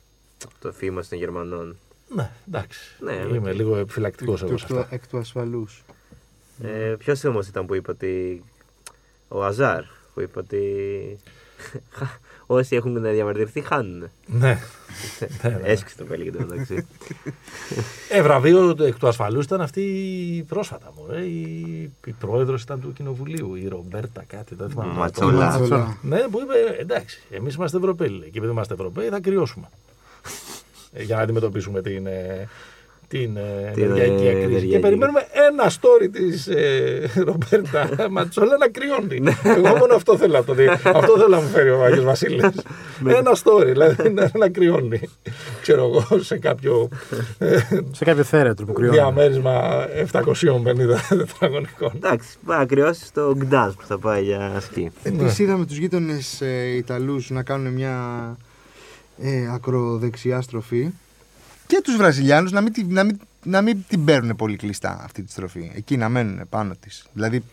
Το 0.60 0.72
θύμα 0.72 1.04
των 1.10 1.18
Γερμανών. 1.18 1.76
Ναι, 2.16 2.32
εντάξει. 2.48 2.80
Ναι, 3.00 3.14
Είμαι 3.14 3.50
οκ. 3.50 3.56
λίγο 3.56 3.76
επιφυλακτικός 3.78 4.42
εγώ 4.44 4.58
σε 4.58 4.64
Εκ 4.64 4.70
του- 4.72 4.80
αυτά. 4.80 4.96
Εκ 4.96 5.08
του 5.08 5.18
ασφαλούς. 5.18 5.84
Ε, 6.64 6.96
Ποιος 6.98 7.24
όμως 7.24 7.48
ήταν 7.48 7.66
που 7.66 7.76
είπε 7.76 7.92
ότι. 7.92 8.44
Ο 9.28 9.44
Αζάρ 9.44 9.84
που 10.14 10.22
είπε 10.22 10.40
ότι. 10.40 10.66
Όσοι 12.54 12.76
έχουν 12.76 13.02
διαμαρτυρηθεί 13.02 13.62
χάνουν. 13.62 14.02
Ναι. 14.26 14.60
ναι, 15.44 15.50
ναι. 15.50 15.60
Έσυξε 15.64 15.98
το 15.98 16.04
πέλι 16.04 16.24
και 16.24 16.32
το 16.32 16.46
μεταξύ. 16.50 16.88
Ε, 18.10 18.22
βραβείο 18.22 18.76
εκ 18.80 18.98
του 18.98 19.08
ασφαλούς 19.08 19.46
ήταν 19.46 19.62
αυτή 19.62 19.82
η 19.82 20.44
πρόσφατα 20.44 20.94
μου. 20.96 21.14
Ε, 21.14 21.22
η, 21.22 21.92
η 22.06 22.12
πρόεδρος 22.20 22.62
ήταν 22.62 22.82
του 22.82 22.94
κοινοβουλίου, 22.94 23.56
η 23.56 23.68
Ρομπέρτα 23.68 24.24
κάτι. 24.28 24.56
Δεν 24.56 24.70
θυμάμαι. 24.70 24.94
Ματσόλα. 24.94 25.46
Ματσόλα. 25.46 25.98
Ναι, 26.02 26.20
που 26.20 26.40
είπε 26.42 26.80
εντάξει, 26.80 27.22
εμείς 27.30 27.56
είμαστε 27.56 27.78
Ευρωπαίοι. 27.78 28.10
λέει, 28.10 28.30
Και 28.30 28.38
επειδή 28.38 28.52
είμαστε 28.52 28.74
Ευρωπαίοι, 28.74 29.08
θα 29.10 29.20
κρυώσουμε. 29.20 29.70
Ε, 30.94 31.04
για 31.04 31.16
να 31.16 31.22
αντιμετωπίσουμε 31.22 31.82
την, 31.82 32.08
ε, 32.08 32.48
την 33.12 33.38
ε, 33.38 33.72
Την, 33.74 33.84
ενεργειακή 33.84 34.28
ε, 34.28 34.32
κρίση. 34.32 34.40
Και 34.40 34.46
ενεργειακή. 34.46 34.82
περιμένουμε 34.82 35.28
ένα 35.50 35.70
story 35.70 36.08
της 36.12 36.48
ε, 36.48 37.12
Ρομπέρτα 37.28 38.10
Ματσόλα 38.10 38.58
να 38.58 38.68
κρυώνει. 38.68 39.36
Εγώ 39.44 39.78
μόνο 39.78 39.94
αυτό 39.96 40.18
θέλω 40.18 40.34
να 40.34 40.44
το 40.44 40.54
δει. 40.54 40.68
αυτό 41.00 41.14
θέλω 41.18 41.28
να 41.28 41.42
μου 41.42 41.48
φέρει 41.48 41.70
ο 41.70 41.84
Άγιος 41.84 42.04
Βασίλης. 42.04 42.44
ένα 43.22 43.32
story, 43.44 43.66
δηλαδή 43.66 44.10
να, 44.10 44.32
να 44.38 44.50
κρυώνει. 44.50 45.02
Ξέρω 45.62 45.84
εγώ 45.86 46.20
σε 46.20 46.38
κάποιο 46.38 46.90
ε, 47.38 47.58
Σε 47.92 48.06
κάποιο 48.06 48.24
θέρετρο 48.24 48.66
που 48.66 48.74
κρυώνει. 48.74 48.96
διαμέρισμα 48.96 49.86
750 50.12 50.24
τετραγωνικών. 51.10 51.92
Εντάξει, 51.96 52.38
πάει 52.46 52.58
να 52.58 52.66
κρυώσει 52.66 53.06
στο 53.06 53.34
Γκτάνσκ 53.38 53.80
που 53.80 53.86
θα 53.86 53.98
πάει 53.98 54.24
για 54.24 54.60
σκι. 54.60 54.92
Επίσης 55.04 55.40
είδαμε 55.40 55.66
τους 55.66 55.78
γείτονες 55.78 56.42
ε, 56.42 56.76
Ιταλούς 56.76 57.30
να 57.30 57.44
κάνουν 57.44 57.74
μια 57.74 57.96
ε, 59.18 59.54
ακροδεξιά 59.54 60.42
στροφή. 60.42 60.90
Και 61.72 61.82
τους 61.84 61.96
Βραζιλιάνους 61.98 62.52
να 62.52 62.62
μην, 62.62 62.74
τη- 62.74 62.84
να 62.84 63.04
μην 63.04 63.20
να 63.44 63.62
μην 63.62 63.78
την 63.88 64.06
παίρνουν 64.06 64.36
πολύ 64.36 64.56
κλειστά 64.56 65.02
αυτή 65.04 65.24
τη 65.24 65.32
στροφή. 65.32 65.72
Εκεί 65.76 65.98
να 65.98 66.10
μένουν 66.10 66.50
πάνω 66.50 66.74
της. 66.80 67.06
Δηλαδή, 67.14 67.44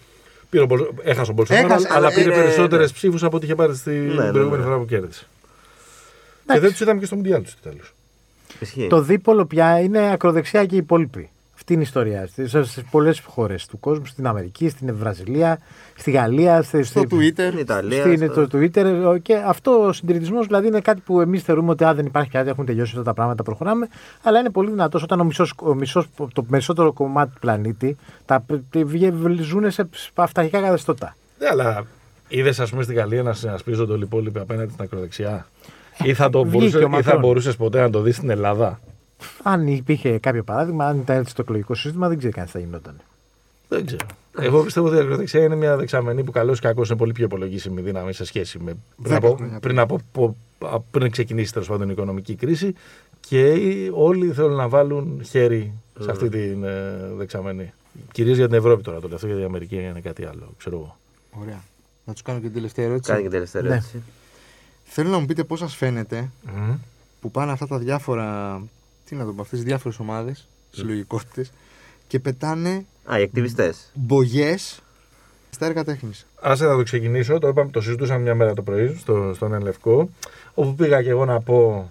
Πήρε 0.50 0.62
ο 0.62 0.66
Μπολ- 0.66 0.88
Έχασε 1.02 1.30
ο 1.30 1.34
Μπολσονάρο, 1.34 1.66
Έχασε, 1.66 1.86
αλλά 1.90 1.96
αλλά 1.96 2.08
πήρε 2.08 2.20
είναι- 2.22 2.34
περισσότερες 2.34 2.92
ψήφους 2.92 3.22
από 3.22 3.36
ό,τι 3.36 3.44
είχε 3.44 3.54
πάρει 3.54 3.74
στην 3.76 3.92
Ναι, 4.06 4.24
ναι, 4.24 4.30
προηγούμενη 4.30 4.62
ναι. 4.62 4.68
φορά 4.68 4.78
που 4.78 4.84
κέρδισε. 4.86 5.26
Και 6.52 6.58
δεν 6.60 6.70
τους 6.70 6.80
είδαμε 6.80 7.00
και 7.00 7.06
στο 7.06 7.16
Μουντιάλ 7.16 7.42
τους 7.42 7.54
τέλος. 7.62 7.94
Ισχύει. 8.60 8.86
Το 8.86 9.00
δίπολο 9.02 9.46
πια 9.46 9.80
είναι 9.80 10.12
ακροδεξιά 10.12 10.66
και 10.66 10.74
οι 10.74 10.78
υπόλοιποι. 10.78 11.30
Αυτή 11.70 11.80
είναι 11.80 11.88
η 11.88 11.92
ιστορία. 11.92 12.46
Στις 12.64 12.82
πολλές 12.90 13.22
χώρες 13.26 13.66
του 13.66 13.80
κόσμου, 13.80 14.06
στην 14.06 14.26
Αμερική, 14.26 14.68
στην 14.68 14.94
Βραζιλία, 14.96 15.58
στη 15.96 16.10
Γαλλία, 16.10 16.62
στη, 16.62 16.82
στο 16.82 17.00
στη- 17.00 17.08
Twitter. 17.16 17.46
Στην 17.46 17.58
Ιταλία. 17.58 18.00
Στην, 18.00 18.30
στο- 18.30 18.46
το 18.48 18.58
Twitter 18.58 19.16
και 19.22 19.34
αυτό 19.46 19.70
ο 19.86 19.92
συντηρητισμός 19.92 20.46
δηλαδή 20.46 20.66
είναι 20.66 20.80
κάτι 20.80 21.00
που 21.00 21.20
εμείς 21.20 21.42
θεωρούμε 21.42 21.70
ότι 21.70 21.84
α, 21.84 21.94
δεν 21.94 22.06
υπάρχει 22.06 22.30
κάτι, 22.30 22.48
έχουν 22.48 22.64
τελειώσει 22.66 22.90
αυτά 22.90 23.02
τα 23.02 23.14
πράγματα, 23.14 23.42
προχωράμε. 23.42 23.88
Αλλά 24.22 24.38
είναι 24.38 24.50
πολύ 24.50 24.70
δυνατός 24.70 25.02
όταν 25.02 25.20
ο 25.20 25.24
μισός, 25.24 25.54
ο 25.62 25.74
μισός, 25.74 26.06
το 26.32 26.42
περισσότερο 26.42 26.92
κομμάτι 26.92 27.32
του 27.32 27.38
πλανήτη 27.40 27.96
τα 28.24 28.44
ζουν 29.40 29.70
σε 29.70 29.88
αυταρχικά 30.14 30.60
καθεστώτα. 30.60 31.16
Ναι, 31.38 31.46
αλλά 31.50 31.86
είδες, 32.28 32.60
ας 32.60 32.70
πούμε, 32.70 32.82
στην 32.82 32.94
Γαλλία 32.96 33.22
να 33.22 33.32
συνασπίζονται 33.32 33.92
όλοι 33.92 34.02
οι 34.02 34.06
υπόλοιποι 34.06 34.38
απέναντι 34.38 34.72
στην 34.72 34.84
ακροδεξιά; 34.84 35.46
Ή 36.02 36.14
θα, 36.14 36.30
το 36.30 36.38
Βγήκε 36.42 36.56
μπορούσε, 36.58 36.76
ο 36.76 36.80
ή 36.80 36.82
θα 36.82 36.88
Μακρόν. 36.88 37.20
μπορούσες 37.20 37.56
ποτέ 37.56 37.80
να 37.80 37.90
το 37.90 38.00
δεις 38.00 38.16
στην 38.16 38.30
Ελλάδα; 38.30 38.80
Αν 39.42 39.66
υπήρχε 39.66 40.18
κάποιο 40.18 40.42
παράδειγμα, 40.42 40.86
αν 40.86 40.98
ήταν 40.98 41.16
έτσι 41.16 41.34
το 41.34 41.42
εκλογικό 41.42 41.74
σύστημα, 41.74 42.08
δεν 42.08 42.18
ξέρει 42.18 42.32
κανεί 42.32 42.46
τι 42.46 42.52
θα 42.52 42.58
γινόταν. 42.58 43.00
Δεν 43.68 43.86
ξέρω. 43.86 44.06
Εγώ 44.40 44.62
πιστεύω 44.62 44.86
ότι 44.86 44.96
η 44.96 45.00
ακροδεξιά 45.00 45.42
είναι 45.44 45.54
μια 45.54 45.76
δεξαμενή 45.76 46.24
που 46.24 46.30
καλώς 46.30 46.58
ή 46.58 46.60
κακό 46.60 46.82
είναι 46.86 46.96
πολύ 46.96 47.12
πιο 47.12 47.24
υπολογίσιμη 47.24 47.80
δύναμη 47.80 48.12
σε 48.12 48.24
σχέση 48.24 48.58
με 48.58 48.64
πριν 48.72 48.80
Δέκα 48.96 49.16
από, 49.16 49.36
χρόνια 49.36 49.60
πριν, 49.60 49.78
από, 49.78 49.98
πο- 50.12 50.36
α- 50.58 50.80
πριν 50.80 51.10
ξεκινήσει 51.10 51.52
τέλος 51.52 51.68
πάντων 51.68 51.88
η 51.88 51.92
οικονομική 51.92 52.34
κρίση 52.34 52.74
και 53.20 53.54
όλοι 53.94 54.32
θέλουν 54.32 54.56
να 54.56 54.68
βάλουν 54.68 55.22
χέρι 55.24 55.72
σε 56.00 56.10
αυτή 56.10 56.28
τη 56.28 56.38
δεξαμενή. 57.16 57.72
Κυρίως 58.12 58.36
για 58.36 58.46
την 58.46 58.56
Ευρώπη 58.56 58.82
τώρα 58.82 59.00
το 59.00 59.06
λέω 59.06 59.14
αυτό, 59.16 59.26
γιατί 59.26 59.42
η 59.42 59.44
Αμερική 59.44 59.76
είναι 59.76 60.00
κάτι 60.00 60.24
άλλο, 60.24 60.52
ξέρω 60.58 60.76
εγώ. 60.76 60.96
Ωραία. 61.42 61.62
Να 62.04 62.12
τους 62.12 62.22
κάνω 62.22 62.38
και 62.38 62.44
την 62.44 62.54
τελευταία 62.54 62.84
ερώτηση. 62.86 63.10
Κάνει 63.10 63.22
και 63.22 63.28
τελευταία 63.28 63.62
Ναι. 63.62 63.68
ερώτηση. 63.68 64.02
Θέλω 64.84 65.08
να 65.10 65.18
μου 65.18 65.26
πείτε 65.26 65.44
πώς 65.44 65.58
σας 65.58 65.74
φαίνεται 65.76 66.30
Μμμ. 66.56 66.74
που 67.20 67.30
πάνε 67.30 67.52
αυτά 67.52 67.66
τα 67.66 67.78
διάφορα. 67.78 68.60
Τι 69.08 69.14
να 69.14 69.24
το 69.24 69.32
πω, 69.32 69.42
αυτές 69.42 69.58
τι 69.58 69.64
διάφορες 69.64 69.98
ομάδες, 69.98 70.48
συλλογικότητες 70.70 71.50
και 72.06 72.18
πετάνε 72.18 72.84
Α, 73.04 73.18
οι 73.18 73.22
ακτιβιστές. 73.22 73.90
μπογιές 73.94 74.80
στα 75.50 75.66
έργα 75.66 75.84
τέχνης. 75.84 76.26
Άσε 76.40 76.64
να 76.66 76.76
το 76.76 76.82
ξεκινήσω. 76.82 77.38
Το, 77.38 77.48
είπαμε, 77.48 77.70
το 77.70 77.80
συζητούσαμε 77.80 78.20
μια 78.20 78.34
μέρα 78.34 78.54
το 78.54 78.62
πρωί 78.62 78.96
στο, 79.00 79.32
στον 79.34 79.54
Ελευκό. 79.54 80.08
Όπου 80.54 80.74
πήγα 80.74 81.02
και 81.02 81.08
εγώ 81.10 81.24
να 81.24 81.40
πω. 81.40 81.90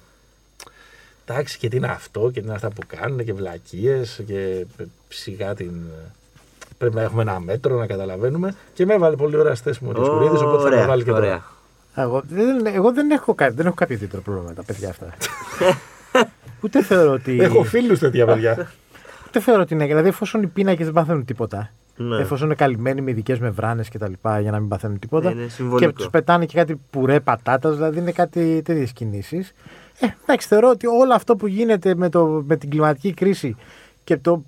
Εντάξει, 1.26 1.58
και 1.58 1.68
τι 1.70 1.78
είναι 1.78 1.88
αυτό 1.88 2.30
και 2.34 2.40
τι 2.40 2.46
είναι 2.46 2.56
αυτά 2.56 2.70
που 2.70 2.82
κάνουν 2.88 3.24
και 3.26 3.34
βλακίες 3.34 4.22
και 4.26 4.66
σιγά 5.10 5.56
την. 5.56 5.72
Πρέπει 6.78 6.96
να 6.96 7.02
έχουμε 7.02 7.22
ένα 7.22 7.40
μέτρο 7.40 7.78
να 7.78 7.86
καταλαβαίνουμε. 7.88 8.56
Και 8.74 8.86
με 8.86 8.94
έβαλε 8.94 9.16
πολύ 9.16 9.36
ωραία 9.38 9.56
στη 9.56 9.64
θέση 9.64 9.84
μου 9.84 9.90
ο 9.94 9.98
Διασκουρίδης, 10.00 10.42
οπότε 10.42 10.64
θα 10.64 10.70
με 10.70 10.76
Ωραία, 10.76 10.88
βάλει 10.88 11.04
και 11.04 11.10
τώρα. 11.10 11.22
ωραία. 11.26 11.44
Εγώ 11.96 12.24
δεν, 12.30 12.66
εγώ 12.66 12.92
δεν, 12.94 13.12
έχω, 13.12 13.34
κα- 13.36 13.52
δεν 13.52 13.66
έχω 13.66 13.76
κάποιο 13.76 13.96
ιδιαίτερο 13.96 14.22
πρόβλημα 14.22 14.48
με 14.48 14.54
τα 14.56 14.64
παιδιά 14.64 14.90
αυτά. 14.90 15.14
Ούτε 16.62 16.84
θεωρώ 16.84 17.12
ότι. 17.12 17.42
Έχω 17.42 17.64
φίλους 17.64 18.00
τέτοια 18.00 18.26
παιδιά. 18.26 18.72
Ούτε 19.28 19.40
θεωρώ 19.40 19.62
ότι 19.62 19.74
είναι. 19.74 19.86
Δηλαδή, 19.86 20.08
εφόσον 20.08 20.42
οι 20.42 20.48
πίνακες 20.48 20.86
δεν 20.86 20.94
παθαίνουν 20.94 21.26
τίποτα. 21.26 21.72
Ναι. 21.98 22.18
Εφόσον 22.18 22.46
είναι 22.46 22.56
καλυμμένοι 22.56 23.02
με 23.02 23.12
ειδικές 23.12 23.40
μεμβράνες 23.40 23.90
και 23.90 23.98
τα 23.98 24.10
λοιπά 24.10 24.40
για 24.40 24.52
να 24.52 24.60
μην 24.60 24.68
παθαίνουν 24.68 25.00
τίποτα. 25.00 25.32
Είναι 25.32 25.44
και 25.44 25.50
συμβολικό. 25.50 25.92
τους 25.92 26.10
πετάνε 26.10 26.46
και 26.46 26.58
κάτι 26.58 26.80
πουρέ 26.90 27.20
πατάτας, 27.20 27.76
δηλαδή 27.76 28.00
είναι 28.00 28.12
κάτι 28.12 28.62
τέτοιες 28.66 28.92
κινήσεις. 28.92 29.54
Ε, 30.00 30.08
εντάξει, 30.24 30.48
θεωρώ 30.48 30.70
ότι 30.70 30.88
όλο 30.88 31.14
αυτό 31.14 31.36
που 31.36 31.48
γίνεται 31.48 31.96
με, 31.96 32.10
το, 32.10 32.44
με 32.48 32.56
την 32.56 32.70
κλιματική 32.70 33.14
κρίση 33.14 33.56
και 34.04 34.18
το, 34.18 34.44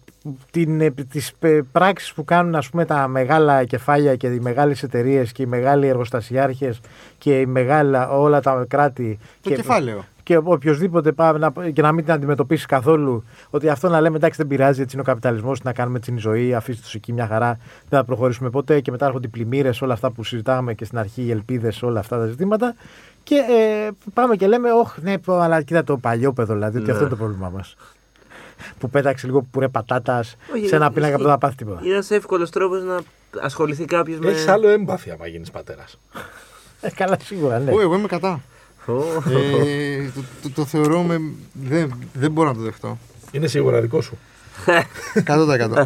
την, 0.51 0.81
ε, 0.81 0.91
τις 0.91 1.33
ε, 1.39 1.59
πράξεις 1.71 2.13
που 2.13 2.25
κάνουν 2.25 2.55
ας 2.55 2.69
πούμε 2.69 2.85
τα 2.85 3.07
μεγάλα 3.07 3.63
κεφάλια 3.63 4.15
και 4.15 4.27
οι 4.27 4.39
μεγάλες 4.39 4.83
εταιρείες 4.83 5.31
και 5.31 5.41
οι 5.43 5.45
μεγάλοι 5.45 5.87
εργοστασιάρχες 5.87 6.79
και 7.17 7.39
οι 7.39 7.45
μεγάλα, 7.45 8.09
όλα 8.09 8.41
τα 8.41 8.65
κράτη 8.67 9.19
Το 9.41 9.49
και, 9.49 9.55
κεφάλαιο. 9.55 10.05
Και 10.29 10.39
οποιοδήποτε 10.43 11.11
πάει 11.11 11.33
να, 11.33 11.51
και 11.73 11.81
να 11.81 11.91
μην 11.91 12.03
την 12.03 12.13
αντιμετωπίσει 12.13 12.65
καθόλου 12.65 13.23
ότι 13.49 13.69
αυτό 13.69 13.89
να 13.89 14.01
λέμε 14.01 14.15
εντάξει 14.15 14.37
δεν 14.37 14.47
πειράζει 14.47 14.81
έτσι 14.81 14.95
είναι 14.95 15.01
ο 15.07 15.09
καπιταλισμός 15.09 15.61
να 15.63 15.73
κάνουμε 15.73 15.97
έτσι 15.97 16.09
είναι 16.11 16.19
η 16.19 16.21
ζωή 16.23 16.53
αφήστε 16.53 16.81
τους 16.81 16.93
εκεί 16.95 17.13
μια 17.13 17.27
χαρά 17.27 17.57
δεν 17.89 17.99
θα 17.99 18.03
προχωρήσουμε 18.05 18.49
ποτέ 18.49 18.79
και 18.79 18.91
μετά 18.91 19.05
έρχονται 19.05 19.27
οι 19.27 19.29
πλημμύρες 19.29 19.81
όλα 19.81 19.93
αυτά 19.93 20.11
που 20.11 20.23
συζητάμε 20.23 20.73
και 20.73 20.85
στην 20.85 20.97
αρχή 20.97 21.21
οι 21.21 21.31
ελπίδες 21.31 21.81
όλα 21.83 21.99
αυτά 21.99 22.17
τα 22.17 22.25
ζητήματα 22.25 22.75
και 23.23 23.35
ε, 23.35 23.89
πάμε 24.13 24.35
και 24.35 24.47
λέμε 24.47 24.71
όχι 24.71 25.01
ναι 25.01 25.17
πω, 25.17 25.33
αλλά 25.39 25.61
κοίτα 25.61 25.83
το 25.83 25.97
παλιό 25.97 26.33
παιδό 26.33 26.53
δηλαδή 26.53 26.77
ότι 26.77 26.85
Ναι. 26.85 26.91
αυτό 26.91 27.03
είναι 27.03 27.13
το 27.13 27.19
πρόβλημά 27.19 27.49
μας 27.49 27.75
που 28.79 28.89
πέταξε 28.89 29.25
λίγο 29.27 29.41
πουρέ 29.51 29.67
πατάτας 29.67 30.35
Όχι, 30.55 30.67
σε 30.67 30.75
ένα 30.75 30.91
πίνακα 30.91 31.15
που 31.15 31.19
ισχύει. 31.19 31.23
δεν 31.23 31.31
θα 31.31 31.37
πάθει 31.37 31.55
τίποτα 31.55 31.79
Είναι 31.83 31.93
ένας 31.93 32.11
εύκολος 32.11 32.49
τρόπος 32.49 32.83
να 32.83 32.99
ασχοληθεί 33.41 33.85
κάποιος 33.85 34.19
με. 34.19 34.29
Έχει 34.29 34.49
άλλο 34.49 34.67
έμπαθη 34.69 35.11
άμα 35.11 35.27
γίνεις 35.27 35.51
πατέρας. 35.51 35.99
ε, 36.81 36.89
καλά 36.91 37.17
σίγουρα 37.23 37.59
ναι 37.59 37.71
Ω, 37.71 37.79
εγώ 37.81 37.95
είμαι 37.95 38.07
κατά. 38.07 38.41
Ω, 38.85 38.93
ε, 39.31 40.11
το, 40.15 40.21
το, 40.41 40.49
το 40.49 40.65
θεωρώ 40.65 41.01
με. 41.03 41.21
Δεν, 41.53 41.93
δεν 42.13 42.31
μπορώ 42.31 42.47
να 42.49 42.55
το 42.55 42.61
δεχτώ. 42.61 42.97
Είναι 43.31 43.47
σίγουρα 43.47 43.81
δικό 43.81 44.01
σου. 44.01 44.17
100%. 45.25 45.83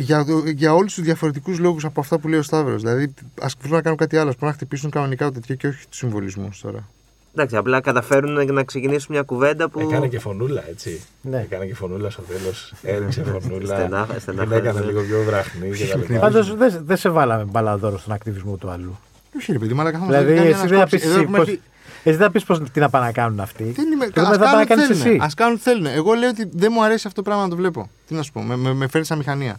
για, 0.00 0.24
το, 0.24 0.42
για 0.46 0.74
όλους 0.74 0.94
τους 0.94 1.04
διαφορετικούς 1.04 1.58
λόγους 1.58 1.84
από 1.84 2.00
αυτά 2.00 2.18
που 2.18 2.28
λέει 2.28 2.38
ο 2.38 2.42
Σταύρος. 2.42 2.82
Δηλαδή, 2.82 3.14
ας 3.40 3.54
βρουν 3.60 3.74
να 3.74 3.82
κάνουν 3.82 3.98
κάτι 3.98 4.16
άλλο. 4.16 4.28
Πρέπει 4.30 4.44
να 4.44 4.52
χτυπήσουν 4.52 4.90
κανονικά 4.90 5.24
το 5.26 5.32
τέτοιο 5.32 5.54
και 5.54 5.66
όχι 5.66 5.88
τους 5.88 5.98
συμβολισμούς 5.98 6.60
τώρα. 6.60 6.88
Εντάξει, 7.34 7.56
απλά 7.56 7.80
καταφέρουν 7.80 8.52
να 8.54 8.64
ξεκινήσουν 8.64 9.06
μια 9.14 9.22
κουβέντα 9.22 9.68
που. 9.68 9.80
Έκανε 9.80 10.08
και 10.08 10.18
φωνούλα, 10.18 10.68
έτσι. 10.68 11.00
Ναι. 11.22 11.40
Έκανε 11.40 11.66
και 11.66 11.74
φωνούλα 11.74 12.10
στο 12.10 12.22
τέλος. 12.22 12.72
Έριξε 12.82 13.22
φωνούλα. 13.24 13.74
Στενά- 13.76 14.20
στενά 14.20 14.42
την 14.42 14.52
έκανε 14.52 14.70
φωνούλα. 14.72 14.90
λίγο 14.90 15.02
πιο 15.02 15.22
βραχνή 15.22 15.70
και 15.70 15.86
τα 15.86 15.96
λοιπά. 15.96 16.18
Πάντως 16.18 16.54
δεν 16.56 16.80
δεν 16.84 16.96
σε 16.96 17.08
βάλαμε 17.08 17.44
μπαλαδόρο 17.44 17.98
στον 17.98 18.12
ακτιβισμό 18.12 18.56
του 18.56 18.70
άλλου 18.70 18.98
Όχι, 19.36 19.52
ρε 19.52 19.58
παιδί, 19.58 19.74
αλλά 19.78 19.90
καθόλου. 19.92 20.10
Δηλαδή, 20.10 20.32
εσύ 20.32 20.66
δεν 20.66 20.78
θα 20.78 20.86
πεις 20.86 21.04
Εδώ 21.04 21.20
έχουμε 21.20 21.38
πώς... 21.38 21.46
έρθει- 21.48 21.62
Εσύ 22.04 22.16
δεν 22.16 22.26
θα 22.26 22.30
πεις 22.32 22.44
πώς 22.44 22.60
τι 22.72 22.80
να 22.80 22.90
πάνε 22.90 23.06
να 23.06 23.12
κάνουν 23.12 23.40
αυτοί. 23.40 23.64
Δεν 23.64 23.92
είμαι. 23.92 24.06
Και 24.06 24.20
Ας 24.20 24.28
δεν 24.28 24.38
θα 24.38 24.44
πάνε 24.44 24.44
κάνουν 24.44 24.58
να 24.58 24.62
τι 24.62 24.68
κάνεις 24.74 24.86
θέλουνε. 24.86 25.08
εσύ. 25.10 25.18
Ας 25.24 25.34
κάνουν 25.34 25.56
τι 25.56 25.62
θέλουν. 25.62 25.86
Εγώ 25.86 26.12
λέω 26.12 26.28
ότι 26.28 26.48
δεν 26.52 26.70
μου 26.74 26.84
αρέσει 26.84 27.06
αυτό 27.06 27.22
το 27.22 27.28
πράγμα 27.28 27.42
να 27.42 27.48
το 27.50 27.56
βλέπω. 27.56 27.90
Τι 28.06 28.14
να 28.14 28.22
σου 28.22 28.32
πω, 28.32 28.42
με, 28.42 28.56
με, 28.56 28.72
με 28.72 28.88
φέρνει 28.88 29.06
σαν 29.06 29.18
μηχανία. 29.18 29.56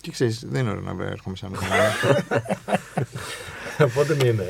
Και 0.00 0.10
ξέρεις, 0.10 0.44
δεν 0.50 0.60
είναι 0.60 0.70
ωραίο 0.70 0.92
να 0.94 1.04
έρχομαι 1.04 1.36
σαν 1.36 1.50
μηχανία. 1.50 1.92
Οπότε 3.88 4.14
μην 4.14 4.26
είναι. 4.26 4.44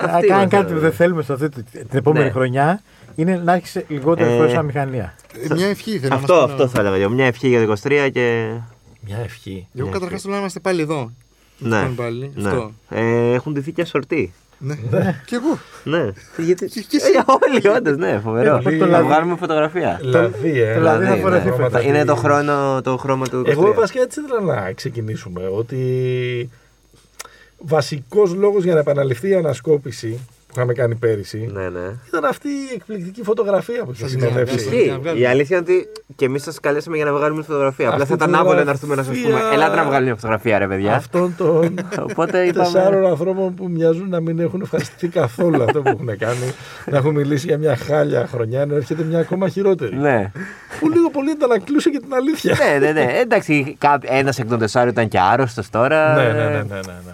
Αν 0.00 0.10
Αυτή 0.10 0.26
κάνει 0.26 0.40
είμαστε, 0.40 0.56
κάτι 0.56 0.66
που 0.72 0.74
ρε. 0.74 0.80
δεν 0.80 0.92
θέλουμε 0.92 1.22
σε 1.22 1.32
αυτή 1.32 1.48
τη- 1.48 1.62
την 1.62 1.86
επόμενη 1.98 2.24
Ναι. 2.24 2.30
χρονιά, 2.30 2.82
είναι 3.14 3.36
να 3.44 3.52
έχει 3.52 3.84
λιγότερε 3.88 4.32
Ε, 4.32 4.36
φορέ 4.36 4.48
σαν 4.50 4.64
μηχανία. 4.64 5.14
Ε, 5.50 5.54
Μια 5.54 5.66
ευχή 5.66 5.98
θέλω 5.98 6.14
Αυτό, 6.14 6.34
να 6.34 6.40
μας 6.40 6.50
αυτό 6.50 6.68
θα 6.68 6.80
έλεγα. 6.80 6.96
εγώ. 6.96 7.10
Μια 7.12 7.26
ευχή 7.26 7.48
για 7.48 7.66
το 7.66 7.72
23 7.82 8.08
και. 8.12 8.50
Μια 9.06 9.18
ευχή. 9.18 9.66
Εγώ 9.78 9.88
καταρχάς 9.88 10.20
θέλω 10.22 10.32
να 10.34 10.40
είμαστε 10.40 10.60
πάλι 10.60 10.80
εδώ. 10.82 11.10
Ναι. 11.62 11.78
Λοιπόν, 11.80 11.94
πάλι. 11.94 12.32
ναι. 12.34 12.48
Αυτό. 12.48 12.72
Ε, 12.90 13.32
έχουν 13.32 13.52
ντυθεί 13.52 13.72
και 13.72 13.84
σορτί. 13.84 14.32
Ναι. 14.58 14.74
Και 15.26 15.34
εγώ. 15.36 15.58
Ναι. 15.84 16.10
Γιατί... 16.36 16.66
Και- 16.66 16.80
και 16.80 16.96
εσύ. 16.96 17.10
Ε, 17.16 17.22
όλοι, 17.26 17.76
όντως, 17.76 17.96
ναι, 17.96 18.20
φοβερό. 18.24 18.56
Ε, 18.66 18.76
το 18.76 18.84
Θα 18.84 18.86
λαδί. 18.86 19.04
βγάλουμε 19.06 19.36
φωτογραφία. 19.36 19.98
Δηλαδή, 20.00 20.60
ε. 20.60 20.74
το 20.74 20.80
λαδί 20.80 21.04
θα 21.04 21.14
ναι. 21.14 21.20
φορεθεί 21.20 21.48
χρώματα 21.48 21.78
φέτος. 21.78 21.84
Είναι 21.86 22.04
το, 22.04 22.14
τη- 22.14 22.18
χρόνο, 22.20 22.80
το 22.82 22.96
χρώμα 22.96 23.26
του 23.28 23.40
23. 23.40 23.48
Εγώ 23.48 23.74
βασικά 23.74 24.00
έτσι 24.02 24.20
ήθελα 24.20 24.40
να 24.40 24.72
ξεκινήσουμε. 24.72 25.46
Ότι 25.56 26.50
βασικός 27.58 28.34
λόγος 28.34 28.64
για 28.64 28.74
να 28.74 28.80
επαναληφθεί 28.80 29.28
η 29.28 29.34
ανασκόπηση 29.34 30.18
που 30.52 30.58
είχαμε 30.58 30.72
κάνει 30.72 30.94
πέρυσι 30.94 31.50
Ναι, 31.52 31.68
ναι. 31.68 31.80
ήταν 32.08 32.24
αυτή 32.24 32.48
η 32.48 32.74
εκπληκτική 32.74 33.22
φωτογραφία 33.22 33.84
που 33.84 33.90
είχε 33.92 34.02
Θα 34.04 34.08
την 34.10 34.20
συνοδεύσει. 34.20 34.56
ξαναβγάλω. 34.56 34.78
Ισχύει. 34.80 34.90
να 34.90 34.98
βγάλουμε. 34.98 35.22
Η 35.22 35.26
αλήθεια 35.26 35.56
είναι 35.56 35.66
ότι 35.68 35.88
και 36.16 36.24
εμείς 36.24 36.42
σας 36.42 36.60
καλέσαμε 36.60 36.96
για 36.96 37.04
να 37.04 37.12
βγάλουμε 37.12 37.42
φωτογραφία. 37.42 37.88
Απλά 37.88 37.96
Αυτή 38.02 38.08
θα 38.08 38.14
ήταν 38.14 38.30
τη 38.32 38.38
άβολο 38.38 38.64
να 38.64 38.70
έρθουμε 38.70 38.94
να 38.94 39.02
σας 39.02 39.16
φωτογραφία- 39.16 39.44
πούμε: 39.48 39.54
Ελάτε 39.54 39.76
να 39.76 39.82
βγάλουμε 39.82 40.04
μια 40.04 40.14
φωτογραφία, 40.14 40.58
ρε 40.58 40.66
παιδιά. 40.66 40.94
Αυτών 40.94 41.34
των 41.36 41.74
Οπότε 42.10 42.50
τεσσάρων 42.52 42.92
είπαμε. 42.92 43.08
ανθρώπων 43.08 43.54
που 43.54 43.68
μοιάζουν 43.70 44.08
να 44.08 44.20
μην 44.20 44.38
έχουν 44.38 44.60
ευχαριστηθεί 44.60 45.08
καθόλου 45.08 45.62
αυτό 45.62 45.82
που 45.82 45.88
έχουν 45.88 46.18
κάνει. 46.18 46.52
να 46.90 46.96
έχουν 46.96 47.14
μιλήσει 47.14 47.46
για 47.46 47.58
μια 47.58 47.76
χάλια 47.76 48.26
χρονιά, 48.26 48.60
ενώ 48.60 48.74
έρχεται 48.74 49.02
μια 49.02 49.18
ακόμα 49.18 49.48
χειρότερη. 49.48 49.96
Ναι. 49.96 50.30
που 50.80 50.88
λίγο 50.90 51.10
πολύ 51.10 51.30
αντανακλούσε 51.30 51.90
και 51.90 51.98
την 51.98 52.14
αλήθεια. 52.14 52.56
ναι, 52.80 52.86
ναι, 52.86 52.92
ναι. 52.92 53.12
Εντάξει, 53.20 53.76
ένας 54.02 54.38
εκ 54.38 54.48
των 54.48 54.58
τεσσάρων 54.58 54.88
ήταν 54.88 55.08
και 55.08 55.18
άρρωστος 55.20 55.70
τώρα. 55.70 56.14
ναι, 56.14 56.22
ναι, 56.22 56.32
ναι, 56.32 56.44
ναι, 56.48 56.52
ναι, 56.74 56.80
ναι. 57.06 57.12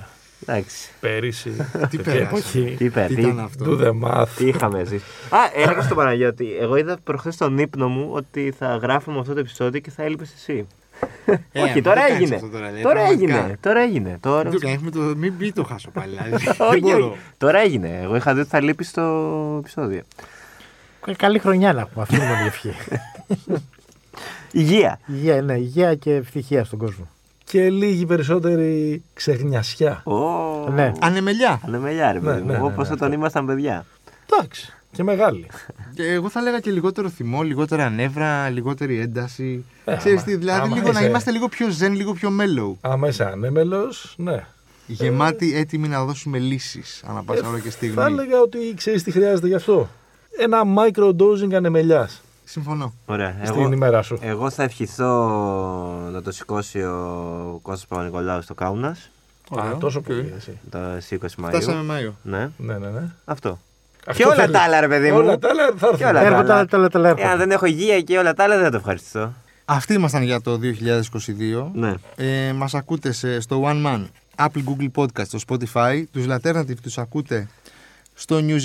Εντάξει. 0.50 0.88
Πέρυσι. 1.00 1.50
Τι 1.50 1.96
τέτοια 1.96 2.02
πέρασε. 2.02 2.20
εποχή. 2.22 2.74
Τι 2.78 2.84
είπε, 2.84 3.04
Τι 3.08 3.14
τι, 3.14 3.20
ήταν 3.20 3.40
αυτό; 3.40 3.64
Ναι. 3.64 3.76
Do 3.76 3.86
the 3.88 4.08
math. 4.08 4.28
τι 4.36 4.46
είχαμε 4.48 4.84
ζήσει. 4.84 5.04
Α, 5.28 5.38
έλεγα 5.54 5.82
στον 5.82 5.96
Παναγιώτη. 5.96 6.56
Εγώ 6.60 6.76
είδα 6.76 6.98
προχθές 7.04 7.34
στον 7.34 7.58
ύπνο 7.58 7.88
μου 7.88 8.08
ότι 8.12 8.54
θα 8.58 8.76
γράφουμε 8.76 9.18
αυτό 9.18 9.32
το 9.34 9.40
επεισόδιο 9.40 9.80
και 9.80 9.90
θα 9.90 10.02
έλειπε 10.02 10.24
εσύ. 10.36 10.66
Ε, 11.52 11.60
Όχι, 11.62 11.72
μην 11.74 11.82
τώρα 11.82 11.94
το 12.00 12.00
κάνεις 12.06 12.20
έγινε. 12.22 12.34
αυτό 12.34 12.48
τώρα, 12.48 12.70
λέει, 12.70 12.82
Τώρα 12.82 12.94
πραγματικά. 12.94 13.34
έγινε. 13.36 13.56
Τώρα 13.60 13.80
έγινε. 13.80 14.18
Τώρα... 14.20 14.42
Δεν 14.50 14.60
το 14.60 14.66
κάνεις, 14.66 14.80
μην 14.82 14.92
το- 14.92 15.00
Μην 15.16 15.32
μην 15.38 15.52
το 15.54 15.64
χάσω 15.64 15.90
πάλι. 15.90 16.16
δηλαδή. 16.16 16.44
Δεν 16.44 16.54
όχι, 16.68 16.80
μπορώ. 16.80 17.06
όχι. 17.06 17.18
Τώρα 17.38 17.58
έγινε. 17.58 18.00
Εγώ 18.02 18.16
είχα 18.16 18.34
δει 18.34 18.40
ότι 18.40 18.48
θα 18.48 18.60
λείπει 18.62 18.84
στο 18.84 19.02
επεισόδιο. 19.60 20.02
Ε, 21.06 21.14
Καλή 21.14 21.38
χρονιά 21.38 21.72
να 21.72 21.80
έχουμε. 21.80 22.02
Αυτή 22.02 22.14
είναι 22.14 22.24
η 22.24 22.28
μόνη 22.28 22.46
ευχή. 22.46 22.72
Υγεία. 24.52 25.00
Υγεία, 25.06 25.42
ναι, 25.42 25.54
υγεία 25.58 25.94
και 25.94 26.14
ευτυχία 26.14 26.64
στον 26.64 26.78
κόσμο. 26.78 27.08
Και 27.48 27.70
λίγη 27.70 28.06
περισσότερη 28.06 29.02
ξεχνιασιά. 29.14 30.02
Ω, 30.04 30.70
Ναι. 30.70 30.92
Ανεμελιά. 31.00 31.60
Ανεμελιά, 31.66 32.12
ρε 32.12 32.18
Ναι, 32.18 32.24
παιδί 32.24 32.40
ναι, 32.44 32.52
ναι, 32.52 32.58
μου. 32.58 32.64
ναι, 32.66 32.72
Όπω 32.72 32.80
αυτό. 32.80 32.94
όταν 32.94 33.12
ήμασταν 33.12 33.46
παιδιά. 33.46 33.84
Εντάξει. 34.32 34.72
Και 34.92 35.02
μεγάλη. 35.02 35.46
Και 35.94 36.02
εγώ 36.06 36.28
θα 36.28 36.40
έλεγα 36.40 36.60
και 36.60 36.70
λιγότερο 36.70 37.08
θυμό, 37.08 37.42
λιγότερα 37.42 37.90
νεύρα, 37.90 38.48
λιγότερη 38.48 39.00
ένταση. 39.00 39.64
Ε, 39.84 39.96
Ξέρεις 39.96 40.18
άμα- 40.20 40.26
τι, 40.30 40.36
δηλαδή 40.36 40.60
άμα 40.60 40.76
λίγο 40.76 40.92
να 40.92 40.98
είσαι- 40.98 41.08
είμαστε 41.08 41.30
λίγο 41.30 41.48
πιο 41.48 41.66
zen, 41.80 41.90
λίγο 41.92 42.12
πιο 42.12 42.30
mellow. 42.40 42.76
Άμα 42.90 43.08
είσαι 43.08 43.24
ανέμελος, 43.24 44.14
ναι. 44.18 44.44
Γεμάτοι 44.86 45.56
έτοιμοι 45.56 45.88
να 45.88 46.04
δώσουμε 46.04 46.38
λύσεις 46.38 47.02
ανά 47.06 47.22
πάσα 47.22 47.48
ώρα 47.48 47.58
και 47.58 47.70
στιγμή. 47.70 47.94
Θα 47.94 48.04
έλεγα 48.06 48.40
ότι 48.40 48.58
ξέρεις 48.76 49.02
τι 49.02 49.10
χρειάζεται 49.10 49.46
γι' 49.46 49.54
αυτό. 49.54 49.88
Ένα 50.38 50.62
microdosing 50.64 51.52
ανεμελιάς 51.54 52.22
Συμφωνώ. 52.50 52.92
Ωραία. 53.06 53.34
στην 53.44 53.60
Εγώ, 53.62 53.72
ημέρα 53.72 54.02
σου. 54.02 54.18
εγώ 54.22 54.50
θα 54.50 54.62
ευχηθώ 54.62 55.08
να 56.12 56.22
το 56.22 56.32
σηκώσει 56.32 56.82
ο 56.82 57.58
Κώστας 57.62 57.86
Παπανικολάου 57.86 58.42
στο 58.42 58.54
Κάουνας 58.54 59.10
Α, 59.58 59.76
τόσο 59.80 59.98
οκ. 59.98 60.04
πολύ. 60.06 60.32
Εσύ. 60.36 60.58
το 60.70 60.78
20 61.10 61.44
Μαΐου. 61.44 61.48
Φτάσαμε 61.48 61.82
Μάιο. 61.82 62.14
Ναι, 62.22 62.50
Ναι, 62.56 62.78
ναι, 62.78 62.88
ναι. 62.88 63.02
αυτό. 63.24 63.58
Αυτό 64.06 64.22
και 64.22 64.28
όλα 64.28 64.34
θέλει. 64.40 64.52
τα 64.52 64.60
άλλα, 64.60 64.80
ρε 64.80 64.88
παιδί 64.88 65.10
μου. 65.10 65.16
Όλα 65.18 65.38
τα 65.38 65.48
άλλα 65.48 65.62
θα 65.76 65.86
έρθουν. 65.86 65.96
Και 65.98 66.04
όλα 66.04 66.20
Έρχονται, 66.20 66.34
τα 66.46 66.52
άλλα. 66.52 66.54
άλλα, 66.54 66.66
τέλα, 66.66 66.88
τέλα, 66.88 67.08
έρχονται. 67.08 67.26
Εάν 67.28 67.38
δεν 67.38 67.50
έχω 67.50 67.66
υγεία 67.66 68.00
και 68.00 68.18
όλα 68.18 68.34
τα 68.34 68.44
άλλα, 68.44 68.54
δεν 68.54 68.64
θα 68.64 68.70
το 68.70 68.76
ευχαριστώ. 68.76 69.32
Αυτοί 69.64 69.94
ήμασταν 69.94 70.22
για 70.22 70.40
το 70.40 70.58
2022. 70.58 71.70
Ναι. 71.72 71.94
Ε, 72.16 72.52
μας 72.52 72.74
ακούτε 72.74 73.12
σε, 73.12 73.40
στο 73.40 73.62
One 73.66 73.86
Man, 73.86 74.04
Apple, 74.36 74.62
Google 74.68 74.88
Podcast, 75.02 75.26
στο 75.26 75.38
Spotify. 75.48 76.02
Τους 76.12 76.24
Alternative 76.28 76.76
τους 76.82 76.98
ακούτε 76.98 77.48
στο 78.20 78.36
News 78.38 78.60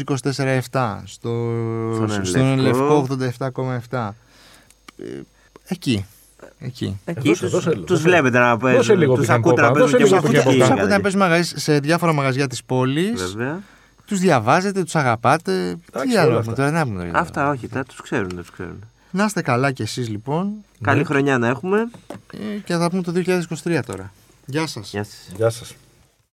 24-7, 0.71 1.01
στο, 1.05 1.29
Στον 1.95 2.25
στον 2.25 2.41
Ενλευκό. 2.41 3.05
Ελευκό 3.19 3.73
87,7. 3.89 4.09
Ε, 4.97 5.03
εκεί. 5.67 6.05
Εκεί. 6.59 6.99
Εκεί 7.05 7.27
δώσε, 7.27 7.41
τους, 7.43 7.51
δώσε, 7.51 7.69
τους 7.69 7.83
δώσε. 7.85 8.01
βλέπετε 8.01 8.39
να 8.39 8.57
παίζουν. 8.57 8.77
Δώσε 8.79 8.95
λίγο 8.95 9.11
τους 9.13 9.21
πιθανό 9.21 9.39
ακούτε 9.39 9.61
να 9.61 9.67
κόπα, 9.67 9.79
παίζουν 9.79 9.99
δώσε 9.99 10.03
και 10.03 10.15
λίγο 10.15 10.27
μουσική. 10.27 10.33
πιθανό 10.37 10.51
Τους 10.57 10.67
κόπα. 10.67 10.79
ακούτε 10.81 10.95
να 10.95 11.01
παίζουν 11.01 11.19
μαγαζί, 11.19 11.59
σε 11.59 11.79
διάφορα 11.79 12.13
μαγαζιά 12.13 12.47
της 12.47 12.63
πόλης. 12.63 13.21
Βέβαια. 13.23 13.61
Τους 14.05 14.19
διαβάζετε, 14.19 14.83
τους 14.83 14.95
αγαπάτε. 14.95 15.77
Εντάξει, 15.91 16.09
Τι 16.09 16.17
άλλο 16.17 16.29
όλα 16.29 16.39
έχουμε 16.39 16.51
αυτά. 16.51 16.53
τώρα, 16.53 16.71
να 16.71 16.83
πούμε 16.85 17.05
τώρα. 17.05 17.19
Αυτά 17.19 17.49
όχι, 17.49 17.67
τα 17.67 17.83
τους 17.83 18.01
ξέρουν, 18.01 18.35
τους 18.35 18.51
ξέρουν. 18.51 18.79
Να 19.11 19.23
είστε 19.25 19.41
καλά 19.41 19.71
κι 19.71 19.81
εσείς 19.81 20.09
λοιπόν 20.09 20.51
Καλή 20.81 21.03
χρονιά 21.03 21.37
να 21.37 21.47
έχουμε. 21.47 21.79
ε, 22.33 22.57
και 22.65 22.73
θα 22.73 22.79
τα 22.79 22.89
πούμε 22.89 23.01
το 23.01 23.11
2023 23.63 23.79
τώρα. 23.85 24.11
Γεια 24.45 24.67
σας. 24.67 24.89
Γεια 24.91 25.03
σας. 25.03 25.31
Γεια 25.35 25.49
σας. 25.49 25.73